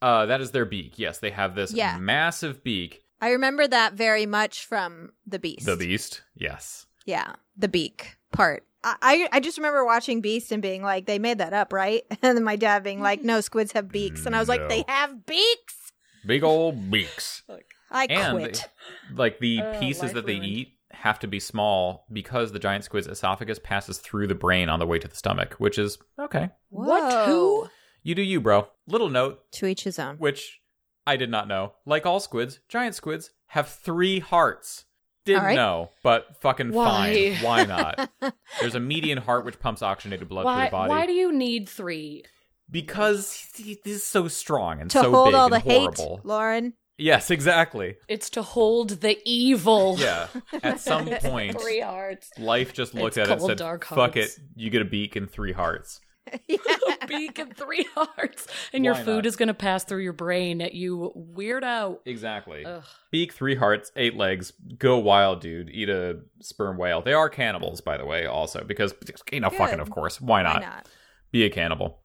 Uh, 0.02 0.26
that 0.26 0.40
is 0.40 0.50
their 0.52 0.64
beak. 0.64 0.98
Yes, 0.98 1.18
they 1.18 1.30
have 1.30 1.54
this 1.54 1.72
Yeah. 1.72 1.98
massive 1.98 2.62
beak. 2.64 3.04
i 3.22 3.30
remember 3.32 3.68
that 3.68 3.92
very 3.94 4.24
much 4.24 4.64
from 4.64 5.12
the 5.26 5.38
beast 5.38 5.66
The 5.66 5.76
beast. 5.76 6.22
Yes. 6.34 6.86
Yeah, 7.04 7.34
the 7.56 7.68
beak 7.68 8.16
part. 8.32 8.64
I, 8.82 8.96
I 9.02 9.28
I 9.32 9.40
just 9.40 9.58
remember 9.58 9.84
watching 9.84 10.22
Beast 10.22 10.52
and 10.52 10.62
being 10.62 10.82
like, 10.82 11.04
they 11.04 11.18
made 11.18 11.36
that 11.38 11.52
up, 11.52 11.70
right? 11.72 12.02
And 12.22 12.36
then 12.36 12.44
my 12.44 12.56
dad 12.56 12.82
being 12.82 13.00
like, 13.02 13.22
no, 13.22 13.40
squids 13.42 13.72
have 13.72 13.88
beaks. 13.90 14.24
And 14.24 14.34
I 14.34 14.38
was 14.40 14.48
like, 14.48 14.66
they 14.70 14.84
have 14.88 15.26
beaks? 15.26 15.92
Big 16.24 16.42
old 16.42 16.90
beaks. 16.90 17.42
I 17.90 18.06
And 18.08 18.38
quit. 18.38 18.68
like 19.14 19.38
the 19.40 19.60
Uh, 19.60 19.78
pieces 19.80 20.12
that 20.14 20.24
they 20.24 20.34
ruined. 20.36 20.46
eat 20.46 20.78
have 20.92 21.18
to 21.18 21.26
be 21.26 21.40
small 21.40 22.06
because 22.12 22.52
the 22.52 22.58
giant 22.58 22.84
squid's 22.84 23.06
esophagus 23.06 23.58
passes 23.58 23.98
through 23.98 24.28
the 24.28 24.34
brain 24.34 24.68
on 24.68 24.78
the 24.78 24.86
way 24.86 24.98
to 24.98 25.08
the 25.08 25.16
stomach, 25.16 25.54
which 25.58 25.78
is 25.78 25.98
okay. 26.18 26.50
What? 26.70 27.26
Who? 27.28 27.68
You 28.02 28.14
do 28.14 28.22
you, 28.22 28.40
bro. 28.40 28.68
Little 28.86 29.08
note, 29.10 29.40
To 29.52 29.66
each 29.66 29.84
his 29.84 29.98
own. 29.98 30.16
which 30.16 30.60
I 31.06 31.16
did 31.16 31.30
not 31.30 31.48
know. 31.48 31.74
Like 31.86 32.06
all 32.06 32.20
squids, 32.20 32.60
giant 32.68 32.94
squids 32.94 33.30
have 33.48 33.68
three 33.68 34.20
hearts. 34.20 34.84
Didn't 35.26 35.40
All 35.40 35.46
right. 35.46 35.54
know, 35.54 35.90
but 36.02 36.40
fucking 36.40 36.72
Why? 36.72 37.34
fine. 37.38 37.44
Why 37.44 37.64
not? 37.64 38.10
There's 38.60 38.74
a 38.74 38.80
median 38.80 39.18
heart 39.18 39.44
which 39.44 39.60
pumps 39.60 39.82
oxygenated 39.82 40.28
blood 40.28 40.44
through 40.44 40.52
Why? 40.52 40.64
the 40.66 40.70
body. 40.70 40.88
Why 40.88 41.06
do 41.06 41.12
you 41.12 41.30
need 41.32 41.68
three? 41.68 42.24
because 42.70 43.48
he, 43.56 43.78
he's 43.84 44.04
so 44.04 44.28
strong 44.28 44.80
and 44.80 44.90
to 44.92 45.00
so 45.00 45.10
hold 45.10 45.26
big 45.28 45.34
all 45.34 45.48
the 45.48 45.56
and 45.56 45.64
hate, 45.64 45.78
horrible. 45.98 46.20
Lauren. 46.24 46.74
Yes, 46.98 47.30
exactly. 47.30 47.96
It's 48.08 48.30
to 48.30 48.42
hold 48.42 48.90
the 49.00 49.18
evil. 49.24 49.96
Yeah. 49.98 50.28
At 50.62 50.78
some 50.90 51.06
point, 51.06 51.60
Three 51.60 51.80
hearts. 51.80 52.30
life 52.38 52.72
just 52.72 52.94
looked 52.94 53.16
It's 53.16 53.18
at 53.18 53.28
it 53.28 53.30
and 53.32 53.40
called 53.40 53.50
said, 53.50 53.58
Dark 53.58 53.84
"Fuck 53.86 54.14
Hearts." 54.14 54.36
it, 54.38 54.44
you 54.54 54.70
get 54.70 54.82
a 54.82 54.86
beak 54.86 55.16
and 55.16 55.28
three 55.30 55.52
hearts." 55.52 56.00
a 57.02 57.06
beak 57.06 57.38
and 57.38 57.56
three 57.56 57.86
hearts. 57.94 58.46
And 58.72 58.84
your 58.84 58.94
food 58.94 59.24
not? 59.24 59.26
is 59.26 59.36
going 59.36 59.48
to 59.48 59.54
pass 59.54 59.84
through 59.84 60.02
your 60.02 60.12
brain, 60.12 60.68
you 60.72 61.12
weirdo. 61.16 61.98
Exactly. 62.04 62.64
Ugh. 62.64 62.84
Beak, 63.10 63.32
three 63.32 63.54
hearts, 63.54 63.90
eight 63.96 64.16
legs. 64.16 64.52
Go 64.78 64.98
wild, 64.98 65.40
dude. 65.40 65.70
Eat 65.70 65.88
a 65.88 66.20
sperm 66.40 66.76
whale. 66.76 67.02
They 67.02 67.12
are 67.12 67.28
cannibals, 67.28 67.80
by 67.80 67.96
the 67.96 68.04
way, 68.04 68.26
also 68.26 68.64
because 68.64 68.94
you 69.32 69.40
know, 69.40 69.50
fucking, 69.50 69.80
of 69.80 69.90
course. 69.90 70.20
Why 70.20 70.42
Why 70.42 70.52
not? 70.52 70.62
not? 70.62 70.88
Be 71.32 71.44
a 71.44 71.50
cannibal. 71.50 72.00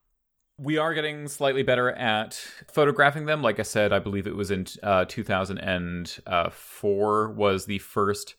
We 0.58 0.78
are 0.78 0.94
getting 0.94 1.28
slightly 1.28 1.64
better 1.64 1.92
at 1.92 2.36
photographing 2.72 3.26
them. 3.26 3.42
Like 3.42 3.60
I 3.60 3.64
said, 3.64 3.92
I 3.92 4.00
believe 4.00 4.26
it 4.26 4.38
was 4.38 4.52
in 4.52 4.66
uh, 4.82 5.04
2004 5.06 7.34
was 7.34 7.66
the 7.66 7.80
first 7.80 8.36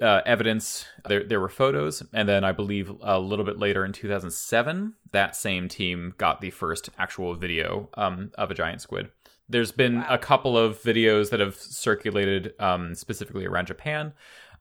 uh, 0.00 0.20
evidence. 0.26 0.84
There, 1.08 1.24
there 1.24 1.40
were 1.40 1.48
photos, 1.48 2.02
and 2.12 2.28
then 2.28 2.44
I 2.44 2.52
believe 2.52 2.90
a 3.02 3.18
little 3.18 3.44
bit 3.44 3.58
later 3.58 3.84
in 3.84 3.92
2007, 3.92 4.94
that 5.12 5.36
same 5.36 5.68
team 5.68 6.14
got 6.18 6.40
the 6.40 6.50
first 6.50 6.90
actual 6.98 7.34
video 7.34 7.88
um, 7.94 8.30
of 8.36 8.50
a 8.50 8.54
giant 8.54 8.80
squid. 8.82 9.10
There's 9.48 9.72
been 9.72 10.04
a 10.08 10.16
couple 10.18 10.56
of 10.56 10.80
videos 10.82 11.30
that 11.30 11.40
have 11.40 11.56
circulated 11.56 12.54
um, 12.60 12.94
specifically 12.94 13.46
around 13.46 13.66
Japan. 13.66 14.12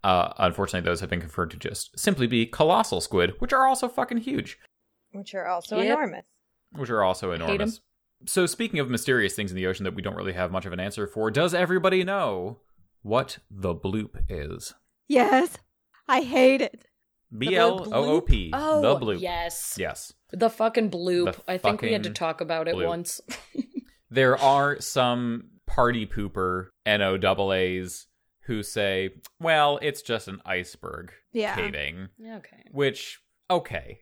Uh, 0.04 0.34
unfortunately, 0.38 0.88
those 0.90 1.00
have 1.02 1.10
been 1.10 1.20
confirmed 1.20 1.52
to 1.52 1.58
just 1.58 1.98
simply 2.00 2.26
be 2.26 2.46
colossal 2.46 3.00
squid, 3.02 3.34
which 3.40 3.54
are 3.54 3.68
also 3.68 3.88
fucking 3.88 4.18
huge 4.18 4.58
Which 5.12 5.36
are 5.36 5.46
also 5.48 5.78
Yep. 5.78 5.86
enormous. 5.86 6.26
which 6.72 6.90
are 6.90 7.04
also 7.04 7.32
enormous. 7.34 7.82
So, 8.26 8.46
speaking 8.46 8.80
of 8.80 8.90
mysterious 8.90 9.34
things 9.36 9.52
in 9.52 9.56
the 9.58 9.68
ocean 9.68 9.84
that 9.84 9.96
we 9.96 10.02
don't 10.02 10.16
really 10.16 10.34
have 10.34 10.52
much 10.52 10.66
of 10.66 10.74
an 10.74 10.80
answer 10.80 11.06
for, 11.08 11.30
does 11.32 11.54
everybody 11.54 12.04
know 12.04 12.60
what 13.02 13.38
the 13.50 13.74
bloop 13.76 14.24
is? 14.28 14.74
Yes, 15.10 15.58
I 16.08 16.22
hate 16.22 16.62
it. 16.62 16.86
B 17.38 17.56
L 17.56 17.86
O 17.94 18.06
O 18.16 18.22
P. 18.22 18.52
Oh, 18.54 18.82
the 18.82 19.06
bloop. 19.06 19.20
yes. 19.20 19.76
Yes. 19.78 20.14
The 20.32 20.50
fucking 20.50 20.90
bloop. 20.90 21.36
The 21.36 21.52
I 21.52 21.58
think 21.58 21.82
we 21.82 21.92
had 21.92 22.04
to 22.04 22.10
talk 22.12 22.40
about 22.42 22.68
it 22.68 22.76
bloop. 22.76 22.88
once. 22.88 23.20
There 24.12 24.36
are 24.40 24.82
some 24.82 25.50
party 25.68 26.08
pooper 26.08 26.70
NOAAs 26.88 28.06
who 28.46 28.64
say, 28.64 29.12
well, 29.40 29.78
it's 29.84 30.02
just 30.02 30.28
an 30.28 30.42
iceberg 30.46 31.12
Yeah. 31.32 31.54
caving, 31.56 32.08
okay. 32.28 32.64
which, 32.72 33.20
okay, 33.52 34.00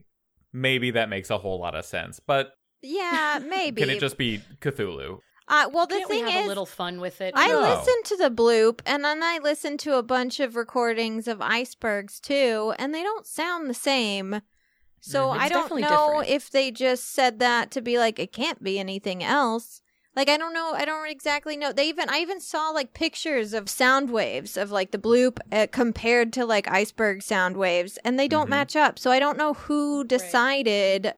maybe 0.53 0.91
that 0.91 1.09
makes 1.09 1.29
a 1.29 1.37
whole 1.37 1.59
lot 1.59 1.75
of 1.75 1.83
sense, 1.85 2.21
but 2.25 2.53
Yeah, 2.81 3.39
maybe. 3.45 3.81
can 3.85 3.89
it 3.89 3.99
just 3.99 4.17
be 4.17 4.39
Cthulhu? 4.61 5.19
Uh, 5.49 5.69
well, 5.71 5.87
the 5.87 5.95
Can't 5.97 6.09
we 6.09 6.17
thing 6.17 6.25
have 6.25 6.35
is, 6.35 6.45
a 6.45 6.47
little 6.47 6.65
fun 6.65 6.99
with 6.99 7.21
it? 7.21 7.33
I 7.35 7.47
No. 7.47 7.61
listened 7.61 8.05
to 8.05 8.17
the 8.17 8.29
bloop, 8.29 8.81
and 8.85 9.03
then 9.03 9.23
I 9.23 9.39
listened 9.41 9.79
to 9.81 9.97
a 9.97 10.03
bunch 10.03 10.39
of 10.39 10.55
recordings 10.55 11.27
of 11.27 11.41
icebergs 11.41 12.19
too, 12.19 12.73
and 12.77 12.93
they 12.93 13.03
don't 13.03 13.25
sound 13.25 13.69
the 13.69 13.73
same. 13.73 14.41
So 14.99 15.29
Mhm. 15.29 15.37
I 15.39 15.47
don't 15.49 15.79
know 15.79 16.05
different. 16.21 16.29
if 16.29 16.49
they 16.49 16.71
just 16.71 17.05
said 17.13 17.39
that 17.39 17.71
to 17.71 17.81
be 17.81 17.97
like 17.97 18.19
it 18.19 18.33
can't 18.33 18.61
be 18.61 18.77
anything 18.77 19.23
else. 19.23 19.81
Like 20.17 20.27
I 20.29 20.35
don't 20.37 20.53
know, 20.53 20.73
I 20.73 20.83
don't 20.83 21.07
exactly 21.09 21.55
know. 21.55 21.71
They 21.71 21.87
even 21.87 22.09
I 22.09 22.17
even 22.19 22.41
saw 22.41 22.71
like 22.71 22.93
pictures 22.93 23.53
of 23.53 23.69
sound 23.69 24.09
waves 24.09 24.57
of 24.57 24.71
like 24.71 24.91
the 24.91 24.97
bloop 24.97 25.37
uh, 25.51 25.67
compared 25.71 26.33
to 26.33 26.45
like 26.45 26.67
iceberg 26.67 27.21
sound 27.21 27.55
waves, 27.55 27.97
and 28.03 28.19
they 28.19 28.27
don't 28.27 28.47
Mhm. 28.47 28.49
match 28.49 28.75
up. 28.75 28.99
So 28.99 29.11
I 29.11 29.19
don't 29.19 29.37
know 29.37 29.53
who 29.53 30.03
decided 30.03 31.13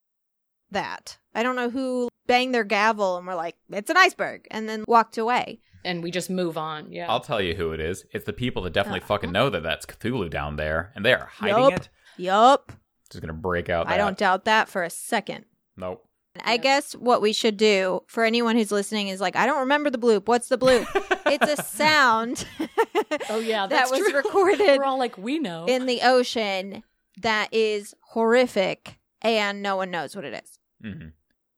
that. 0.71 1.17
I 1.35 1.43
don't 1.43 1.55
know 1.55 1.69
who 1.69 2.09
banged 2.27 2.53
their 2.53 2.63
gavel 2.63 3.17
and 3.17 3.25
were 3.27 3.35
like, 3.35 3.55
"It's 3.71 3.89
an 3.89 3.97
iceberg," 3.97 4.47
and 4.51 4.67
then 4.69 4.83
walked 4.87 5.17
away. 5.17 5.59
and 5.85 6.03
we 6.03 6.11
just 6.11 6.29
move 6.29 6.57
on. 6.57 6.91
Yeah. 6.91 7.09
I'll 7.09 7.21
tell 7.21 7.39
you 7.41 7.55
who 7.55 7.71
it 7.71 7.79
is. 7.79 8.03
It's 8.11 8.25
the 8.25 8.33
people 8.33 8.63
that 8.63 8.73
definitely 8.73 8.99
Uh-huh. 8.99 9.07
fucking 9.07 9.31
know 9.31 9.49
that 9.49 9.63
that's 9.63 9.85
Cthulhu 9.85 10.29
down 10.29 10.57
there, 10.57 10.91
and 10.93 11.05
they 11.05 11.13
are 11.13 11.27
hiding 11.31 11.57
Yup. 11.69 11.73
it. 11.73 11.89
Yup. 12.17 12.71
Just 13.09 13.21
gonna 13.21 13.31
break 13.33 13.69
out. 13.69 13.87
I 13.87 13.95
don't 13.95 14.17
doubt 14.17 14.43
that 14.43 14.67
for 14.67 14.83
a 14.83 14.89
second. 14.89 15.45
Nope. 15.77 16.05
I 16.43 16.53
Yeah. 16.55 16.57
guess 16.57 16.93
what 16.95 17.21
we 17.21 17.31
should 17.31 17.55
do 17.55 18.01
for 18.07 18.25
anyone 18.25 18.57
who's 18.57 18.71
listening 18.73 19.07
is 19.07 19.21
like, 19.21 19.37
I 19.37 19.45
don't 19.45 19.59
remember 19.61 19.89
the 19.89 19.97
bloop. 19.97 20.27
What's 20.27 20.49
the 20.49 20.57
bloop? 20.57 20.85
it's 21.27 21.49
a 21.59 21.63
sound 21.63 22.45
oh 23.29 23.39
yeah, 23.39 23.65
that 23.67 23.89
was 23.89 23.99
true. 24.01 24.13
recorded 24.17 24.77
We're 24.79 24.83
all 24.83 24.99
like, 24.99 25.17
we 25.17 25.39
know. 25.39 25.65
in 25.65 25.85
the 25.85 26.01
ocean 26.03 26.83
that 27.21 27.53
is 27.53 27.95
horrific 28.01 28.99
and 29.21 29.61
no 29.61 29.75
one 29.77 29.91
knows 29.91 30.13
what 30.15 30.25
it 30.25 30.33
is. 30.43 30.58
Hmm 30.81 31.07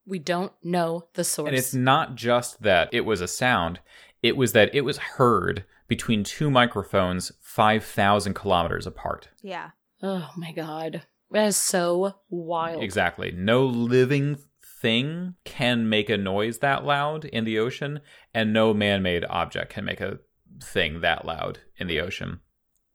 we 0.04 0.18
don't 0.18 0.52
know 0.64 1.06
the 1.14 1.24
source. 1.24 1.48
And 1.48 1.56
it's 1.56 1.76
not 1.76 2.16
just 2.16 2.64
that 2.64 2.90
it 2.92 3.02
was 3.06 3.22
a 3.22 3.28
sound; 3.28 3.80
it 4.24 4.36
was 4.36 4.52
that 4.54 4.74
it 4.74 4.82
was 4.82 4.98
heard 4.98 5.64
between 5.88 6.24
two 6.24 6.50
microphones, 6.50 7.32
five 7.40 7.84
thousand 7.86 8.34
kilometers 8.34 8.88
apart. 8.88 9.30
Yeah. 9.42 9.72
oh 10.02 10.32
my 10.36 10.52
god, 10.54 11.04
that 11.30 11.46
is 11.46 11.56
so 11.58 12.16
wild. 12.30 12.82
Exactly. 12.84 13.32
No 13.32 13.66
living 13.66 14.38
thing 14.82 15.36
can 15.46 15.88
make 15.88 16.10
a 16.10 16.18
noise 16.18 16.58
that 16.60 16.84
loud 16.84 17.26
in 17.26 17.46
the 17.46 17.60
ocean, 17.60 18.00
and 18.34 18.52
no 18.52 18.74
man-made 18.74 19.24
object 19.30 19.72
can 19.72 19.86
make 19.86 20.02
a 20.02 20.20
thing 20.62 21.02
that 21.02 21.26
loud 21.26 21.60
in 21.78 21.86
the 21.88 22.00
ocean. 22.02 22.40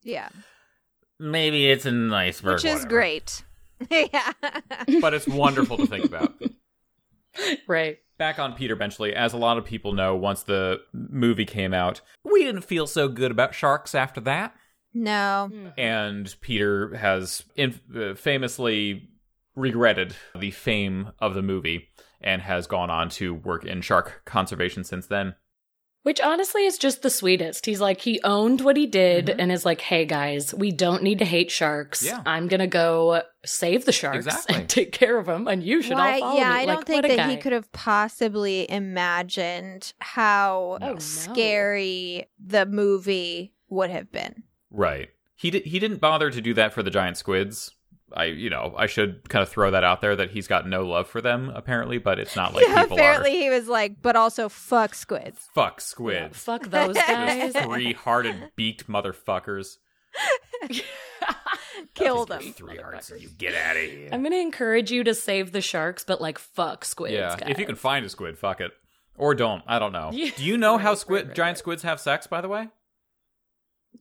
Yeah. 0.02 0.28
Maybe 1.18 1.70
it's 1.70 1.86
an 1.86 2.12
iceberg, 2.12 2.54
Which 2.56 2.64
is 2.64 2.72
whatever. 2.74 2.88
great. 2.88 3.44
yeah. 3.90 4.32
but 5.00 5.14
it's 5.14 5.26
wonderful 5.26 5.76
to 5.78 5.86
think 5.86 6.04
about. 6.04 6.34
Right. 7.66 7.98
Back 8.16 8.38
on 8.38 8.54
Peter 8.54 8.74
Benchley, 8.76 9.14
as 9.14 9.34
a 9.34 9.36
lot 9.36 9.58
of 9.58 9.66
people 9.66 9.92
know, 9.92 10.16
once 10.16 10.42
the 10.44 10.80
movie 10.94 11.44
came 11.44 11.74
out, 11.74 12.00
we 12.24 12.42
didn't 12.44 12.62
feel 12.64 12.86
so 12.86 13.08
good 13.08 13.30
about 13.30 13.54
sharks 13.54 13.94
after 13.94 14.22
that. 14.22 14.54
no. 14.94 15.50
And 15.76 16.34
Peter 16.40 16.94
has 16.96 17.44
in- 17.56 17.78
uh, 17.94 18.14
famously 18.14 19.10
regretted 19.54 20.16
the 20.34 20.50
fame 20.50 21.12
of 21.18 21.34
the 21.34 21.42
movie 21.42 21.88
and 22.22 22.40
has 22.40 22.66
gone 22.66 22.88
on 22.88 23.10
to 23.10 23.34
work 23.34 23.66
in 23.66 23.82
shark 23.82 24.22
conservation 24.24 24.82
since 24.82 25.06
then. 25.06 25.34
Which 26.06 26.20
honestly 26.20 26.64
is 26.66 26.78
just 26.78 27.02
the 27.02 27.10
sweetest. 27.10 27.66
He's 27.66 27.80
like, 27.80 28.00
he 28.00 28.20
owned 28.22 28.60
what 28.60 28.76
he 28.76 28.86
did 28.86 29.26
Mhm. 29.26 29.34
and 29.40 29.50
is 29.50 29.64
like, 29.64 29.80
hey 29.80 30.04
guys, 30.04 30.54
we 30.54 30.70
don't 30.70 31.02
need 31.02 31.18
to 31.18 31.24
hate 31.24 31.50
sharks. 31.50 32.04
Yeah. 32.04 32.22
I'm 32.24 32.46
going 32.46 32.60
to 32.60 32.68
go 32.68 33.22
save 33.44 33.86
the 33.86 33.90
sharks 33.90 34.18
Exactly. 34.26 34.54
and 34.54 34.68
take 34.78 34.92
care 34.92 35.18
of 35.18 35.26
them, 35.26 35.48
and 35.48 35.64
you 35.64 35.82
should 35.82 35.94
Why- 35.96 36.20
all 36.20 36.20
follow 36.20 36.38
yeah, 36.38 36.48
me. 36.50 36.54
I 36.54 36.64
Like, 36.64 36.68
don't 36.76 36.86
think 36.86 37.02
what 37.02 37.12
a 37.12 37.16
that 37.16 37.30
he 37.30 37.36
could 37.38 37.50
have 37.52 37.72
possibly 37.72 38.70
imagined 38.70 39.94
how 39.98 40.78
Oh, 40.80 40.92
no. 40.92 40.98
scary 41.00 42.26
the 42.38 42.66
movie 42.66 43.52
would 43.68 43.90
have 43.90 44.12
been. 44.12 44.44
Right. 44.70 45.08
He 45.34 45.50
did. 45.50 45.64
He 45.66 45.78
didn't 45.80 46.00
bother 46.00 46.30
to 46.30 46.40
do 46.40 46.54
that 46.54 46.72
for 46.72 46.84
the 46.84 46.90
giant 46.90 47.16
squids. 47.16 47.72
I, 48.12 48.24
you 48.26 48.50
know, 48.50 48.74
I 48.76 48.86
should 48.86 49.28
kind 49.28 49.42
of 49.42 49.48
throw 49.48 49.70
that 49.72 49.82
out 49.84 50.00
there 50.00 50.14
that 50.16 50.30
he's 50.30 50.46
got 50.46 50.68
no 50.68 50.84
love 50.86 51.08
for 51.08 51.20
them 51.20 51.50
apparently, 51.54 51.98
but 51.98 52.18
it's 52.18 52.36
not 52.36 52.54
like 52.54 52.66
yeah, 52.68 52.82
people 52.82 52.96
apparently 52.96 53.30
are. 53.36 53.40
he 53.42 53.50
was 53.50 53.68
like, 53.68 54.00
but 54.00 54.14
also 54.16 54.48
fuck 54.48 54.94
squids. 54.94 55.48
Fuck 55.54 55.74
Yeah, 55.78 55.82
squids. 55.84 56.38
fuck 56.38 56.66
those 56.68 56.96
guys. 56.96 57.52
Three-hearted 57.64 58.52
beaked 58.56 58.88
motherfuckers. 58.88 59.76
Kill 61.94 62.24
them. 62.26 62.40
Three 62.52 62.76
hearts 62.76 63.10
and 63.10 63.20
you 63.20 63.28
get 63.28 63.54
out 63.54 63.76
of 63.76 63.82
here. 63.82 64.08
I'm 64.12 64.20
going 64.22 64.32
to 64.32 64.38
encourage 64.40 64.90
you 64.90 65.04
to 65.04 65.14
save 65.14 65.52
the 65.52 65.60
sharks, 65.60 66.04
but 66.04 66.20
like, 66.20 66.38
fuck 66.38 66.84
squids. 66.84 67.14
yeah, 67.14 67.36
guys. 67.36 67.50
if 67.50 67.58
you 67.58 67.66
can 67.66 67.74
find 67.74 68.04
a 68.04 68.08
squid, 68.08 68.38
fuck 68.38 68.60
it, 68.60 68.70
or 69.16 69.34
don't. 69.34 69.62
I 69.66 69.78
don't 69.78 69.92
know. 69.92 70.10
Yeah. 70.12 70.30
Do 70.36 70.44
you 70.44 70.56
know 70.58 70.78
how 70.78 70.94
squid 70.94 71.16
right, 71.22 71.26
right, 71.28 71.36
giant 71.36 71.56
right. 71.56 71.58
squids 71.58 71.82
have 71.82 72.00
sex? 72.00 72.26
By 72.26 72.40
the 72.40 72.48
way, 72.48 72.68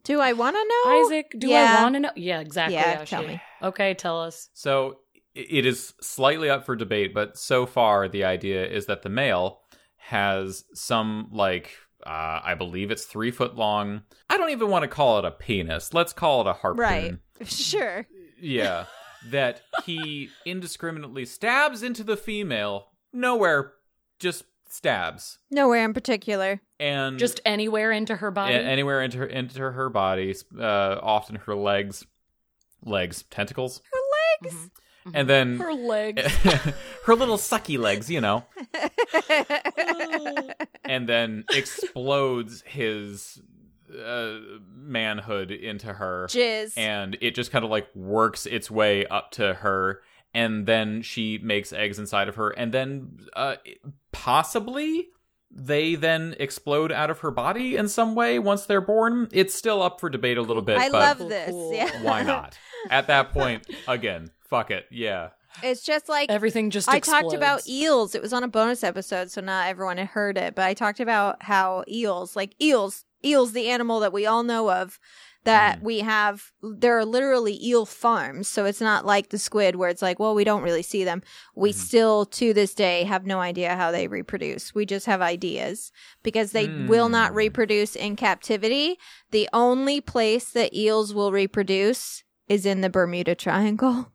Do 0.03 0.19
I 0.19 0.33
want 0.33 0.55
to 0.55 0.63
know? 0.89 1.05
Isaac, 1.05 1.33
do 1.37 1.47
Yeah. 1.47 1.77
I 1.79 1.83
want 1.83 1.95
to 1.95 1.99
know? 2.01 2.11
Yeah, 2.15 2.39
exactly. 2.41 2.75
Yeah, 2.75 3.01
Ashi. 3.01 3.07
tell 3.09 3.23
me. 3.27 3.41
Okay, 3.61 3.93
tell 3.93 4.21
us. 4.21 4.49
so 4.53 4.99
it 5.33 5.65
is 5.65 5.93
slightly 6.01 6.49
up 6.49 6.65
for 6.65 6.75
debate, 6.75 7.13
but 7.13 7.37
so 7.37 7.65
far 7.65 8.07
the 8.07 8.23
idea 8.23 8.65
is 8.65 8.85
that 8.85 9.01
the 9.01 9.09
male 9.09 9.61
has 9.97 10.63
some 10.73 11.29
like. 11.31 11.71
Uh, 12.05 12.39
I 12.43 12.53
believe 12.53 12.91
it's 12.91 13.05
three 13.05 13.31
foot 13.31 13.55
long. 13.55 14.03
I 14.29 14.37
don't 14.37 14.51
even 14.51 14.69
want 14.69 14.83
to 14.83 14.87
call 14.87 15.17
it 15.17 15.25
a 15.25 15.31
penis. 15.31 15.91
Let's 15.93 16.13
call 16.13 16.41
it 16.41 16.47
a 16.47 16.53
harpoon. 16.53 16.79
Right. 16.79 17.15
Sure. 17.47 18.05
Yeah. 18.39 18.85
that 19.31 19.61
he 19.85 20.29
indiscriminately 20.45 21.25
stabs 21.25 21.81
into 21.83 22.03
the 22.03 22.15
female, 22.15 22.89
nowhere, 23.11 23.73
just 24.19 24.43
stabs. 24.75 25.39
Nowhere 25.51 25.85
in 25.85 25.93
particular. 25.93 26.61
And 26.79 27.17
Just 27.17 27.39
anywhere 27.45 27.91
into 27.91 28.15
her 28.17 28.27
a- 28.27 28.31
body. 28.31 28.55
anywhere 28.55 29.01
into 29.01 29.19
her, 29.19 29.25
into 29.25 29.61
her 29.71 29.89
body, 29.89 30.35
uh, 30.59 30.99
often 31.01 31.37
her 31.37 31.55
legs, 31.55 32.05
legs, 32.83 33.23
tentacles, 33.29 33.81
Mhm. 34.43 34.69
and 35.13 35.29
then 35.29 35.57
Her 35.57 35.73
legs. 35.73 36.21
her 37.05 37.15
little 37.15 37.37
sucky 37.37 37.79
legs, 37.79 38.09
you 38.11 38.19
know, 38.21 38.43
and 40.83 41.07
then 41.07 41.45
explodes 41.51 42.61
his 42.65 43.41
uh, 44.05 44.37
manhood 44.75 45.51
into 45.51 45.93
her. 45.93 46.27
Jizz. 46.29 46.77
and 46.77 47.17
it 47.21 47.33
just 47.35 47.51
kind 47.51 47.63
of 47.63 47.71
like 47.71 47.87
works 47.95 48.45
its 48.45 48.69
way 48.69 49.05
up 49.05 49.31
to 49.31 49.53
her 49.53 50.01
and 50.33 50.65
then 50.65 51.01
she 51.01 51.37
makes 51.37 51.71
eggs 51.71 51.97
inside 51.97 52.27
of 52.27 52.35
her, 52.35 52.49
and 52.49 52.73
then 52.73 53.19
uh, 53.37 53.55
possibly 54.15 55.07
they 55.51 55.95
then 55.95 56.35
explode 56.39 56.91
out 56.91 57.09
of 57.09 57.19
her 57.19 57.31
body 57.31 57.75
in 57.75 57.87
some 57.87 58.15
way 58.15 58.39
once 58.39 58.65
they're 58.65 58.81
born. 58.81 59.27
It's 59.31 59.53
still 59.53 59.81
up 59.81 59.99
for 59.99 60.09
debate 60.09 60.37
a 60.37 60.41
little 60.41 60.61
bit. 60.61 60.77
I 60.77 60.89
but 60.89 61.19
love 61.19 61.29
this. 61.29 61.49
cool. 61.49 61.73
Yeah. 61.73 62.01
why 62.01 62.23
not? 62.23 62.57
At 62.89 63.07
that 63.07 63.31
point, 63.31 63.65
again, 63.87 64.31
fuck 64.49 64.71
it. 64.71 64.85
Yeah. 64.89 65.29
It's 65.63 65.83
just 65.83 66.09
like 66.09 66.29
Everything 66.29 66.69
just 66.69 66.89
I 66.89 66.97
explodes. 66.97 67.23
talked 67.23 67.35
about 67.35 67.67
eels. 67.67 68.15
It 68.15 68.21
was 68.21 68.33
on 68.33 68.43
a 68.43 68.47
bonus 68.47 68.83
episode, 68.83 69.31
so 69.31 69.39
not 69.41 69.67
everyone 69.67 69.97
had 69.97 70.07
heard 70.07 70.37
it. 70.37 70.55
But 70.55 70.65
I 70.65 70.73
talked 70.73 70.99
about 70.99 71.43
how 71.43 71.83
eels, 71.87 72.35
like 72.35 72.55
eels, 72.61 73.05
eels, 73.23 73.53
the 73.53 73.69
animal 73.69 73.99
that 74.01 74.11
we 74.11 74.25
all 74.25 74.43
know 74.43 74.69
of, 74.71 74.99
that 75.45 75.79
Mm. 75.79 75.83
we 75.83 75.99
have. 75.99 76.51
There 76.61 76.97
are 76.97 77.05
literally 77.05 77.57
eel 77.65 77.85
farms, 77.85 78.47
so 78.47 78.65
it's 78.65 78.81
not 78.81 79.05
like 79.05 79.29
the 79.29 79.39
squid 79.39 79.75
where 79.77 79.89
it's 79.89 80.01
like, 80.01 80.19
well, 80.19 80.35
we 80.35 80.43
don't 80.43 80.61
really 80.63 80.81
see 80.83 81.03
them. 81.03 81.21
We 81.55 81.71
Mhm. 81.71 81.75
still, 81.75 82.25
to 82.25 82.53
this 82.53 82.73
day, 82.73 83.03
have 83.03 83.25
no 83.25 83.39
idea 83.39 83.75
how 83.75 83.91
they 83.91 84.07
reproduce. 84.07 84.75
We 84.75 84.85
just 84.85 85.05
have 85.05 85.21
ideas 85.21 85.91
because 86.23 86.51
they 86.51 86.67
will 86.87 87.09
not 87.09 87.31
Mm. 87.31 87.35
reproduce 87.35 87.95
in 87.95 88.15
captivity. 88.15 88.97
The 89.31 89.47
only 89.53 90.01
place 90.01 90.49
that 90.51 90.73
eels 90.75 91.13
will 91.13 91.31
reproduce 91.31 92.23
is 92.47 92.65
in 92.65 92.81
the 92.81 92.89
Bermuda 92.89 93.35
Triangle. 93.35 94.11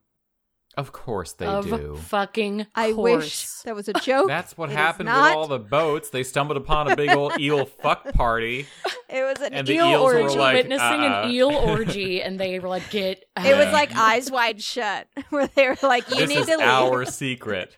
Of 0.77 0.93
course 0.93 1.33
they 1.33 1.47
of 1.47 1.65
do. 1.67 1.97
fucking 1.97 2.67
I 2.77 2.93
course. 2.93 3.25
wish 3.25 3.47
that 3.65 3.75
was 3.75 3.89
a 3.89 3.93
joke. 3.93 4.29
That's 4.29 4.57
what 4.57 4.69
It 4.69 4.73
is 4.73 4.79
happened 4.79 5.07
not. 5.09 5.31
with 5.31 5.37
all 5.37 5.47
the 5.49 5.59
boats. 5.59 6.11
They 6.11 6.23
stumbled 6.23 6.57
upon 6.57 6.91
a 6.91 6.95
big 6.97 7.11
old 7.11 7.39
eel 7.41 7.65
fuck 7.67 8.13
party. 8.13 8.67
It 9.13 9.25
was 9.25 9.45
an 9.45 9.53
And 9.55 9.67
the 9.67 9.73
eel 9.75 9.87
eels 9.89 10.05
were 10.13 10.21
orgy. 10.21 10.39
like, 10.39 10.55
witnessing 10.55 11.01
uh-uh. 11.01 11.23
an 11.25 11.31
eel 11.33 11.49
orgy, 11.71 12.23
and 12.23 12.39
they 12.39 12.61
were 12.61 12.69
like, 12.69 12.89
"Get." 12.91 13.25
it 13.37 13.57
was 13.57 13.73
like 13.73 13.93
eyes 13.97 14.31
wide 14.31 14.63
shut, 14.63 15.09
where 15.31 15.49
they 15.49 15.67
were 15.67 15.77
like, 15.83 16.09
"You 16.11 16.19
this 16.19 16.29
need 16.29 16.39
is 16.39 16.47
to 16.47 16.57
leave." 16.59 16.69
our 16.69 17.05
secret. 17.07 17.77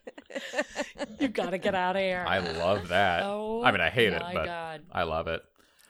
you 1.19 1.29
gotta 1.29 1.57
get 1.57 1.75
out 1.75 1.97
of 1.97 2.03
here. 2.03 2.23
I 2.29 2.41
love 2.41 2.89
that. 2.89 3.23
Oh, 3.25 3.63
I 3.65 3.71
mean, 3.73 3.81
I 3.81 3.89
hate 3.89 4.13
it, 4.13 4.21
but 4.21 4.45
God. 4.45 4.83
I 4.93 5.05
love 5.05 5.27
it. 5.27 5.43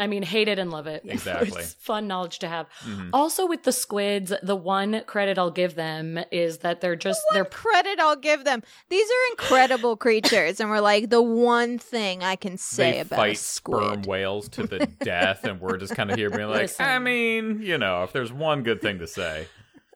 I 0.02 0.06
mean, 0.08 0.22
hate 0.22 0.48
it 0.48 0.58
and 0.58 0.70
love 0.70 0.86
it. 0.86 1.02
Exactly. 1.08 1.62
It's 1.62 1.74
fun 1.74 2.06
knowledge 2.08 2.38
to 2.40 2.48
have. 2.48 2.66
Mhm. 2.84 3.10
Also, 3.12 3.46
with 3.46 3.62
the 3.62 3.72
squids, 3.72 4.32
the 4.42 4.56
one 4.56 5.02
credit 5.06 5.38
I'll 5.38 5.50
give 5.50 5.74
them 5.76 6.18
is 6.32 6.58
that 6.58 6.80
they're 6.80 6.96
just 6.96 7.20
they're 7.32 7.44
Credit 7.44 8.00
I'll 8.00 8.16
give 8.16 8.44
them. 8.44 8.62
These 8.88 9.08
are 9.08 9.30
incredible 9.32 9.96
creatures, 9.96 10.58
and 10.60 10.68
we're 10.70 10.80
like 10.80 11.10
the 11.10 11.22
one 11.22 11.78
thing 11.78 12.22
I 12.24 12.36
can 12.36 12.56
say 12.58 12.92
they 12.92 13.00
about 13.00 13.16
fight 13.16 13.36
a 13.36 13.38
squid. 13.38 13.82
sperm 13.84 14.02
whales 14.02 14.48
to 14.50 14.66
the 14.66 14.86
death, 15.02 15.44
and 15.44 15.60
we're 15.60 15.76
just 15.76 15.94
kind 15.94 16.10
of 16.10 16.16
here 16.16 16.30
being 16.30 16.48
like, 16.48 16.62
Listen. 16.62 16.84
I 16.86 16.98
mean, 16.98 17.62
you 17.62 17.78
know, 17.78 18.02
if 18.02 18.12
there's 18.12 18.32
one 18.32 18.62
good 18.62 18.80
thing 18.82 18.98
to 18.98 19.06
say, 19.06 19.46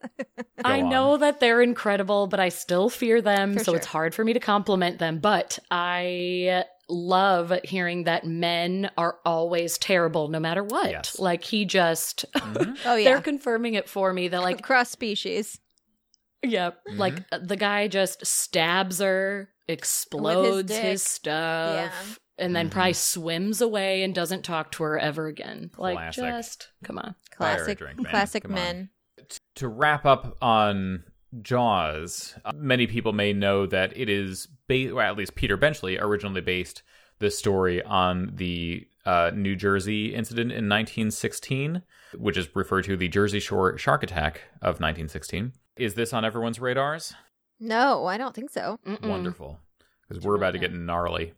I 0.65 0.81
Go 0.83 0.89
know 0.89 1.11
on. 1.15 1.21
that 1.21 1.41
they're 1.41 1.63
incredible, 1.63 2.27
but 2.29 2.39
I 2.39 2.49
still 2.51 2.89
fear 2.89 3.21
them, 3.21 3.55
For 3.55 3.59
so 3.61 3.73
sure. 3.73 3.77
it's 3.77 3.87
hard 3.87 4.15
for 4.15 4.25
me 4.25 4.33
to 4.35 4.41
compliment 4.41 4.99
them. 4.99 5.19
But 5.19 5.59
I 5.71 6.65
love 6.89 7.53
hearing 7.65 8.05
that 8.05 8.25
men 8.27 8.91
are 8.97 9.19
always 9.25 9.77
terrible 9.79 10.29
no 10.29 10.39
matter 10.41 10.63
what. 10.63 10.91
Yes. 10.91 11.19
Like 11.19 11.43
he 11.45 11.65
just 11.65 12.25
Mhm. 12.37 12.77
Oh 12.85 12.95
yeah, 12.95 13.05
they're 13.11 13.21
confirming 13.21 13.75
it 13.75 13.89
for 13.89 14.13
me 14.13 14.29
that 14.29 14.41
like 14.43 14.63
cross 14.63 14.91
species. 14.91 15.59
yeah, 16.43 16.71
like 16.95 17.15
Mm-hmm. 17.15 17.35
uh, 17.35 17.39
the 17.47 17.57
guy 17.57 17.89
just 17.89 18.25
stabs 18.25 19.01
her, 19.01 19.51
explodes 19.67 20.69
dick. 20.69 20.83
his, 20.83 21.03
stuff. 21.03 22.21
And 22.39 22.55
then 22.55 22.69
Mhm. 22.69 22.73
probably 22.73 22.93
swims 22.93 23.61
away 23.63 24.03
and 24.03 24.15
doesn't 24.15 24.45
talk 24.45 24.71
to 24.73 24.83
her 24.83 24.99
ever 24.99 25.27
again. 25.27 25.71
Like, 25.79 25.97
Classic. 25.97 26.23
just 26.25 26.69
come 26.85 26.99
on. 26.99 27.15
Buy 27.39 27.47
her 27.47 27.53
a 27.53 27.57
Classic, 27.57 27.79
drink, 27.79 27.97
man. 28.03 28.11
classic 28.11 28.43
Come 28.43 28.53
on. 28.53 28.57
men. 28.57 28.91
to 29.57 29.67
wrap 29.69 30.05
up 30.05 30.37
on 30.43 31.03
Jaws, 31.43 32.35
uh, 32.45 32.53
many 32.55 32.87
people 32.87 33.13
may 33.13 33.33
know 33.33 33.67
that 33.67 33.97
it 33.97 34.09
is, 34.09 34.49
ba- 34.69 34.91
or 34.93 35.03
at 35.03 35.17
least 35.17 35.35
Peter 35.35 35.57
Benchley 35.57 35.99
originally 35.99 36.41
based 36.41 36.83
the 37.19 37.31
story 37.31 37.83
on 37.83 38.33
the 38.35 38.87
uh, 39.05 39.31
New 39.35 39.57
Jersey 39.57 40.15
incident 40.15 40.51
in 40.51 40.69
1916, 40.69 41.83
which 42.15 42.37
is 42.37 42.49
referred 42.55 42.85
to 42.85 42.97
the 42.97 43.09
Jersey 43.09 43.41
Shore 43.41 43.77
shark 43.79 44.03
attack 44.03 44.43
of 44.61 44.81
1916. 44.81 45.53
Is 45.77 45.95
this 45.95 46.13
on 46.13 46.25
everyone's 46.25 46.61
radars? 46.61 47.15
No, 47.59 48.07
I 48.07 48.19
don't 48.19 48.35
think 48.35 48.51
so. 48.51 48.79
Mm-mm. 48.87 49.09
Wonderful, 49.09 49.59
because 50.09 50.25
we're 50.25 50.37
about 50.37 50.53
to 50.53 50.59
get 50.59 50.73
gnarly. 50.73 51.33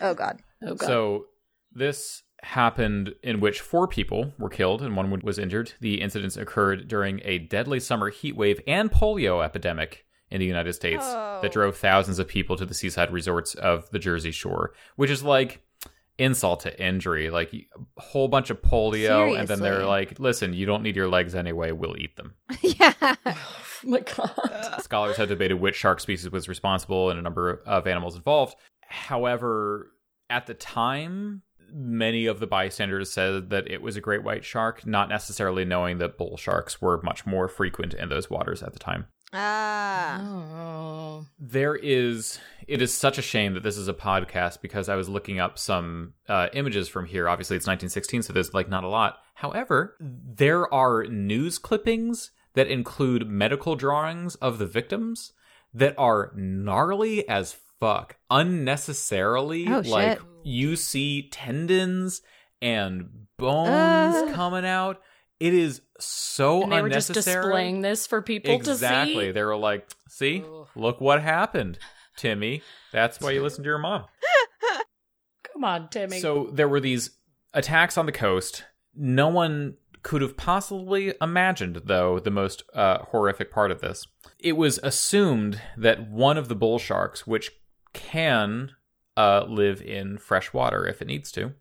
Oh 0.00 0.14
God. 0.14 0.40
Oh, 0.62 0.74
God. 0.74 0.86
So 0.86 1.26
this 1.72 2.22
happened 2.46 3.14
in 3.22 3.40
which 3.40 3.60
four 3.60 3.88
people 3.88 4.32
were 4.38 4.48
killed 4.48 4.80
and 4.80 4.96
one 4.96 5.20
was 5.22 5.38
injured. 5.38 5.72
The 5.80 6.00
incidents 6.00 6.36
occurred 6.36 6.86
during 6.86 7.20
a 7.24 7.38
deadly 7.38 7.80
summer 7.80 8.08
heat 8.08 8.36
wave 8.36 8.60
and 8.66 8.90
polio 8.90 9.44
epidemic 9.44 10.04
in 10.30 10.38
the 10.40 10.46
United 10.46 10.72
States 10.74 11.02
Oh. 11.06 11.40
that 11.42 11.52
drove 11.52 11.76
thousands 11.76 12.18
of 12.18 12.28
people 12.28 12.56
to 12.56 12.64
the 12.64 12.74
seaside 12.74 13.10
resorts 13.12 13.54
of 13.56 13.90
the 13.90 13.98
Jersey 13.98 14.30
Shore, 14.30 14.72
which 14.94 15.10
is 15.10 15.22
like 15.24 15.62
insult 16.18 16.60
to 16.60 16.82
injury, 16.82 17.30
like 17.30 17.52
a 17.52 17.66
whole 18.00 18.28
bunch 18.28 18.48
of 18.50 18.62
polio 18.62 19.38
and 19.38 19.48
then 19.48 19.60
they're 19.60 19.84
like, 19.84 20.18
"Listen, 20.18 20.52
you 20.54 20.66
don't 20.66 20.82
need 20.82 20.96
your 20.96 21.08
legs 21.08 21.34
anyway, 21.34 21.72
we'll 21.72 21.96
eat 21.98 22.16
them." 22.16 22.34
yeah. 22.62 22.92
oh 23.26 23.36
my 23.84 24.00
God. 24.00 24.78
Scholars 24.82 25.16
have 25.16 25.28
debated 25.28 25.54
which 25.54 25.74
shark 25.76 26.00
species 26.00 26.30
was 26.30 26.48
responsible 26.48 27.10
and 27.10 27.18
a 27.18 27.22
number 27.22 27.60
of 27.66 27.86
animals 27.86 28.14
involved. 28.16 28.54
However, 28.88 29.92
at 30.30 30.46
the 30.46 30.54
time, 30.54 31.42
many 31.72 32.26
of 32.26 32.40
the 32.40 32.46
bystanders 32.46 33.12
said 33.12 33.50
that 33.50 33.70
it 33.70 33.82
was 33.82 33.96
a 33.96 34.00
great 34.00 34.22
white 34.22 34.44
shark, 34.44 34.86
not 34.86 35.08
necessarily 35.08 35.64
knowing 35.64 35.98
that 35.98 36.18
bull 36.18 36.36
sharks 36.36 36.80
were 36.80 37.00
much 37.02 37.26
more 37.26 37.48
frequent 37.48 37.94
in 37.94 38.08
those 38.08 38.30
waters 38.30 38.62
at 38.62 38.72
the 38.72 38.78
time. 38.78 39.06
Ah. 39.32 40.20
Oh. 40.22 41.26
There 41.38 41.74
is, 41.74 42.38
it 42.66 42.80
is 42.80 42.94
such 42.94 43.18
a 43.18 43.22
shame 43.22 43.54
that 43.54 43.62
this 43.62 43.76
is 43.76 43.88
a 43.88 43.94
podcast 43.94 44.60
because 44.60 44.88
I 44.88 44.96
was 44.96 45.08
looking 45.08 45.40
up 45.40 45.58
some 45.58 46.14
uh, 46.28 46.48
images 46.52 46.88
from 46.88 47.06
here. 47.06 47.28
Obviously, 47.28 47.56
it's 47.56 47.66
1916, 47.66 48.22
so 48.22 48.32
there's 48.32 48.54
like 48.54 48.68
not 48.68 48.84
a 48.84 48.88
lot. 48.88 49.18
However, 49.34 49.96
there 50.00 50.72
are 50.72 51.04
news 51.04 51.58
clippings 51.58 52.30
that 52.54 52.68
include 52.68 53.28
medical 53.28 53.76
drawings 53.76 54.34
of 54.36 54.58
the 54.58 54.66
victims 54.66 55.32
that 55.74 55.94
are 55.98 56.32
gnarly 56.34 57.28
as 57.28 57.52
fuck, 57.80 58.16
unnecessarily. 58.30 59.66
Oh, 59.68 59.80
like 59.86 60.18
shit. 60.18 60.22
you 60.44 60.76
see 60.76 61.28
tendons 61.30 62.22
and 62.62 63.26
bones 63.38 63.70
Uh. 64.30 64.32
coming 64.34 64.64
out. 64.66 65.00
It 65.38 65.52
is 65.52 65.82
so 66.00 66.62
And 66.62 66.72
they 66.72 66.80
were 66.80 66.88
just 66.88 67.12
displaying 67.12 67.82
this 67.82 68.06
for 68.06 68.22
people 68.22 68.54
exactly. 68.54 69.14
to 69.14 69.20
see. 69.20 69.30
They 69.32 69.42
were 69.42 69.56
like, 69.56 69.86
"See, 70.08 70.42
Ugh. 70.46 70.66
look 70.74 71.00
what 71.00 71.20
happened, 71.22 71.78
Timmy. 72.16 72.62
That's 72.92 73.20
why 73.20 73.32
you 73.32 73.42
listen 73.42 73.62
to 73.64 73.68
your 73.68 73.78
mom." 73.78 74.04
Come 75.52 75.64
on, 75.64 75.88
Timmy. 75.88 76.20
So 76.20 76.50
there 76.52 76.68
were 76.68 76.80
these 76.80 77.10
attacks 77.52 77.96
on 77.98 78.06
the 78.06 78.12
coast. 78.12 78.64
No 78.94 79.28
one 79.28 79.76
could 80.02 80.22
have 80.22 80.36
possibly 80.36 81.12
imagined, 81.20 81.82
though, 81.84 82.18
the 82.18 82.30
most 82.30 82.62
uh, 82.74 82.98
horrific 83.10 83.50
part 83.50 83.70
of 83.70 83.80
this. 83.80 84.06
It 84.38 84.52
was 84.56 84.78
assumed 84.82 85.60
that 85.76 86.08
one 86.10 86.38
of 86.38 86.48
the 86.48 86.54
bull 86.54 86.78
sharks, 86.78 87.26
which 87.26 87.50
can 87.96 88.72
uh, 89.16 89.44
live 89.48 89.80
in 89.82 90.18
fresh 90.18 90.52
water 90.52 90.86
if 90.86 91.00
it 91.00 91.08
needs 91.08 91.32
to, 91.32 91.54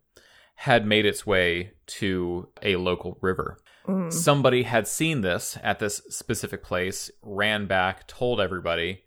had 0.55 0.85
made 0.85 1.05
its 1.05 1.25
way 1.25 1.71
to 1.87 2.49
a 2.61 2.75
local 2.75 3.17
river. 3.21 3.57
Mm. 3.87 4.11
Somebody 4.11 4.63
had 4.63 4.87
seen 4.87 5.21
this 5.21 5.57
at 5.63 5.79
this 5.79 6.01
specific 6.09 6.63
place, 6.63 7.09
ran 7.21 7.67
back, 7.67 8.07
told 8.07 8.41
everybody, 8.41 9.03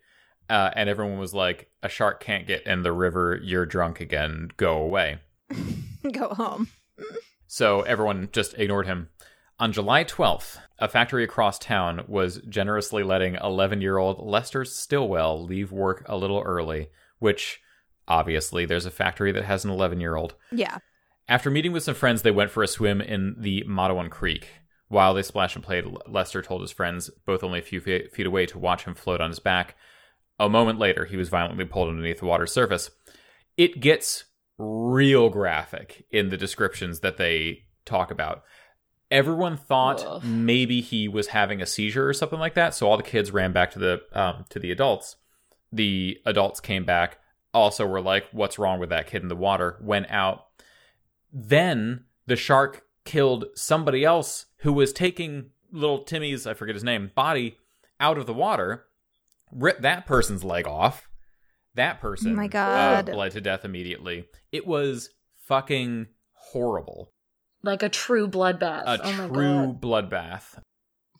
uh, 0.49 0.71
and 0.75 0.89
everyone 0.89 1.19
was 1.19 1.33
like, 1.33 1.69
"A 1.83 1.89
shark 1.89 2.19
can't 2.19 2.47
get 2.47 2.65
in 2.65 2.81
the 2.81 2.91
river. 2.91 3.39
You're 3.41 3.65
drunk 3.65 3.99
again. 3.99 4.49
Go 4.57 4.77
away." 4.77 5.19
Go 6.11 6.29
home. 6.29 6.69
So 7.47 7.81
everyone 7.81 8.29
just 8.31 8.53
ignored 8.57 8.87
him. 8.87 9.09
On 9.59 9.73
July 9.73 10.05
12th, 10.05 10.57
a 10.79 10.87
factory 10.87 11.25
across 11.25 11.59
town 11.59 12.05
was 12.07 12.41
generously 12.47 13.03
letting 13.03 13.35
11 13.35 13.81
year 13.81 13.97
old 13.97 14.25
Lester 14.25 14.63
Stillwell 14.63 15.43
leave 15.43 15.71
work 15.71 16.05
a 16.07 16.15
little 16.15 16.41
early, 16.45 16.89
which 17.19 17.59
obviously 18.07 18.65
there's 18.65 18.85
a 18.85 18.91
factory 18.91 19.31
that 19.31 19.45
has 19.45 19.63
an 19.63 19.71
11 19.71 19.99
year 19.99 20.15
old. 20.15 20.35
Yeah. 20.51 20.77
After 21.27 21.51
meeting 21.51 21.71
with 21.71 21.83
some 21.83 21.95
friends, 21.95 22.23
they 22.23 22.31
went 22.31 22.49
for 22.49 22.63
a 22.63 22.67
swim 22.67 23.01
in 23.01 23.35
the 23.37 23.63
Matawan 23.67 24.09
Creek. 24.09 24.47
While 24.87 25.13
they 25.13 25.21
splashed 25.21 25.55
and 25.55 25.63
played, 25.63 25.85
Lester 26.07 26.41
told 26.41 26.61
his 26.61 26.71
friends, 26.71 27.11
both 27.27 27.43
only 27.43 27.59
a 27.59 27.63
few 27.63 27.79
feet 27.79 28.25
away, 28.25 28.47
to 28.47 28.57
watch 28.57 28.85
him 28.85 28.95
float 28.95 29.21
on 29.21 29.29
his 29.29 29.39
back. 29.39 29.75
A 30.39 30.49
moment 30.49 30.79
later, 30.79 31.05
he 31.05 31.17
was 31.17 31.29
violently 31.29 31.65
pulled 31.65 31.89
underneath 31.89 32.19
the 32.19 32.25
water's 32.25 32.51
surface. 32.51 32.89
It 33.55 33.79
gets 33.79 34.23
real 34.57 35.29
graphic 35.29 36.05
in 36.09 36.29
the 36.29 36.37
descriptions 36.37 37.01
that 37.01 37.17
they 37.17 37.65
talk 37.85 38.09
about. 38.09 38.43
Everyone 39.11 39.57
thought 39.57 40.03
Ugh. 40.05 40.23
maybe 40.23 40.81
he 40.81 41.07
was 41.07 41.27
having 41.27 41.61
a 41.61 41.65
seizure 41.65 42.07
or 42.07 42.13
something 42.13 42.39
like 42.39 42.55
that, 42.55 42.73
so 42.73 42.87
all 42.87 42.97
the 42.97 43.03
kids 43.03 43.31
ran 43.31 43.51
back 43.51 43.71
to 43.71 43.79
the 43.79 44.01
um, 44.13 44.45
to 44.49 44.59
the 44.59 44.71
adults. 44.71 45.15
The 45.71 46.19
adults 46.25 46.59
came 46.59 46.83
back, 46.85 47.19
also 47.53 47.85
were 47.85 48.01
like, 48.01 48.27
"What's 48.31 48.57
wrong 48.59 48.79
with 48.79 48.89
that 48.89 49.07
kid 49.07 49.21
in 49.21 49.27
the 49.27 49.35
water?" 49.35 49.77
Went 49.81 50.09
out. 50.09 50.45
Then 51.31 52.05
the 52.25 52.35
shark 52.35 52.83
killed 53.05 53.45
somebody 53.55 54.03
else 54.03 54.47
who 54.59 54.73
was 54.73 54.91
taking 54.93 55.51
little 55.71 56.03
Timmy's, 56.03 56.47
I 56.47 56.53
forget 56.53 56.75
his 56.75 56.83
name, 56.83 57.11
body 57.15 57.57
out 57.99 58.17
of 58.17 58.25
the 58.25 58.33
water. 58.33 58.85
rip 59.51 59.81
that 59.81 60.05
person's 60.05 60.43
leg 60.43 60.67
off. 60.67 61.07
That 61.75 61.99
person 61.99 62.33
Oh 62.33 62.35
my 62.35 62.47
God. 62.47 63.09
uh, 63.09 63.13
bled 63.13 63.31
to 63.33 63.41
death 63.41 63.63
immediately. 63.65 64.25
It 64.51 64.67
was 64.67 65.09
fucking 65.45 66.07
horrible. 66.33 67.11
Like 67.63 67.81
a 67.83 67.89
true 67.89 68.27
bloodbath. 68.27 68.83
A 68.85 68.99
oh 69.03 69.13
my 69.13 69.27
true 69.27 69.65
god. 69.67 69.81
bloodbath. 69.81 70.61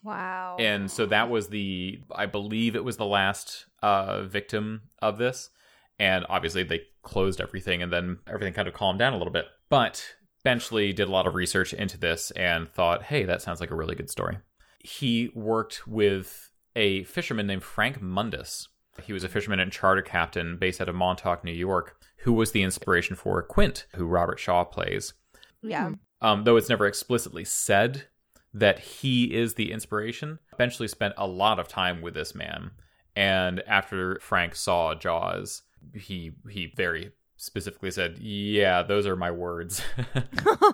Wow. 0.03 0.57
And 0.59 0.89
so 0.89 1.05
that 1.07 1.29
was 1.29 1.49
the, 1.49 1.99
I 2.11 2.25
believe 2.25 2.75
it 2.75 2.83
was 2.83 2.97
the 2.97 3.05
last 3.05 3.65
uh, 3.81 4.23
victim 4.23 4.83
of 5.01 5.17
this. 5.17 5.49
And 5.97 6.25
obviously 6.29 6.63
they 6.63 6.81
closed 7.03 7.41
everything 7.41 7.81
and 7.83 7.91
then 7.91 8.19
everything 8.27 8.53
kind 8.53 8.67
of 8.67 8.73
calmed 8.73 8.99
down 8.99 9.13
a 9.13 9.17
little 9.17 9.33
bit. 9.33 9.45
But 9.69 10.15
Benchley 10.43 10.93
did 10.93 11.07
a 11.07 11.11
lot 11.11 11.27
of 11.27 11.35
research 11.35 11.73
into 11.73 11.97
this 11.97 12.31
and 12.31 12.69
thought, 12.69 13.03
hey, 13.03 13.25
that 13.25 13.41
sounds 13.41 13.59
like 13.59 13.71
a 13.71 13.75
really 13.75 13.95
good 13.95 14.09
story. 14.09 14.37
He 14.79 15.29
worked 15.35 15.87
with 15.87 16.51
a 16.75 17.03
fisherman 17.03 17.47
named 17.47 17.63
Frank 17.63 18.01
Mundus. 18.01 18.67
He 19.03 19.13
was 19.13 19.23
a 19.23 19.29
fisherman 19.29 19.59
and 19.59 19.71
charter 19.71 20.01
captain 20.01 20.57
based 20.57 20.79
out 20.79 20.89
of 20.89 20.95
Montauk, 20.95 21.43
New 21.43 21.51
York, 21.51 21.97
who 22.19 22.33
was 22.33 22.51
the 22.51 22.63
inspiration 22.63 23.15
for 23.15 23.41
Quint, 23.41 23.85
who 23.95 24.05
Robert 24.05 24.39
Shaw 24.39 24.63
plays. 24.63 25.13
yeah. 25.61 25.91
Um, 26.21 26.43
though 26.43 26.57
it's 26.57 26.67
never 26.67 26.85
explicitly 26.85 27.45
said 27.45 28.07
that 28.53 28.79
he 28.79 29.33
is 29.35 29.53
the 29.53 29.71
inspiration, 29.71 30.39
Benchley 30.57 30.87
spent 30.87 31.13
a 31.17 31.27
lot 31.27 31.59
of 31.59 31.67
time 31.67 32.01
with 32.01 32.13
this 32.13 32.33
man. 32.33 32.71
And 33.15 33.61
after 33.67 34.19
Frank 34.21 34.55
saw 34.55 34.95
Jaws, 34.95 35.63
he 35.93 36.31
he 36.49 36.71
very 36.75 37.11
specifically 37.37 37.91
said, 37.91 38.17
"Yeah, 38.19 38.81
those 38.83 39.05
are 39.05 39.15
my 39.15 39.31
words." 39.31 39.81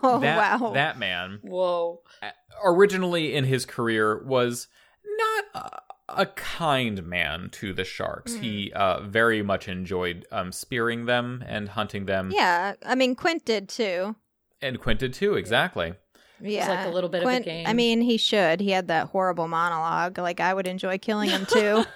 Oh 0.07 0.19
that, 0.19 0.59
wow. 0.59 0.71
That 0.73 0.99
man 0.99 1.39
Whoa. 1.41 2.01
originally 2.63 3.33
in 3.33 3.45
his 3.45 3.65
career 3.65 4.23
was 4.23 4.67
not 5.17 5.45
a, 6.07 6.21
a 6.21 6.25
kind 6.27 7.03
man 7.03 7.49
to 7.53 7.73
the 7.73 7.83
sharks. 7.83 8.35
He 8.35 8.71
uh, 8.73 9.01
very 9.01 9.41
much 9.41 9.67
enjoyed 9.67 10.25
um, 10.31 10.51
spearing 10.51 11.05
them 11.05 11.43
and 11.47 11.69
hunting 11.69 12.05
them, 12.05 12.29
yeah. 12.31 12.73
I 12.85 12.93
mean, 12.93 13.15
Quint 13.15 13.45
did 13.45 13.67
too. 13.69 14.15
and 14.61 14.79
Quinted 14.79 15.13
too. 15.13 15.35
Exactly. 15.35 15.93
Yeah. 16.45 16.69
like 16.69 16.87
a 16.87 16.89
little 16.91 17.09
bit 17.09 17.23
of 17.23 17.29
a 17.29 17.39
game. 17.39 17.65
I 17.67 17.73
mean, 17.73 18.01
he 18.01 18.17
should. 18.17 18.59
He 18.61 18.71
had 18.71 18.87
that 18.89 19.07
horrible 19.07 19.47
monologue. 19.47 20.17
Like 20.17 20.39
I 20.39 20.53
would 20.53 20.67
enjoy 20.67 20.97
killing 20.97 21.29
him 21.29 21.45
too. 21.45 21.83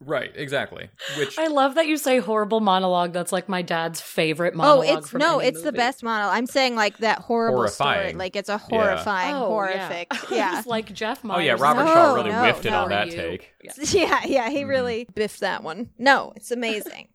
Right. 0.00 0.30
Exactly. 0.36 0.88
Which 1.18 1.36
I 1.36 1.48
love 1.48 1.74
that 1.74 1.88
you 1.88 1.96
say 1.96 2.18
horrible 2.18 2.60
monologue. 2.60 3.12
That's 3.12 3.32
like 3.32 3.48
my 3.48 3.60
dad's 3.62 4.00
favorite 4.00 4.54
monologue. 4.54 4.86
oh, 4.88 4.98
it's 4.98 5.08
from 5.10 5.18
no, 5.18 5.40
any 5.40 5.48
it's 5.48 5.62
the 5.62 5.72
best 5.72 6.04
monologue. 6.04 6.36
I'm 6.36 6.46
saying 6.46 6.76
like 6.76 6.98
that 6.98 7.18
horrible 7.20 7.66
story. 7.66 8.12
Like 8.12 8.36
it's 8.36 8.48
a 8.48 8.56
horrifying, 8.58 9.34
Oh, 9.34 9.46
horrific. 9.48 10.12
Yeah. 10.30 10.36
Yeah. 10.52 10.58
It's 10.58 10.66
like 10.68 10.92
Jeff 10.94 11.20
Oh 11.24 11.38
yeah, 11.40 11.56
Robert 11.58 11.86
No, 11.86 11.92
Shaw 11.92 12.14
really 12.14 12.30
no, 12.30 12.40
whiffed 12.42 12.66
it 12.66 12.70
no. 12.70 12.82
on 12.84 12.90
that 12.90 13.08
You. 13.10 13.16
take. 13.16 13.52
Yeah. 13.64 13.72
yeah, 13.90 14.20
yeah, 14.26 14.50
he 14.50 14.58
Mm-hmm. 14.60 14.68
really 14.68 15.08
biffed 15.12 15.40
that 15.40 15.64
one. 15.64 15.90
No, 15.98 16.32
it's 16.36 16.52
amazing. 16.52 17.08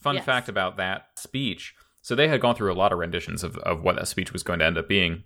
Fun 0.00 0.16
Yes. 0.16 0.24
fact 0.24 0.48
about 0.48 0.78
that 0.78 1.06
speech. 1.16 1.74
So 2.02 2.16
they 2.16 2.26
had 2.26 2.40
gone 2.40 2.56
through 2.56 2.72
a 2.72 2.74
lot 2.74 2.92
of 2.92 2.98
renditions 2.98 3.44
of, 3.44 3.56
of 3.58 3.82
what 3.84 3.94
that 3.96 4.08
speech 4.08 4.32
was 4.32 4.42
going 4.42 4.58
to 4.58 4.64
end 4.64 4.78
up 4.78 4.88
being. 4.88 5.22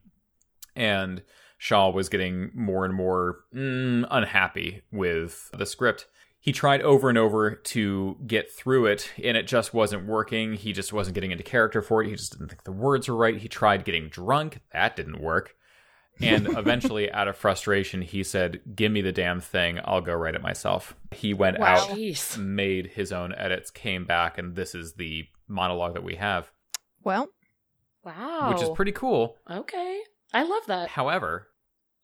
And 0.81 1.23
Shaw 1.59 1.90
was 1.90 2.09
getting 2.09 2.51
more 2.55 2.85
and 2.86 2.94
more 2.94 3.40
mm, 3.55 4.07
unhappy 4.11 4.81
with 4.90 5.51
the 5.52 5.66
script. 5.66 6.07
He 6.43 6.52
tried 6.52 6.81
over 6.81 7.11
and 7.11 7.19
over 7.19 7.55
to 7.55 8.16
get 8.27 8.51
through 8.51 8.86
it, 8.86 9.11
and 9.23 9.36
it 9.36 9.47
just 9.47 9.74
wasn't 9.74 10.07
working. 10.07 10.55
He 10.55 10.73
just 10.73 10.90
wasn't 10.90 11.15
getting 11.16 11.32
into 11.32 11.44
character 11.44 11.82
for 11.82 12.02
it. 12.02 12.09
He 12.09 12.15
just 12.16 12.32
didn't 12.32 12.48
think 12.48 12.65
the 12.65 12.73
words 12.73 13.09
were 13.09 13.15
right. 13.15 13.36
He 13.36 13.47
tried 13.47 13.85
getting 13.85 14.09
drunk. 14.09 14.61
That 14.73 14.97
didn't 14.97 15.20
work. 15.20 15.55
And 16.23 16.47
eventually, 16.57 17.12
out 17.12 17.28
of 17.28 17.36
frustration, 17.36 18.01
he 18.01 18.23
said, 18.24 18.61
Give 18.74 18.90
me 18.90 19.02
the 19.02 19.12
damn 19.12 19.40
thing. 19.40 19.81
I'll 19.85 20.01
go 20.01 20.15
write 20.15 20.35
it 20.35 20.40
myself. 20.43 20.97
He 21.11 21.35
went 21.35 21.59
Wow. 21.59 21.74
out 21.77 21.89
Jeez. 21.90 22.39
made 22.39 22.86
his 22.86 23.12
own 23.12 23.35
edits, 23.36 23.70
came 23.70 24.07
back, 24.07 24.39
and 24.39 24.57
this 24.57 24.74
is 24.74 24.94
the 24.94 25.27
monologue 25.47 25.93
that 25.93 26.05
we 26.05 26.15
have, 26.15 26.51
Well, 27.05 27.28
Wow. 28.02 28.51
which 28.51 28.62
is 28.62 28.70
pretty 28.70 28.93
cool. 28.93 29.36
Okay. 29.51 30.01
I 30.32 30.43
love 30.43 30.66
that. 30.66 30.90
However, 30.90 31.48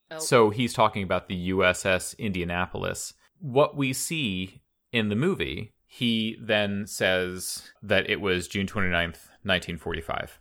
Oh. 0.09 0.19
so 0.19 0.49
he's 0.51 0.73
talking 0.73 1.03
about 1.03 1.27
the 1.27 1.49
USS 1.49 2.17
Indianapolis. 2.17 3.13
What 3.39 3.75
we 3.75 3.91
see 3.91 4.61
in 4.93 5.09
the 5.09 5.15
movie, 5.17 5.73
he 5.85 6.37
then 6.41 6.87
says 6.87 7.71
that 7.81 8.09
it 8.09 8.21
was 8.21 8.47
June 8.47 8.67
29th, 8.67 9.27
1945. 9.43 10.39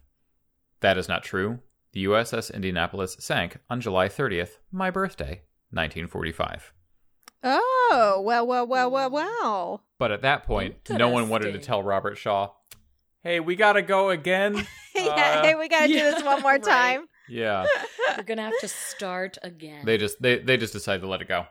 That 0.80 0.96
is 0.98 1.08
not 1.08 1.24
true. 1.24 1.60
The 1.92 2.04
USS 2.04 2.52
Indianapolis 2.54 3.16
sank 3.18 3.58
on 3.68 3.80
July 3.80 4.08
30th, 4.08 4.58
my 4.70 4.90
birthday, 4.90 5.42
1945. 5.70 6.72
oh, 7.42 8.22
well, 8.24 8.46
well, 8.46 8.66
well, 8.66 8.90
well, 8.90 9.10
well. 9.10 9.84
But 9.98 10.12
at 10.12 10.22
that 10.22 10.44
point, 10.44 10.76
no 10.90 11.08
one 11.08 11.28
wanted 11.28 11.52
to 11.52 11.58
tell 11.58 11.82
Robert 11.82 12.16
Shaw, 12.16 12.50
hey, 13.22 13.40
we 13.40 13.56
gotta 13.56 13.82
go 13.82 14.10
again. 14.10 14.54
yeah, 14.94 15.02
Uh, 15.40 15.42
hey, 15.42 15.54
we 15.54 15.68
gotta 15.68 15.88
yeah, 15.88 16.10
do 16.10 16.14
this 16.16 16.24
one 16.24 16.42
more 16.42 16.52
right. 16.52 16.62
time. 16.62 17.06
Yeah. 17.28 17.66
We're 18.16 18.22
gonna 18.24 18.42
have 18.42 18.58
to 18.60 18.68
start 18.68 19.36
again. 19.42 19.84
They 19.84 19.98
just 19.98 20.20
they, 20.22 20.38
they 20.38 20.56
just 20.56 20.72
decided 20.72 21.00
to 21.02 21.08
let 21.08 21.20
it 21.22 21.28
go. 21.28 21.46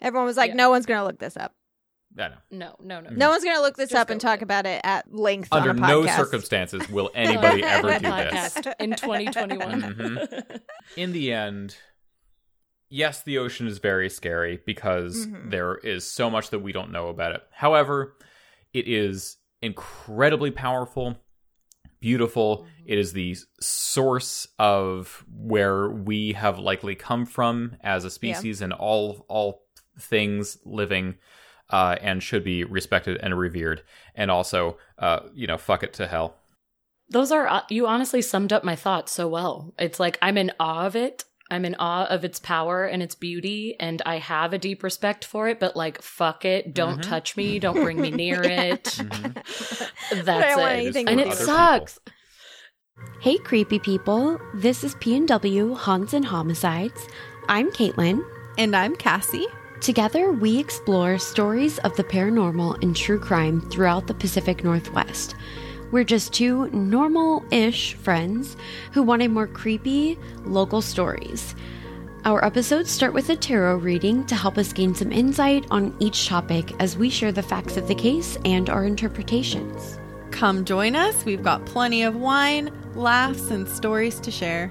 Everyone 0.00 0.26
was 0.26 0.36
like, 0.36 0.50
Yeah. 0.50 0.56
no 0.56 0.70
one's 0.70 0.86
gonna 0.86 1.04
look 1.04 1.18
this 1.18 1.36
up. 1.36 1.52
I 2.18 2.28
know. 2.28 2.34
no, 2.50 2.74
no, 2.80 3.00
no. 3.00 3.10
No 3.10 3.30
one's 3.30 3.44
gonna 3.44 3.60
look 3.60 3.76
this 3.76 3.90
Just 3.90 4.00
up 4.00 4.08
go 4.08 4.12
and 4.12 4.18
with 4.18 4.22
talk 4.22 4.40
it. 4.40 4.42
about 4.42 4.66
it 4.66 4.80
at 4.82 5.12
length 5.14 5.48
Under 5.52 5.70
on 5.70 5.78
a 5.78 5.80
no 5.80 6.02
podcast. 6.02 6.16
circumstances 6.16 6.88
will 6.88 7.10
anybody 7.14 7.62
ever 7.62 7.92
do 7.94 7.98
this. 8.00 8.54
podcast 8.54 8.74
in 8.80 8.90
2021. 8.96 9.82
Mhm. 9.82 10.60
In 10.96 11.12
the 11.12 11.32
end, 11.32 11.76
yes, 12.88 13.22
the 13.22 13.38
ocean 13.38 13.66
is 13.68 13.78
very 13.78 14.10
scary 14.10 14.60
because 14.66 15.26
Mhm. 15.26 15.50
there 15.50 15.76
is 15.76 16.04
so 16.04 16.28
much 16.28 16.50
that 16.50 16.58
we 16.60 16.72
don't 16.72 16.90
know 16.90 17.08
about 17.08 17.32
it. 17.32 17.42
However, 17.52 18.16
it 18.72 18.88
is 18.88 19.36
incredibly 19.62 20.50
powerful, 20.50 21.16
beautiful. 22.00 22.66
It 22.84 22.98
is 22.98 23.12
the 23.12 23.36
source 23.60 24.48
of 24.58 25.24
where 25.32 25.90
we 25.90 26.32
have 26.32 26.58
likely 26.58 26.94
come 26.94 27.26
from 27.26 27.76
as 27.82 28.04
a 28.04 28.10
species 28.10 28.62
and 28.62 28.72
all 28.72 29.24
all 29.28 29.62
things 29.98 30.58
living 30.64 31.16
uh, 31.70 31.96
and 32.00 32.22
should 32.22 32.44
be 32.44 32.64
respected 32.64 33.18
and 33.22 33.38
revered. 33.38 33.82
And 34.14 34.30
also, 34.30 34.78
uh, 34.98 35.20
you 35.34 35.46
know, 35.46 35.58
fuck 35.58 35.82
it 35.82 35.92
to 35.94 36.06
hell. 36.06 36.36
Those 37.08 37.32
are 37.32 37.48
uh, 37.48 37.62
you 37.68 37.86
honestly 37.86 38.22
summed 38.22 38.52
up 38.52 38.64
my 38.64 38.76
thoughts 38.76 39.12
so 39.12 39.28
well. 39.28 39.74
It's 39.78 40.00
like 40.00 40.18
I'm 40.22 40.38
in 40.38 40.52
awe 40.60 40.86
of 40.86 40.96
it. 40.96 41.24
I'm 41.50 41.64
in 41.64 41.74
awe 41.78 42.06
of 42.06 42.24
its 42.24 42.38
power 42.38 42.84
and 42.84 43.02
its 43.02 43.14
beauty, 43.14 43.74
and 43.80 44.00
I 44.06 44.18
have 44.18 44.52
a 44.52 44.58
deep 44.58 44.82
respect 44.82 45.24
for 45.24 45.48
it. 45.48 45.58
But 45.58 45.76
like, 45.76 46.00
fuck 46.02 46.44
it, 46.44 46.72
don't 46.74 46.98
Mhm. 47.00 47.08
touch 47.08 47.36
me, 47.36 47.58
don't 47.58 47.74
bring 47.82 48.00
me 48.00 48.10
near 48.10 48.42
it. 48.44 48.84
Mhm. 48.84 49.34
That's 50.24 50.56
I 50.58 50.72
it, 50.74 50.96
and 50.96 51.20
it 51.20 51.24
do 51.24 51.30
with 51.30 51.40
it. 51.40 51.44
sucks. 51.44 51.98
Hey, 53.20 53.38
creepy 53.38 53.78
people. 53.78 54.38
This 54.54 54.84
is 54.84 54.94
PNW 54.96 55.74
Haunts 55.76 56.12
and 56.12 56.24
Homicides. 56.24 57.06
I'm 57.48 57.70
Caitlin. 57.72 58.22
And 58.58 58.76
I'm 58.76 58.94
Cassie. 58.96 59.46
Together, 59.80 60.32
we 60.32 60.58
explore 60.58 61.16
stories 61.18 61.78
of 61.78 61.96
the 61.96 62.04
paranormal 62.04 62.82
and 62.82 62.94
true 62.94 63.18
crime 63.18 63.62
throughout 63.70 64.06
the 64.06 64.12
Pacific 64.14 64.62
Northwest. 64.62 65.34
We're 65.90 66.04
just 66.04 66.32
two 66.32 66.68
normal 66.70 67.44
ish 67.50 67.94
friends 67.94 68.56
who 68.92 69.02
wanted 69.02 69.32
more 69.32 69.48
creepy, 69.48 70.18
local 70.44 70.82
stories. 70.82 71.56
Our 72.24 72.44
episodes 72.44 72.90
start 72.90 73.12
with 73.12 73.28
a 73.30 73.36
tarot 73.36 73.78
reading 73.78 74.24
to 74.26 74.36
help 74.36 74.56
us 74.56 74.72
gain 74.72 74.94
some 74.94 75.10
insight 75.10 75.66
on 75.70 75.96
each 75.98 76.28
topic 76.28 76.72
as 76.78 76.96
we 76.96 77.10
share 77.10 77.32
the 77.32 77.42
facts 77.42 77.76
of 77.76 77.88
the 77.88 77.94
case 77.94 78.38
and 78.44 78.70
our 78.70 78.84
interpretations. 78.84 79.98
Come 80.30 80.64
join 80.64 80.94
us. 80.94 81.24
We've 81.24 81.42
got 81.42 81.66
plenty 81.66 82.04
of 82.04 82.14
wine, 82.14 82.70
laughs, 82.94 83.50
and 83.50 83.66
stories 83.66 84.20
to 84.20 84.30
share. 84.30 84.70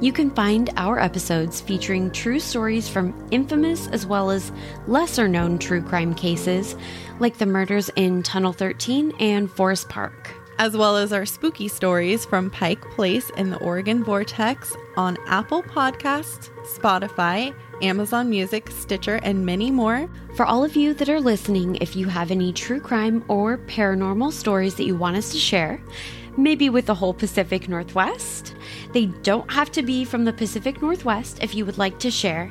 You 0.00 0.12
can 0.12 0.30
find 0.30 0.70
our 0.78 0.98
episodes 0.98 1.60
featuring 1.60 2.10
true 2.10 2.40
stories 2.40 2.88
from 2.88 3.12
infamous 3.30 3.86
as 3.88 4.06
well 4.06 4.30
as 4.30 4.50
lesser 4.86 5.28
known 5.28 5.58
true 5.58 5.82
crime 5.82 6.14
cases, 6.14 6.74
like 7.18 7.36
the 7.36 7.44
murders 7.44 7.90
in 7.96 8.22
Tunnel 8.22 8.54
13 8.54 9.12
and 9.20 9.50
Forest 9.50 9.90
Park. 9.90 10.30
As 10.58 10.76
well 10.76 10.96
as 10.96 11.12
our 11.12 11.26
spooky 11.26 11.68
stories 11.68 12.24
from 12.24 12.50
Pike 12.50 12.82
Place 12.90 13.30
and 13.36 13.52
the 13.52 13.58
Oregon 13.58 14.04
Vortex 14.04 14.74
on 14.96 15.16
Apple 15.26 15.62
Podcasts, 15.62 16.50
Spotify, 16.76 17.54
Amazon 17.82 18.30
Music, 18.30 18.70
Stitcher, 18.70 19.16
and 19.22 19.44
many 19.44 19.70
more. 19.70 20.08
For 20.36 20.46
all 20.46 20.64
of 20.64 20.76
you 20.76 20.94
that 20.94 21.08
are 21.08 21.20
listening, 21.20 21.76
if 21.76 21.96
you 21.96 22.06
have 22.06 22.30
any 22.30 22.52
true 22.52 22.80
crime 22.80 23.24
or 23.28 23.58
paranormal 23.58 24.32
stories 24.32 24.76
that 24.76 24.86
you 24.86 24.96
want 24.96 25.16
us 25.16 25.32
to 25.32 25.38
share, 25.38 25.82
maybe 26.36 26.70
with 26.70 26.86
the 26.86 26.94
whole 26.94 27.14
Pacific 27.14 27.68
Northwest, 27.68 28.54
they 28.92 29.06
don't 29.06 29.50
have 29.50 29.72
to 29.72 29.82
be 29.82 30.04
from 30.04 30.24
the 30.24 30.32
Pacific 30.32 30.80
Northwest 30.80 31.42
if 31.42 31.52
you 31.54 31.66
would 31.66 31.78
like 31.78 31.98
to 32.00 32.10
share. 32.10 32.50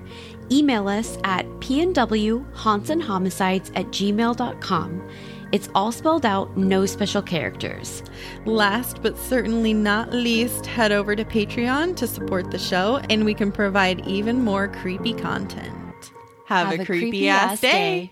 Email 0.52 0.88
us 0.88 1.18
at 1.24 1.46
pnwhauntsandhomicides 1.60 3.72
at 3.76 3.88
gmail.com. 3.88 5.10
It's 5.54 5.70
all 5.76 5.92
spelled 5.92 6.26
out, 6.26 6.58
no 6.58 6.88
special 6.88 7.22
characters. 7.22 8.02
Last 8.48 9.04
but 9.04 9.16
certainly 9.20 9.72
not 9.72 10.12
least, 10.12 10.66
head 10.66 10.92
over 10.92 11.16
to 11.16 11.24
Patreon 11.24 11.96
to 11.98 12.08
support 12.08 12.50
the 12.50 12.58
show, 12.58 12.98
and 13.12 13.24
we 13.24 13.36
can 13.36 13.52
provide 13.52 14.08
even 14.08 14.44
more 14.44 14.68
creepy 14.68 15.14
content. 15.14 16.12
Have, 16.48 16.80
a, 16.80 16.84
creepy, 16.84 17.30
ass 17.30 17.62
day. 17.62 18.12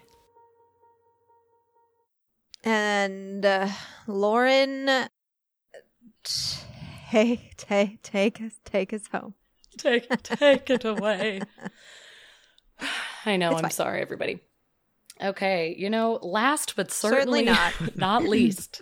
And 2.63 3.43
uh, 3.43 3.69
Lauren, 4.05 5.09
take 7.09 7.57
take 7.57 8.03
take 8.03 8.39
us 8.39 8.53
take 8.63 8.93
us 8.93 9.07
home. 9.11 9.33
Take 9.79 10.07
take 10.21 10.69
it 10.69 10.85
away. 10.85 11.41
I 13.25 13.37
know. 13.37 13.49
It's 13.49 13.57
I'm 13.57 13.63
fine. 13.63 13.71
sorry, 13.71 14.01
everybody. 14.01 14.41
Okay, 15.21 15.75
you 15.77 15.89
know, 15.89 16.19
last 16.21 16.75
but 16.75 16.91
certainly, 16.91 17.45
Certainly 17.45 17.85
not. 17.85 17.95
not 17.97 18.23
least. 18.23 18.81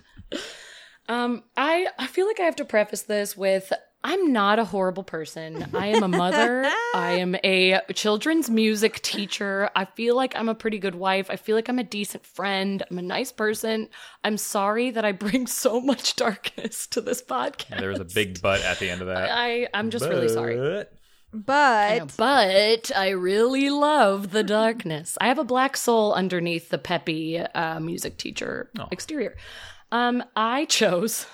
Um, 1.08 1.44
I 1.58 1.88
I 1.98 2.08
feel 2.08 2.28
like 2.28 2.40
I 2.40 2.44
have 2.44 2.56
to 2.58 2.66
preface 2.66 3.04
this 3.04 3.36
with 3.36 3.74
I'm 4.02 4.32
not 4.32 4.60
a 4.60 4.66
horrible 4.66 5.04
person. 5.04 5.72
I 5.74 5.88
am 5.88 6.04
a 6.04 6.08
mother. 6.08 6.64
I 6.96 7.18
am 7.20 7.36
a 7.44 7.82
children's 7.94 8.50
music 8.50 9.02
teacher. 9.02 9.70
I 9.76 9.84
feel 9.84 10.16
like 10.16 10.38
I'm 10.38 10.48
a 10.48 10.56
pretty 10.56 10.80
good 10.80 10.96
wife. 10.96 11.30
I 11.30 11.36
feel 11.36 11.58
like 11.58 11.68
I'm 11.68 11.80
a 11.80 11.84
decent 11.84 12.26
friend. 12.26 12.82
I'm 12.90 12.98
a 12.98 13.02
nice 13.02 13.34
person. 13.34 13.90
I'm 14.24 14.38
sorry 14.38 14.92
that 14.92 15.04
I 15.04 15.12
bring 15.12 15.48
so 15.48 15.82
much 15.82 16.16
darkness 16.16 16.88
to 16.88 17.02
this 17.02 17.22
podcast. 17.22 17.80
There 17.80 17.90
was 17.90 18.00
a 18.00 18.06
big 18.06 18.42
butt 18.42 18.62
at 18.62 18.80
the 18.80 18.90
end 18.90 19.02
of 19.02 19.08
that. 19.08 19.32
I 19.32 19.68
I'm 19.74 19.90
just 19.90 20.06
really 20.06 20.30
sorry. 20.30 20.86
But- 21.32 21.54
I 21.54 21.98
know, 22.00 22.06
But 22.06 22.18
but 22.18 22.92
I 22.98 23.10
really 23.10 23.70
love 23.70 24.32
the 24.32 24.44
darkness. 24.44 25.18
I 25.22 25.28
have 25.28 25.38
a 25.40 25.44
black 25.44 25.78
soul 25.78 26.14
underneath 26.14 26.70
the 26.70 26.78
peppy 26.78 27.40
uh, 27.40 27.80
music 27.80 28.18
teacher 28.18 28.72
Aw. 28.80 28.88
exterior. 28.92 29.36
Um, 29.92 30.24
I 30.36 30.66
chose, 30.66 31.28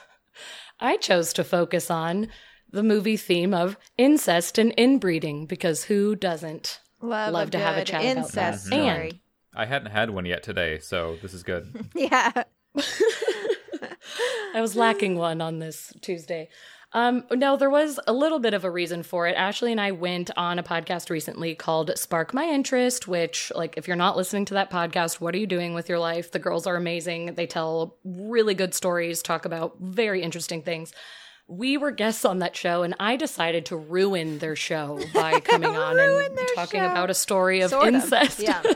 I 0.79 0.97
chose 0.97 1.31
to 1.33 1.43
focus 1.43 1.89
on 1.89 2.27
the 2.71 2.83
movie 2.83 3.17
theme 3.17 3.53
of 3.53 3.77
incest 3.97 4.57
and 4.57 4.73
inbreeding 4.77 5.45
because 5.45 5.85
who 5.85 6.15
doesn't? 6.15 6.79
love, 7.01 7.33
Love 7.33 7.51
to 7.51 7.59
have 7.59 7.75
a 7.75 7.79
good 7.81 7.87
chat 7.87 8.01
about 8.01 8.17
incest 8.17 8.69
that. 8.69 8.75
And- 8.77 9.19
I 9.57 9.65
hadn't 9.65 9.91
had 9.91 10.09
one 10.09 10.25
yet 10.25 10.43
today, 10.43 10.79
so 10.79 11.15
this 11.21 11.33
is 11.33 11.43
good. 11.43 11.73
Yeah. 11.95 12.43
I 14.53 14.61
was 14.61 14.75
lacking 14.75 15.15
one 15.17 15.41
on 15.41 15.59
this 15.59 15.93
Tuesday. 16.01 16.49
Um, 16.95 17.25
no, 17.29 17.57
there 17.57 17.69
was 17.69 17.99
a 18.07 18.13
little 18.13 18.39
bit 18.39 18.53
of 18.53 18.63
a 18.63 18.71
reason 18.71 19.03
for 19.03 19.27
it. 19.27 19.33
Ashley 19.35 19.73
and 19.73 19.81
I 19.81 19.91
went 19.91 20.31
on 20.37 20.57
a 20.59 20.63
podcast 20.63 21.09
recently 21.09 21.53
called 21.53 21.91
Spark 21.97 22.33
My 22.33 22.45
Interest, 22.45 23.05
which, 23.05 23.51
like, 23.53 23.73
if 23.75 23.85
you're 23.85 23.97
not 23.97 24.15
listening 24.15 24.45
to 24.45 24.53
that 24.53 24.71
podcast, 24.71 25.19
what 25.19 25.35
are 25.35 25.37
you 25.37 25.45
doing 25.45 25.73
with 25.73 25.89
your 25.89 25.99
life? 25.99 26.31
The 26.31 26.39
girls 26.39 26.65
are 26.65 26.77
amazing. 26.77 27.35
They 27.35 27.47
tell 27.47 27.97
really 28.05 28.53
good 28.53 28.73
stories, 28.73 29.21
talk 29.21 29.43
about 29.43 29.75
very 29.81 30.21
interesting 30.21 30.61
things. 30.61 30.93
We 31.49 31.75
were 31.75 31.91
guests 31.91 32.23
on 32.23 32.39
that 32.39 32.55
show, 32.55 32.83
and 32.83 32.95
I 32.97 33.17
decided 33.17 33.65
to 33.67 33.75
ruin 33.75 34.39
their 34.39 34.55
show 34.55 34.97
by 35.13 35.39
coming 35.41 35.75
on 35.75 35.99
and 35.99 36.39
talking 36.55 36.79
show. 36.79 36.89
about 36.89 37.09
a 37.09 37.13
story 37.13 37.59
of 37.59 37.71
Sort 37.71 37.89
of, 37.89 37.95
incest. 37.95 38.39
yeah. 38.39 38.63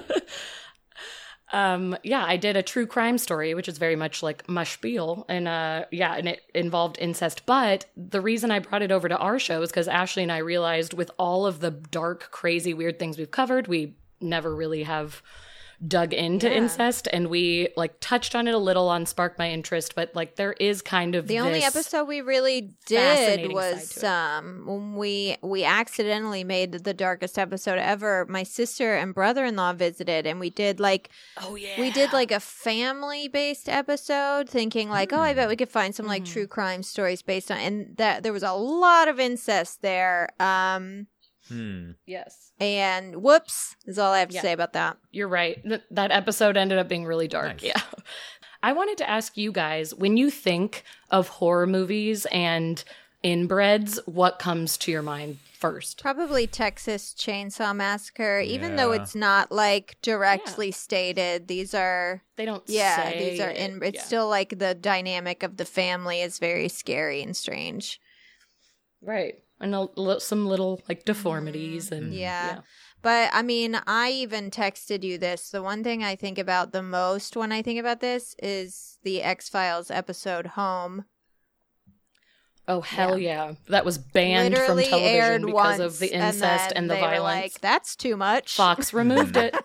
um 1.51 1.97
yeah 2.03 2.23
i 2.26 2.38
did 2.38 2.55
a 2.55 2.63
true 2.63 2.85
crime 2.85 3.17
story 3.17 3.53
which 3.53 3.67
is 3.67 3.77
very 3.77 3.95
much 3.95 4.21
like 4.21 4.47
my 4.47 4.63
spiel 4.63 5.26
and 5.27 5.47
uh 5.47 5.84
yeah 5.91 6.13
and 6.15 6.27
it 6.27 6.41
involved 6.53 6.97
incest. 6.99 7.45
But 7.45 7.85
the 7.97 8.21
reason 8.21 8.51
i 8.51 8.59
brought 8.59 8.81
it 8.81 8.91
over 8.91 9.09
to 9.09 9.17
our 9.17 9.39
show 9.39 9.61
is 9.61 9.69
because 9.69 9.88
ashley 9.88 10.23
and 10.23 10.31
i 10.31 10.38
realized 10.38 10.93
with 10.93 11.11
all 11.17 11.45
of 11.45 11.59
the 11.59 11.71
dark 11.71 12.30
crazy 12.31 12.73
weird 12.73 12.99
things 12.99 13.17
we've 13.17 13.31
covered 13.31 13.67
we 13.67 13.95
never 14.21 14.55
really 14.55 14.84
have 14.84 15.21
dug 15.88 16.14
into 16.14 16.47
Yeah. 16.49 16.57
incest 16.57 17.07
and 17.14 17.30
we 17.30 17.69
like 17.77 17.93
touched 18.01 18.35
on 18.35 18.47
it 18.49 18.53
a 18.53 18.57
little 18.57 18.89
on 18.89 19.06
spark 19.06 19.38
my 19.39 19.49
interest 19.49 19.95
but 19.95 20.14
like 20.14 20.35
there 20.35 20.51
is 20.60 20.81
kind 20.81 21.15
of 21.15 21.27
The 21.27 21.39
only 21.39 21.64
episode 21.64 22.03
we 22.03 22.19
really 22.19 22.73
did 22.85 23.49
was 23.53 23.89
side 23.89 24.01
to 24.01 24.06
it. 24.06 24.10
um 24.10 24.64
when 24.68 24.95
we 24.95 25.38
we 25.41 25.64
accidentally 25.64 26.43
made 26.43 26.73
the 26.73 26.93
darkest 26.93 27.39
episode 27.39 27.80
ever. 27.80 28.26
My 28.27 28.43
sister 28.43 28.95
and 28.97 29.14
brother-in-law 29.14 29.73
visited 29.73 30.27
and 30.27 30.38
we 30.39 30.49
did 30.49 30.81
like 30.81 31.10
oh 31.41 31.56
yeah 31.56 31.80
we 31.80 31.91
did 31.91 32.11
like 32.11 32.31
a 32.31 32.41
family-based 32.41 33.69
episode 33.69 34.49
thinking 34.49 34.89
like, 34.89 35.14
"Oh, 35.14 35.19
I 35.19 35.34
bet 35.34 35.47
we 35.47 35.56
could 35.56 35.69
find 35.69 35.95
some 35.95 36.07
like 36.07 36.23
Mhm. 36.23 36.34
true 36.34 36.47
crime 36.47 36.84
stories 36.84 37.22
based 37.22 37.49
on." 37.51 37.57
And 37.57 37.95
that 37.97 38.23
there 38.23 38.34
was 38.34 38.43
a 38.43 38.51
lot 38.53 39.07
of 39.07 39.18
incest 39.19 39.81
there. 39.81 40.27
Um 40.41 41.07
Hmm. 41.49 41.91
yes 42.05 42.51
and 42.59 43.21
whoops 43.21 43.76
is 43.85 43.99
all 43.99 44.13
I 44.13 44.19
have 44.19 44.30
to 44.30 44.35
Yeah. 44.35 44.41
say 44.41 44.53
about 44.53 44.73
that. 44.73 44.97
You're 45.11 45.27
right. 45.27 45.61
Th- 45.63 45.81
that 45.91 46.11
episode 46.11 46.55
ended 46.57 46.77
up 46.77 46.88
being 46.88 47.05
really 47.05 47.27
dark. 47.27 47.61
Nice. 47.61 47.63
Yeah. 47.63 47.81
I 48.63 48.73
wanted 48.73 48.97
to 48.99 49.09
ask 49.09 49.38
you 49.38 49.51
guys 49.51 49.93
when 49.95 50.17
you 50.17 50.30
think 50.30 50.84
of 51.09 51.27
horror 51.30 51.65
movies 51.67 52.26
and 52.31 52.84
inbreds, 53.23 53.99
what 54.07 54.39
comes 54.39 54.77
to 54.77 54.91
your 54.91 55.01
mind 55.01 55.39
first? 55.57 56.01
Probably 56.01 56.47
Texas 56.47 57.13
Chainsaw 57.17 57.76
Massacre, 57.76 58.39
even 58.39 58.76
though 58.77 58.91
it's 58.93 59.13
not 59.15 59.51
like 59.51 59.97
directly 60.01 60.71
stated. 60.71 61.47
These 61.47 61.73
are 61.73 62.21
They 62.38 62.45
don't 62.45 62.63
yeah, 62.67 63.03
say 63.09 63.30
these 63.31 63.39
are 63.41 63.49
in. 63.49 63.81
It's 63.84 63.95
Yeah. 63.97 64.03
still 64.03 64.30
like 64.30 64.57
the 64.59 64.73
dynamic 64.73 65.43
of 65.43 65.57
the 65.57 65.65
family 65.65 66.21
is 66.21 66.39
very 66.39 66.67
scary 66.69 67.21
and 67.21 67.35
strange. 67.35 67.99
right. 69.01 69.35
And 69.61 69.76
a, 69.76 70.19
some 70.19 70.45
little 70.45 70.81
like 70.88 71.03
deformities 71.06 71.91
and 71.91 72.06
Mm-hmm. 72.06 72.14
Yeah. 72.14 72.48
yeah. 72.48 72.60
But 73.02 73.30
I 73.34 73.41
mean, 73.44 73.80
I 73.88 74.10
even 74.11 74.52
texted 74.52 75.03
you 75.03 75.18
this. 75.18 75.49
The 75.49 75.61
one 75.64 75.84
thing 75.84 76.03
I 76.03 76.15
think 76.15 76.38
about 76.38 76.72
the 76.72 76.84
most 76.84 77.36
when 77.38 77.52
I 77.52 77.61
think 77.61 77.80
about 77.80 77.99
this 78.02 78.36
is 78.41 78.98
the 79.03 79.22
X 79.22 79.48
Files 79.49 79.90
episode 79.90 80.48
Home. 80.48 81.06
Oh 82.68 82.81
hell 82.81 83.18
yeah. 83.18 83.53
That 83.69 83.84
was 83.84 83.98
banned 83.98 84.53
Literally 84.53 84.84
from 84.84 84.99
television 84.99 85.15
aired 85.22 85.41
because 85.41 85.53
once, 85.53 85.80
of 85.80 85.99
the 85.99 86.14
incest 86.14 86.69
then 86.69 86.77
and, 86.77 86.90
the 86.90 86.95
they 86.95 87.02
were 87.02 87.07
violence. 87.07 87.41
like, 87.53 87.61
That's 87.61 87.95
too 87.95 88.15
much. 88.15 88.56
Fox 88.56 88.94
removed 89.02 89.38
it. 89.38 89.56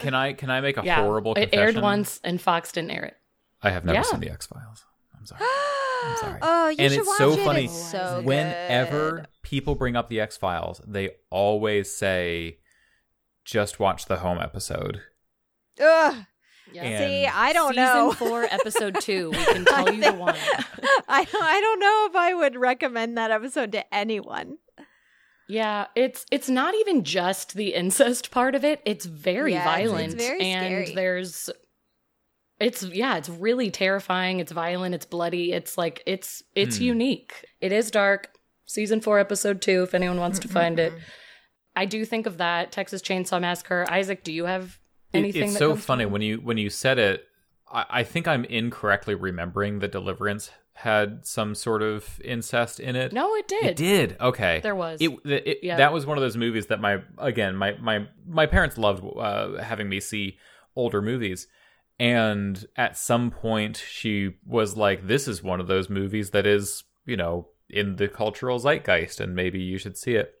Can 0.00 0.12
I 0.14 0.32
can 0.32 0.50
I 0.50 0.60
make 0.60 0.76
a 0.76 0.82
yeah. 0.84 0.96
horrible 0.96 1.34
it 1.34 1.50
aired 1.52 1.76
once 1.76 2.20
and 2.24 2.40
Fox 2.40 2.72
didn't 2.72 2.90
air 2.90 3.04
it. 3.04 3.16
I 3.62 3.70
have 3.70 3.84
never 3.84 3.98
Yeah. 3.98 4.02
seen 4.02 4.20
the 4.20 4.30
X 4.30 4.46
Files. 4.46 4.84
I'm 5.16 5.24
sorry. 5.26 5.40
sorry. 6.20 6.38
Oh, 6.42 6.68
you 6.68 6.76
And 6.78 6.92
should 6.92 6.98
it's 7.00 7.08
watch 7.08 7.18
so 7.18 7.32
it. 7.32 7.44
funny. 7.44 7.64
It's 7.66 7.90
so 7.90 8.20
Whenever 8.24 9.10
good. 9.16 9.28
people 9.42 9.74
bring 9.74 9.96
up 9.96 10.08
the 10.08 10.20
X 10.20 10.36
Files, 10.36 10.80
they 10.86 11.10
always 11.30 11.90
say, 11.94 12.58
"Just 13.44 13.78
watch 13.80 14.06
the 14.06 14.16
home 14.18 14.38
episode." 14.40 15.00
Ugh. 15.80 16.24
Yeah. 16.72 16.98
See, 16.98 17.26
I 17.26 17.52
don't 17.52 17.74
Season 17.74 17.84
know. 17.84 18.12
four, 18.12 18.42
episode 18.44 19.00
two. 19.00 19.30
We 19.30 19.44
can 19.44 19.64
tell 19.64 19.92
you 19.94 20.00
the 20.02 20.12
one. 20.12 20.34
I 21.08 21.20
I 21.40 21.60
don't 21.60 21.80
know 21.80 22.06
if 22.10 22.16
I 22.16 22.34
would 22.34 22.56
recommend 22.56 23.16
that 23.16 23.30
episode 23.30 23.72
to 23.72 23.94
anyone. 23.94 24.58
Yeah, 25.48 25.86
it's 25.94 26.26
it's 26.32 26.48
not 26.48 26.74
even 26.74 27.04
just 27.04 27.54
the 27.54 27.72
incest 27.72 28.32
part 28.32 28.56
of 28.56 28.64
it. 28.64 28.80
It's 28.84 29.04
very 29.06 29.52
Yeah, 29.52 29.60
it's- 29.60 29.78
it's 29.84 29.90
violent 29.92 30.14
very 30.14 30.40
and 30.42 30.66
scary. 30.86 30.94
there's 30.96 31.50
it's 32.58 32.82
yeah, 32.84 33.16
it's 33.16 33.28
really 33.28 33.70
terrifying. 33.70 34.40
It's 34.40 34.52
violent, 34.52 34.94
it's 34.94 35.06
bloody. 35.06 35.52
It's 35.52 35.76
like 35.76 36.02
it's 36.06 36.42
it's 36.54 36.78
Hmm. 36.78 36.84
unique. 36.84 37.44
It 37.60 37.72
is 37.72 37.90
dark. 37.90 38.30
Season 38.68 39.00
4 39.00 39.18
episode 39.20 39.62
2 39.62 39.84
if 39.84 39.94
anyone 39.94 40.18
wants 40.18 40.40
to 40.40 40.48
find 40.48 40.80
it. 40.80 40.92
I 41.76 41.84
do 41.84 42.04
think 42.04 42.26
of 42.26 42.38
that 42.38 42.72
Texas 42.72 43.00
Chainsaw 43.02 43.40
Massacre. 43.40 43.84
Isaac, 43.88 44.24
do 44.24 44.32
you 44.32 44.46
have 44.46 44.78
It- 45.12 45.18
anything 45.18 45.50
it's 45.50 45.58
so 45.58 45.76
funny 45.76 46.06
when 46.06 46.22
you 46.22 46.38
when 46.38 46.58
you 46.58 46.70
said 46.70 46.98
it. 46.98 47.24
I, 47.70 47.84
I 47.90 48.02
think 48.04 48.26
I'm 48.26 48.44
incorrectly 48.44 49.14
remembering 49.14 49.78
that 49.80 49.92
Deliverance 49.92 50.50
had 50.74 51.24
some 51.26 51.54
sort 51.54 51.82
of 51.82 52.20
incest 52.24 52.78
in 52.80 52.96
it. 52.96 53.12
No, 53.12 53.34
it 53.34 53.48
did. 53.48 53.64
It 53.64 53.76
did. 53.76 54.16
Okay. 54.20 54.60
There 54.62 54.74
was. 54.74 55.00
It, 55.00 55.10
it, 55.24 55.46
it- 55.46 55.58
Yeah. 55.62 55.76
That 55.76 55.92
was 55.92 56.06
one 56.06 56.18
of 56.18 56.22
those 56.22 56.36
movies 56.36 56.66
that 56.66 56.80
my 56.80 57.02
again 57.18 57.54
my 57.56 57.74
my 57.80 58.06
my 58.26 58.46
parents 58.46 58.76
loved 58.78 59.04
uh, 59.16 59.62
having 59.62 59.88
me 59.88 60.00
see 60.00 60.38
older 60.74 61.00
movies, 61.00 61.46
and 61.98 62.64
at 62.76 62.96
some 62.96 63.30
point 63.30 63.76
she 63.88 64.34
was 64.44 64.76
like, 64.76 65.06
"This 65.06 65.26
is 65.28 65.42
one 65.42 65.60
of 65.60 65.66
those 65.66 65.88
movies 65.88 66.30
that 66.30 66.46
is 66.46 66.84
you 67.04 67.16
know 67.16 67.48
in 67.68 67.96
the 67.96 68.08
cultural 68.08 68.58
zeitgeist, 68.58 69.20
and 69.20 69.34
maybe 69.34 69.60
you 69.60 69.78
should 69.78 69.96
see 69.96 70.14
it." 70.14 70.34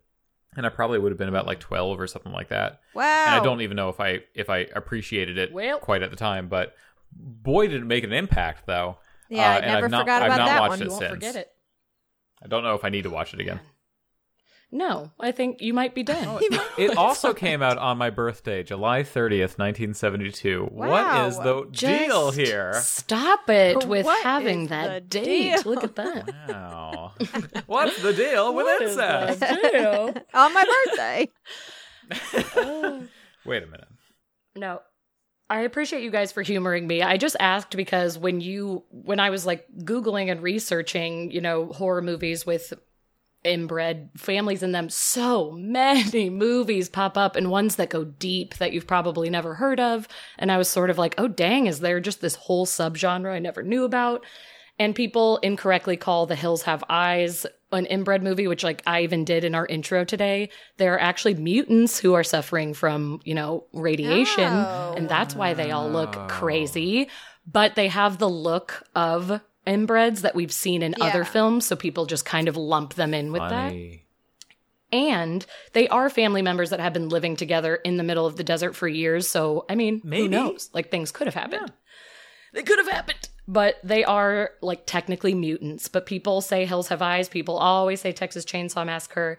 And 0.56 0.64
I 0.64 0.70
probably 0.70 0.98
would 0.98 1.12
have 1.12 1.18
been 1.18 1.28
about 1.28 1.46
like 1.46 1.60
twelve 1.60 2.00
or 2.00 2.06
something 2.06 2.32
like 2.32 2.48
that. 2.48 2.80
Wow. 2.94 3.02
And 3.26 3.34
I 3.40 3.44
don't 3.44 3.60
even 3.60 3.76
know 3.76 3.88
if 3.88 4.00
I 4.00 4.20
if 4.34 4.48
I 4.50 4.66
appreciated 4.74 5.36
it 5.38 5.52
Well- 5.52 5.78
quite 5.78 6.02
at 6.02 6.10
the 6.10 6.16
time, 6.16 6.48
but 6.48 6.74
boy 7.12 7.66
did 7.68 7.82
it 7.82 7.86
make 7.86 8.04
an 8.04 8.12
impact 8.12 8.66
though. 8.66 8.98
Yeah, 9.28 9.42
Uh, 9.42 9.52
I 9.52 9.56
and 9.56 9.66
never 9.66 9.84
I've 9.86 9.90
not- 9.90 10.00
forgot 10.02 10.22
I've 10.22 10.28
not 10.38 10.46
that 10.46 10.60
watched 10.60 10.70
one. 10.70 10.80
it 10.80 10.84
You 10.84 10.90
won't 10.90 11.00
since. 11.02 11.12
forget 11.14 11.36
it. 11.36 11.52
I 12.42 12.46
don't 12.48 12.62
know 12.62 12.74
if 12.74 12.84
I 12.84 12.90
need 12.90 13.02
to 13.02 13.10
watch 13.10 13.34
it 13.34 13.40
again. 13.40 13.60
No, 14.72 15.12
I 15.20 15.30
think 15.30 15.60
you 15.62 15.72
might 15.72 15.94
be 15.94 16.02
done. 16.02 16.26
Oh, 16.26 16.40
it 16.76 16.96
also 16.98 17.32
came 17.32 17.62
out 17.62 17.78
on 17.78 17.98
my 17.98 18.10
birthday, 18.10 18.62
July 18.64 19.02
30th, 19.04 19.58
1972. 19.58 20.68
Wow. 20.72 20.88
What 20.88 21.28
is 21.28 21.38
the 21.38 21.68
deal 21.72 22.30
here? 22.32 22.74
Stop 22.82 23.48
it 23.48 23.86
with 23.86 24.04
What 24.04 24.22
having 24.24 24.66
that 24.66 25.08
date. 25.08 25.24
deal? 25.24 25.72
Look 25.72 25.84
at 25.84 25.94
that. 25.96 26.28
Wow. 26.48 27.12
What's 27.66 28.02
the 28.02 28.12
deal 28.12 28.54
with 28.54 28.64
What 28.66 28.82
is 28.82 28.90
incest? 28.92 29.40
the 29.40 29.70
deal? 29.72 30.14
On 30.34 30.52
my 30.52 30.64
birthday. 30.64 31.28
Wait 33.44 33.62
a 33.62 33.66
minute. 33.66 33.88
No. 34.56 34.80
I 35.48 35.60
appreciate 35.60 36.02
you 36.02 36.10
guys 36.10 36.32
for 36.32 36.42
humoring 36.42 36.86
me. 36.88 37.02
I 37.02 37.18
just 37.18 37.36
asked 37.38 37.76
because 37.76 38.18
when 38.18 38.40
you 38.40 38.82
when 38.90 39.20
I 39.20 39.30
was 39.30 39.46
like 39.46 39.64
googling 39.78 40.30
and 40.30 40.42
researching, 40.42 41.30
you 41.30 41.40
know, 41.40 41.66
horror 41.66 42.02
movies 42.02 42.44
with 42.44 42.72
inbred 43.44 44.10
families 44.16 44.62
in 44.62 44.72
them. 44.72 44.88
So 44.88 45.52
many 45.52 46.30
movies 46.30 46.88
pop 46.88 47.16
up 47.16 47.36
and 47.36 47.50
ones 47.50 47.76
that 47.76 47.90
go 47.90 48.04
deep 48.04 48.56
that 48.56 48.72
you've 48.72 48.86
probably 48.86 49.30
never 49.30 49.54
heard 49.54 49.80
of. 49.80 50.08
And 50.38 50.50
I 50.50 50.58
was 50.58 50.68
sort 50.68 50.90
of 50.90 50.98
like, 50.98 51.14
oh, 51.18 51.28
dang, 51.28 51.66
is 51.66 51.80
there 51.80 52.00
just 52.00 52.20
this 52.20 52.34
whole 52.34 52.66
subgenre 52.66 53.32
I 53.32 53.38
never 53.38 53.62
knew 53.62 53.84
about? 53.84 54.24
And 54.78 54.94
people 54.94 55.38
incorrectly 55.38 55.96
call 55.96 56.26
The 56.26 56.34
Hills 56.34 56.62
Have 56.62 56.84
Eyes 56.88 57.46
an 57.72 57.86
inbred 57.86 58.22
movie, 58.22 58.46
which 58.46 58.62
like 58.62 58.82
I 58.86 59.02
even 59.02 59.24
did 59.24 59.44
in 59.44 59.54
our 59.54 59.66
intro 59.66 60.04
today. 60.04 60.50
There 60.76 60.94
are 60.94 61.00
actually 61.00 61.34
mutants 61.34 61.98
who 61.98 62.14
are 62.14 62.24
suffering 62.24 62.74
from, 62.74 63.20
you 63.24 63.34
know, 63.34 63.64
radiation. 63.72 64.52
Oh. 64.52 64.94
And 64.96 65.08
that's 65.08 65.34
why 65.34 65.54
they 65.54 65.70
all 65.70 65.88
look 65.90 66.16
oh. 66.16 66.26
crazy. 66.28 67.08
But 67.46 67.74
they 67.74 67.88
have 67.88 68.18
the 68.18 68.28
look 68.28 68.82
of 68.94 69.40
inbreds 69.66 70.20
that 70.20 70.34
we've 70.34 70.52
seen 70.52 70.82
in 70.82 70.94
Yeah. 70.98 71.06
other 71.06 71.24
films. 71.24 71.66
So 71.66 71.76
people 71.76 72.06
just 72.06 72.24
kind 72.24 72.48
of 72.48 72.56
lump 72.56 72.94
them 72.94 73.12
in 73.14 73.32
with 73.32 73.42
that. 73.42 73.72
And 74.92 75.44
they 75.72 75.88
are 75.88 76.08
family 76.08 76.42
members 76.42 76.70
that 76.70 76.78
have 76.80 76.92
been 76.92 77.08
living 77.08 77.34
together 77.36 77.74
in 77.76 77.96
the 77.96 78.04
middle 78.04 78.24
of 78.24 78.36
the 78.36 78.44
desert 78.44 78.74
for 78.76 78.86
years. 78.86 79.26
So, 79.26 79.64
I 79.68 79.74
mean, 79.74 80.00
Maybe. 80.04 80.22
who 80.22 80.28
knows? 80.28 80.70
Like, 80.72 80.90
things 80.90 81.10
could 81.10 81.26
have 81.26 81.34
happened. 81.34 81.72
They 82.52 82.62
could 82.62 82.78
have 82.78 82.88
happened. 82.88 83.28
But 83.48 83.76
they 83.82 84.04
are, 84.04 84.50
like, 84.62 84.86
technically 84.86 85.34
mutants. 85.34 85.88
But 85.88 86.06
people 86.06 86.40
say 86.40 86.64
Hills 86.66 86.88
Have 86.88 87.02
Eyes. 87.02 87.28
People 87.28 87.56
always 87.58 88.00
say 88.00 88.12
Texas 88.12 88.44
Chainsaw 88.44 88.86
Massacre. 88.86 89.38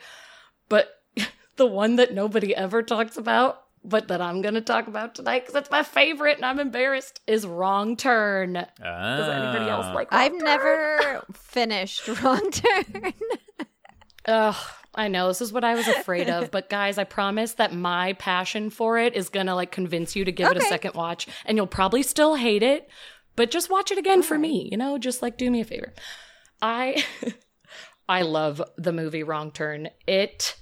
But 0.69 1.01
the 1.55 1.65
one 1.65 1.95
that 1.95 2.13
nobody 2.13 2.53
ever 2.53 2.83
talks 2.83 3.15
about, 3.17 3.63
but 3.83 4.07
that 4.09 4.21
I'm 4.21 4.41
going 4.41 4.55
to 4.55 4.61
talk 4.61 4.87
about 4.87 5.15
tonight 5.15 5.41
because 5.45 5.55
it's 5.55 5.71
my 5.71 5.83
favorite 5.83 6.37
and 6.37 6.45
I'm 6.45 6.59
embarrassed, 6.59 7.21
is 7.27 7.45
Wrong 7.45 7.95
Turn. 7.95 8.53
Does 8.53 9.29
anybody 9.29 9.69
else 9.69 9.85
like 9.95 10.11
Wrong 10.11 10.21
I've 10.21 10.31
Turn? 10.31 10.43
never 10.43 11.23
finished 11.33 12.07
Wrong 12.21 12.51
Turn. 12.51 13.13
Ugh, 14.27 14.55
I 14.93 15.07
know 15.07 15.27
this 15.29 15.41
is 15.41 15.53
what 15.53 15.63
I 15.63 15.75
was 15.75 15.87
afraid 15.87 16.29
of, 16.29 16.51
but 16.51 16.69
guys, 16.69 16.97
I 16.97 17.05
promise 17.05 17.53
that 17.53 17.73
my 17.73 18.13
passion 18.13 18.69
for 18.69 18.97
it 18.97 19.15
is 19.15 19.29
gonna 19.29 19.55
like 19.55 19.71
convince 19.71 20.15
you 20.15 20.25
to 20.25 20.31
give 20.31 20.51
it 20.51 20.57
a 20.57 20.61
second 20.61 20.95
watch, 20.95 21.27
and 21.45 21.57
you'll 21.57 21.67
probably 21.67 22.03
still 22.03 22.35
hate 22.35 22.63
it, 22.63 22.89
but 23.37 23.51
just 23.51 23.69
watch 23.69 23.91
it 23.91 23.97
again 23.97 24.21
for 24.23 24.37
me. 24.37 24.67
You 24.69 24.77
know, 24.77 24.97
just 24.97 25.21
like 25.21 25.37
do 25.37 25.49
me 25.49 25.61
a 25.61 25.65
favor. 25.65 25.93
I, 26.61 27.05
I 28.09 28.23
love 28.23 28.61
the 28.77 28.91
movie 28.91 29.23
Wrong 29.23 29.51
Turn. 29.51 29.89
It. 30.07 30.57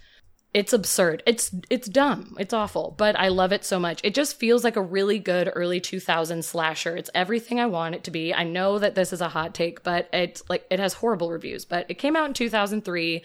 It's 0.55 0.71
absurd. 0.71 1.21
It's 1.25 1.53
it's 1.69 1.89
dumb. 1.89 2.37
It's 2.39 2.53
awful, 2.53 2.95
but 2.97 3.19
I 3.19 3.27
love 3.27 3.51
it 3.51 3.65
so 3.65 3.77
much. 3.77 3.99
It 4.05 4.15
just 4.15 4.39
feels 4.39 4.63
like 4.63 4.77
a 4.77 4.81
really 4.81 5.19
good 5.19 5.51
early 5.53 5.81
2000s 5.81 6.45
slasher. 6.45 6.95
It's 6.95 7.09
everything 7.13 7.59
I 7.59 7.65
want 7.65 7.93
it 7.93 8.05
to 8.05 8.11
be. 8.11 8.33
I 8.33 8.45
know 8.45 8.79
that 8.79 8.95
this 8.95 9.11
is 9.11 9.19
a 9.19 9.27
hot 9.27 9.53
take, 9.53 9.83
but 9.83 10.07
it's 10.13 10.43
like 10.47 10.65
it 10.69 10.79
has 10.79 10.93
horrible 10.93 11.29
reviews, 11.29 11.65
but 11.65 11.85
it 11.89 11.95
came 11.95 12.15
out 12.15 12.27
in 12.27 12.33
2003 12.33 13.21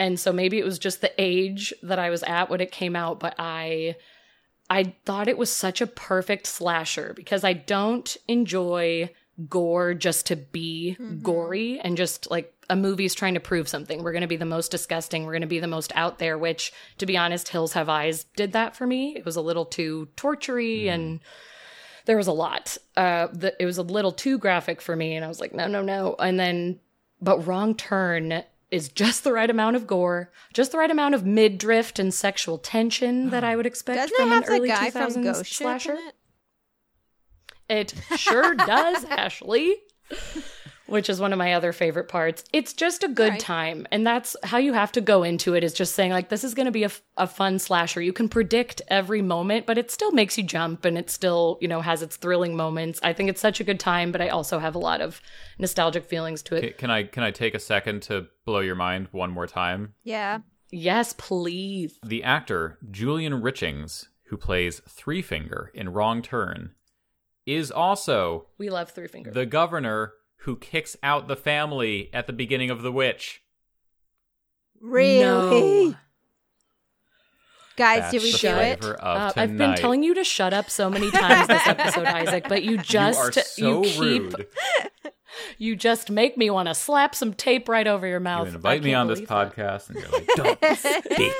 and 0.00 0.18
so 0.18 0.32
maybe 0.32 0.58
it 0.58 0.64
was 0.64 0.80
just 0.80 1.00
the 1.00 1.12
age 1.16 1.72
that 1.84 2.00
I 2.00 2.10
was 2.10 2.24
at 2.24 2.50
when 2.50 2.60
it 2.60 2.72
came 2.72 2.96
out, 2.96 3.20
but 3.20 3.36
I 3.38 3.94
I 4.68 4.94
thought 5.04 5.28
it 5.28 5.38
was 5.38 5.52
such 5.52 5.80
a 5.80 5.86
perfect 5.86 6.48
slasher 6.48 7.12
because 7.14 7.44
I 7.44 7.52
don't 7.52 8.16
enjoy 8.26 9.10
gore 9.48 9.94
just 9.94 10.26
to 10.26 10.36
be 10.36 10.96
gory 11.22 11.80
and 11.80 11.96
just 11.96 12.30
like 12.30 12.52
a 12.70 12.76
movie's 12.76 13.14
trying 13.14 13.34
to 13.34 13.40
prove 13.40 13.68
something. 13.68 14.02
We're 14.02 14.12
going 14.12 14.22
to 14.22 14.28
be 14.28 14.36
the 14.36 14.44
most 14.44 14.70
disgusting, 14.70 15.24
we're 15.24 15.32
going 15.32 15.42
to 15.42 15.46
be 15.46 15.58
the 15.58 15.66
most 15.66 15.92
out 15.94 16.18
there, 16.18 16.38
which 16.38 16.72
to 16.98 17.06
be 17.06 17.16
honest, 17.16 17.48
Hills 17.48 17.72
Have 17.74 17.88
Eyes 17.88 18.24
did 18.36 18.52
that 18.52 18.76
for 18.76 18.86
me. 18.86 19.16
It 19.16 19.24
was 19.24 19.36
a 19.36 19.42
little 19.42 19.66
too 19.66 20.08
tortury 20.16 20.88
and 20.88 21.20
there 22.06 22.16
was 22.16 22.26
a 22.26 22.32
lot. 22.32 22.76
Uh 22.96 23.28
the, 23.32 23.54
it 23.60 23.66
was 23.66 23.78
a 23.78 23.82
little 23.82 24.12
too 24.12 24.38
graphic 24.38 24.80
for 24.80 24.94
me 24.94 25.16
and 25.16 25.24
I 25.24 25.28
was 25.28 25.40
like, 25.40 25.52
"No, 25.54 25.66
no, 25.66 25.82
no." 25.82 26.14
And 26.18 26.38
then 26.38 26.80
but 27.20 27.46
Wrong 27.46 27.74
Turn 27.74 28.44
is 28.70 28.88
just 28.88 29.24
the 29.24 29.32
right 29.32 29.48
amount 29.48 29.76
of 29.76 29.86
gore, 29.86 30.30
just 30.52 30.72
the 30.72 30.78
right 30.78 30.90
amount 30.90 31.14
of 31.14 31.24
mid 31.24 31.58
drift 31.58 31.98
and 31.98 32.12
sexual 32.12 32.58
tension 32.58 33.30
that 33.30 33.44
I 33.50 33.56
would 33.56 33.66
expect 33.66 33.98
Doesn't 33.98 34.16
from 34.16 34.32
it 34.32 34.34
have 34.34 34.42
an 34.44 34.48
the 34.48 34.58
early 34.58 34.68
guy 34.68 34.90
2000s 34.90 35.12
from 35.12 35.22
Ghost 35.24 35.46
Ship 35.46 35.56
slasher. 35.64 35.92
in 35.92 35.98
it? 35.98 36.14
It 37.68 37.94
sure 38.16 38.54
does, 38.54 39.04
Ashley. 39.10 39.76
Which 40.86 41.08
is 41.08 41.18
one 41.18 41.32
of 41.32 41.38
my 41.38 41.54
other 41.54 41.72
favorite 41.72 42.08
parts. 42.08 42.44
It's 42.52 42.74
just 42.74 43.02
a 43.02 43.08
good 43.08 43.30
Right. 43.30 43.40
time. 43.40 43.86
And 43.90 44.06
that's 44.06 44.36
how 44.44 44.58
you 44.58 44.74
have 44.74 44.92
to 44.92 45.00
go 45.00 45.22
into 45.22 45.54
it 45.54 45.64
is 45.64 45.72
just 45.72 45.94
saying, 45.94 46.12
like, 46.12 46.28
this 46.28 46.44
is 46.44 46.52
going 46.52 46.66
to 46.66 46.72
be 46.72 46.82
a, 46.82 46.86
f- 46.86 47.00
a 47.16 47.26
fun 47.26 47.58
slasher. 47.58 48.02
You 48.02 48.12
can 48.12 48.28
predict 48.28 48.82
every 48.88 49.22
moment, 49.22 49.64
but 49.64 49.78
it 49.78 49.90
still 49.90 50.12
makes 50.12 50.36
you 50.36 50.44
jump 50.44 50.84
and 50.84 50.98
it 50.98 51.08
still, 51.08 51.56
you 51.62 51.68
know, 51.68 51.80
has 51.80 52.02
its 52.02 52.16
thrilling 52.16 52.54
moments. 52.54 53.00
I 53.02 53.14
think 53.14 53.30
it's 53.30 53.40
such 53.40 53.60
a 53.60 53.64
good 53.64 53.80
time, 53.80 54.12
but 54.12 54.20
I 54.20 54.28
also 54.28 54.58
have 54.58 54.74
a 54.74 54.78
lot 54.78 55.00
of 55.00 55.22
nostalgic 55.58 56.04
feelings 56.04 56.42
to 56.42 56.56
it. 56.56 56.60
Ca- 56.60 56.76
Can 56.78 56.90
I 56.90 57.04
can 57.04 57.22
I 57.22 57.30
take 57.30 57.54
a 57.54 57.58
second 57.60 58.02
to 58.02 58.26
blow 58.44 58.60
your 58.60 58.74
mind 58.76 59.08
one 59.10 59.30
more 59.30 59.46
time? 59.46 59.94
Yeah. 60.04 60.40
Yes, 60.70 61.14
please. 61.16 61.98
The 62.04 62.22
actor 62.24 62.78
Julian 62.90 63.40
Richings, 63.40 64.08
who 64.24 64.36
plays 64.36 64.82
Three 64.86 65.22
Finger 65.22 65.70
in 65.72 65.88
Wrong 65.94 66.20
Turn, 66.20 66.72
is 67.46 67.70
also 67.70 68.46
We 68.58 68.70
love 68.70 68.90
Three 68.90 69.08
Finger. 69.08 69.30
the 69.30 69.46
governor 69.46 70.12
who 70.38 70.56
kicks 70.56 70.96
out 71.02 71.28
the 71.28 71.36
family 71.36 72.10
at 72.12 72.26
the 72.26 72.32
beginning 72.32 72.70
of 72.70 72.82
The 72.82 72.92
Witch. 72.92 73.42
Really? 74.80 75.88
No. 75.90 75.94
Guys, 77.76 78.00
That's 78.00 78.12
did 78.12 78.22
we 78.22 78.32
the 78.32 78.38
do 78.38 78.48
it? 78.54 78.84
Uh. 79.00 79.32
I've 79.34 79.56
been 79.56 79.74
telling 79.74 80.02
you 80.04 80.14
to 80.14 80.22
shut 80.22 80.52
up 80.52 80.70
so 80.70 80.88
many 80.88 81.10
times 81.10 81.48
this 81.48 81.66
episode, 81.66 82.04
Isaac, 82.06 82.44
but 82.48 82.62
you 82.62 82.78
just 82.78 83.58
you 83.58 83.80
are 83.80 83.82
so 83.82 83.82
you 83.82 83.90
keep 83.90 84.00
rude. 84.36 84.46
you 85.58 85.74
just 85.74 86.08
make 86.08 86.36
me 86.38 86.50
want 86.50 86.68
to 86.68 86.74
slap 86.74 87.16
some 87.16 87.34
tape 87.34 87.68
right 87.68 87.86
over 87.88 88.06
your 88.06 88.20
mouth. 88.20 88.46
You 88.46 88.52
mouth. 88.52 88.54
invite 88.56 88.84
me 88.84 88.94
on 88.94 89.08
this 89.08 89.20
that. 89.20 89.28
podcast, 89.28 89.90
and 89.90 89.98
you're 89.98 90.08
like, 90.08 90.28
"Don't 90.36 90.78
speak." 91.16 91.32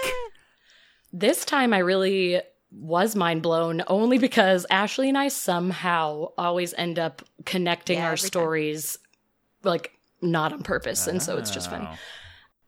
This 1.12 1.44
time 1.44 1.72
I 1.72 1.78
really 1.78 2.40
was 2.76 3.14
mind 3.14 3.42
blown 3.42 3.82
only 3.86 4.18
because 4.18 4.66
Ashley 4.70 5.08
and 5.08 5.16
I 5.18 5.28
somehow 5.28 6.32
always 6.36 6.74
end 6.74 6.98
up 6.98 7.22
connecting 7.44 7.98
Yeah, 7.98 8.06
our 8.06 8.12
every 8.12 8.18
time. 8.22 8.26
stories 8.26 8.98
like 9.62 9.92
not 10.20 10.52
on 10.52 10.62
purpose, 10.62 11.06
and 11.06 11.22
so 11.22 11.36
it's 11.36 11.50
just 11.50 11.70
fun. 11.70 11.86
Oh. 11.90 11.96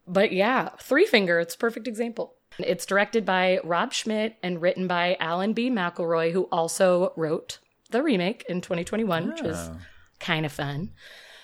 But 0.06 0.32
yeah, 0.32 0.68
Three 0.80 1.06
Finger, 1.06 1.40
it's 1.40 1.54
a 1.54 1.58
perfect 1.58 1.88
example. 1.88 2.34
It's 2.58 2.86
directed 2.86 3.24
by 3.26 3.58
Rob 3.64 3.92
Schmidt 3.92 4.36
and 4.42 4.62
written 4.62 4.86
by 4.86 5.16
Alan 5.20 5.52
B. 5.52 5.70
McElroy, 5.70 6.32
who 6.32 6.44
also 6.44 7.12
wrote 7.16 7.58
the 7.90 8.02
remake 8.02 8.44
in 8.48 8.60
2021, 8.60 9.28
which 9.28 9.42
is 9.42 9.56
Oh. 9.56 9.76
kind 10.20 10.46
of 10.46 10.52
fun. 10.52 10.92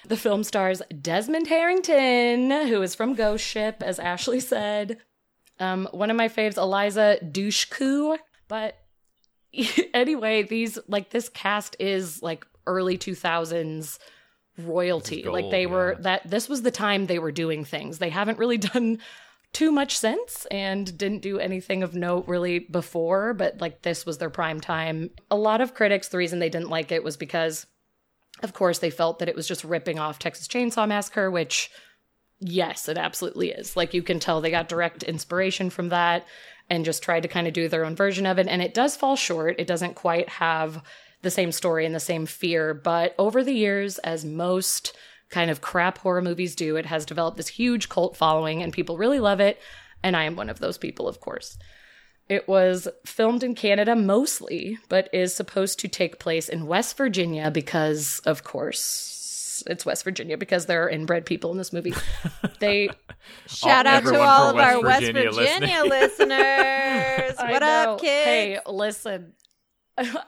The 0.06 0.16
film 0.16 0.42
stars 0.44 0.80
Desmond 1.00 1.48
Harrington, 1.48 2.50
who 2.68 2.80
is 2.82 2.94
from 2.94 3.14
Ghost 3.14 3.44
Ship, 3.46 3.82
as 3.82 3.98
Ashley 3.98 4.40
said. 4.40 4.98
Um, 5.60 5.88
one 5.92 6.10
of 6.10 6.16
my 6.16 6.28
faves, 6.28 6.56
Eliza 6.56 7.18
Dushku. 7.22 8.18
But 8.48 8.76
anyway, 9.94 10.42
these 10.42 10.78
like 10.88 11.10
this 11.10 11.28
cast 11.28 11.76
is 11.78 12.22
like 12.22 12.46
early 12.66 12.98
2000s 12.98 13.98
royalty. 14.58 15.20
Is 15.20 15.26
like 15.26 15.50
they 15.50 15.66
were 15.66 15.92
yeah. 15.92 16.00
that 16.02 16.30
this 16.30 16.48
was 16.48 16.62
the 16.62 16.70
time 16.70 17.06
they 17.06 17.18
were 17.18 17.32
doing 17.32 17.64
things. 17.64 17.98
They 17.98 18.10
haven't 18.10 18.38
really 18.38 18.58
done 18.58 18.98
too 19.52 19.70
much 19.70 19.98
since 19.98 20.46
and 20.50 20.96
didn't 20.96 21.20
do 21.20 21.38
anything 21.38 21.82
of 21.82 21.94
note 21.94 22.26
really 22.26 22.58
before, 22.58 23.34
but 23.34 23.60
like 23.60 23.82
this 23.82 24.06
was 24.06 24.18
their 24.18 24.30
prime 24.30 24.60
time. 24.60 25.10
A 25.30 25.36
lot 25.36 25.60
of 25.60 25.74
critics, 25.74 26.08
the 26.08 26.18
reason 26.18 26.38
they 26.38 26.48
didn't 26.48 26.70
like 26.70 26.90
it 26.90 27.04
was 27.04 27.16
because, 27.16 27.66
of 28.42 28.54
course, 28.54 28.78
they 28.78 28.90
felt 28.90 29.18
that 29.18 29.28
it 29.28 29.36
was 29.36 29.46
just 29.46 29.64
ripping 29.64 29.98
off 29.98 30.18
Texas 30.18 30.48
Chainsaw 30.48 30.88
Massacre, 30.88 31.30
which, 31.30 31.70
yes, 32.40 32.88
it 32.88 32.96
absolutely 32.96 33.50
is. 33.50 33.76
Like 33.76 33.92
you 33.92 34.02
can 34.02 34.18
tell 34.18 34.40
they 34.40 34.50
got 34.50 34.70
direct 34.70 35.02
inspiration 35.02 35.68
from 35.68 35.90
that 35.90 36.26
and 36.70 36.84
just 36.84 37.02
tried 37.02 37.22
to 37.22 37.28
kind 37.28 37.46
of 37.46 37.52
do 37.52 37.68
their 37.68 37.84
own 37.84 37.96
version 37.96 38.26
of 38.26 38.38
it. 38.38 38.46
And 38.46 38.62
it 38.62 38.74
does 38.74 38.96
fall 38.96 39.16
short. 39.16 39.56
It 39.58 39.66
doesn't 39.66 39.94
quite 39.94 40.28
have 40.28 40.82
the 41.22 41.30
same 41.30 41.52
story 41.52 41.86
and 41.86 41.94
the 41.94 42.00
same 42.00 42.26
fear. 42.26 42.74
But 42.74 43.14
over 43.18 43.42
the 43.42 43.54
years, 43.54 43.98
as 43.98 44.24
most 44.24 44.96
kind 45.30 45.50
of 45.50 45.60
crap 45.60 45.98
horror 45.98 46.22
movies 46.22 46.54
do, 46.54 46.76
it 46.76 46.86
has 46.86 47.06
developed 47.06 47.36
this 47.36 47.48
huge 47.48 47.88
cult 47.88 48.16
following 48.16 48.62
and 48.62 48.72
people 48.72 48.98
really 48.98 49.20
love 49.20 49.40
it. 49.40 49.58
And 50.02 50.16
I 50.16 50.24
am 50.24 50.36
one 50.36 50.50
of 50.50 50.58
those 50.58 50.78
people, 50.78 51.08
of 51.08 51.20
course. 51.20 51.56
It 52.28 52.48
was 52.48 52.88
filmed 53.04 53.42
in 53.42 53.54
Canada 53.54 53.94
mostly, 53.94 54.78
but 54.88 55.08
is 55.12 55.34
supposed 55.34 55.78
to 55.80 55.88
take 55.88 56.18
place 56.18 56.48
in 56.48 56.66
West 56.66 56.96
Virginia 56.96 57.50
because, 57.50 58.20
of 58.24 58.44
course, 58.44 59.21
it's 59.66 59.84
West 59.86 60.04
Virginia 60.04 60.36
because 60.36 60.66
there 60.66 60.84
are 60.84 60.88
inbred 60.90 61.26
people 61.26 61.50
in 61.52 61.58
this 61.58 61.72
movie. 61.72 61.94
They 62.58 62.90
Shout 63.46 63.86
out 63.86 64.04
to 64.04 64.20
all 64.20 64.50
from 64.50 64.58
of 64.58 64.64
our 64.64 64.80
West 64.80 65.02
West 65.02 65.12
Virginia 65.12 65.32
Virginia, 65.32 65.82
listeners. 65.86 67.34
What 67.38 67.60
know. 67.62 67.92
up, 67.94 68.00
kids? 68.00 68.24
Hey, 68.24 68.58
listen. 68.66 69.32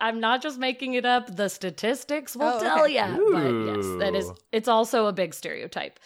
I'm 0.01 0.21
not 0.21 0.43
just 0.43 0.59
making 0.59 0.95
it 0.95 1.05
up. 1.07 1.35
The 1.35 1.49
statistics 1.49 2.37
will 2.37 2.55
Oh, 2.55 2.61
tell 2.61 2.85
okay. 2.85 2.93
you. 2.95 3.31
But 3.33 3.77
yes, 3.77 3.99
that 4.01 4.15
is 4.15 4.31
it's 4.53 4.69
also 4.69 5.07
a 5.07 5.13
big 5.13 5.33
stereotype. 5.33 5.99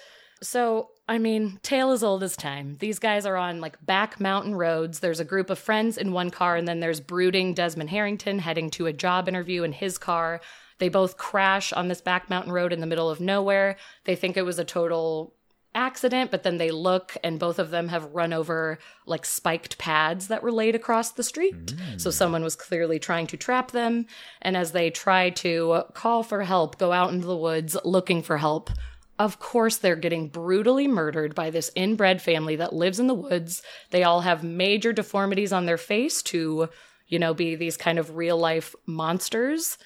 So, 0.43 0.91
I 1.09 1.19
mean, 1.19 1.59
tale 1.63 1.91
as 1.91 2.05
old 2.05 2.23
as 2.23 2.37
time. 2.37 2.77
These 2.79 3.01
guys 3.01 3.27
are 3.27 3.37
on 3.37 3.61
like 3.61 3.85
back 3.85 4.21
mountain 4.21 4.55
roads. 4.55 5.01
There's 5.01 5.19
a 5.19 5.25
group 5.25 5.51
of 5.51 5.59
friends 5.59 5.99
in 5.99 6.13
one 6.13 6.31
car, 6.31 6.55
and 6.57 6.69
then 6.69 6.79
there's 6.81 7.01
brooding 7.01 7.55
Desmond 7.55 7.91
Harrington 7.91 8.39
heading 8.39 8.71
to 8.73 8.87
a 8.87 8.93
job 8.93 9.29
interview 9.29 9.65
in 9.65 9.73
his 9.73 9.99
car. 9.99 10.41
They 10.79 10.89
both 10.89 11.17
crash 11.17 11.73
on 11.73 11.89
this 11.89 12.01
back 12.01 12.31
mountain 12.31 12.53
road 12.53 12.73
in 12.73 12.81
the 12.81 12.87
middle 12.87 13.11
of 13.11 13.21
nowhere. 13.21 13.77
They 14.05 14.17
think 14.17 14.37
it 14.37 14.45
was 14.45 14.59
a 14.59 14.65
total 14.65 15.35
accident, 15.75 16.31
but 16.31 16.43
then 16.43 16.57
they 16.57 16.71
look 16.71 17.17
and 17.23 17.39
both 17.39 17.59
of 17.59 17.71
them 17.71 17.89
have 17.89 18.15
run 18.15 18.33
over 18.33 18.79
like 19.07 19.25
spiked 19.25 19.79
pads 19.79 20.29
that 20.29 20.43
were 20.43 20.51
laid 20.51 20.75
across 20.75 21.13
the 21.13 21.23
street. 21.23 21.67
Mm. 21.67 22.01
So 22.01 22.11
someone 22.11 22.43
was 22.43 22.57
clearly 22.57 22.99
trying 22.99 23.27
to 23.29 23.37
trap 23.37 23.71
them. 23.71 24.07
And 24.41 24.57
as 24.57 24.73
they 24.73 24.91
try 24.91 25.31
to 25.31 25.85
call 25.95 26.23
for 26.23 26.43
help, 26.43 26.79
go 26.79 26.93
out 26.93 27.13
into 27.13 27.27
the 27.27 27.37
woods 27.37 27.77
looking 27.85 28.23
for 28.23 28.39
help, 28.39 28.71
of 29.19 29.41
course, 29.41 29.77
they're 29.77 29.97
getting 29.97 30.29
brutally 30.29 30.87
murdered 30.87 31.35
by 31.35 31.51
this 31.51 31.73
inbred 31.75 32.23
family 32.23 32.55
that 32.57 32.73
lives 32.73 33.01
in 33.01 33.09
the 33.09 33.15
woods. 33.15 33.63
They 33.91 34.05
all 34.05 34.21
have 34.21 34.45
major 34.45 34.93
deformities 34.93 35.53
on 35.53 35.67
their 35.67 35.77
face 35.77 36.23
to, 36.25 36.69
you 37.09 37.19
know, 37.19 37.35
be 37.35 37.57
these 37.57 37.77
kind 37.77 37.99
of 37.99 38.17
real 38.17 38.39
life 38.39 38.77
monsters. 38.87 39.77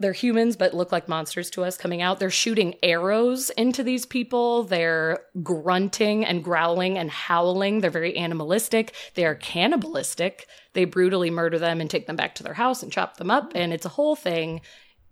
They're 0.00 0.12
humans, 0.12 0.56
but 0.56 0.74
look 0.74 0.92
like 0.92 1.08
monsters 1.08 1.50
to 1.50 1.64
us 1.64 1.76
coming 1.76 2.02
out. 2.02 2.18
They're 2.18 2.30
shooting 2.30 2.74
arrows 2.82 3.50
into 3.50 3.82
these 3.82 4.06
people. 4.06 4.64
They're 4.64 5.20
grunting 5.42 6.24
and 6.24 6.42
growling 6.42 6.98
and 6.98 7.10
howling. 7.10 7.80
They're 7.80 7.90
very 7.90 8.16
animalistic. 8.16 8.94
They 9.14 9.24
are 9.24 9.34
cannibalistic. 9.34 10.46
They 10.72 10.84
brutally 10.84 11.30
murder 11.30 11.58
them 11.58 11.80
and 11.80 11.90
take 11.90 12.06
them 12.06 12.16
back 12.16 12.34
to 12.36 12.42
their 12.42 12.54
house 12.54 12.82
and 12.82 12.92
chop 12.92 13.16
them 13.16 13.30
up. 13.30 13.52
And 13.54 13.72
it's 13.72 13.86
a 13.86 13.90
whole 13.90 14.16
thing, 14.16 14.60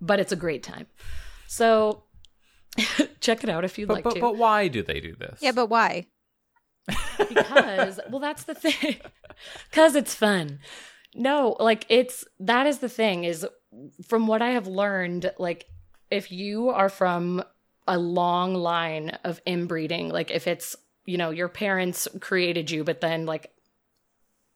but 0.00 0.20
it's 0.20 0.32
a 0.32 0.36
great 0.36 0.62
time. 0.62 0.86
So 1.46 2.04
check 3.20 3.44
it 3.44 3.50
out 3.50 3.64
if 3.64 3.78
you'd 3.78 3.88
But, 3.88 3.94
like 3.94 4.04
but, 4.04 4.14
to. 4.14 4.20
but 4.20 4.36
why 4.36 4.68
do 4.68 4.82
they 4.82 5.00
do 5.00 5.14
this? 5.14 5.38
Yeah, 5.40 5.52
but 5.52 5.66
why? 5.66 6.06
because 7.28 8.00
well 8.10 8.18
that's 8.18 8.42
the 8.42 8.54
thing 8.56 8.96
because 9.70 9.94
it's 9.94 10.16
fun 10.16 10.58
no 11.14 11.56
like 11.60 11.86
it's 11.88 12.24
that 12.40 12.66
is 12.66 12.78
the 12.78 12.88
thing 12.88 13.22
is 13.22 13.46
from 14.06 14.26
what 14.26 14.42
i 14.42 14.50
have 14.50 14.66
learned 14.66 15.30
like 15.38 15.66
if 16.10 16.30
you 16.30 16.68
are 16.68 16.88
from 16.88 17.42
a 17.86 17.98
long 17.98 18.54
line 18.54 19.10
of 19.24 19.40
inbreeding 19.46 20.08
like 20.08 20.30
if 20.30 20.46
it's 20.46 20.76
you 21.04 21.18
know 21.18 21.30
your 21.30 21.48
parents 21.48 22.06
created 22.20 22.70
you 22.70 22.84
but 22.84 23.00
then 23.00 23.26
like 23.26 23.52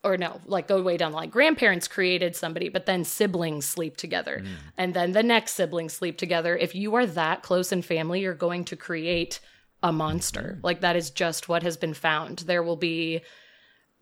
or 0.06 0.16
no 0.16 0.40
like 0.46 0.68
go 0.68 0.80
way 0.80 0.96
down 0.96 1.10
the 1.10 1.16
line. 1.16 1.28
Grandparents 1.28 1.88
created 1.88 2.36
somebody 2.36 2.68
but 2.68 2.86
then 2.86 3.04
siblings 3.04 3.66
sleep 3.66 3.96
together. 3.96 4.42
Mm. 4.42 4.48
And 4.78 4.94
then 4.94 5.12
the 5.12 5.22
next 5.22 5.54
siblings 5.54 5.92
sleep 5.92 6.16
together. 6.16 6.56
If 6.56 6.74
you 6.74 6.94
are 6.94 7.06
that 7.06 7.42
close 7.42 7.72
in 7.72 7.82
family 7.82 8.20
you're 8.20 8.34
going 8.34 8.64
to 8.66 8.76
create 8.76 9.40
a 9.82 9.92
monster. 9.92 10.54
Mm-hmm. 10.54 10.64
Like 10.64 10.80
that 10.80 10.96
is 10.96 11.10
just 11.10 11.48
what 11.48 11.64
has 11.64 11.76
been 11.76 11.94
found. 11.94 12.40
There 12.40 12.62
will 12.62 12.76
be 12.76 13.22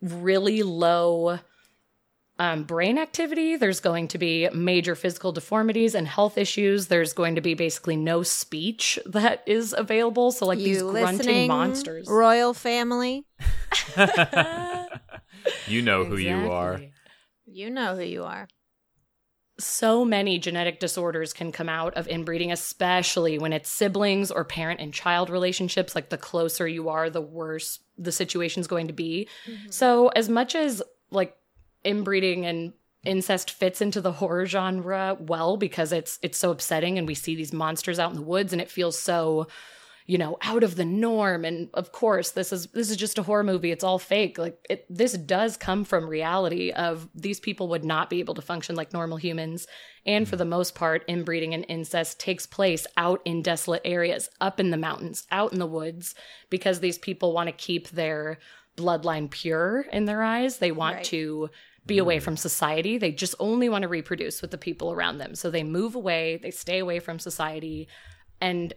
really 0.01 0.61
low 0.63 1.39
um, 2.37 2.63
brain 2.63 2.97
activity. 2.97 3.55
There's 3.55 3.79
going 3.79 4.09
to 4.09 4.17
be 4.17 4.49
major 4.53 4.93
physical 4.95 5.31
deformities 5.31 5.95
and 5.95 6.07
health 6.07 6.37
issues. 6.37 6.87
There's 6.87 7.13
going 7.13 7.35
to 7.35 7.41
be 7.41 7.53
basically 7.53 7.95
no 7.95 8.23
speech 8.23 8.99
that 9.05 9.41
is 9.45 9.73
available. 9.77 10.31
So, 10.31 10.45
like 10.45 10.57
these 10.59 10.81
grunting 10.81 11.47
monsters. 11.47 12.07
royal 12.09 12.53
family? 12.53 13.25
You 15.67 15.81
know 15.83 16.03
who 16.05 16.17
you 16.17 16.51
are. 16.51 16.81
You 17.45 17.69
know 17.69 17.95
who 17.95 18.01
you 18.03 18.23
are. 18.23 18.47
so 19.57 20.03
many 20.03 20.37
genetic 20.37 20.79
disorders 20.79 21.31
can 21.33 21.51
come 21.51 21.69
out 21.69 21.93
of 21.93 22.07
inbreeding, 22.07 22.51
especially 22.51 23.37
when 23.39 23.53
it's 23.53 23.69
siblings 23.69 24.29
or 24.31 24.43
parent 24.43 24.81
and 24.81 24.93
child 24.93 25.29
relationships. 25.29 25.95
Like 25.95 26.09
the 26.09 26.17
closer 26.17 26.67
you 26.67 26.89
are, 26.89 27.09
the 27.09 27.21
worse 27.21 27.79
the 27.97 28.11
situation's 28.11 28.67
going 28.67 28.87
to 28.87 28.93
be. 28.93 29.29
So, 29.69 30.07
as 30.09 30.27
much 30.29 30.55
as 30.55 30.81
like 31.11 31.35
inbreeding 31.85 32.45
and 32.45 32.73
incest 33.05 33.51
fits 33.51 33.81
into 33.81 34.01
the 34.01 34.13
horror 34.13 34.45
genre 34.47 35.15
well 35.19 35.57
because 35.57 35.91
it's 35.91 36.17
it's 36.23 36.37
so 36.39 36.49
upsetting 36.51 36.97
and 36.97 37.07
we 37.07 37.13
see 37.13 37.35
these 37.35 37.53
monsters 37.53 37.99
out 37.99 38.09
in 38.09 38.15
the 38.15 38.21
woods 38.23 38.51
and 38.51 38.61
it 38.61 38.71
feels 38.71 38.97
so 38.97 39.47
you 40.07 40.17
know 40.17 40.37
out 40.41 40.63
of 40.63 40.75
the 40.75 40.85
norm. 40.85 41.45
And 41.45 41.69
of 41.75 41.91
course 41.91 42.31
this 42.31 42.51
is 42.51 42.67
this 42.67 42.89
is 42.89 42.97
just 42.97 43.17
a 43.19 43.23
horror 43.23 43.43
movie. 43.43 43.71
It's 43.71 43.83
all 43.83 43.99
fake. 43.99 44.37
Like 44.39 44.57
it, 44.69 44.85
this 44.89 45.13
does 45.13 45.55
come 45.57 45.83
from 45.83 46.07
reality 46.07 46.71
of 46.71 47.07
these 47.15 47.39
people 47.39 47.67
would 47.69 47.85
not 47.85 48.09
be 48.09 48.19
able 48.19 48.33
to 48.35 48.41
function 48.41 48.75
like 48.75 48.91
normal 48.93 49.17
humans. 49.17 49.67
And 50.05 50.27
for 50.27 50.35
the 50.35 50.45
most 50.45 50.73
part 50.75 51.03
inbreeding 51.07 51.53
and 51.53 51.65
incest 51.69 52.19
takes 52.19 52.45
place 52.47 52.85
out 52.97 53.21
in 53.25 53.41
desolate 53.41 53.81
areas 53.85 54.29
up 54.41 54.59
in 54.59 54.69
the 54.71 54.77
mountains 54.77 55.25
out 55.31 55.53
in 55.53 55.59
the 55.59 55.65
woods 55.67 56.15
because 56.49 56.79
these 56.79 56.97
people 56.97 57.33
want 57.33 57.47
to 57.47 57.53
keep 57.53 57.89
their 57.89 58.39
bloodline 58.77 59.29
pure 59.29 59.85
in 59.91 60.05
their 60.05 60.21
eyes. 60.21 60.57
They 60.57 60.71
want 60.71 60.97
Right. 60.97 61.05
to 61.05 61.49
be 61.85 61.97
away 61.97 62.19
from 62.19 62.35
society 62.35 62.97
they 62.97 63.11
just 63.11 63.35
only 63.39 63.69
want 63.69 63.83
to 63.83 63.87
reproduce 63.87 64.41
with 64.41 64.51
the 64.51 64.57
people 64.57 64.91
around 64.91 65.17
them 65.17 65.35
so 65.35 65.49
they 65.49 65.63
move 65.63 65.95
away 65.95 66.39
they 66.41 66.51
stay 66.51 66.79
away 66.79 66.99
from 66.99 67.19
society 67.19 67.87
and 68.41 68.73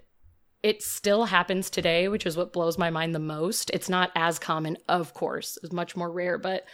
it 0.62 0.82
still 0.82 1.26
happens 1.26 1.70
today, 1.70 2.08
which 2.08 2.26
is 2.26 2.36
what 2.36 2.52
blows 2.52 2.78
my 2.78 2.90
mind 2.90 3.14
the 3.14 3.20
most. 3.20 3.70
It's 3.70 3.88
not 3.88 4.10
as 4.16 4.38
common, 4.38 4.76
of 4.88 5.14
course, 5.14 5.56
it's 5.62 5.72
much 5.72 5.96
more 5.96 6.10
rare, 6.10 6.36
but 6.36 6.64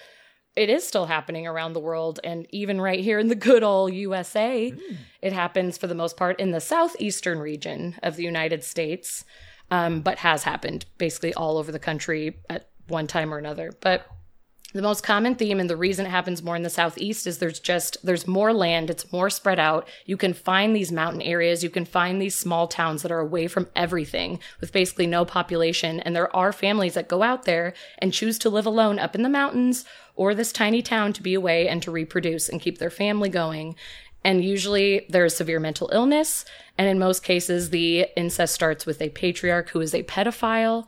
it 0.57 0.71
is 0.71 0.87
still 0.87 1.07
happening 1.07 1.47
around 1.47 1.73
the 1.73 1.81
world. 1.81 2.21
And 2.25 2.47
even 2.51 2.81
right 2.81 3.01
here 3.01 3.19
in 3.19 3.29
the 3.29 3.35
good 3.35 3.63
old 3.63 3.93
USA, 3.93 4.73
it 5.21 5.33
happens 5.33 5.77
for 5.77 5.87
the 5.87 5.95
most 5.95 6.17
part 6.17 6.41
in 6.41 6.53
the 6.53 6.61
southeastern 6.61 7.41
region 7.41 7.97
of 8.03 8.17
the 8.17 8.23
United 8.23 8.65
States, 8.65 9.25
um, 9.71 10.01
but 10.01 10.19
has 10.19 10.45
happened 10.45 10.87
basically 10.97 11.35
all 11.35 11.59
over 11.59 11.73
the 11.73 11.79
country 11.79 12.39
at 12.49 12.71
one 12.89 13.07
time 13.07 13.35
or 13.35 13.39
another. 13.39 13.73
But 13.81 14.07
the 14.75 14.83
most 14.83 15.05
common 15.05 15.37
theme 15.37 15.61
and 15.61 15.71
the 15.71 15.77
reason 15.77 16.05
it 16.05 16.11
happens 16.11 16.43
more 16.43 16.57
in 16.57 16.65
the 16.65 16.69
southeast 16.69 17.29
is 17.29 17.39
there's 17.39 17.61
just 17.61 17.97
there's 18.05 18.27
more 18.27 18.53
land 18.53 18.91
it's 18.91 19.13
more 19.13 19.31
spread 19.31 19.61
out. 19.61 19.89
You 20.05 20.17
can 20.17 20.35
find 20.35 20.75
these 20.75 20.91
mountain 20.91 21.23
areas 21.23 21.63
you 21.63 21.71
can 21.71 21.85
find 21.85 22.21
these 22.21 22.35
small 22.35 22.67
towns 22.67 23.03
that 23.03 23.13
are 23.13 23.21
away 23.21 23.47
from 23.47 23.69
everything 23.77 24.41
with 24.61 24.73
basically 24.73 25.07
no 25.07 25.25
population. 25.25 26.01
And 26.01 26.15
there 26.15 26.35
are 26.35 26.53
families 26.53 26.95
that 26.95 27.09
go 27.09 27.23
out 27.23 27.45
there 27.45 27.73
and 27.99 28.13
choose 28.13 28.37
to 28.41 28.51
live 28.51 28.67
alone 28.67 28.99
up 28.99 29.15
in 29.15 29.23
the 29.23 29.29
mountains 29.29 29.85
or 30.17 30.35
this 30.35 30.51
tiny 30.51 30.83
town 30.83 31.13
to 31.13 31.23
be 31.23 31.35
away 31.35 31.69
and 31.69 31.81
to 31.85 31.93
reproduce 31.93 32.49
and 32.49 32.61
keep 32.61 32.79
their 32.79 32.91
family 32.91 33.29
going. 33.29 33.77
And 34.25 34.45
usually 34.45 35.07
there's 35.09 35.37
severe 35.37 35.61
mental 35.61 35.89
illness. 35.93 36.45
And 36.77 36.89
in 36.89 36.99
most 36.99 37.23
cases 37.23 37.71
the 37.71 38.09
incest 38.17 38.53
starts 38.53 38.87
with 38.87 39.01
a 39.01 39.11
patriarch 39.11 39.69
who 39.69 39.81
is 39.81 39.95
a 39.95 40.03
pedophile 40.03 40.85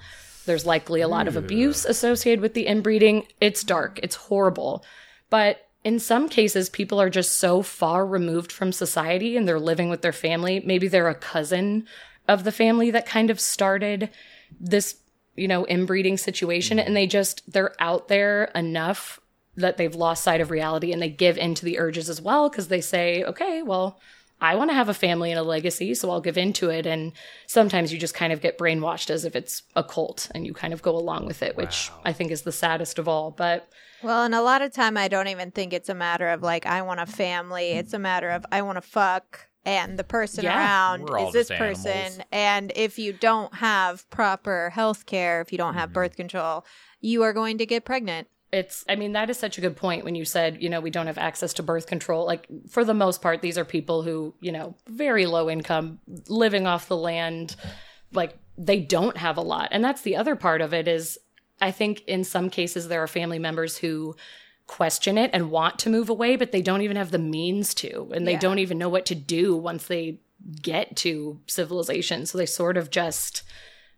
there's 0.46 0.66
likely 0.66 1.00
a 1.00 1.08
lot 1.08 1.28
of 1.28 1.36
abuse 1.36 1.84
associated 1.84 2.40
with 2.40 2.54
the 2.54 2.66
inbreeding. 2.66 3.26
It's 3.40 3.62
dark, 3.62 4.00
it's 4.02 4.16
horrible. 4.16 4.84
But 5.28 5.66
in 5.84 5.98
some 5.98 6.28
cases, 6.28 6.68
people 6.68 7.00
are 7.00 7.10
just 7.10 7.38
so 7.38 7.62
far 7.62 8.06
removed 8.06 8.50
from 8.50 8.72
society 8.72 9.36
and 9.36 9.46
they're 9.46 9.60
living 9.60 9.88
with 9.88 10.02
their 10.02 10.12
family. 10.12 10.60
Maybe 10.64 10.88
they're 10.88 11.08
a 11.08 11.14
cousin 11.14 11.86
of 12.26 12.44
the 12.44 12.52
family 12.52 12.90
that 12.90 13.06
kind 13.06 13.30
of 13.30 13.38
started 13.38 14.10
this, 14.58 14.96
you 15.36 15.46
know, 15.46 15.64
inbreeding 15.66 16.16
situation 16.16 16.78
and 16.78 16.96
they 16.96 17.06
just, 17.06 17.52
they're 17.52 17.74
out 17.78 18.08
there 18.08 18.44
enough 18.54 19.20
that 19.56 19.76
they've 19.76 19.94
lost 19.94 20.24
sight 20.24 20.40
of 20.40 20.50
reality 20.50 20.92
and 20.92 21.00
they 21.00 21.08
give 21.08 21.38
into 21.38 21.64
the 21.64 21.78
urges 21.78 22.10
as 22.10 22.20
well 22.20 22.48
because 22.48 22.68
they 22.68 22.80
say, 22.80 23.24
okay, 23.24 23.62
well, 23.62 24.00
I 24.40 24.54
want 24.54 24.70
to 24.70 24.74
have 24.74 24.88
a 24.88 24.94
family 24.94 25.30
and 25.30 25.38
a 25.40 25.42
legacy, 25.42 25.94
so 25.94 26.10
I'll 26.10 26.20
give 26.20 26.36
into 26.36 26.68
it. 26.70 26.86
And 26.86 27.12
sometimes 27.46 27.92
you 27.92 27.98
just 27.98 28.14
kind 28.14 28.32
of 28.32 28.40
get 28.42 28.58
brainwashed 28.58 29.08
as 29.10 29.24
if 29.24 29.34
it's 29.34 29.62
a 29.74 29.82
cult 29.82 30.28
and 30.34 30.46
you 30.46 30.52
kind 30.52 30.74
of 30.74 30.82
go 30.82 30.94
along 30.96 31.26
with 31.26 31.42
it, 31.42 31.56
which 31.56 31.90
I 32.04 32.12
think 32.12 32.30
is 32.30 32.42
the 32.42 32.52
saddest 32.52 32.98
of 32.98 33.08
all. 33.08 33.30
But 33.30 33.68
Well, 34.02 34.24
and 34.24 34.34
a 34.34 34.42
lot 34.42 34.60
of 34.62 34.72
time 34.72 34.96
I 34.98 35.08
don't 35.08 35.28
even 35.28 35.50
think 35.52 35.72
it's 35.72 35.88
a 35.88 35.94
matter 35.94 36.28
of 36.28 36.42
like 36.42 36.66
I 36.66 36.82
want 36.82 37.00
a 37.00 37.06
family. 37.06 37.72
It's 37.72 37.94
a 37.94 37.98
matter 37.98 38.30
of 38.30 38.44
I 38.52 38.60
want 38.62 38.76
to 38.76 38.82
fuck 38.82 39.48
and 39.64 39.98
the 39.98 40.04
person 40.04 40.44
Yeah. 40.44 40.56
around 40.56 41.02
We're 41.02 41.26
is 41.26 41.32
this 41.32 41.48
person 41.48 41.90
animals. 41.90 42.20
and 42.30 42.72
if 42.76 42.98
you 42.98 43.12
don't 43.14 43.54
have 43.54 44.08
proper 44.10 44.70
health 44.70 45.06
care, 45.06 45.40
if 45.40 45.50
you 45.50 45.58
don't 45.58 45.70
Mm-hmm. 45.70 45.78
have 45.78 45.92
birth 45.94 46.14
control, 46.14 46.64
you 47.00 47.22
are 47.22 47.32
going 47.32 47.58
to 47.58 47.66
get 47.66 47.84
pregnant. 47.86 48.28
It's, 48.56 48.84
I 48.88 48.96
mean, 48.96 49.12
that 49.12 49.30
is 49.30 49.38
such 49.38 49.58
a 49.58 49.60
good 49.60 49.76
point 49.76 50.04
when 50.04 50.14
you 50.14 50.24
said, 50.24 50.62
you 50.62 50.68
know, 50.70 50.80
we 50.80 50.90
don't 50.90 51.06
have 51.06 51.18
access 51.18 51.52
to 51.54 51.62
birth 51.62 51.86
control. 51.86 52.24
Like, 52.24 52.46
for 52.68 52.84
the 52.84 52.94
most 52.94 53.20
part, 53.20 53.42
these 53.42 53.58
are 53.58 53.64
people 53.64 54.02
who, 54.02 54.34
you 54.40 54.50
know, 54.50 54.74
very 54.88 55.26
low 55.26 55.50
income, 55.50 56.00
living 56.28 56.66
off 56.66 56.88
the 56.88 56.96
land, 56.96 57.56
like, 58.12 58.38
they 58.56 58.80
don't 58.80 59.16
have 59.16 59.36
a 59.36 59.42
lot. 59.42 59.68
And 59.72 59.84
that's 59.84 60.02
the 60.02 60.16
other 60.16 60.36
part 60.36 60.60
of 60.60 60.72
it 60.72 60.88
is, 60.88 61.18
I 61.60 61.70
think 61.70 62.02
in 62.06 62.24
some 62.24 62.50
cases, 62.50 62.88
there 62.88 63.02
are 63.02 63.06
family 63.06 63.38
members 63.38 63.76
who 63.76 64.16
question 64.66 65.16
it 65.18 65.30
and 65.32 65.50
want 65.50 65.78
to 65.80 65.90
move 65.90 66.08
away, 66.08 66.36
but 66.36 66.50
they 66.52 66.62
don't 66.62 66.82
even 66.82 66.96
have 66.96 67.10
the 67.10 67.18
means 67.18 67.74
to, 67.74 68.10
and 68.14 68.26
they 68.26 68.32
Yeah. 68.32 68.40
don't 68.40 68.58
even 68.58 68.78
know 68.78 68.88
what 68.88 69.06
to 69.06 69.14
do 69.14 69.56
once 69.56 69.86
they 69.86 70.18
get 70.62 70.96
to 70.96 71.40
civilization. 71.46 72.26
So 72.26 72.38
they 72.38 72.46
sort 72.46 72.76
of 72.76 72.90
just 72.90 73.42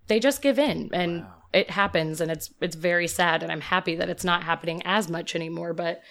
they 0.08 0.18
just 0.18 0.42
give 0.42 0.58
in 0.58 0.90
and 0.92 1.24
it 1.52 1.70
happens 1.70 2.20
and 2.20 2.30
it's 2.30 2.52
it's 2.60 2.76
very 2.76 3.08
sad 3.08 3.42
and 3.42 3.50
I'm 3.50 3.60
happy 3.60 3.96
that 3.96 4.08
it's 4.08 4.24
not 4.24 4.44
happening 4.44 4.82
as 4.84 5.08
much 5.08 5.34
anymore, 5.34 5.72
but 5.72 6.02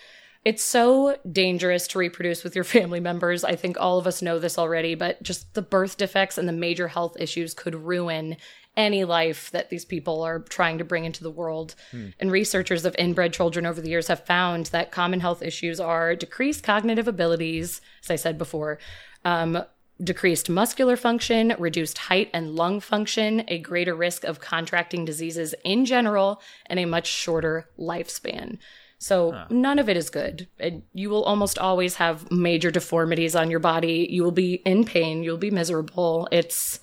it's 0.46 0.64
so 0.64 1.18
dangerous 1.30 1.88
to 1.90 2.00
reproduce 2.00 2.44
with 2.44 2.56
your 2.56 2.64
family 2.76 3.00
members. 3.00 3.44
I 3.44 3.56
think 3.56 3.78
all 3.80 3.98
of 3.98 4.08
us 4.08 4.22
know 4.22 4.40
this 4.40 4.58
already, 4.58 4.96
but 4.96 5.22
just 5.22 5.54
the 5.54 5.62
birth 5.62 5.98
defects 5.98 6.38
and 6.38 6.48
the 6.48 6.54
major 6.54 6.88
health 6.88 7.18
issues 7.20 7.54
could 7.54 7.76
ruin 7.76 8.38
any 8.78 9.04
life 9.04 9.50
that 9.52 9.70
these 9.70 9.84
people 9.84 10.22
are 10.22 10.40
trying 10.40 10.78
to 10.78 10.86
bring 10.86 11.04
into 11.04 11.24
the 11.24 11.32
world. 11.32 11.74
And 12.20 12.32
researchers 12.32 12.86
of 12.86 12.96
inbred 12.98 13.34
children 13.34 13.66
over 13.66 13.82
the 13.82 13.90
years 13.90 14.08
have 14.08 14.26
found 14.26 14.68
that 14.68 14.92
common 14.92 15.20
health 15.20 15.42
issues 15.42 15.80
are 15.80 16.16
decreased 16.16 16.64
cognitive 16.64 17.08
abilities, 17.08 17.82
as 18.04 18.12
I 18.12 18.16
said 18.16 18.38
before, 18.38 18.78
um, 19.26 19.64
decreased 20.04 20.50
muscular 20.50 20.96
function, 20.96 21.56
reduced 21.58 21.98
height 21.98 22.30
and 22.34 22.56
lung 22.56 22.80
function, 22.80 23.44
a 23.48 23.60
greater 23.60 23.96
risk 23.96 24.24
of 24.24 24.40
contracting 24.40 25.06
diseases 25.06 25.56
in 25.64 25.86
general, 25.86 26.42
and 26.68 26.80
a 26.80 26.86
much 26.86 27.08
shorter 27.08 27.70
lifespan. 27.80 28.58
So 29.00 29.46
none 29.52 29.78
of 29.78 29.90
it 29.90 29.98
is 29.98 30.10
good. 30.10 30.48
And 30.60 30.82
you 30.94 31.10
will 31.10 31.24
almost 31.24 31.60
always 31.60 31.96
have 31.96 32.32
major 32.32 32.72
deformities 32.72 33.36
on 33.36 33.52
your 33.52 33.60
body. 33.60 34.08
You 34.10 34.24
will 34.24 34.32
be 34.32 34.56
in 34.56 34.86
pain. 34.86 35.24
You'll 35.24 35.38
be 35.38 35.52
miserable. 35.52 36.28
It's 36.32 36.80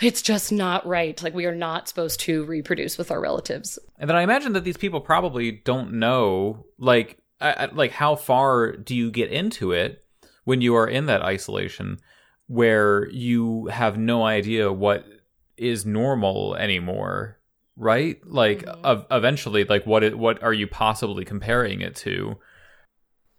it's 0.00 0.20
just 0.20 0.52
not 0.52 0.86
right. 0.86 1.22
Like 1.22 1.34
we 1.34 1.46
are 1.46 1.54
not 1.54 1.88
supposed 1.88 2.20
to 2.20 2.44
reproduce 2.44 2.98
with 2.98 3.10
our 3.10 3.20
relatives. 3.20 3.78
And 3.98 4.10
then 4.10 4.16
I 4.16 4.22
imagine 4.22 4.52
that 4.52 4.64
these 4.64 4.76
people 4.76 5.00
probably 5.00 5.52
don't 5.52 5.94
know, 5.94 6.66
like, 6.78 7.18
I, 7.40 7.52
I- 7.52 7.72
like 7.72 7.92
how 7.92 8.14
far 8.16 8.72
do 8.76 8.94
you 8.94 9.10
get 9.10 9.30
into 9.30 9.72
it 9.72 10.04
when 10.46 10.60
you 10.60 10.76
are 10.76 10.86
in 10.86 11.06
that 11.06 11.22
isolation, 11.22 11.98
where 12.46 13.10
you 13.10 13.66
have 13.66 13.98
no 13.98 14.24
idea 14.24 14.72
what 14.72 15.04
is 15.56 15.84
normal 15.84 16.54
anymore, 16.54 17.38
right? 17.76 18.24
Like, 18.24 18.64
mm-hmm. 18.64 18.86
ev- 18.86 19.06
eventually, 19.10 19.64
like, 19.64 19.84
what 19.84 20.04
it, 20.04 20.16
what 20.16 20.40
are 20.44 20.52
you 20.52 20.68
possibly 20.68 21.24
comparing 21.24 21.80
it 21.80 21.96
to? 21.96 22.38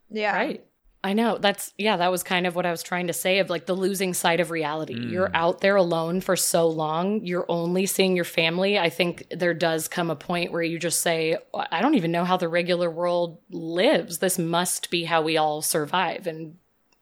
Yeah. 0.10 0.36
Right. 0.36 0.66
I 1.02 1.14
know. 1.14 1.38
That's 1.38 1.74
yeah, 1.78 1.96
that 1.96 2.12
was 2.12 2.24
kind 2.24 2.46
of 2.46 2.56
what 2.56 2.66
I 2.66 2.72
was 2.72 2.84
trying 2.84 3.08
to 3.08 3.14
say 3.14 3.40
of 3.40 3.50
like 3.50 3.66
the 3.66 3.76
losing 3.76 4.14
sight 4.14 4.42
of 4.42 4.52
reality. 4.52 4.96
Mm. 4.96 5.12
You're 5.12 5.32
out 5.34 5.62
there 5.62 5.78
alone 5.78 6.20
for 6.20 6.36
so 6.36 6.68
long, 6.68 7.24
you're 7.24 7.46
only 7.48 7.86
seeing 7.86 8.16
your 8.16 8.26
family. 8.26 8.78
I 8.78 8.90
think 8.90 9.24
there 9.30 9.54
does 9.54 9.88
come 9.88 10.10
a 10.10 10.16
point 10.18 10.52
where 10.52 10.64
you 10.64 10.80
just 10.80 11.00
say, 11.00 11.38
I 11.54 11.82
don't 11.82 11.96
even 11.96 12.12
know 12.12 12.26
how 12.26 12.36
the 12.36 12.50
regular 12.50 12.92
world 12.92 13.38
lives. 13.50 14.18
This 14.18 14.38
must 14.38 14.90
be 14.90 15.06
how 15.06 15.22
we 15.22 15.38
all 15.38 15.62
survive 15.62 16.28
and 16.28 16.56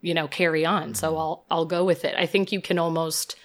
you 0.06 0.14
know, 0.14 0.28
carry 0.28 0.66
on. 0.66 0.94
So 0.94 1.10
mm-hmm. 1.10 1.18
I'll 1.18 1.46
I'll 1.50 1.66
go 1.66 1.84
with 1.84 2.06
it. 2.06 2.16
I 2.18 2.28
think 2.28 2.52
you 2.52 2.62
can 2.62 2.78
almost 2.78 3.36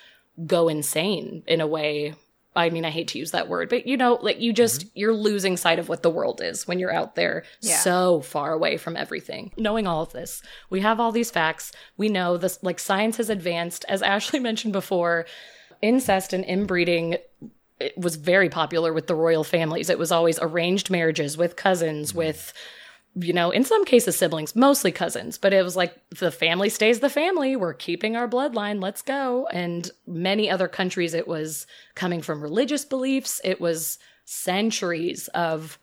go 0.47 0.69
insane 0.69 1.43
in 1.47 1.61
a 1.61 1.67
way. 1.67 2.15
I 2.55 2.69
mean, 2.69 2.85
I 2.85 2.91
hate 2.91 3.09
to 3.09 3.19
use 3.19 3.31
that 3.31 3.49
word, 3.49 3.69
but 3.69 3.87
you 3.87 3.97
know, 3.97 4.19
like 4.21 4.41
you 4.41 4.53
just 4.53 4.81
mm-hmm. 4.81 4.99
you're 4.99 5.15
losing 5.15 5.57
sight 5.57 5.79
of 5.79 5.89
what 5.89 6.03
the 6.03 6.11
world 6.11 6.43
is 6.43 6.69
when 6.69 6.79
you're 6.79 6.93
out 6.93 7.15
there 7.15 7.45
Yeah. 7.63 7.79
so 7.79 8.21
far 8.21 8.53
away 8.53 8.77
from 8.77 8.97
everything. 8.97 9.53
Knowing 9.57 9.87
all 9.87 10.03
of 10.03 10.13
this, 10.13 10.43
we 10.69 10.81
have 10.81 11.01
all 11.01 11.13
these 11.13 11.31
facts. 11.31 11.73
We 11.97 12.09
know 12.09 12.37
this 12.37 12.59
like 12.63 12.79
science 12.79 13.17
has 13.17 13.31
advanced 13.31 13.87
as 13.89 14.03
Ashley 14.03 14.39
mentioned 14.49 14.75
before, 14.75 15.27
incest 15.81 16.33
and 16.35 16.45
inbreeding 16.45 17.17
it 17.81 17.97
was 17.97 18.17
very 18.17 18.51
popular 18.51 18.93
with 18.93 19.07
the 19.07 19.15
royal 19.15 19.43
families. 19.43 19.89
It 19.89 19.99
was 19.99 20.13
always 20.13 20.39
arranged 20.39 20.91
marriages 20.91 21.39
with 21.39 21.57
cousins, 21.57 22.11
mm-hmm. 22.11 22.19
with, 22.19 22.53
you 23.15 23.33
know, 23.33 23.51
in 23.51 23.65
some 23.65 23.85
cases 23.85 24.17
siblings, 24.17 24.55
mostly 24.55 24.93
cousins, 24.93 25.37
but 25.37 25.53
it 25.53 25.65
was 25.65 25.77
like 25.77 25.95
the 26.11 26.31
family 26.31 26.69
stays 26.69 27.01
the 27.01 27.11
family. 27.11 27.57
We're 27.57 27.75
keeping 27.75 28.17
our 28.17 28.29
bloodline. 28.29 28.81
Let's 28.81 29.03
go. 29.03 29.49
And 29.53 29.91
many 30.07 30.49
other 30.49 30.69
countries, 30.69 31.13
it 31.13 31.27
was 31.27 31.67
coming 31.95 32.23
from 32.23 32.41
religious 32.41 32.85
beliefs. 32.85 33.41
It 33.43 33.61
was 33.61 33.99
centuries 34.25 35.29
of 35.29 35.79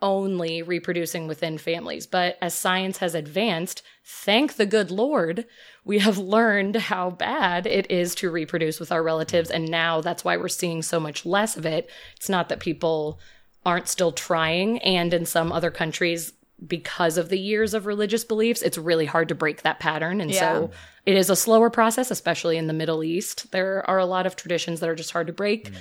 only 0.00 0.62
reproducing 0.62 1.28
within 1.28 1.56
families. 1.56 2.06
But 2.06 2.36
as 2.42 2.52
science 2.52 2.98
has 2.98 3.14
advanced, 3.14 3.82
thank 4.04 4.54
the 4.54 4.66
good 4.66 4.90
Lord, 4.90 5.46
we 5.84 6.00
have 6.00 6.18
learned 6.36 6.74
how 6.74 7.10
bad 7.10 7.66
it 7.66 7.88
is 7.90 8.16
to 8.16 8.30
reproduce 8.30 8.80
with 8.80 8.90
our 8.90 9.04
relatives. 9.04 9.50
And 9.50 9.70
now 9.70 10.00
that's 10.00 10.24
why 10.24 10.36
we're 10.36 10.48
seeing 10.48 10.82
so 10.82 10.98
much 10.98 11.24
less 11.24 11.56
of 11.56 11.64
it. 11.64 11.88
It's 12.16 12.28
not 12.28 12.48
that 12.48 12.58
people 12.58 13.20
aren't 13.64 13.86
still 13.86 14.10
trying. 14.10 14.78
And 14.80 15.14
in 15.14 15.24
some 15.24 15.52
other 15.52 15.70
countries, 15.70 16.32
because 16.66 17.18
of 17.18 17.28
the 17.28 17.38
years 17.38 17.74
of 17.74 17.86
religious 17.86 18.24
beliefs, 18.24 18.62
it's 18.62 18.78
really 18.78 19.06
hard 19.06 19.28
to 19.28 19.34
break 19.34 19.62
that 19.62 19.80
pattern. 19.80 20.20
And 20.20 20.34
so 20.34 20.70
it 21.06 21.16
is 21.16 21.30
a 21.30 21.36
slower 21.36 21.70
process, 21.70 22.10
especially 22.10 22.56
in 22.56 22.66
the 22.66 22.72
Middle 22.72 23.02
East. 23.02 23.50
There 23.52 23.88
are 23.88 23.98
a 23.98 24.06
lot 24.06 24.26
of 24.26 24.36
traditions 24.36 24.80
that 24.80 24.88
are 24.88 24.94
just 24.94 25.12
hard 25.12 25.26
to 25.26 25.32
break 25.32 25.70
mm. 25.70 25.76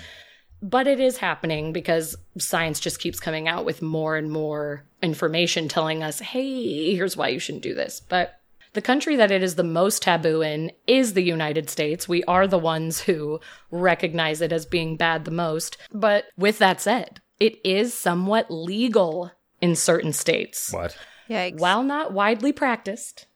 but 0.62 0.86
it 0.86 1.00
is 1.00 1.18
happening 1.18 1.74
because 1.74 2.16
science 2.38 2.80
just 2.80 3.00
keeps 3.00 3.20
coming 3.20 3.48
out 3.48 3.66
with 3.66 3.82
more 3.82 4.16
and 4.16 4.32
more 4.32 4.86
information 5.02 5.68
telling 5.68 6.04
us, 6.04 6.20
hey, 6.20 6.96
here's 6.96 7.18
why 7.18 7.30
you 7.30 7.40
shouldn't 7.40 7.64
do 7.64 7.74
this. 7.74 8.00
But 8.00 8.40
the 8.74 8.82
country 8.82 9.16
that 9.18 9.32
it 9.32 9.44
is 9.44 9.56
the 9.56 9.64
most 9.64 10.02
taboo 10.02 10.42
in 10.42 10.72
is 10.88 11.14
the 11.14 11.24
United 11.24 11.70
States. 11.70 12.08
We 12.08 12.24
are 12.24 12.48
the 12.48 12.60
ones 12.60 13.02
who 13.02 13.40
recognize 13.70 14.42
it 14.42 14.54
as 14.54 14.66
being 14.66 14.96
bad 14.96 15.26
the 15.26 15.32
most. 15.32 15.78
But 15.92 16.26
with 16.38 16.60
that 16.60 16.80
said, 16.80 17.22
it 17.40 17.60
is 17.66 17.94
somewhat 17.94 18.50
legal 18.50 19.32
in 19.62 19.76
certain 19.76 20.12
states. 20.14 20.74
What? 20.74 20.98
Yikes. 21.30 21.60
While 21.60 21.84
not 21.84 22.12
widely 22.12 22.52
practiced, 22.52 23.28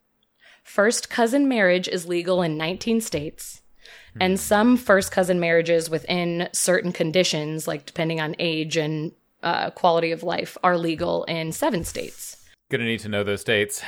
first 0.63 1.09
cousin 1.09 1.47
marriage 1.47 1.87
is 1.87 2.07
legal 2.07 2.41
in 2.41 2.57
19 2.57 3.01
states. 3.01 3.61
And 4.19 4.39
some 4.39 4.77
first 4.77 5.11
cousin 5.11 5.39
marriages 5.39 5.89
within 5.89 6.47
certain 6.53 6.91
conditions, 6.93 7.67
like 7.67 7.85
depending 7.85 8.21
on 8.21 8.35
age 8.39 8.77
and 8.77 9.11
uh, 9.43 9.71
quality 9.71 10.11
of 10.11 10.23
life, 10.23 10.57
are 10.63 10.77
legal 10.77 11.25
in 11.25 11.51
seven 11.51 11.83
states. 11.83 12.37
Gonna 12.69 12.85
need 12.85 13.01
to 13.01 13.09
know 13.09 13.23
those 13.23 13.43
dates. 13.43 13.83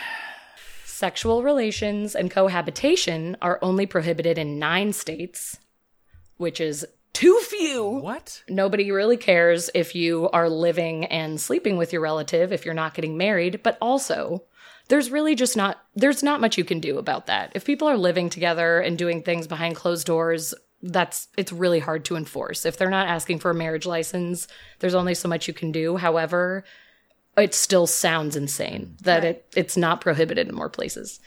Sexual 0.86 1.44
relations 1.44 2.14
and 2.14 2.30
cohabitation 2.30 3.38
are 3.42 3.60
only 3.62 3.86
prohibited 3.86 4.38
in 4.38 4.60
nine 4.60 4.92
states, 4.94 5.58
which 6.38 6.60
is 6.60 6.86
too 7.18 7.40
few. 7.40 7.84
What? 7.84 8.44
Nobody 8.48 8.92
really 8.92 9.18
cares 9.18 9.72
if 9.74 9.96
you 9.96 10.30
are 10.30 10.48
living 10.48 11.06
and 11.06 11.42
sleeping 11.42 11.76
with 11.76 11.92
your 11.92 12.04
relative 12.04 12.54
if 12.54 12.64
you're 12.64 12.76
not 12.76 12.94
getting 12.94 13.18
married, 13.18 13.64
but 13.64 13.76
also 13.82 14.44
there's 14.88 15.10
really 15.10 15.34
just 15.34 15.58
not 15.58 15.84
there's 15.96 16.22
not 16.22 16.42
much 16.42 16.60
you 16.60 16.64
can 16.64 16.80
do 16.80 17.00
about 17.00 17.26
that. 17.26 17.52
If 17.56 17.66
people 17.66 17.88
are 17.88 17.98
living 17.98 18.30
together 18.30 18.80
and 18.80 19.00
doing 19.00 19.24
things 19.24 19.48
behind 19.48 19.76
closed 19.76 20.06
doors, 20.06 20.54
that's 20.84 21.28
it's 21.36 21.52
really 21.52 21.80
hard 21.80 22.06
to 22.06 22.18
enforce. 22.18 22.68
If 22.68 22.78
they're 22.78 22.88
not 22.92 23.08
asking 23.08 23.40
for 23.40 23.50
a 23.50 23.56
marriage 23.56 23.88
license, 23.88 24.48
there's 24.78 24.94
only 24.94 25.16
so 25.16 25.28
much 25.28 25.48
you 25.48 25.56
can 25.56 25.72
do. 25.72 25.98
However, 25.98 26.66
it 27.36 27.56
still 27.56 27.88
sounds 27.88 28.36
insane 28.36 28.96
that 29.02 29.24
it 29.24 29.46
it's 29.56 29.76
not 29.76 30.02
prohibited 30.02 30.48
in 30.50 30.54
more 30.54 30.70
places. 30.70 31.20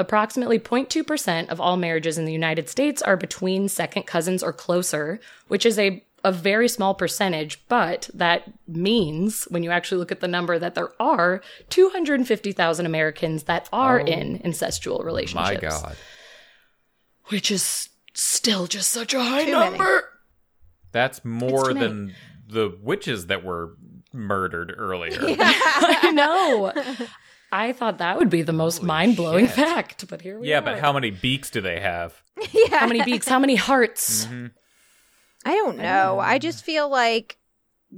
Approximately 0.00 0.60
0.2% 0.60 1.48
of 1.48 1.60
all 1.60 1.76
marriages 1.76 2.18
in 2.18 2.24
the 2.24 2.32
United 2.32 2.68
States 2.68 3.02
are 3.02 3.16
between 3.16 3.68
second 3.68 4.04
cousins 4.04 4.44
or 4.44 4.52
closer, 4.52 5.18
which 5.48 5.66
is 5.66 5.76
a, 5.76 6.04
a 6.22 6.30
very 6.30 6.68
small 6.68 6.94
percentage, 6.94 7.60
but 7.68 8.08
that 8.14 8.44
means 8.68 9.44
when 9.50 9.64
you 9.64 9.72
actually 9.72 9.98
look 9.98 10.12
at 10.12 10.20
the 10.20 10.28
number 10.28 10.56
that 10.56 10.76
there 10.76 10.90
are 11.02 11.42
250,000 11.70 12.86
Americans 12.86 13.42
that 13.44 13.68
are 13.72 14.00
oh 14.00 14.04
in 14.04 14.38
incestual 14.38 15.04
relationships. 15.04 15.62
My. 15.62 15.68
God. 15.68 15.96
Which 17.26 17.50
is 17.50 17.88
still 18.14 18.68
just 18.68 18.90
such 18.90 19.14
a 19.14 19.20
high 19.20 19.46
Too 19.46 19.52
many. 19.52 19.70
number. 19.78 20.04
That's 20.92 21.24
more 21.24 21.74
than 21.74 22.14
the 22.48 22.76
witches 22.80 23.26
that 23.26 23.44
were 23.44 23.76
murdered 24.12 24.74
earlier. 24.76 25.18
I 25.20 26.12
know. 26.12 26.72
I 27.50 27.72
thought 27.72 27.98
that 27.98 28.18
would 28.18 28.30
be 28.30 28.42
the 28.42 28.52
most 28.52 28.82
mind 28.82 29.16
blowing 29.16 29.46
fact, 29.46 30.06
but 30.08 30.20
here 30.20 30.38
we 30.38 30.48
Yeah, 30.48 30.58
are. 30.58 30.60
Yeah, 30.60 30.72
but 30.72 30.80
how 30.80 30.92
many 30.92 31.10
beaks 31.10 31.50
do 31.50 31.60
they 31.60 31.80
have? 31.80 32.22
yeah. 32.52 32.78
How 32.80 32.86
many 32.86 33.02
beaks? 33.02 33.26
How 33.28 33.38
many 33.38 33.56
hearts? 33.56 34.26
Mm-hmm. 34.26 34.46
I 35.44 35.54
don't 35.54 35.78
know. 35.78 36.18
I 36.18 36.38
just 36.38 36.64
feel 36.64 36.88
like 36.88 37.38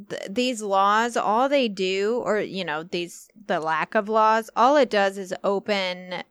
th- 0.09 0.23
these 0.31 0.63
laws, 0.63 1.17
all 1.17 1.49
they 1.49 1.69
do, 1.69 2.23
or 2.25 2.39
you 2.41 2.65
know, 2.65 2.83
these 2.85 3.29
the 3.47 3.59
lack 3.61 3.95
of 3.95 4.09
laws, 4.09 4.51
all 4.55 4.77
it 4.77 4.91
does 4.91 5.19
is 5.19 5.35
open 5.43 6.23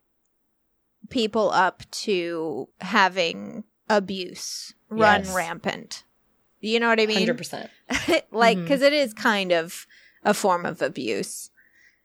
people 1.10 1.50
up 1.52 1.84
to 1.92 2.70
having 2.80 3.64
abuse 3.90 4.74
run 4.90 5.22
Yes. 5.24 5.34
rampant. 5.36 6.04
You 6.62 6.80
know 6.80 6.90
what 6.90 7.00
I 7.00 7.06
mean? 7.06 7.18
Hundred 7.18 7.38
percent. 7.38 7.70
like, 8.32 8.58
mm-hmm. 8.58 8.64
because 8.64 8.82
is 8.82 9.14
kind 9.14 9.52
of 9.52 9.88
a 10.24 10.34
form 10.34 10.66
of 10.66 10.82
abuse, 10.82 11.49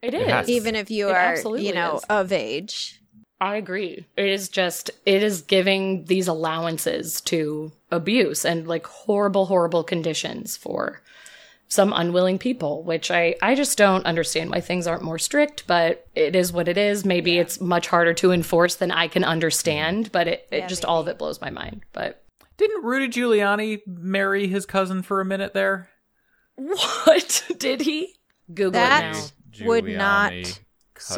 It 0.05 0.15
It 0.15 0.23
is. 0.23 0.29
has 0.31 0.49
even 0.49 0.75
if 0.75 0.91
you 0.91 1.09
It 1.09 1.13
are, 1.13 1.17
absolutely 1.17 1.67
you 1.67 1.75
know, 1.75 1.97
is. 1.97 2.05
of 2.05 2.33
age. 2.33 3.01
I 3.41 3.57
agree. 3.57 4.07
It 4.17 4.27
is 4.27 4.49
just 4.49 4.91
it 5.05 5.23
is 5.23 5.43
giving 5.43 6.05
these 6.07 6.29
allowances 6.29 7.21
to 7.23 7.73
abuse 7.91 8.45
and 8.45 8.67
like 8.67 8.87
horrible, 8.87 9.47
horrible 9.47 9.85
conditions 9.85 10.57
for 10.57 11.03
some 11.69 11.93
unwilling 11.93 12.39
people, 12.39 12.83
which 12.85 13.11
I 13.11 13.35
I 13.43 13.55
just 13.55 13.77
don't 13.77 14.07
understand 14.07 14.51
why 14.51 14.61
things 14.61 14.87
aren't 14.87 15.03
more 15.03 15.19
strict. 15.19 15.65
But 15.67 16.07
it 16.15 16.37
is 16.37 16.53
what 16.53 16.69
it 16.69 16.79
is. 16.79 17.05
Maybe 17.05 17.39
it's 17.39 17.61
much 17.61 17.89
harder 17.89 18.15
to 18.15 18.31
enforce 18.33 18.77
than 18.77 18.91
I 18.93 19.09
can 19.09 19.25
understand. 19.25 20.11
But 20.13 20.29
it, 20.29 20.49
it 20.51 20.59
Yeah, 20.59 20.67
just 20.67 20.85
all 20.85 21.01
of 21.01 21.09
it 21.09 21.19
blows 21.19 21.41
my 21.41 21.51
mind. 21.51 21.83
But 21.93 22.23
Didn't 22.57 22.85
Rudy 22.85 23.09
Giuliani 23.09 23.81
marry 23.87 24.47
his 24.47 24.65
cousin 24.65 25.03
for 25.03 25.21
a 25.21 25.25
minute 25.25 25.55
there? 25.55 25.89
what 26.57 27.43
did 27.59 27.81
he? 27.81 28.15
Google 28.53 28.73
That 28.73 29.33
it 29.61 29.65
now. 29.65 29.69
would 29.69 29.85
not 29.87 30.33
cousin. 30.33 30.55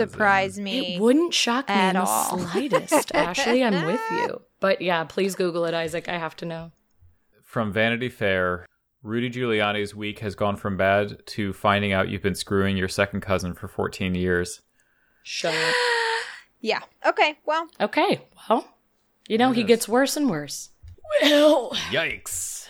surprise 0.09 0.59
me. 0.59 0.97
It 0.97 1.01
wouldn't 1.01 1.35
shock 1.35 1.69
me 1.69 1.75
at 1.75 1.91
in 1.91 1.95
the 2.03 2.09
all. 2.09 2.39
slightest. 2.39 3.15
Ashley, 3.15 3.63
I'm 3.65 3.85
with 3.87 4.01
you. 4.11 4.43
But 4.61 4.81
yeah, 4.83 5.05
please 5.05 5.35
Google 5.35 5.65
it, 5.67 5.75
Isaac. 5.75 6.09
I 6.09 6.19
have 6.19 6.37
to 6.37 6.45
know. 6.45 6.73
From 7.43 7.73
Vanity 7.73 8.09
Fair, 8.09 8.67
Rudy 9.03 9.31
Giuliani's 9.31 9.95
week 9.95 10.19
has 10.21 10.35
gone 10.35 10.57
from 10.57 10.77
bad 10.77 11.25
to 11.27 11.53
finding 11.53 11.93
out 11.93 12.09
you've 12.09 12.23
been 12.23 12.35
screwing 12.35 12.77
your 12.77 12.89
second 12.89 13.21
cousin 13.21 13.55
for 13.55 13.69
14 13.69 14.15
years. 14.15 14.61
Shut 15.23 15.55
up. 15.55 15.75
Yeah. 16.63 16.81
Okay. 17.05 17.39
Well, 17.45 17.69
Okay, 17.81 18.23
well, 18.49 18.67
You 19.29 19.39
know, 19.39 19.53
he 19.53 19.63
gets 19.63 19.87
worse 19.87 20.17
and 20.17 20.29
worse. 20.29 20.71
Well, 21.23 21.71
Yikes. 21.91 22.67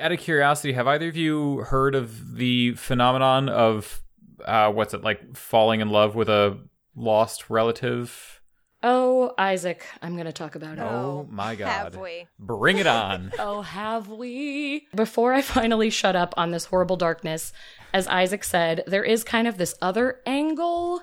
Out 0.00 0.12
of 0.12 0.20
curiosity, 0.20 0.72
have 0.72 0.86
either 0.86 1.08
of 1.08 1.16
you 1.16 1.58
heard 1.58 1.94
of 1.94 2.36
the 2.36 2.72
phenomenon 2.74 3.48
of 3.50 4.00
uh, 4.44 4.72
what's 4.72 4.94
it 4.94 5.02
like 5.02 5.36
falling 5.36 5.80
in 5.80 5.90
love 5.90 6.14
with 6.14 6.28
a 6.28 6.58
lost 6.94 7.50
relative? 7.50 8.36
oh, 8.82 9.34
Isaac, 9.36 9.84
I'm 10.00 10.14
going 10.14 10.26
to 10.26 10.32
talk 10.32 10.54
about 10.54 10.78
it. 10.78 10.82
Oh 10.82 11.26
my 11.28 11.56
god. 11.56 11.66
Have 11.66 11.96
we? 11.96 12.26
Bring 12.38 12.78
it 12.78 12.86
on. 12.86 13.32
Oh, 13.38 13.62
have 13.62 14.08
we? 14.08 14.86
Before 14.94 15.32
I 15.32 15.42
finally 15.42 15.90
shut 15.90 16.14
up 16.16 16.34
on 16.36 16.50
this 16.50 16.66
horrible 16.66 16.96
darkness, 16.96 17.52
as 17.92 18.06
Isaac 18.06 18.44
said, 18.44 18.84
there 18.86 19.04
is 19.04 19.24
kind 19.24 19.48
of 19.48 19.58
this 19.58 19.74
other 19.82 20.20
angle 20.26 21.02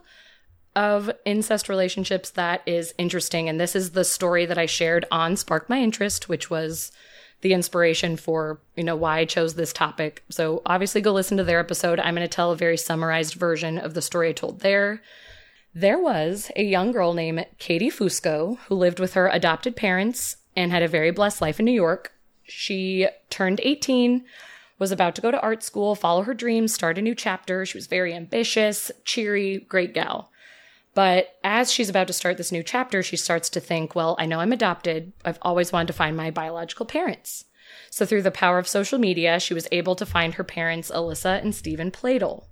of 0.75 1.11
incest 1.25 1.69
relationships 1.69 2.29
that 2.31 2.61
is 2.65 2.93
interesting. 2.97 3.47
And 3.49 3.59
this 3.59 3.75
is 3.75 3.91
the 3.91 4.05
story 4.05 4.45
that 4.45 4.57
I 4.57 4.65
shared 4.65 5.05
on 5.11 5.35
Spark 5.35 5.69
My 5.69 5.79
Interest, 5.79 6.29
which 6.29 6.49
was 6.49 6.91
the 7.43 7.53
inspiration 7.53 8.15
for, 8.15 8.59
you 8.75 8.83
know, 8.85 8.95
why 8.95 9.19
I 9.19 9.25
chose 9.25 9.53
this 9.53 9.73
topic. 9.73 10.23
So 10.29 10.61
obviously 10.65 11.01
go 11.01 11.11
listen 11.11 11.37
to 11.37 11.43
their 11.43 11.59
episode. 11.59 11.99
I'm 11.99 12.15
going 12.15 12.27
to 12.27 12.33
tell 12.33 12.51
a 12.51 12.55
very 12.55 12.77
summarized 12.77 13.35
version 13.35 13.77
of 13.77 13.93
the 13.93 14.01
story 14.01 14.29
I 14.29 14.31
told 14.31 14.61
there. 14.61 15.01
There 15.75 15.99
was 15.99 16.51
a 16.55 16.63
young 16.63 16.93
girl 16.93 17.13
named 17.13 17.45
Katie 17.59 17.91
Fusco 17.91 18.57
who 18.67 18.75
lived 18.75 18.99
with 18.99 19.15
her 19.15 19.27
adopted 19.27 19.75
parents 19.75 20.37
and 20.55 20.71
had 20.71 20.83
a 20.83 20.87
very 20.87 21.11
blessed 21.11 21.41
life 21.41 21.59
in 21.59 21.65
New 21.65 21.73
York. 21.73 22.13
She 22.43 23.07
turned 23.29 23.59
18, 23.61 24.23
was 24.79 24.93
about 24.93 25.13
to 25.15 25.21
go 25.21 25.29
to 25.29 25.41
art 25.41 25.63
school, 25.63 25.95
follow 25.95 26.23
her 26.23 26.33
dreams, 26.33 26.73
start 26.73 26.97
a 26.97 27.01
new 27.01 27.15
chapter. 27.15 27.65
She 27.65 27.77
was 27.77 27.87
very 27.87 28.13
ambitious, 28.13 28.89
cheery, 29.03 29.65
great 29.67 29.93
gal. 29.93 30.31
But 30.93 31.35
as 31.43 31.71
she's 31.71 31.89
about 31.89 32.07
to 32.07 32.13
start 32.13 32.37
this 32.37 32.51
new 32.51 32.63
chapter, 32.63 33.01
she 33.01 33.17
starts 33.17 33.49
to 33.51 33.59
think, 33.59 33.95
well, 33.95 34.15
I 34.19 34.25
know 34.25 34.39
I'm 34.39 34.53
adopted. 34.53 35.13
I've 35.25 35.39
always 35.41 35.71
wanted 35.71 35.87
to 35.87 35.93
find 35.93 36.15
my 36.15 36.29
biological 36.29 36.85
parents. 36.85 37.45
So, 37.89 38.05
through 38.05 38.21
the 38.21 38.31
power 38.31 38.59
of 38.59 38.67
social 38.67 38.99
media, 38.99 39.39
she 39.39 39.53
was 39.53 39.67
able 39.71 39.95
to 39.95 40.05
find 40.05 40.35
her 40.35 40.43
parents, 40.43 40.91
Alyssa 40.91 41.41
and 41.41 41.55
Stephen 41.55 41.91
Pladl. 41.91 42.45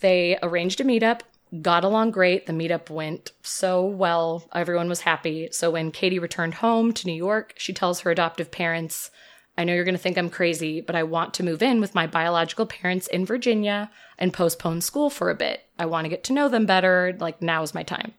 They 0.00 0.38
arranged 0.42 0.80
a 0.80 0.84
meetup, 0.84 1.20
got 1.62 1.84
along 1.84 2.12
great. 2.12 2.46
The 2.46 2.52
meetup 2.52 2.90
went 2.90 3.32
so 3.42 3.84
well. 3.84 4.48
Everyone 4.54 4.88
was 4.88 5.00
happy. 5.00 5.48
So, 5.50 5.70
when 5.70 5.90
Katie 5.90 6.18
returned 6.18 6.54
home 6.54 6.92
to 6.92 7.06
New 7.06 7.14
York, 7.14 7.54
she 7.56 7.72
tells 7.72 8.00
her 8.00 8.10
adoptive 8.10 8.50
parents, 8.50 9.10
I 9.56 9.64
know 9.64 9.72
you're 9.72 9.84
going 9.84 9.94
to 9.94 10.00
think 10.02 10.18
I'm 10.18 10.30
crazy, 10.30 10.80
but 10.80 10.96
I 10.96 11.04
want 11.04 11.34
to 11.34 11.44
move 11.44 11.62
in 11.62 11.80
with 11.80 11.94
my 11.94 12.06
biological 12.06 12.66
parents 12.66 13.06
in 13.06 13.24
Virginia 13.24 13.90
and 14.18 14.32
postpone 14.32 14.80
school 14.80 15.10
for 15.10 15.30
a 15.30 15.34
bit. 15.34 15.64
I 15.78 15.86
want 15.86 16.06
to 16.06 16.08
get 16.08 16.24
to 16.24 16.32
know 16.32 16.48
them 16.48 16.66
better. 16.66 17.16
Like, 17.18 17.40
now 17.40 17.62
is 17.62 17.74
my 17.74 17.84
time. 17.84 18.14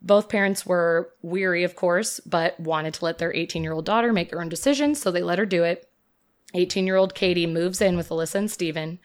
Both 0.00 0.28
parents 0.28 0.64
were 0.64 1.12
weary, 1.20 1.62
of 1.64 1.76
course, 1.76 2.20
but 2.20 2.58
wanted 2.58 2.94
to 2.94 3.04
let 3.04 3.18
their 3.18 3.34
18 3.34 3.62
year 3.62 3.72
old 3.72 3.84
daughter 3.84 4.12
make 4.12 4.30
her 4.30 4.40
own 4.40 4.48
decisions, 4.48 5.00
so 5.00 5.10
they 5.10 5.22
let 5.22 5.38
her 5.38 5.46
do 5.46 5.62
it. 5.62 5.88
18 6.54 6.86
year 6.86 6.96
old 6.96 7.14
Katie 7.14 7.46
moves 7.46 7.80
in 7.80 7.96
with 7.96 8.08
Alyssa 8.08 8.36
and 8.36 8.50
Steven. 8.50 8.98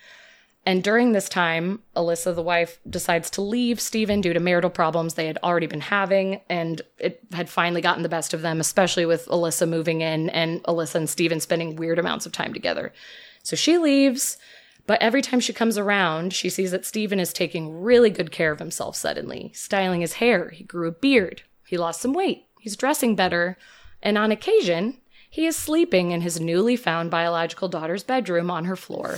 And 0.63 0.83
during 0.83 1.11
this 1.11 1.27
time, 1.27 1.81
Alyssa, 1.95 2.35
the 2.35 2.43
wife, 2.43 2.79
decides 2.88 3.31
to 3.31 3.41
leave 3.41 3.79
Stephen 3.79 4.21
due 4.21 4.33
to 4.33 4.39
marital 4.39 4.69
problems 4.69 5.15
they 5.15 5.25
had 5.25 5.39
already 5.43 5.65
been 5.65 5.81
having, 5.81 6.41
and 6.49 6.81
it 6.99 7.19
had 7.33 7.49
finally 7.49 7.81
gotten 7.81 8.03
the 8.03 8.09
best 8.09 8.33
of 8.33 8.43
them, 8.43 8.59
especially 8.59 9.05
with 9.05 9.25
Alyssa 9.25 9.67
moving 9.67 10.01
in 10.01 10.29
and 10.29 10.61
Alyssa 10.63 10.95
and 10.95 11.09
Stephen 11.09 11.39
spending 11.39 11.75
weird 11.75 11.97
amounts 11.97 12.27
of 12.27 12.31
time 12.31 12.53
together. 12.53 12.93
So 13.41 13.55
she 13.55 13.79
leaves, 13.79 14.38
but 14.85 15.01
every 15.01 15.23
time 15.23 15.39
she 15.39 15.51
comes 15.51 15.79
around, 15.79 16.31
she 16.31 16.49
sees 16.49 16.69
that 16.71 16.85
Stephen 16.85 17.19
is 17.19 17.33
taking 17.33 17.81
really 17.81 18.11
good 18.11 18.31
care 18.31 18.51
of 18.51 18.59
himself 18.59 18.95
suddenly, 18.95 19.51
styling 19.55 20.01
his 20.01 20.13
hair. 20.13 20.49
He 20.51 20.63
grew 20.63 20.88
a 20.88 20.91
beard, 20.91 21.41
he 21.65 21.77
lost 21.77 22.01
some 22.01 22.13
weight, 22.13 22.45
he's 22.59 22.77
dressing 22.77 23.15
better, 23.15 23.57
and 24.03 24.15
on 24.15 24.31
occasion, 24.31 24.99
he 25.27 25.47
is 25.47 25.55
sleeping 25.55 26.11
in 26.11 26.21
his 26.21 26.39
newly 26.39 26.75
found 26.75 27.09
biological 27.09 27.67
daughter's 27.67 28.03
bedroom 28.03 28.51
on 28.51 28.65
her 28.65 28.75
floor 28.75 29.17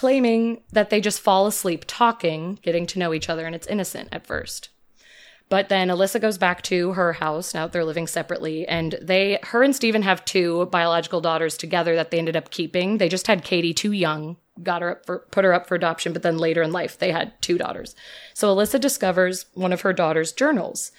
claiming 0.00 0.62
that 0.72 0.88
they 0.88 0.98
just 0.98 1.20
fall 1.20 1.46
asleep 1.46 1.84
talking, 1.86 2.58
getting 2.62 2.86
to 2.86 2.98
know 2.98 3.12
each 3.12 3.28
other, 3.28 3.44
and 3.44 3.54
it's 3.54 3.66
innocent 3.66 4.08
at 4.10 4.26
first. 4.26 4.70
But 5.50 5.68
then 5.68 5.88
Alyssa 5.88 6.18
goes 6.18 6.38
back 6.38 6.62
to 6.62 6.92
her 6.92 7.12
house. 7.12 7.52
Now 7.52 7.66
they're 7.66 7.84
living 7.84 8.06
separately, 8.06 8.66
and 8.66 8.98
they, 9.02 9.38
her 9.42 9.62
and 9.62 9.76
Stephen 9.76 10.00
have 10.00 10.24
two 10.24 10.64
biological 10.72 11.20
daughters 11.20 11.58
together 11.58 11.96
that 11.96 12.10
they 12.10 12.18
ended 12.18 12.34
up 12.34 12.50
keeping. 12.50 12.96
They 12.96 13.10
just 13.10 13.26
had 13.26 13.44
Katie 13.44 13.74
too 13.74 13.92
young, 13.92 14.38
got 14.62 14.80
her 14.80 14.92
up 14.92 15.04
for, 15.04 15.18
put 15.32 15.44
her 15.44 15.52
up 15.52 15.66
for 15.66 15.74
adoption, 15.74 16.14
but 16.14 16.22
then 16.22 16.38
later 16.38 16.62
in 16.62 16.72
life 16.72 16.96
they 16.96 17.12
had 17.12 17.34
two 17.42 17.58
daughters. 17.58 17.94
So 18.32 18.56
Alyssa 18.56 18.80
discovers 18.80 19.44
one 19.52 19.74
of 19.74 19.82
her 19.82 19.92
daughter's 19.92 20.32
journals, 20.32 20.92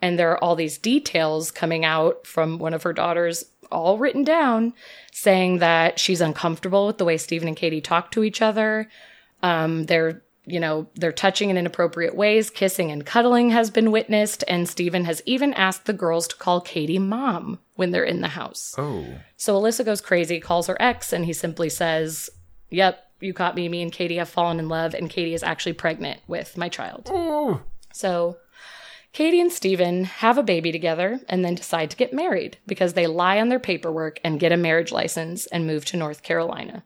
and 0.00 0.16
there 0.16 0.30
are 0.30 0.44
all 0.44 0.54
these 0.54 0.78
details 0.78 1.50
coming 1.50 1.84
out 1.84 2.24
from 2.24 2.60
one 2.60 2.72
of 2.72 2.84
her 2.84 2.92
daughters, 2.92 3.46
all 3.70 3.98
written 3.98 4.24
down, 4.24 4.74
saying 5.12 5.58
that 5.58 5.98
she's 5.98 6.20
uncomfortable 6.20 6.86
with 6.86 6.98
the 6.98 7.04
way 7.04 7.16
Stephen 7.16 7.48
and 7.48 7.56
Katie 7.56 7.80
talk 7.80 8.10
to 8.12 8.24
each 8.24 8.42
other. 8.42 8.88
Um, 9.42 9.84
they're, 9.84 10.22
you 10.46 10.60
know, 10.60 10.88
they're 10.94 11.12
touching 11.12 11.50
in 11.50 11.58
inappropriate 11.58 12.14
ways. 12.14 12.50
Kissing 12.50 12.90
and 12.90 13.04
cuddling 13.04 13.50
has 13.50 13.70
been 13.70 13.90
witnessed, 13.90 14.44
and 14.48 14.68
Stephen 14.68 15.04
has 15.04 15.22
even 15.26 15.54
asked 15.54 15.86
the 15.86 15.92
girls 15.92 16.28
to 16.28 16.36
call 16.36 16.60
Katie 16.60 16.98
mom 16.98 17.58
when 17.74 17.90
they're 17.90 18.04
in 18.04 18.20
the 18.20 18.28
house. 18.28 18.74
Oh. 18.78 19.06
So 19.36 19.60
Alyssa 19.60 19.84
goes 19.84 20.00
crazy, 20.00 20.40
calls 20.40 20.66
her 20.66 20.76
ex, 20.80 21.12
and 21.12 21.24
he 21.24 21.32
simply 21.32 21.68
says, 21.68 22.30
Yep, 22.70 22.98
you 23.20 23.32
caught 23.32 23.54
me. 23.54 23.68
Me 23.68 23.82
and 23.82 23.92
Katie 23.92 24.16
have 24.16 24.28
fallen 24.28 24.58
in 24.58 24.68
love, 24.68 24.94
and 24.94 25.10
Katie 25.10 25.34
is 25.34 25.42
actually 25.42 25.72
pregnant 25.74 26.20
with 26.26 26.56
my 26.56 26.68
child. 26.68 27.08
Oh. 27.12 27.62
So 27.92 28.38
Katie 29.14 29.40
and 29.40 29.52
Steven 29.52 30.04
have 30.04 30.38
a 30.38 30.42
baby 30.42 30.72
together 30.72 31.20
and 31.28 31.44
then 31.44 31.54
decide 31.54 31.88
to 31.90 31.96
get 31.96 32.12
married 32.12 32.58
because 32.66 32.94
they 32.94 33.06
lie 33.06 33.40
on 33.40 33.48
their 33.48 33.60
paperwork 33.60 34.18
and 34.24 34.40
get 34.40 34.50
a 34.50 34.56
marriage 34.56 34.90
license 34.90 35.46
and 35.46 35.68
move 35.68 35.84
to 35.86 35.96
North 35.96 36.24
Carolina. 36.24 36.84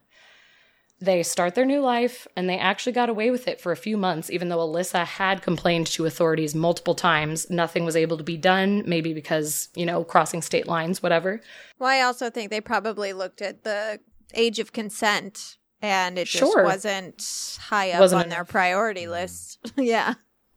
They 1.01 1.23
start 1.23 1.55
their 1.55 1.65
new 1.65 1.81
life 1.81 2.27
and 2.35 2.47
they 2.47 2.59
actually 2.59 2.91
got 2.91 3.09
away 3.09 3.31
with 3.31 3.47
it 3.47 3.59
for 3.59 3.71
a 3.71 3.77
few 3.77 3.97
months, 3.97 4.29
even 4.29 4.49
though 4.49 4.59
Alyssa 4.59 5.05
had 5.05 5.41
complained 5.41 5.87
to 5.87 6.05
authorities 6.05 6.53
multiple 6.53 6.93
times. 6.93 7.49
Nothing 7.49 7.83
was 7.83 7.95
able 7.95 8.17
to 8.17 8.23
be 8.23 8.37
done, 8.37 8.83
maybe 8.85 9.11
because, 9.11 9.69
you 9.75 9.85
know, 9.87 10.03
crossing 10.03 10.43
state 10.43 10.67
lines, 10.67 11.01
whatever. 11.01 11.41
Well, 11.79 11.89
I 11.89 12.01
also 12.01 12.29
think 12.29 12.51
they 12.51 12.61
probably 12.61 13.11
looked 13.11 13.41
at 13.41 13.63
the 13.63 14.01
age 14.35 14.59
of 14.59 14.71
consent 14.71 15.57
and 15.81 16.19
it 16.19 16.25
just 16.25 16.53
Sure. 16.53 16.63
wasn't 16.63 17.57
high 17.59 17.89
up 17.91 18.01
Wasn't 18.01 18.21
on 18.21 18.29
their 18.29 18.45
priority 18.45 19.07
list. 19.07 19.57
yeah. 19.77 20.13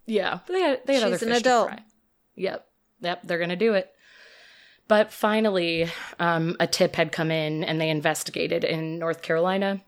Yeah, 0.07 0.41
they 0.49 0.61
had 0.61 0.81
they 0.87 0.95
had 0.95 1.05
other 1.05 1.17
She's 1.17 1.23
an 1.23 1.29
fish 1.29 1.41
adult. 1.41 1.69
to 1.71 1.75
fry. 1.77 1.85
Yep, 2.35 2.67
yep, 3.01 3.21
they're 3.25 3.39
gonna 3.39 3.57
do 3.57 3.75
it. 3.75 3.91
But 4.89 5.13
finally, 5.13 5.89
um, 6.19 6.57
a 6.61 6.67
tip 6.67 6.97
had 6.97 7.13
come 7.13 7.31
in, 7.31 7.65
and 7.65 7.81
they 7.81 7.89
investigated 7.89 8.65
in 8.65 8.99
North 8.99 9.23
Carolina, 9.23 9.81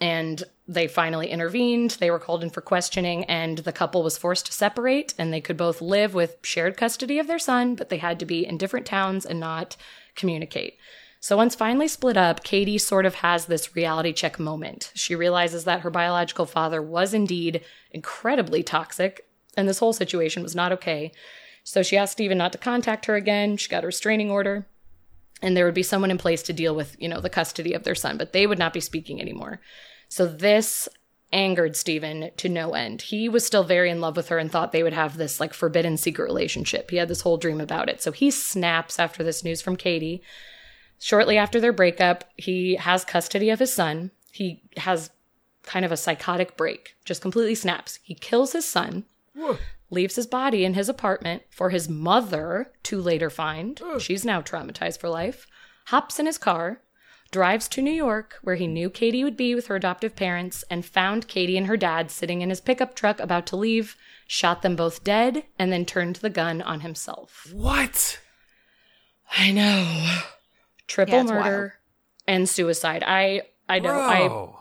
and 0.00 0.42
they 0.68 0.88
finally 0.88 1.28
intervened. 1.28 1.92
They 1.92 2.10
were 2.10 2.18
called 2.18 2.42
in 2.42 2.50
for 2.50 2.60
questioning, 2.60 3.24
and 3.24 3.58
the 3.58 3.72
couple 3.72 4.02
was 4.02 4.16
forced 4.16 4.46
to 4.46 4.52
separate, 4.52 5.14
and 5.18 5.32
they 5.32 5.40
could 5.40 5.56
both 5.56 5.80
live 5.80 6.14
with 6.14 6.36
shared 6.42 6.76
custody 6.76 7.18
of 7.18 7.26
their 7.26 7.38
son, 7.38 7.74
but 7.74 7.88
they 7.88 7.98
had 7.98 8.18
to 8.20 8.26
be 8.26 8.46
in 8.46 8.58
different 8.58 8.86
towns 8.86 9.26
and 9.26 9.40
not 9.40 9.76
communicate. 10.14 10.78
So 11.26 11.36
once 11.36 11.56
finally 11.56 11.88
split 11.88 12.16
up, 12.16 12.44
Katie 12.44 12.78
sort 12.78 13.04
of 13.04 13.16
has 13.16 13.46
this 13.46 13.74
reality 13.74 14.12
check 14.12 14.38
moment. 14.38 14.92
She 14.94 15.16
realizes 15.16 15.64
that 15.64 15.80
her 15.80 15.90
biological 15.90 16.46
father 16.46 16.80
was 16.80 17.12
indeed 17.12 17.62
incredibly 17.90 18.62
toxic, 18.62 19.26
and 19.56 19.68
this 19.68 19.80
whole 19.80 19.92
situation 19.92 20.44
was 20.44 20.54
not 20.54 20.70
okay. 20.70 21.10
So 21.64 21.82
she 21.82 21.96
asked 21.96 22.12
Stephen 22.12 22.38
not 22.38 22.52
to 22.52 22.58
contact 22.58 23.06
her 23.06 23.16
again. 23.16 23.56
She 23.56 23.68
got 23.68 23.82
a 23.82 23.88
restraining 23.88 24.30
order, 24.30 24.68
and 25.42 25.56
there 25.56 25.64
would 25.64 25.74
be 25.74 25.82
someone 25.82 26.12
in 26.12 26.16
place 26.16 26.44
to 26.44 26.52
deal 26.52 26.76
with, 26.76 26.94
you 27.00 27.08
know, 27.08 27.20
the 27.20 27.28
custody 27.28 27.72
of 27.72 27.82
their 27.82 27.96
son, 27.96 28.16
but 28.16 28.32
they 28.32 28.46
would 28.46 28.60
not 28.60 28.72
be 28.72 28.78
speaking 28.78 29.20
anymore. 29.20 29.60
So 30.08 30.28
this 30.28 30.88
angered 31.32 31.74
Stephen 31.74 32.30
to 32.36 32.48
no 32.48 32.74
end. 32.74 33.02
He 33.02 33.28
was 33.28 33.44
still 33.44 33.64
very 33.64 33.90
in 33.90 34.00
love 34.00 34.16
with 34.16 34.28
her 34.28 34.38
and 34.38 34.48
thought 34.48 34.70
they 34.70 34.84
would 34.84 34.92
have 34.92 35.16
this 35.16 35.40
like 35.40 35.54
forbidden 35.54 35.96
secret 35.96 36.26
relationship. 36.26 36.88
He 36.92 36.98
had 36.98 37.08
this 37.08 37.22
whole 37.22 37.36
dream 37.36 37.60
about 37.60 37.88
it. 37.88 38.00
So 38.00 38.12
he 38.12 38.30
snaps 38.30 39.00
after 39.00 39.24
this 39.24 39.42
news 39.42 39.60
from 39.60 39.74
Katie. 39.74 40.22
Shortly 40.98 41.36
after 41.36 41.60
their 41.60 41.72
breakup, 41.72 42.24
he 42.36 42.76
has 42.76 43.04
custody 43.04 43.50
of 43.50 43.58
his 43.58 43.72
son. 43.72 44.10
He 44.32 44.62
has 44.76 45.10
kind 45.62 45.84
of 45.84 45.92
a 45.92 45.96
psychotic 45.96 46.56
break, 46.56 46.96
just 47.04 47.22
completely 47.22 47.54
snaps. 47.54 47.98
He 48.02 48.14
kills 48.14 48.52
his 48.52 48.64
son, 48.64 49.04
leaves 49.90 50.16
his 50.16 50.26
body 50.26 50.64
in 50.64 50.74
his 50.74 50.88
apartment 50.88 51.42
for 51.50 51.70
his 51.70 51.88
mother 51.88 52.72
to 52.84 53.00
later 53.00 53.30
find. 53.30 53.80
She's 53.98 54.24
now 54.24 54.40
traumatized 54.40 54.98
for 54.98 55.08
life. 55.08 55.46
Hops 55.86 56.18
in 56.18 56.26
his 56.26 56.38
car, 56.38 56.80
drives 57.30 57.68
to 57.68 57.82
New 57.82 57.92
York, 57.92 58.38
where 58.42 58.56
he 58.56 58.66
knew 58.66 58.88
Katie 58.88 59.24
would 59.24 59.36
be 59.36 59.54
with 59.54 59.66
her 59.66 59.76
adoptive 59.76 60.16
parents, 60.16 60.64
and 60.70 60.84
found 60.84 61.28
Katie 61.28 61.56
and 61.58 61.66
her 61.66 61.76
dad 61.76 62.10
sitting 62.10 62.40
in 62.40 62.50
his 62.50 62.60
pickup 62.60 62.94
truck 62.94 63.20
about 63.20 63.46
to 63.48 63.56
leave, 63.56 63.96
shot 64.26 64.62
them 64.62 64.76
both 64.76 65.04
dead, 65.04 65.44
and 65.58 65.72
then 65.72 65.84
turned 65.84 66.16
the 66.16 66.30
gun 66.30 66.62
on 66.62 66.80
himself. 66.80 67.48
What? 67.52 68.20
I 69.36 69.52
know. 69.52 70.20
Triple 70.86 71.14
Yeah, 71.14 71.20
it's 71.22 71.30
murder 71.30 71.74
and 72.28 72.48
suicide. 72.48 73.02
I 73.06 73.42
I 73.68 73.78
know. 73.80 73.98
I 73.98 74.28
Bro. 74.28 74.58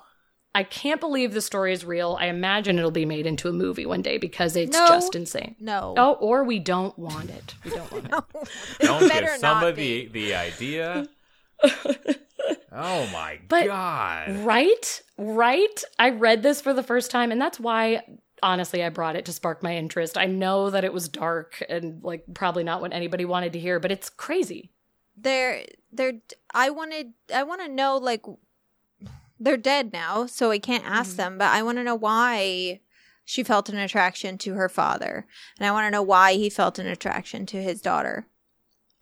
I 0.53 0.63
can't 0.63 1.01
believe 1.01 1.33
the 1.33 1.41
story 1.41 1.73
is 1.73 1.83
real. 1.83 2.17
I 2.19 2.27
imagine 2.27 2.79
it'll 2.79 2.89
be 2.89 3.05
made 3.05 3.25
into 3.25 3.49
a 3.49 3.51
movie 3.51 3.85
one 3.85 4.01
day 4.01 4.17
because 4.17 4.55
it's 4.55 4.77
No. 4.77 4.87
just 4.87 5.13
insane. 5.13 5.55
No. 5.59 5.93
Oh, 5.97 6.13
or 6.13 6.45
we 6.45 6.59
don't 6.59 6.97
want 6.97 7.29
it. 7.29 7.55
We 7.65 7.71
don't 7.71 7.91
want 7.91 8.05
it. 8.39 8.49
Don't 8.79 9.01
better 9.09 9.31
give 9.33 9.41
not 9.41 9.61
somebody 9.61 10.07
the 10.07 10.33
idea. 10.35 11.07
oh 12.71 13.07
my 13.11 13.39
But- 13.47 13.65
god. 13.67 14.37
Right? 14.45 15.01
Right? 15.17 15.83
I 15.99 16.09
read 16.11 16.43
this 16.43 16.61
for 16.61 16.73
the 16.73 16.83
first 16.83 17.11
time, 17.11 17.31
and 17.31 17.41
that's 17.41 17.59
why 17.59 18.03
honestly 18.43 18.83
I 18.83 18.89
brought 18.89 19.15
it 19.15 19.25
to 19.25 19.33
spark 19.33 19.63
my 19.63 19.75
interest. 19.75 20.17
I 20.17 20.25
know 20.25 20.69
that 20.69 20.83
it 20.83 20.93
was 20.93 21.07
dark 21.09 21.63
and 21.69 22.03
like 22.03 22.23
probably 22.33 22.63
not 22.63 22.81
what 22.81 22.93
anybody 22.93 23.25
wanted 23.25 23.53
to 23.53 23.59
hear, 23.59 23.79
but 23.79 23.91
it's 23.91 24.09
crazy. 24.09 24.71
They're 25.17 25.65
they're 25.91 26.13
i 26.53 26.69
wanted 26.69 27.13
i 27.33 27.41
want 27.43 27.61
to 27.61 27.67
know 27.67 27.97
like 27.97 28.23
they're 29.39 29.57
dead 29.57 29.91
now 29.93 30.25
so 30.25 30.51
i 30.51 30.59
can't 30.59 30.85
ask 30.85 31.11
Mm-hmm. 31.11 31.17
them 31.17 31.37
but 31.37 31.47
i 31.51 31.61
want 31.63 31.77
to 31.77 31.83
know 31.83 31.95
why 31.95 32.79
she 33.23 33.43
felt 33.43 33.69
an 33.69 33.77
attraction 33.77 34.37
to 34.37 34.53
her 34.53 34.69
father 34.69 35.25
and 35.57 35.65
i 35.67 35.71
want 35.71 35.85
to 35.85 35.91
know 35.91 36.01
why 36.03 36.33
he 36.33 36.49
felt 36.49 36.79
an 36.79 36.87
attraction 36.87 37.45
to 37.45 37.61
his 37.61 37.81
daughter 37.81 38.27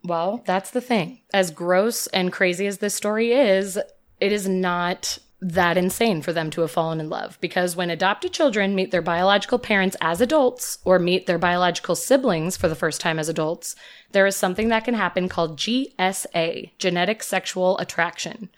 Well, 0.05 0.41
that's 0.45 0.69
the 0.71 0.81
thing. 0.81 1.21
As 1.33 1.49
gross 1.51 2.07
and 2.07 2.31
crazy 2.31 2.67
as 2.67 2.79
this 2.79 2.93
story 2.93 3.31
is, 3.31 3.77
it 4.19 4.31
is 4.33 4.47
not 4.47 5.17
that 5.43 5.77
insane 5.77 6.21
for 6.21 6.31
them 6.31 6.49
to 6.49 6.61
have 6.61 6.71
fallen 6.71 7.01
in 7.01 7.09
love 7.09 7.37
because 7.41 7.75
when 7.75 7.89
adopted 7.89 8.31
children 8.31 8.73
meet 8.73 8.91
their 8.91 9.01
biological 9.01 9.59
parents 9.59 9.97
as 9.99 10.21
adults 10.21 10.77
or 10.85 10.97
meet 10.97 11.25
their 11.25 11.37
biological 11.37 11.95
siblings 11.95 12.55
for 12.55 12.69
the 12.69 12.75
first 12.75 13.01
time 13.01 13.19
as 13.19 13.27
adults, 13.27 13.75
there 14.13 14.25
is 14.25 14.37
something 14.37 14.69
that 14.69 14.85
can 14.85 14.93
happen 14.93 15.27
called 15.27 15.57
GSA, 15.59 16.71
genetic 16.77 17.21
sexual 17.21 17.77
attraction. 17.79 18.49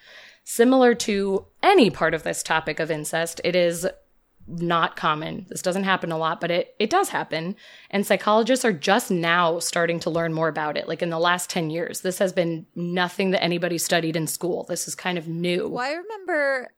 Similar 0.43 0.93
to 0.95 1.47
any 1.63 1.89
part 1.89 2.13
of 2.13 2.21
this 2.21 2.43
topic 2.43 2.79
of 2.79 2.91
incest, 2.91 3.41
it 3.43 3.55
is 3.55 3.87
not 4.47 4.95
common. 4.95 5.45
This 5.49 5.61
doesn't 5.61 5.85
happen 5.85 6.11
a 6.11 6.17
lot, 6.17 6.39
but 6.39 6.51
it, 6.51 6.75
it 6.77 6.91
does 6.91 7.09
happen. 7.09 7.55
And 7.89 8.05
psychologists 8.05 8.63
are 8.63 8.73
just 8.73 9.09
now 9.09 9.59
starting 9.59 9.99
to 10.01 10.09
learn 10.09 10.33
more 10.33 10.47
about 10.47 10.77
it. 10.77 10.87
Like 10.87 11.01
in 11.01 11.09
the 11.09 11.19
last 11.19 11.49
10 11.49 11.71
years, 11.71 12.01
this 12.01 12.19
has 12.19 12.31
been 12.31 12.67
nothing 12.75 13.31
that 13.31 13.43
anybody 13.43 13.77
studied 13.79 14.15
in 14.15 14.27
school. 14.27 14.63
This 14.69 14.87
is 14.87 14.93
kind 14.93 15.17
of 15.17 15.27
new. 15.27 15.67
well 15.67 15.83
i 15.83 15.93
remember 15.93 16.69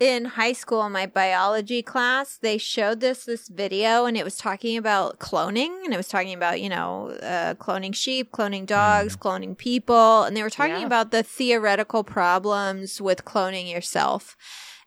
in 0.00 0.24
high 0.24 0.54
school 0.54 0.84
in 0.86 0.90
my 0.92 1.04
biology 1.04 1.82
class 1.82 2.38
they 2.38 2.56
showed 2.56 3.00
this 3.00 3.26
this 3.26 3.48
video 3.48 4.06
and 4.06 4.16
it 4.16 4.24
was 4.24 4.36
talking 4.36 4.78
about 4.78 5.18
cloning 5.18 5.84
and 5.84 5.92
it 5.92 5.96
was 5.98 6.08
talking 6.08 6.32
about 6.32 6.58
you 6.58 6.70
know 6.70 7.10
uh, 7.22 7.54
cloning 7.56 7.94
sheep 7.94 8.32
cloning 8.32 8.64
dogs 8.64 9.14
cloning 9.14 9.56
people 9.56 10.22
and 10.22 10.34
they 10.34 10.42
were 10.42 10.48
talking 10.50 10.80
Yeah. 10.80 10.86
about 10.86 11.10
the 11.10 11.22
theoretical 11.22 12.02
problems 12.02 12.98
with 12.98 13.26
cloning 13.26 13.70
yourself 13.70 14.36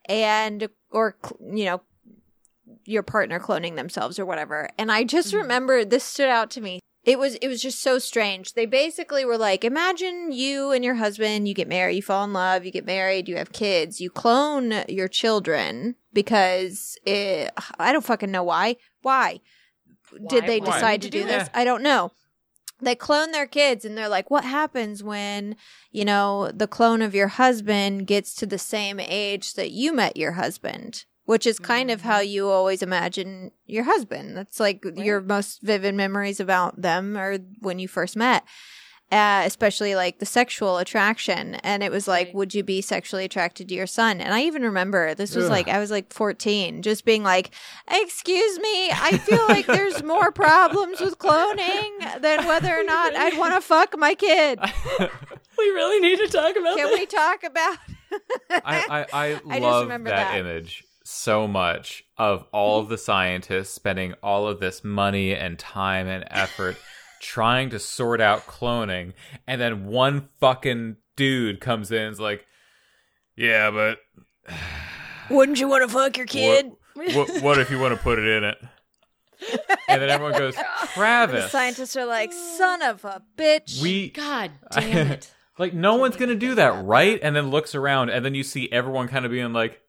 and 0.09 0.67
or 0.89 1.15
you 1.39 1.65
know 1.65 1.81
your 2.85 3.03
partner 3.03 3.39
cloning 3.39 3.75
themselves 3.75 4.17
or 4.17 4.25
whatever. 4.25 4.69
And 4.79 4.91
i 4.91 5.03
just 5.03 5.31
remember 5.33 5.85
this 5.85 6.03
stood 6.03 6.29
out 6.29 6.49
to 6.51 6.61
me 6.61 6.79
it 7.03 7.19
was 7.19 7.35
it 7.35 7.47
was 7.47 7.61
just 7.61 7.81
so 7.81 7.99
strange. 7.99 8.53
They 8.53 8.65
basically 8.65 9.25
were 9.25 9.37
like 9.37 9.63
imagine 9.63 10.31
you 10.31 10.71
and 10.71 10.83
your 10.83 10.95
husband 10.95 11.47
you 11.47 11.53
get 11.53 11.67
married 11.67 11.95
you 11.95 12.01
fall 12.01 12.23
in 12.23 12.33
love 12.33 12.65
you 12.65 12.71
get 12.71 12.85
married 12.85 13.27
you 13.27 13.35
have 13.35 13.51
kids 13.51 13.99
you 13.99 14.09
clone 14.09 14.83
your 14.87 15.07
children 15.07 15.95
because 16.13 16.97
it, 17.05 17.51
i 17.79 17.91
don't 17.91 18.05
fucking 18.05 18.31
know 18.31 18.43
why. 18.43 18.77
Why? 19.01 19.41
Did 20.29 20.45
they 20.45 20.59
why? 20.59 20.65
decide 20.65 21.01
to 21.01 21.09
do 21.09 21.21
do 21.21 21.27
this? 21.27 21.49
i 21.53 21.63
don't 21.63 21.83
know. 21.83 22.11
They 22.81 22.95
clone 22.95 23.31
their 23.31 23.47
kids 23.47 23.85
and 23.85 23.97
they're 23.97 24.09
like 24.09 24.29
what 24.29 24.45
happens 24.45 25.03
when 25.03 25.55
you 25.91 26.05
know 26.05 26.51
the 26.53 26.67
clone 26.67 27.01
of 27.01 27.15
your 27.15 27.29
husband 27.29 28.07
gets 28.07 28.33
to 28.35 28.45
the 28.45 28.57
same 28.57 28.99
age 28.99 29.53
that 29.55 29.71
you 29.71 29.93
met 29.93 30.15
your 30.15 30.33
husband 30.33 31.05
which 31.25 31.45
is 31.47 31.59
kind 31.59 31.89
of 31.91 32.01
how 32.01 32.19
you 32.19 32.49
always 32.49 32.81
imagine 32.81 33.51
your 33.65 33.83
husband. 33.83 34.35
That's 34.37 34.59
like 34.59 34.83
your 34.95 35.21
most 35.21 35.61
vivid 35.61 35.95
memories 35.95 36.39
about 36.39 36.81
them 36.81 37.15
are 37.17 37.37
when 37.59 37.79
you 37.79 37.87
first 37.87 38.15
met 38.15 38.43
uh, 39.11 39.43
especially 39.45 39.93
like 39.93 40.17
the 40.17 40.25
sexual 40.25 40.79
attraction. 40.79 41.53
And 41.55 41.83
it 41.83 41.91
was 41.91 42.07
like 42.07 42.27
Right. 42.27 42.35
would 42.35 42.55
you 42.55 42.63
be 42.63 42.81
sexually 42.81 43.25
attracted 43.25 43.69
to 43.69 43.75
your 43.75 43.85
son? 43.85 44.19
And 44.19 44.33
i 44.33 44.41
even 44.41 44.63
remember 44.63 45.13
this 45.13 45.35
was 45.35 45.45
Ugh. 45.45 45.51
like 45.51 45.67
i 45.67 45.77
was 45.77 45.91
like 45.91 46.11
14 46.11 46.81
just 46.81 47.05
being 47.05 47.21
like 47.23 47.51
excuse 47.91 48.57
me 48.59 48.89
i 48.91 49.17
feel 49.17 49.45
like 49.47 49.65
there's 49.67 50.01
more 50.03 50.31
problems 50.31 50.99
with 50.99 51.17
cloning 51.19 52.21
than 52.21 52.47
whether 52.47 52.75
or 52.75 52.83
not 52.83 53.15
i'd 53.23 53.37
want 53.37 53.53
to 53.53 53.61
fuck 53.61 53.97
my 53.97 54.15
kid. 54.15 54.59
We 55.55 55.65
really 55.65 55.99
need 55.99 56.17
to 56.17 56.27
talk 56.27 56.55
about 56.55 56.75
can 56.77 56.89
we 56.93 57.05
talk 57.05 57.43
about 57.43 57.77
I, 58.49 58.59
I, 58.65 59.05
I, 59.13 59.25
I 59.27 59.35
just 59.35 59.61
love 59.61 59.83
remember 59.83 60.09
that, 60.09 60.31
that. 60.31 60.39
image 60.39 60.83
so 61.13 61.47
much 61.47 62.03
of 62.17 62.45
all 62.51 62.79
of 62.79 62.89
the 62.89 62.97
scientists 62.97 63.73
spending 63.73 64.13
all 64.23 64.47
of 64.47 64.59
this 64.59 64.83
money 64.83 65.33
and 65.33 65.57
time 65.59 66.07
and 66.07 66.25
effort 66.29 66.77
trying 67.21 67.69
to 67.69 67.79
sort 67.79 68.19
out 68.19 68.45
cloning, 68.45 69.13
and 69.47 69.61
then 69.61 69.85
one 69.85 70.27
fucking 70.39 70.97
dude 71.15 71.61
comes 71.61 71.91
in 71.91 72.01
and 72.01 72.13
is 72.13 72.19
like, 72.19 72.45
"Yeah, 73.35 73.71
but 73.71 73.99
wouldn't 75.29 75.59
you 75.59 75.67
want 75.67 75.87
to 75.87 75.93
fuck 75.93 76.17
your 76.17 76.25
kid 76.25 76.71
What, 76.95 77.13
what, 77.15 77.41
what 77.41 77.59
if 77.59 77.71
you 77.71 77.79
want 77.79 77.95
to 77.95 78.01
put 78.01 78.19
it 78.19 78.25
in 78.25 78.43
it?" 78.43 78.57
And 79.87 80.01
then 80.01 80.09
everyone 80.09 80.37
goes, 80.37 80.55
oh 80.97 81.27
the 81.27 81.47
scientists 81.49 81.95
are 81.95 82.05
like 82.05 82.31
son 82.31 82.81
of 82.81 83.03
a 83.05 83.21
bitch 83.37 83.81
we 83.81 84.09
God 84.09 84.51
damn 84.71 85.11
it. 85.11 85.31
like 85.57 85.73
no 85.73 85.95
one's 85.95 86.15
gonna 86.15 86.35
do 86.35 86.55
that, 86.55 86.83
right?" 86.85 87.19
And 87.21 87.35
then 87.35 87.51
looks 87.51 87.75
around, 87.75 88.09
and 88.09 88.25
then 88.25 88.35
you 88.35 88.43
see 88.43 88.71
everyone 88.71 89.07
kind 89.07 89.25
of 89.25 89.31
being 89.31 89.53
like, 89.53 89.79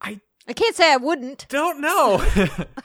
"I 0.00 0.20
i 0.46 0.52
can't 0.52 0.74
say 0.76 0.92
i 0.92 0.96
wouldn't 0.96 1.46
don't 1.48 1.80
know. 1.80 2.18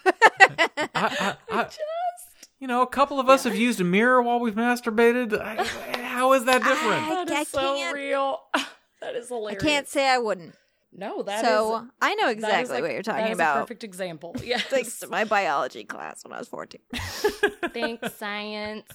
I, 0.05 0.85
I, 0.95 1.35
I, 1.51 1.69
you 2.59 2.67
know, 2.67 2.81
a 2.81 2.87
couple 2.87 3.19
of 3.19 3.29
us 3.29 3.43
have 3.45 3.55
used 3.55 3.79
a 3.81 3.83
mirror 3.83 4.21
while 4.21 4.39
we've 4.39 4.55
masturbated. 4.55 5.39
I, 5.39 5.63
how 5.97 6.33
is 6.33 6.45
that 6.45 6.63
different? 6.63 7.03
I- 7.03 7.25
That 7.25 7.41
is 7.41 7.47
so 7.49 7.75
can't- 7.75 7.95
real. 7.95 8.39
That 9.01 9.15
is 9.15 9.27
hilarious. 9.27 9.61
i 9.61 9.65
can't 9.67 9.85
say 9.89 10.07
i 10.07 10.17
wouldn't 10.17 10.55
No, 10.93 11.23
that 11.23 11.43
so 11.43 11.85
i 12.01 12.15
know 12.15 12.29
exactly 12.29 12.75
like- 12.75 12.83
what 12.83 12.91
you're 12.93 13.01
that 13.03 13.11
talking 13.11 13.25
is 13.25 13.31
a 13.31 13.33
about 13.33 13.57
perfect 13.59 13.83
example. 13.83 14.33
Yes. 14.41 14.63
thanks 14.63 14.99
to 14.99 15.07
my 15.07 15.25
biology 15.25 15.83
class 15.83 16.23
when 16.23 16.31
i 16.31 16.39
was 16.39 16.47
14 16.47 16.79
Thanks, 17.73 18.15
science. 18.15 18.87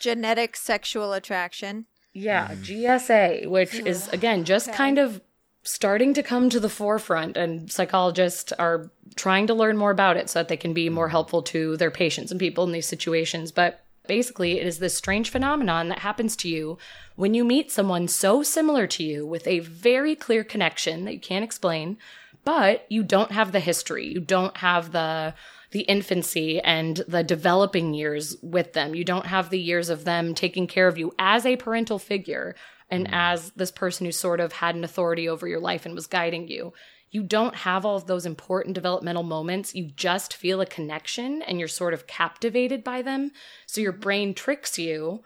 genetic 0.00 0.56
sexual 0.56 1.12
attraction 1.12 1.86
Yeah, 2.12 2.56
GSA, 2.56 3.46
which 3.48 3.74
is 3.74 4.08
again 4.08 4.42
just 4.44 4.72
kind 4.72 4.98
of 4.98 5.20
starting 5.64 6.14
to 6.14 6.22
come 6.22 6.50
to 6.50 6.60
the 6.60 6.68
forefront, 6.68 7.36
and 7.36 7.70
psychologists 7.72 8.52
are 8.52 8.90
trying 9.16 9.46
to 9.46 9.54
learn 9.54 9.76
more 9.76 9.90
about 9.90 10.16
it 10.16 10.28
so 10.30 10.38
that 10.38 10.48
they 10.48 10.56
can 10.56 10.74
be 10.74 10.88
more 10.88 11.08
helpful 11.08 11.42
to 11.42 11.76
their 11.76 11.90
patients 11.90 12.30
and 12.30 12.38
people 12.38 12.64
in 12.64 12.72
these 12.72 12.86
situations. 12.86 13.50
But 13.50 13.84
basically, 14.06 14.60
it 14.60 14.66
is 14.66 14.78
this 14.78 14.94
strange 14.94 15.30
phenomenon 15.30 15.88
that 15.88 16.00
happens 16.00 16.36
to 16.36 16.48
you 16.48 16.78
when 17.16 17.34
you 17.34 17.44
meet 17.44 17.72
someone 17.72 18.08
so 18.08 18.42
similar 18.42 18.86
to 18.88 19.02
you 19.02 19.26
with 19.26 19.46
a 19.46 19.60
very 19.60 20.14
clear 20.14 20.44
connection 20.44 21.04
that 21.04 21.14
you 21.14 21.20
can't 21.20 21.44
explain, 21.44 21.96
but 22.44 22.84
you 22.90 23.02
don't 23.02 23.32
have 23.32 23.52
the 23.52 23.60
history, 23.60 24.06
you 24.06 24.20
don't 24.20 24.58
have 24.58 24.92
the 24.92 25.34
the 25.70 25.80
infancy 25.80 26.60
and 26.60 26.98
the 27.08 27.24
developing 27.24 27.94
years 27.94 28.36
with 28.42 28.74
them. 28.74 28.94
You 28.94 29.02
don't 29.02 29.26
have 29.26 29.50
the 29.50 29.58
years 29.58 29.88
of 29.88 30.04
them 30.04 30.32
taking 30.32 30.68
care 30.68 30.86
of 30.86 30.96
you 30.96 31.12
as 31.18 31.44
a 31.44 31.56
parental 31.56 31.98
figure 31.98 32.54
and 32.94 33.06
mm-hmm. 33.06 33.14
as 33.14 33.50
this 33.52 33.70
person 33.70 34.06
who 34.06 34.12
sort 34.12 34.40
of 34.40 34.52
had 34.52 34.74
an 34.74 34.84
authority 34.84 35.28
over 35.28 35.48
your 35.48 35.60
life 35.60 35.84
and 35.84 35.94
was 35.94 36.06
guiding 36.06 36.48
you. 36.48 36.72
You 37.10 37.22
don't 37.22 37.54
have 37.54 37.84
all 37.84 37.96
of 37.96 38.06
those 38.06 38.26
important 38.26 38.74
developmental 38.74 39.22
moments. 39.22 39.74
You 39.74 39.90
just 39.94 40.34
feel 40.34 40.60
a 40.60 40.66
connection 40.66 41.42
and 41.42 41.58
you're 41.58 41.68
sort 41.68 41.94
of 41.94 42.06
captivated 42.06 42.82
by 42.82 43.02
them. 43.02 43.30
So 43.66 43.80
your 43.80 43.92
mm-hmm. 43.92 44.00
brain 44.00 44.34
tricks 44.34 44.78
you 44.78 45.22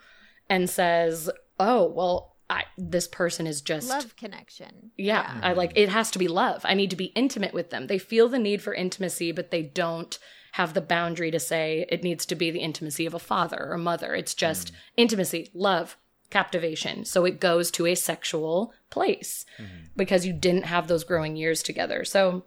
and 0.50 0.68
says, 0.68 1.30
"Oh, 1.58 1.86
well, 1.86 2.36
I, 2.50 2.64
this 2.78 3.06
person 3.06 3.46
is 3.46 3.60
just 3.60 3.90
love 3.90 4.16
connection 4.16 4.90
yeah, 4.96 5.38
I 5.42 5.52
like 5.52 5.72
it 5.76 5.90
has 5.90 6.10
to 6.12 6.18
be 6.18 6.28
love. 6.28 6.62
I 6.64 6.72
need 6.72 6.90
to 6.90 6.96
be 6.96 7.12
intimate 7.14 7.52
with 7.52 7.68
them. 7.68 7.86
They 7.86 7.98
feel 7.98 8.28
the 8.28 8.38
need 8.38 8.62
for 8.62 8.72
intimacy, 8.72 9.32
but 9.32 9.50
they 9.50 9.62
don't 9.62 10.18
have 10.52 10.72
the 10.72 10.80
boundary 10.80 11.30
to 11.30 11.38
say 11.38 11.86
it 11.90 12.02
needs 12.02 12.24
to 12.26 12.34
be 12.34 12.50
the 12.50 12.60
intimacy 12.60 13.04
of 13.04 13.12
a 13.12 13.18
father 13.18 13.58
or 13.58 13.72
a 13.72 13.78
mother. 13.78 14.14
It's 14.14 14.34
just 14.34 14.72
mm. 14.72 14.76
intimacy, 14.96 15.50
love, 15.52 15.98
captivation. 16.30 17.04
So 17.04 17.24
it 17.24 17.40
goes 17.40 17.70
to 17.72 17.86
a 17.86 17.94
sexual 17.94 18.72
place 18.90 19.46
mm-hmm. 19.58 19.86
because 19.96 20.26
you 20.26 20.32
didn't 20.32 20.64
have 20.64 20.88
those 20.88 21.04
growing 21.04 21.36
years 21.36 21.62
together. 21.62 22.04
So 22.04 22.44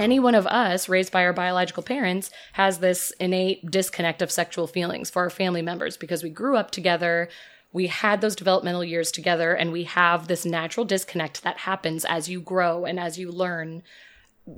any 0.00 0.18
one 0.18 0.34
of 0.34 0.46
us 0.46 0.88
raised 0.88 1.12
by 1.12 1.24
our 1.24 1.32
biological 1.32 1.82
parents 1.82 2.30
has 2.54 2.78
this 2.78 3.12
innate 3.20 3.70
disconnect 3.70 4.20
of 4.20 4.32
sexual 4.32 4.66
feelings 4.66 5.10
for 5.10 5.22
our 5.22 5.30
family 5.30 5.62
members 5.62 5.96
because 5.96 6.22
we 6.22 6.30
grew 6.30 6.56
up 6.56 6.70
together 6.72 7.28
we 7.72 7.88
had 7.88 8.22
those 8.22 8.34
developmental 8.34 8.82
years 8.82 9.12
together 9.12 9.52
and 9.52 9.70
we 9.70 9.84
have 9.84 10.28
this 10.28 10.46
natural 10.46 10.86
disconnect 10.86 11.42
that 11.42 11.58
happens 11.58 12.06
as 12.06 12.26
you 12.26 12.40
grow 12.40 12.86
and 12.86 12.98
as 12.98 13.18
you 13.18 13.30
learn 13.30 13.82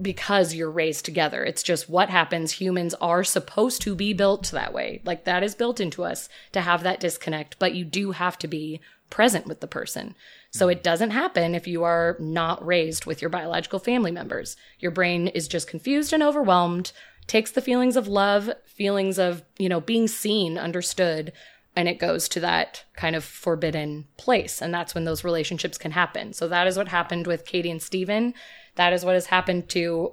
because 0.02 0.54
you're 0.54 0.70
raised 0.70 1.04
together. 1.04 1.44
It's 1.44 1.62
just 1.62 1.88
what 1.88 2.10
happens. 2.10 2.52
Humans 2.52 2.94
are 3.00 3.24
supposed 3.24 3.80
to 3.82 3.94
be 3.94 4.12
built 4.12 4.50
that 4.50 4.74
way. 4.74 5.00
Like 5.04 5.24
that 5.24 5.42
is 5.42 5.54
built 5.54 5.80
into 5.80 6.04
us 6.04 6.28
to 6.52 6.60
have 6.60 6.82
that 6.82 7.00
disconnect, 7.00 7.58
but 7.58 7.74
you 7.74 7.84
do 7.84 8.12
have 8.12 8.38
to 8.38 8.48
be 8.48 8.80
present 9.10 9.46
with 9.46 9.60
the 9.60 9.66
person. 9.66 10.14
So 10.50 10.68
it 10.68 10.82
doesn't 10.82 11.10
happen 11.10 11.54
if 11.54 11.66
you 11.66 11.84
are 11.84 12.16
not 12.18 12.64
raised 12.64 13.06
with 13.06 13.22
your 13.22 13.30
biological 13.30 13.78
family 13.78 14.10
members. 14.10 14.56
Your 14.78 14.90
brain 14.90 15.28
is 15.28 15.48
just 15.48 15.68
confused 15.68 16.12
and 16.12 16.22
overwhelmed, 16.22 16.92
takes 17.26 17.50
the 17.50 17.62
feelings 17.62 17.96
of 17.96 18.08
love, 18.08 18.50
feelings 18.66 19.18
of, 19.18 19.42
you 19.58 19.68
know, 19.68 19.80
being 19.80 20.08
seen, 20.08 20.58
understood, 20.58 21.32
and 21.76 21.88
it 21.88 21.98
goes 21.98 22.28
to 22.28 22.40
that 22.40 22.84
kind 22.96 23.14
of 23.14 23.22
forbidden 23.22 24.06
place. 24.16 24.60
And 24.60 24.74
that's 24.74 24.94
when 24.94 25.04
those 25.04 25.22
relationships 25.22 25.78
can 25.78 25.92
happen. 25.92 26.32
So 26.32 26.48
that 26.48 26.66
is 26.66 26.76
what 26.76 26.88
happened 26.88 27.26
with 27.26 27.44
Katie 27.46 27.70
and 27.70 27.80
Steven. 27.80 28.34
That 28.78 28.92
is 28.92 29.04
what 29.04 29.14
has 29.14 29.26
happened 29.26 29.68
to 29.70 30.12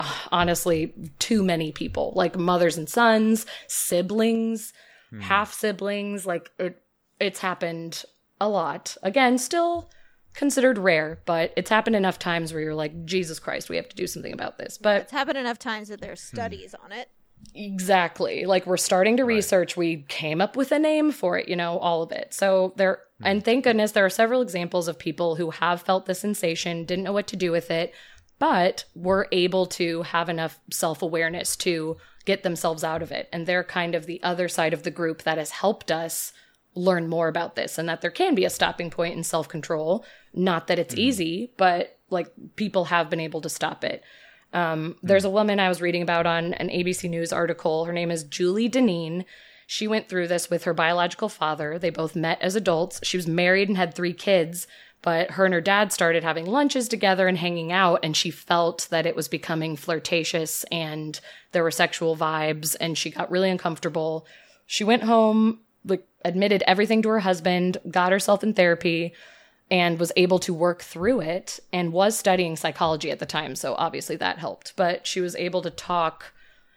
uh, 0.00 0.12
honestly 0.32 0.94
too 1.18 1.44
many 1.44 1.70
people, 1.70 2.12
like 2.16 2.36
mothers 2.36 2.78
and 2.78 2.88
sons, 2.88 3.44
siblings, 3.68 4.72
half 5.20 5.52
siblings, 5.52 6.26
like 6.26 6.50
it, 6.58 6.82
it's 7.20 7.40
happened 7.40 8.04
a 8.40 8.48
lot. 8.48 8.96
Again, 9.02 9.38
still 9.38 9.90
considered 10.34 10.78
rare, 10.78 11.20
but 11.26 11.52
it's 11.56 11.70
happened 11.70 11.96
enough 11.96 12.18
times 12.18 12.52
where 12.52 12.62
you're 12.62 12.74
like, 12.74 13.04
Jesus 13.04 13.38
Christ, 13.38 13.68
we 13.68 13.76
have 13.76 13.88
to 13.88 13.96
do 13.96 14.06
something 14.06 14.32
about 14.32 14.58
this. 14.58 14.78
But 14.78 15.02
It's 15.02 15.12
happened 15.12 15.38
enough 15.38 15.58
times 15.58 15.88
that 15.88 16.00
there's 16.00 16.20
studies 16.20 16.74
on 16.84 16.92
it. 16.92 17.08
Exactly. 17.54 18.46
Like 18.46 18.66
we're 18.66 18.76
starting 18.76 19.16
to 19.18 19.24
research. 19.24 19.76
We 19.76 19.98
came 20.08 20.40
up 20.40 20.56
with 20.56 20.72
a 20.72 20.78
name 20.78 21.12
for 21.12 21.38
it, 21.38 21.48
you 21.48 21.56
know, 21.56 21.78
all 21.78 22.02
of 22.02 22.10
it. 22.10 22.34
So 22.34 22.72
there, 22.76 23.00
and 23.24 23.44
thank 23.44 23.64
goodness 23.64 23.92
there 23.92 24.04
are 24.04 24.10
several 24.10 24.42
examples 24.42 24.88
of 24.88 24.98
people 24.98 25.36
who 25.36 25.50
have 25.50 25.82
felt 25.82 26.06
the 26.06 26.14
sensation, 26.14 26.84
didn't 26.84 27.04
know 27.04 27.12
what 27.12 27.26
to 27.28 27.36
do 27.36 27.50
with 27.50 27.70
it, 27.70 27.92
but 28.38 28.84
were 28.94 29.28
able 29.32 29.66
to 29.66 30.02
have 30.02 30.28
enough 30.28 30.58
self 30.70 31.02
awareness 31.02 31.56
to 31.56 31.96
get 32.24 32.42
themselves 32.42 32.84
out 32.84 33.02
of 33.02 33.12
it. 33.12 33.28
And 33.32 33.46
they're 33.46 33.64
kind 33.64 33.94
of 33.94 34.06
the 34.06 34.22
other 34.22 34.48
side 34.48 34.72
of 34.72 34.82
the 34.82 34.90
group 34.90 35.22
that 35.22 35.38
has 35.38 35.50
helped 35.50 35.90
us 35.90 36.32
learn 36.74 37.08
more 37.08 37.28
about 37.28 37.54
this 37.54 37.78
and 37.78 37.88
that 37.88 38.00
there 38.00 38.10
can 38.10 38.34
be 38.34 38.44
a 38.44 38.50
stopping 38.50 38.90
point 38.90 39.16
in 39.16 39.24
self 39.24 39.48
control. 39.48 40.04
Not 40.32 40.66
that 40.66 40.78
it's 40.78 40.96
easy, 40.96 41.52
but 41.56 41.98
like 42.10 42.32
people 42.56 42.86
have 42.86 43.10
been 43.10 43.20
able 43.20 43.40
to 43.42 43.48
stop 43.48 43.84
it. 43.84 44.02
Um, 44.52 44.96
there's 45.02 45.24
a 45.24 45.30
woman 45.30 45.58
I 45.58 45.68
was 45.68 45.82
reading 45.82 46.02
about 46.02 46.26
on 46.26 46.54
an 46.54 46.68
ABC 46.68 47.10
News 47.10 47.32
article. 47.32 47.84
Her 47.84 47.92
name 47.92 48.10
is 48.10 48.24
Julie 48.24 48.70
Deneen. 48.70 49.24
She 49.74 49.88
went 49.88 50.08
through 50.08 50.28
this 50.28 50.48
with 50.48 50.62
her 50.62 50.72
biological 50.72 51.28
father. 51.28 51.80
They 51.80 51.90
both 51.90 52.14
met 52.14 52.40
as 52.40 52.54
adults. 52.54 53.00
She 53.02 53.16
was 53.16 53.26
married 53.26 53.66
and 53.66 53.76
had 53.76 53.92
three 53.92 54.12
kids, 54.12 54.68
but 55.02 55.32
her 55.32 55.46
and 55.46 55.52
her 55.52 55.60
dad 55.60 55.92
started 55.92 56.22
having 56.22 56.46
lunches 56.46 56.86
together 56.86 57.26
and 57.26 57.36
hanging 57.36 57.72
out, 57.72 57.98
and 58.04 58.16
she 58.16 58.30
felt 58.30 58.86
that 58.92 59.04
it 59.04 59.16
was 59.16 59.26
becoming 59.26 59.74
flirtatious 59.74 60.62
and 60.70 61.18
there 61.50 61.64
were 61.64 61.72
sexual 61.72 62.16
vibes, 62.16 62.76
and 62.80 62.96
she 62.96 63.10
got 63.10 63.32
really 63.32 63.50
uncomfortable. 63.50 64.28
She 64.64 64.84
went 64.84 65.02
home, 65.02 65.58
like, 65.84 66.06
admitted 66.24 66.62
everything 66.68 67.02
to 67.02 67.08
her 67.08 67.18
husband, 67.18 67.78
got 67.90 68.12
herself 68.12 68.44
in 68.44 68.54
therapy, 68.54 69.12
and 69.72 69.98
was 69.98 70.12
able 70.14 70.38
to 70.38 70.54
work 70.54 70.82
through 70.82 71.20
it 71.20 71.58
and 71.72 71.92
was 71.92 72.16
studying 72.16 72.54
psychology 72.54 73.10
at 73.10 73.18
the 73.18 73.26
time. 73.26 73.56
So 73.56 73.74
obviously 73.74 74.14
that 74.14 74.38
helped. 74.38 74.74
But 74.76 75.04
she 75.04 75.20
was 75.20 75.34
able 75.34 75.62
to 75.62 75.70
talk 75.70 76.32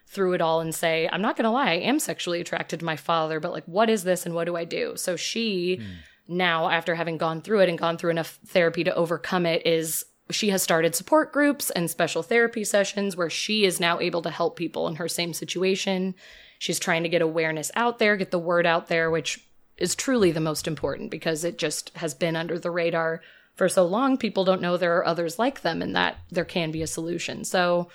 through 0.08 0.32
it 0.32 0.40
all 0.40 0.60
and 0.60 0.74
say, 0.74 1.08
I'm 1.12 1.20
not 1.20 1.36
going 1.36 1.44
to 1.44 1.50
lie, 1.50 1.70
I 1.70 1.74
am 1.74 1.98
sexually 1.98 2.40
attracted 2.40 2.80
to 2.80 2.86
my 2.86 2.96
father, 2.96 3.40
but 3.40 3.52
like, 3.52 3.64
what 3.66 3.90
is 3.90 4.04
this 4.04 4.24
and 4.24 4.34
what 4.34 4.44
do 4.44 4.56
I 4.56 4.64
do? 4.64 4.94
So 4.96 5.16
she 5.16 5.76
hmm. 5.76 6.34
now, 6.36 6.70
after 6.70 6.94
having 6.94 7.18
gone 7.18 7.42
through 7.42 7.60
it 7.60 7.68
and 7.68 7.78
gone 7.78 7.98
through 7.98 8.10
enough 8.10 8.38
therapy 8.46 8.84
to 8.84 8.94
overcome 8.94 9.44
it, 9.44 9.66
is 9.66 10.04
she 10.30 10.50
has 10.50 10.62
started 10.62 10.94
support 10.94 11.32
groups 11.32 11.70
and 11.70 11.90
special 11.90 12.22
therapy 12.22 12.64
sessions 12.64 13.16
where 13.16 13.30
she 13.30 13.64
is 13.64 13.80
now 13.80 14.00
able 14.00 14.22
to 14.22 14.30
help 14.30 14.56
people 14.56 14.88
in 14.88 14.96
her 14.96 15.08
same 15.08 15.32
situation. 15.32 16.14
She's 16.58 16.78
trying 16.78 17.02
to 17.02 17.08
get 17.08 17.22
awareness 17.22 17.70
out 17.74 17.98
there, 17.98 18.16
get 18.16 18.30
the 18.30 18.38
word 18.38 18.66
out 18.66 18.88
there, 18.88 19.10
which 19.10 19.46
is 19.76 19.94
truly 19.94 20.32
the 20.32 20.40
most 20.40 20.66
important 20.66 21.10
because 21.10 21.44
it 21.44 21.58
just 21.58 21.90
has 21.96 22.14
been 22.14 22.34
under 22.34 22.58
the 22.58 22.70
radar 22.70 23.22
for 23.54 23.68
so 23.68 23.84
long. 23.84 24.16
People 24.16 24.44
don't 24.44 24.62
know 24.62 24.76
there 24.76 24.96
are 24.96 25.06
others 25.06 25.38
like 25.38 25.60
them 25.60 25.82
and 25.82 25.94
that 25.94 26.16
there 26.30 26.44
can 26.44 26.70
be 26.70 26.82
a 26.82 26.86
solution. 26.86 27.44
So, 27.44 27.88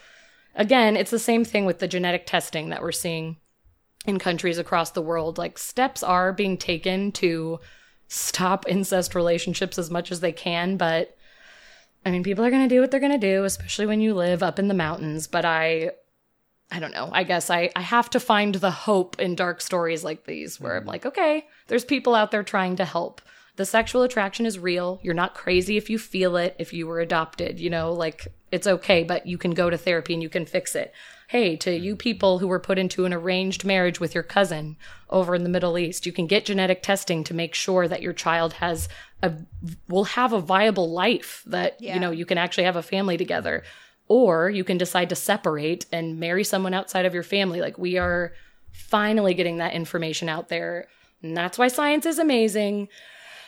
again, 0.55 0.95
it's 0.95 1.11
the 1.11 1.19
same 1.19 1.45
thing 1.45 1.65
with 1.65 1.79
the 1.79 1.87
genetic 1.87 2.25
testing 2.25 2.69
that 2.69 2.81
we're 2.81 2.91
seeing 2.91 3.37
in 4.05 4.19
countries 4.19 4.57
across 4.57 4.91
the 4.91 5.01
world. 5.01 5.37
Like, 5.37 5.57
steps 5.57 6.03
are 6.03 6.33
being 6.33 6.57
taken 6.57 7.11
to 7.13 7.59
stop 8.07 8.65
incest 8.67 9.15
relationships 9.15 9.77
as 9.77 9.89
much 9.89 10.11
as 10.11 10.19
they 10.19 10.31
can, 10.31 10.77
but 10.77 11.15
I 12.05 12.11
mean, 12.11 12.23
people 12.23 12.43
are 12.43 12.51
going 12.51 12.67
to 12.67 12.75
do 12.75 12.81
what 12.81 12.91
they're 12.91 12.99
going 12.99 13.11
to 13.13 13.17
do, 13.17 13.43
especially 13.43 13.85
when 13.85 14.01
you 14.01 14.13
live 14.13 14.43
up 14.43 14.59
in 14.59 14.67
the 14.67 14.73
mountains. 14.73 15.27
But 15.27 15.45
I, 15.45 15.91
I 16.71 16.79
don't 16.79 16.93
know. 16.93 17.09
I 17.11 17.23
guess 17.23 17.49
I, 17.49 17.69
I 17.75 17.81
have 17.81 18.09
to 18.11 18.19
find 18.19 18.55
the 18.55 18.71
hope 18.71 19.19
in 19.19 19.35
dark 19.35 19.61
stories 19.61 20.03
like 20.03 20.25
these 20.25 20.59
where 20.59 20.75
I'm 20.75 20.81
mm-hmm. 20.81 20.89
like, 20.89 21.05
okay, 21.05 21.47
there's 21.67 21.85
people 21.85 22.15
out 22.15 22.31
there 22.31 22.43
trying 22.43 22.75
to 22.77 22.85
help. 22.85 23.21
The 23.55 23.65
sexual 23.65 24.01
attraction 24.01 24.45
is 24.45 24.57
real. 24.57 24.99
You're 25.03 25.13
not 25.13 25.35
crazy 25.35 25.77
if 25.77 25.89
you 25.89 25.99
feel 25.99 26.35
it, 26.35 26.55
if 26.57 26.73
you 26.73 26.87
were 26.87 26.99
adopted, 26.99 27.59
you 27.59 27.69
know, 27.69 27.93
like 27.93 28.27
it's 28.53 28.67
okay, 28.67 29.03
but 29.03 29.25
you 29.25 29.39
can 29.39 29.55
go 29.55 29.71
to 29.71 29.77
therapy 29.79 30.13
and 30.13 30.21
you 30.21 30.29
can 30.29 30.45
fix 30.45 30.75
it. 30.75 30.93
Hey, 31.27 31.55
to 31.57 31.75
you 31.75 31.95
mm. 31.95 31.99
people 31.99 32.37
who 32.37 32.47
were 32.47 32.59
put 32.59 32.77
into 32.77 33.05
an 33.05 33.13
arranged 33.13 33.65
marriage 33.65 33.99
with 33.99 34.13
your 34.13 34.23
cousin 34.23 34.77
over 35.09 35.33
in 35.33 35.41
the 35.41 35.49
Middle 35.49 35.75
East, 35.75 36.05
you 36.05 36.11
can 36.11 36.27
get 36.27 36.45
genetic 36.45 36.83
testing 36.83 37.23
to 37.23 37.33
make 37.33 37.55
sure 37.55 37.87
that 37.87 38.03
your 38.03 38.13
child 38.13 38.53
has 38.53 38.87
a 39.23 39.33
will 39.89 40.03
have 40.03 40.33
a 40.33 40.39
viable 40.39 40.91
life 40.91 41.41
that 41.47 41.81
you 41.81 41.99
know 41.99 42.11
you 42.11 42.27
can 42.27 42.37
actually 42.37 42.65
have 42.65 42.75
a 42.75 42.83
family 42.83 43.17
together 43.17 43.63
or 44.07 44.51
you 44.51 44.63
can 44.63 44.77
decide 44.77 45.09
to 45.09 45.15
separate 45.15 45.87
and 45.91 46.19
marry 46.19 46.43
someone 46.43 46.75
outside 46.75 47.07
of 47.07 47.13
your 47.15 47.23
family. 47.23 47.59
Like 47.59 47.79
we 47.79 47.97
are 47.97 48.33
finally 48.71 49.33
getting 49.33 49.57
that 49.57 49.73
information 49.73 50.29
out 50.29 50.49
there. 50.49 50.87
And 51.23 51.35
that's 51.35 51.57
why 51.57 51.69
science 51.69 52.05
is 52.05 52.19
amazing. 52.19 52.89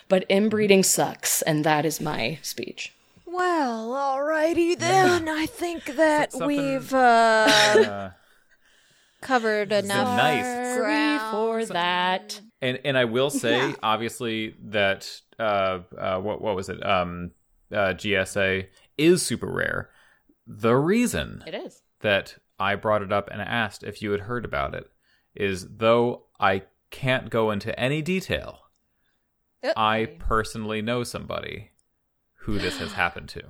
But 0.08 0.24
inbreeding 0.28 0.82
sucks. 0.82 1.42
And 1.42 1.62
that 1.62 1.84
is 1.84 2.00
my 2.00 2.40
speech. 2.42 2.95
Well, 3.36 3.90
alrighty 3.90 4.78
then. 4.78 5.28
I 5.28 5.46
think 5.46 5.84
that 5.96 6.32
something- 6.32 6.46
we've 6.48 6.92
uh, 6.94 6.96
Uh, 7.48 8.10
covered 9.20 9.72
enough 9.72 10.16
nice. 10.16 10.76
ground. 10.78 11.20
For 11.30 11.64
that. 11.74 12.40
and 12.62 12.78
and 12.84 12.96
I 12.96 13.04
will 13.04 13.30
say, 13.30 13.74
obviously, 13.82 14.54
that 14.66 15.10
uh, 15.38 15.80
uh, 15.98 16.18
what 16.20 16.40
what 16.40 16.54
was 16.56 16.68
it? 16.68 16.84
Um, 16.86 17.32
uh, 17.72 17.94
GSA 17.94 18.68
is 18.96 19.22
super 19.22 19.50
rare. 19.50 19.90
The 20.46 20.76
reason 20.76 21.42
It 21.46 21.54
is. 21.54 21.82
that 22.00 22.36
I 22.58 22.76
brought 22.76 23.02
it 23.02 23.12
up 23.12 23.28
and 23.32 23.42
asked 23.42 23.82
if 23.82 24.00
you 24.00 24.12
had 24.12 24.20
heard 24.20 24.44
about 24.44 24.74
it 24.74 24.88
is 25.34 25.66
though 25.78 26.26
I 26.38 26.62
can't 26.90 27.28
go 27.28 27.50
into 27.50 27.78
any 27.78 28.00
detail, 28.02 28.60
I 29.76 30.06
personally 30.20 30.80
know 30.80 31.02
somebody 31.02 31.72
who 32.46 32.58
this 32.58 32.78
has 32.78 32.92
happened 32.92 33.28
to. 33.30 33.42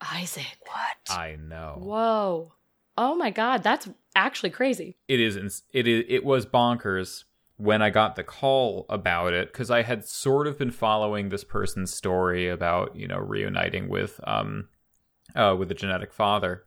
Isaac. 0.00 0.58
What? 0.64 1.16
I 1.16 1.36
know. 1.38 1.76
Whoa. 1.78 2.52
Oh 2.96 3.14
my 3.14 3.30
God. 3.30 3.62
That's 3.62 3.88
actually 4.16 4.50
crazy. 4.50 4.96
it 5.06 5.20
is 5.20 5.36
ins- 5.36 5.62
it 5.72 5.86
is 5.86 6.04
it 6.08 6.24
was 6.24 6.46
bonkers 6.46 7.24
when 7.56 7.82
I 7.82 7.90
got 7.90 8.16
the 8.16 8.24
call 8.24 8.86
about 8.88 9.32
it 9.32 9.52
because 9.52 9.70
I 9.70 9.82
had 9.82 10.04
sort 10.04 10.46
of 10.46 10.58
been 10.58 10.70
following 10.70 11.28
this 11.28 11.44
person's 11.44 11.92
story 11.92 12.48
about 12.48 12.96
you 12.96 13.06
know 13.06 13.18
reuniting 13.18 13.88
with 13.88 14.18
um 14.24 14.68
uh 15.36 15.54
with 15.58 15.70
a 15.70 15.74
genetic 15.74 16.12
father, 16.12 16.64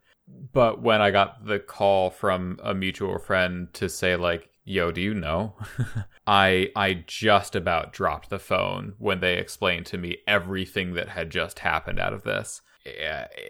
but 0.54 0.82
when 0.82 1.02
I 1.02 1.12
got 1.12 1.46
the 1.46 1.60
call 1.60 2.10
from 2.12 2.60
a 2.64 2.74
mutual 2.74 3.18
friend 3.18 3.74
to 3.74 3.90
say 3.90 4.16
like 4.16 4.50
yo 4.64 4.92
do 4.92 5.02
you 5.02 5.14
know 5.14 5.56
I 6.28 6.70
I 6.76 7.04
just 7.08 7.56
about 7.56 7.94
dropped 7.94 8.30
the 8.30 8.40
phone 8.40 8.94
when 9.00 9.20
they 9.20 9.38
explained 9.38 9.86
to 9.88 9.98
me 9.98 10.18
everything 10.28 10.94
that 10.94 11.10
had 11.10 11.30
just 11.30 11.60
happened 11.60 12.00
out 12.00 12.14
of 12.14 12.24
this 12.24 12.62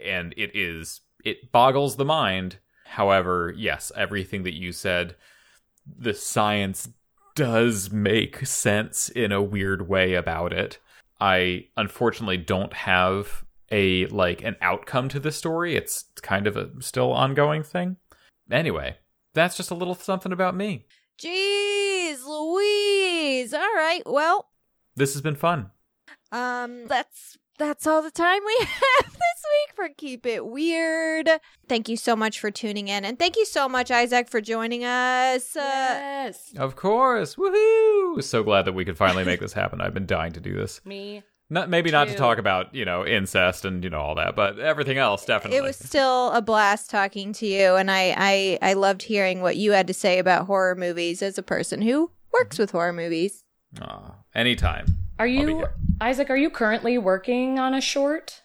and 0.05 0.33
it 0.37 0.51
is 0.53 1.01
it 1.23 1.51
boggles 1.51 1.97
the 1.97 2.05
mind 2.05 2.57
However, 2.91 3.53
yes, 3.55 3.89
everything 3.95 4.43
that 4.43 4.53
you 4.53 4.73
said, 4.73 5.15
the 5.87 6.13
science 6.13 6.89
does 7.35 7.89
make 7.89 8.45
sense 8.45 9.07
in 9.07 9.31
a 9.31 9.41
weird 9.41 9.87
way 9.87 10.13
about 10.15 10.51
it. 10.51 10.77
I 11.17 11.67
unfortunately 11.77 12.35
don't 12.35 12.73
have 12.73 13.45
a 13.71 14.07
like 14.07 14.43
an 14.43 14.57
outcome 14.59 15.07
to 15.07 15.21
the 15.21 15.31
story. 15.31 15.77
It's 15.77 16.03
kind 16.21 16.47
of 16.47 16.57
a 16.57 16.69
still 16.81 17.13
ongoing 17.13 17.63
thing. 17.63 17.95
Anyway, 18.51 18.97
that's 19.33 19.55
just 19.55 19.71
a 19.71 19.75
little 19.75 19.95
something 19.95 20.33
about 20.33 20.53
me. 20.53 20.85
Jeez 21.21 22.25
Louise. 22.25 23.53
All 23.53 23.59
right. 23.59 24.01
Well, 24.05 24.47
This 24.95 25.13
has 25.13 25.21
been 25.21 25.35
fun. 25.35 25.71
um 26.31 26.87
that's 26.87 27.37
that's 27.59 27.85
all 27.85 28.01
the 28.01 28.09
time 28.11 28.39
we 28.45 28.57
have 28.59 29.05
this 29.05 29.13
week 29.13 29.75
for 29.75 29.89
Keep 29.95 30.25
It 30.25 30.45
Weird. 30.45 31.29
Thank 31.69 31.87
you 31.89 31.97
so 31.97 32.15
much 32.15 32.39
for 32.39 32.49
tuning 32.49 32.87
in 32.87 33.05
and 33.05 33.19
thank 33.19 33.37
you 33.37 33.45
so 33.45 33.69
much 33.69 33.91
Isaac 33.91 34.29
for 34.29 34.41
joining 34.41 34.83
us. 34.83 35.55
Uh, 35.55 35.59
yes. 35.61 36.53
Of 36.57 36.75
course. 36.75 37.35
Woohoo! 37.35 38.23
So 38.23 38.41
glad 38.43 38.63
that 38.65 38.73
we 38.73 38.83
could 38.85 38.97
finally 38.97 39.23
make 39.23 39.39
this 39.41 39.53
happen. 39.53 39.79
I've 39.79 39.93
been 39.93 40.07
dying 40.07 40.33
to 40.33 40.39
do 40.39 40.55
this. 40.55 40.81
Me 40.85 41.21
Not 41.51 41.69
maybe 41.69 41.91
not 41.91 42.07
to 42.07 42.15
talk 42.15 42.37
about 42.37 42.73
you 42.73 42.85
know 42.85 43.05
incest 43.05 43.65
and 43.65 43.83
you 43.83 43.89
know 43.89 43.99
all 43.99 44.15
that, 44.15 44.37
but 44.37 44.57
everything 44.57 44.97
else 44.97 45.25
definitely. 45.25 45.57
It 45.57 45.63
was 45.63 45.75
still 45.75 46.31
a 46.31 46.41
blast 46.41 46.89
talking 46.89 47.33
to 47.33 47.45
you, 47.45 47.75
and 47.75 47.91
I, 47.91 48.15
I 48.17 48.59
I 48.61 48.73
loved 48.73 49.03
hearing 49.03 49.41
what 49.41 49.57
you 49.57 49.73
had 49.73 49.85
to 49.87 49.93
say 49.93 50.17
about 50.17 50.45
horror 50.45 50.75
movies 50.75 51.21
as 51.21 51.37
a 51.37 51.43
person 51.43 51.81
who 51.81 52.09
works 52.31 52.57
with 52.57 52.71
horror 52.71 52.93
movies. 52.93 53.43
Aw, 53.81 54.15
anytime. 54.33 54.85
Are 55.19 55.27
you. 55.27 55.67
Isaac, 55.99 56.29
are 56.29 56.37
you 56.37 56.49
currently 56.49 56.97
working 56.97 57.59
on 57.59 57.73
a 57.73 57.81
short? 57.81 58.43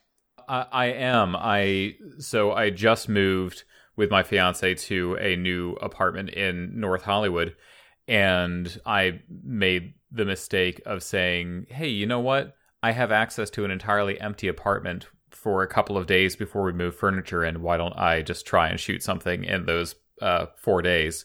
I, 0.48 0.66
I 0.72 0.86
am. 0.86 1.36
I 1.36 1.94
so 2.18 2.50
I 2.50 2.70
just 2.70 3.08
moved 3.08 3.62
with 3.94 4.10
my 4.10 4.24
fiance 4.24 4.74
to 4.74 5.16
a 5.20 5.36
new 5.36 5.74
apartment 5.74 6.30
in 6.30 6.80
North 6.80 7.04
Hollywood, 7.04 7.54
and 8.08 8.80
I 8.84 9.20
made 9.44 9.94
the 10.10 10.24
mistake 10.24 10.82
of 10.84 11.04
saying, 11.04 11.66
"Hey, 11.68 11.86
you 11.88 12.06
know 12.06 12.18
what? 12.18 12.55
I 12.82 12.92
have 12.92 13.10
access 13.10 13.50
to 13.50 13.64
an 13.64 13.70
entirely 13.70 14.20
empty 14.20 14.48
apartment 14.48 15.06
for 15.30 15.62
a 15.62 15.68
couple 15.68 15.96
of 15.96 16.06
days 16.06 16.36
before 16.36 16.62
we 16.62 16.72
move 16.72 16.96
furniture 16.96 17.44
in. 17.44 17.62
Why 17.62 17.76
don't 17.76 17.96
I 17.96 18.22
just 18.22 18.46
try 18.46 18.68
and 18.68 18.78
shoot 18.78 19.02
something 19.02 19.44
in 19.44 19.66
those 19.66 19.94
uh, 20.20 20.46
four 20.56 20.82
days?" 20.82 21.24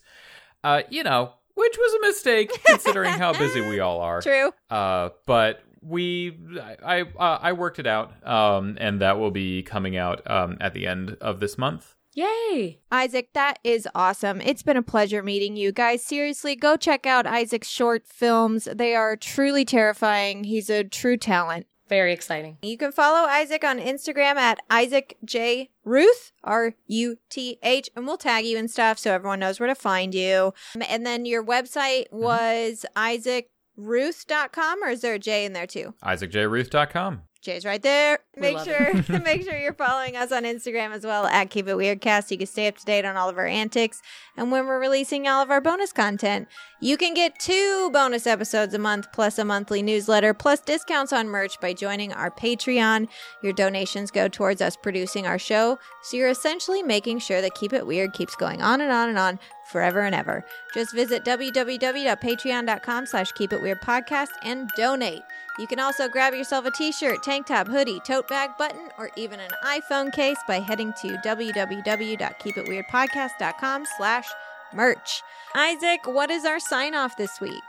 Uh, 0.63 0.83
you 0.89 1.03
know, 1.03 1.33
which 1.55 1.77
was 1.77 1.93
a 1.93 2.07
mistake 2.07 2.51
considering 2.65 3.11
how 3.11 3.33
busy 3.33 3.61
we 3.61 3.79
all 3.79 4.01
are. 4.01 4.21
True. 4.21 4.51
Uh, 4.69 5.09
but 5.25 5.63
we, 5.81 6.37
I, 6.61 7.05
I, 7.17 7.25
I 7.25 7.53
worked 7.53 7.79
it 7.79 7.87
out, 7.87 8.25
um, 8.27 8.77
and 8.79 9.01
that 9.01 9.19
will 9.19 9.31
be 9.31 9.63
coming 9.63 9.97
out 9.97 10.29
um, 10.29 10.57
at 10.61 10.73
the 10.73 10.87
end 10.87 11.17
of 11.21 11.39
this 11.39 11.57
month. 11.57 11.95
Yay! 12.13 12.79
Isaac, 12.91 13.29
that 13.33 13.59
is 13.63 13.87
awesome. 13.95 14.41
It's 14.41 14.63
been 14.63 14.77
a 14.77 14.83
pleasure 14.83 15.23
meeting 15.23 15.55
you 15.55 15.71
guys. 15.71 16.03
Seriously, 16.03 16.55
go 16.55 16.75
check 16.75 17.05
out 17.05 17.25
Isaac's 17.25 17.69
short 17.69 18.05
films. 18.05 18.67
They 18.73 18.95
are 18.95 19.15
truly 19.15 19.63
terrifying. 19.63 20.43
He's 20.43 20.69
a 20.69 20.83
true 20.83 21.15
talent. 21.15 21.67
Very 21.87 22.13
exciting. 22.13 22.57
You 22.61 22.77
can 22.77 22.91
follow 22.91 23.27
Isaac 23.27 23.63
on 23.65 23.77
Instagram 23.77 24.35
at 24.35 24.59
Isaac 24.69 25.17
J 25.25 25.71
Ruth 25.83 26.31
R 26.43 26.73
U 26.87 27.17
T 27.29 27.59
H, 27.63 27.89
and 27.95 28.05
we'll 28.05 28.17
tag 28.17 28.45
you 28.45 28.57
and 28.57 28.71
stuff 28.71 28.97
so 28.97 29.13
everyone 29.13 29.39
knows 29.39 29.59
where 29.59 29.67
to 29.67 29.75
find 29.75 30.15
you. 30.15 30.53
Um, 30.75 30.83
and 30.87 31.05
then 31.05 31.25
your 31.25 31.43
website 31.43 32.07
mm-hmm. 32.09 32.23
was 32.23 32.85
isaacruth.com, 32.95 34.83
or 34.83 34.87
is 34.87 35.01
there 35.01 35.15
a 35.15 35.19
J 35.19 35.43
in 35.43 35.51
there 35.51 35.67
too? 35.67 35.93
IsaacJRuth.com. 36.03 37.23
Jay's 37.41 37.65
right 37.65 37.81
there. 37.81 38.19
Make 38.37 38.59
sure 38.59 38.93
make 39.25 39.43
sure 39.43 39.57
you're 39.57 39.73
following 39.73 40.15
us 40.15 40.31
on 40.31 40.43
Instagram 40.43 40.91
as 40.91 41.03
well 41.03 41.25
at 41.25 41.49
Keep 41.49 41.67
It 41.67 41.75
Weirdcast. 41.75 42.29
You 42.29 42.37
can 42.37 42.45
stay 42.45 42.67
up 42.67 42.77
to 42.77 42.85
date 42.85 43.03
on 43.03 43.17
all 43.17 43.29
of 43.29 43.37
our 43.37 43.47
antics 43.47 44.01
and 44.37 44.51
when 44.51 44.67
we're 44.67 44.79
releasing 44.79 45.27
all 45.27 45.41
of 45.41 45.49
our 45.49 45.59
bonus 45.59 45.91
content. 45.91 46.47
You 46.79 46.97
can 46.97 47.15
get 47.15 47.39
two 47.39 47.89
bonus 47.91 48.27
episodes 48.27 48.75
a 48.75 48.79
month 48.79 49.11
plus 49.11 49.39
a 49.39 49.45
monthly 49.45 49.81
newsletter 49.81 50.33
plus 50.35 50.61
discounts 50.61 51.11
on 51.11 51.29
merch 51.29 51.59
by 51.59 51.73
joining 51.73 52.13
our 52.13 52.29
Patreon. 52.29 53.07
Your 53.41 53.53
donations 53.53 54.11
go 54.11 54.27
towards 54.27 54.61
us 54.61 54.77
producing 54.77 55.25
our 55.25 55.39
show, 55.39 55.79
so 56.03 56.17
you're 56.17 56.29
essentially 56.29 56.83
making 56.83 57.19
sure 57.19 57.41
that 57.41 57.55
Keep 57.55 57.73
It 57.73 57.87
Weird 57.87 58.13
keeps 58.13 58.35
going 58.35 58.61
on 58.61 58.81
and 58.81 58.91
on 58.91 59.09
and 59.09 59.17
on 59.17 59.39
forever 59.71 60.01
and 60.01 60.13
ever. 60.13 60.45
Just 60.73 60.93
visit 60.93 61.23
www.patreon.com 61.25 63.05
slash 63.05 63.31
keep 63.31 63.53
it 63.53 63.61
weird 63.61 63.81
podcast 63.81 64.31
and 64.43 64.69
donate. 64.77 65.23
You 65.57 65.65
can 65.67 65.79
also 65.79 66.07
grab 66.07 66.33
yourself 66.33 66.65
a 66.65 66.71
t-shirt, 66.71 67.23
tank 67.23 67.47
top, 67.47 67.67
hoodie, 67.67 67.99
tote 68.01 68.27
bag, 68.27 68.51
button, 68.57 68.89
or 68.97 69.09
even 69.15 69.39
an 69.39 69.51
iPhone 69.65 70.11
case 70.13 70.37
by 70.47 70.59
heading 70.59 70.93
to 71.01 71.17
www.keepitweirdpodcast.com 71.17 73.85
slash 73.97 74.27
merch. 74.73 75.23
Isaac, 75.55 76.01
what 76.05 76.29
is 76.29 76.45
our 76.45 76.59
sign 76.59 76.93
off 76.95 77.17
this 77.17 77.41
week? 77.41 77.63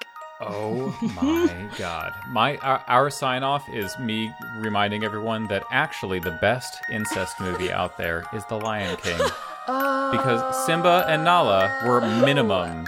Oh 0.47 0.97
my 1.17 1.69
god. 1.79 2.13
My 2.29 2.57
our, 2.59 2.83
our 2.89 3.11
sign 3.11 3.43
off 3.43 3.69
is 3.69 3.99
me 3.99 4.33
reminding 4.57 5.05
everyone 5.05 5.47
that 5.49 5.65
actually 5.71 6.19
the 6.19 6.39
best 6.41 6.79
incest 6.91 7.41
movie 7.41 7.71
out 7.71 7.97
there 7.97 8.25
is 8.33 8.45
The 8.47 8.59
Lion 8.59 8.97
King 8.97 9.19
because 9.67 10.67
Simba 10.67 11.05
and 11.09 11.25
Nala 11.25 11.83
were 11.87 12.01
minimum 12.01 12.87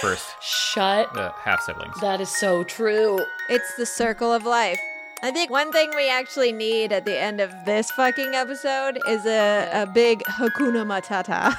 first 0.00 0.34
Shut. 0.40 1.16
uh, 1.16 1.32
half 1.32 1.62
siblings. 1.62 1.98
That 2.00 2.20
is 2.20 2.28
so 2.28 2.64
true. 2.64 3.18
It's 3.48 3.74
the 3.76 3.86
circle 3.86 4.32
of 4.32 4.44
life. 4.44 4.80
I 5.22 5.30
think 5.30 5.50
one 5.50 5.70
thing 5.70 5.90
we 5.94 6.08
actually 6.08 6.50
need 6.52 6.92
at 6.92 7.04
the 7.04 7.18
end 7.18 7.40
of 7.40 7.52
this 7.66 7.90
fucking 7.90 8.34
episode 8.34 8.98
is 9.06 9.26
a, 9.26 9.68
a 9.82 9.86
big 9.86 10.22
Hakuna 10.24 10.84
Matata. 10.86 11.54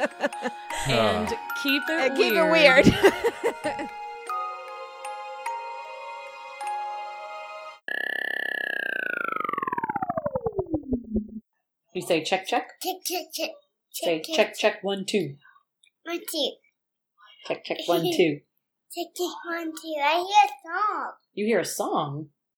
And 0.88 1.28
keep 1.62 1.82
it 1.88 2.10
And 2.10 2.16
keep 2.16 2.32
weird. 2.32 2.86
it 2.86 2.94
weird. 3.64 3.90
You 11.94 12.02
say 12.02 12.22
check, 12.22 12.46
check. 12.46 12.80
Check, 12.82 12.96
check, 13.04 13.26
check. 13.34 13.50
Say 13.90 14.22
check, 14.22 14.56
check, 14.56 14.78
one, 14.82 15.04
two. 15.06 15.36
One, 16.04 16.20
two. 16.20 16.50
Check, 17.46 17.64
check, 17.64 17.78
one, 17.86 18.02
two. 18.16 18.40
Check, 18.92 19.06
check, 19.16 19.36
one, 19.46 19.70
two. 19.70 19.94
I 20.02 20.16
hear 20.16 20.44
a 20.44 20.50
song. 20.66 21.12
You 21.34 21.46
hear 21.46 21.60
a 21.60 21.64
song. 21.64 22.28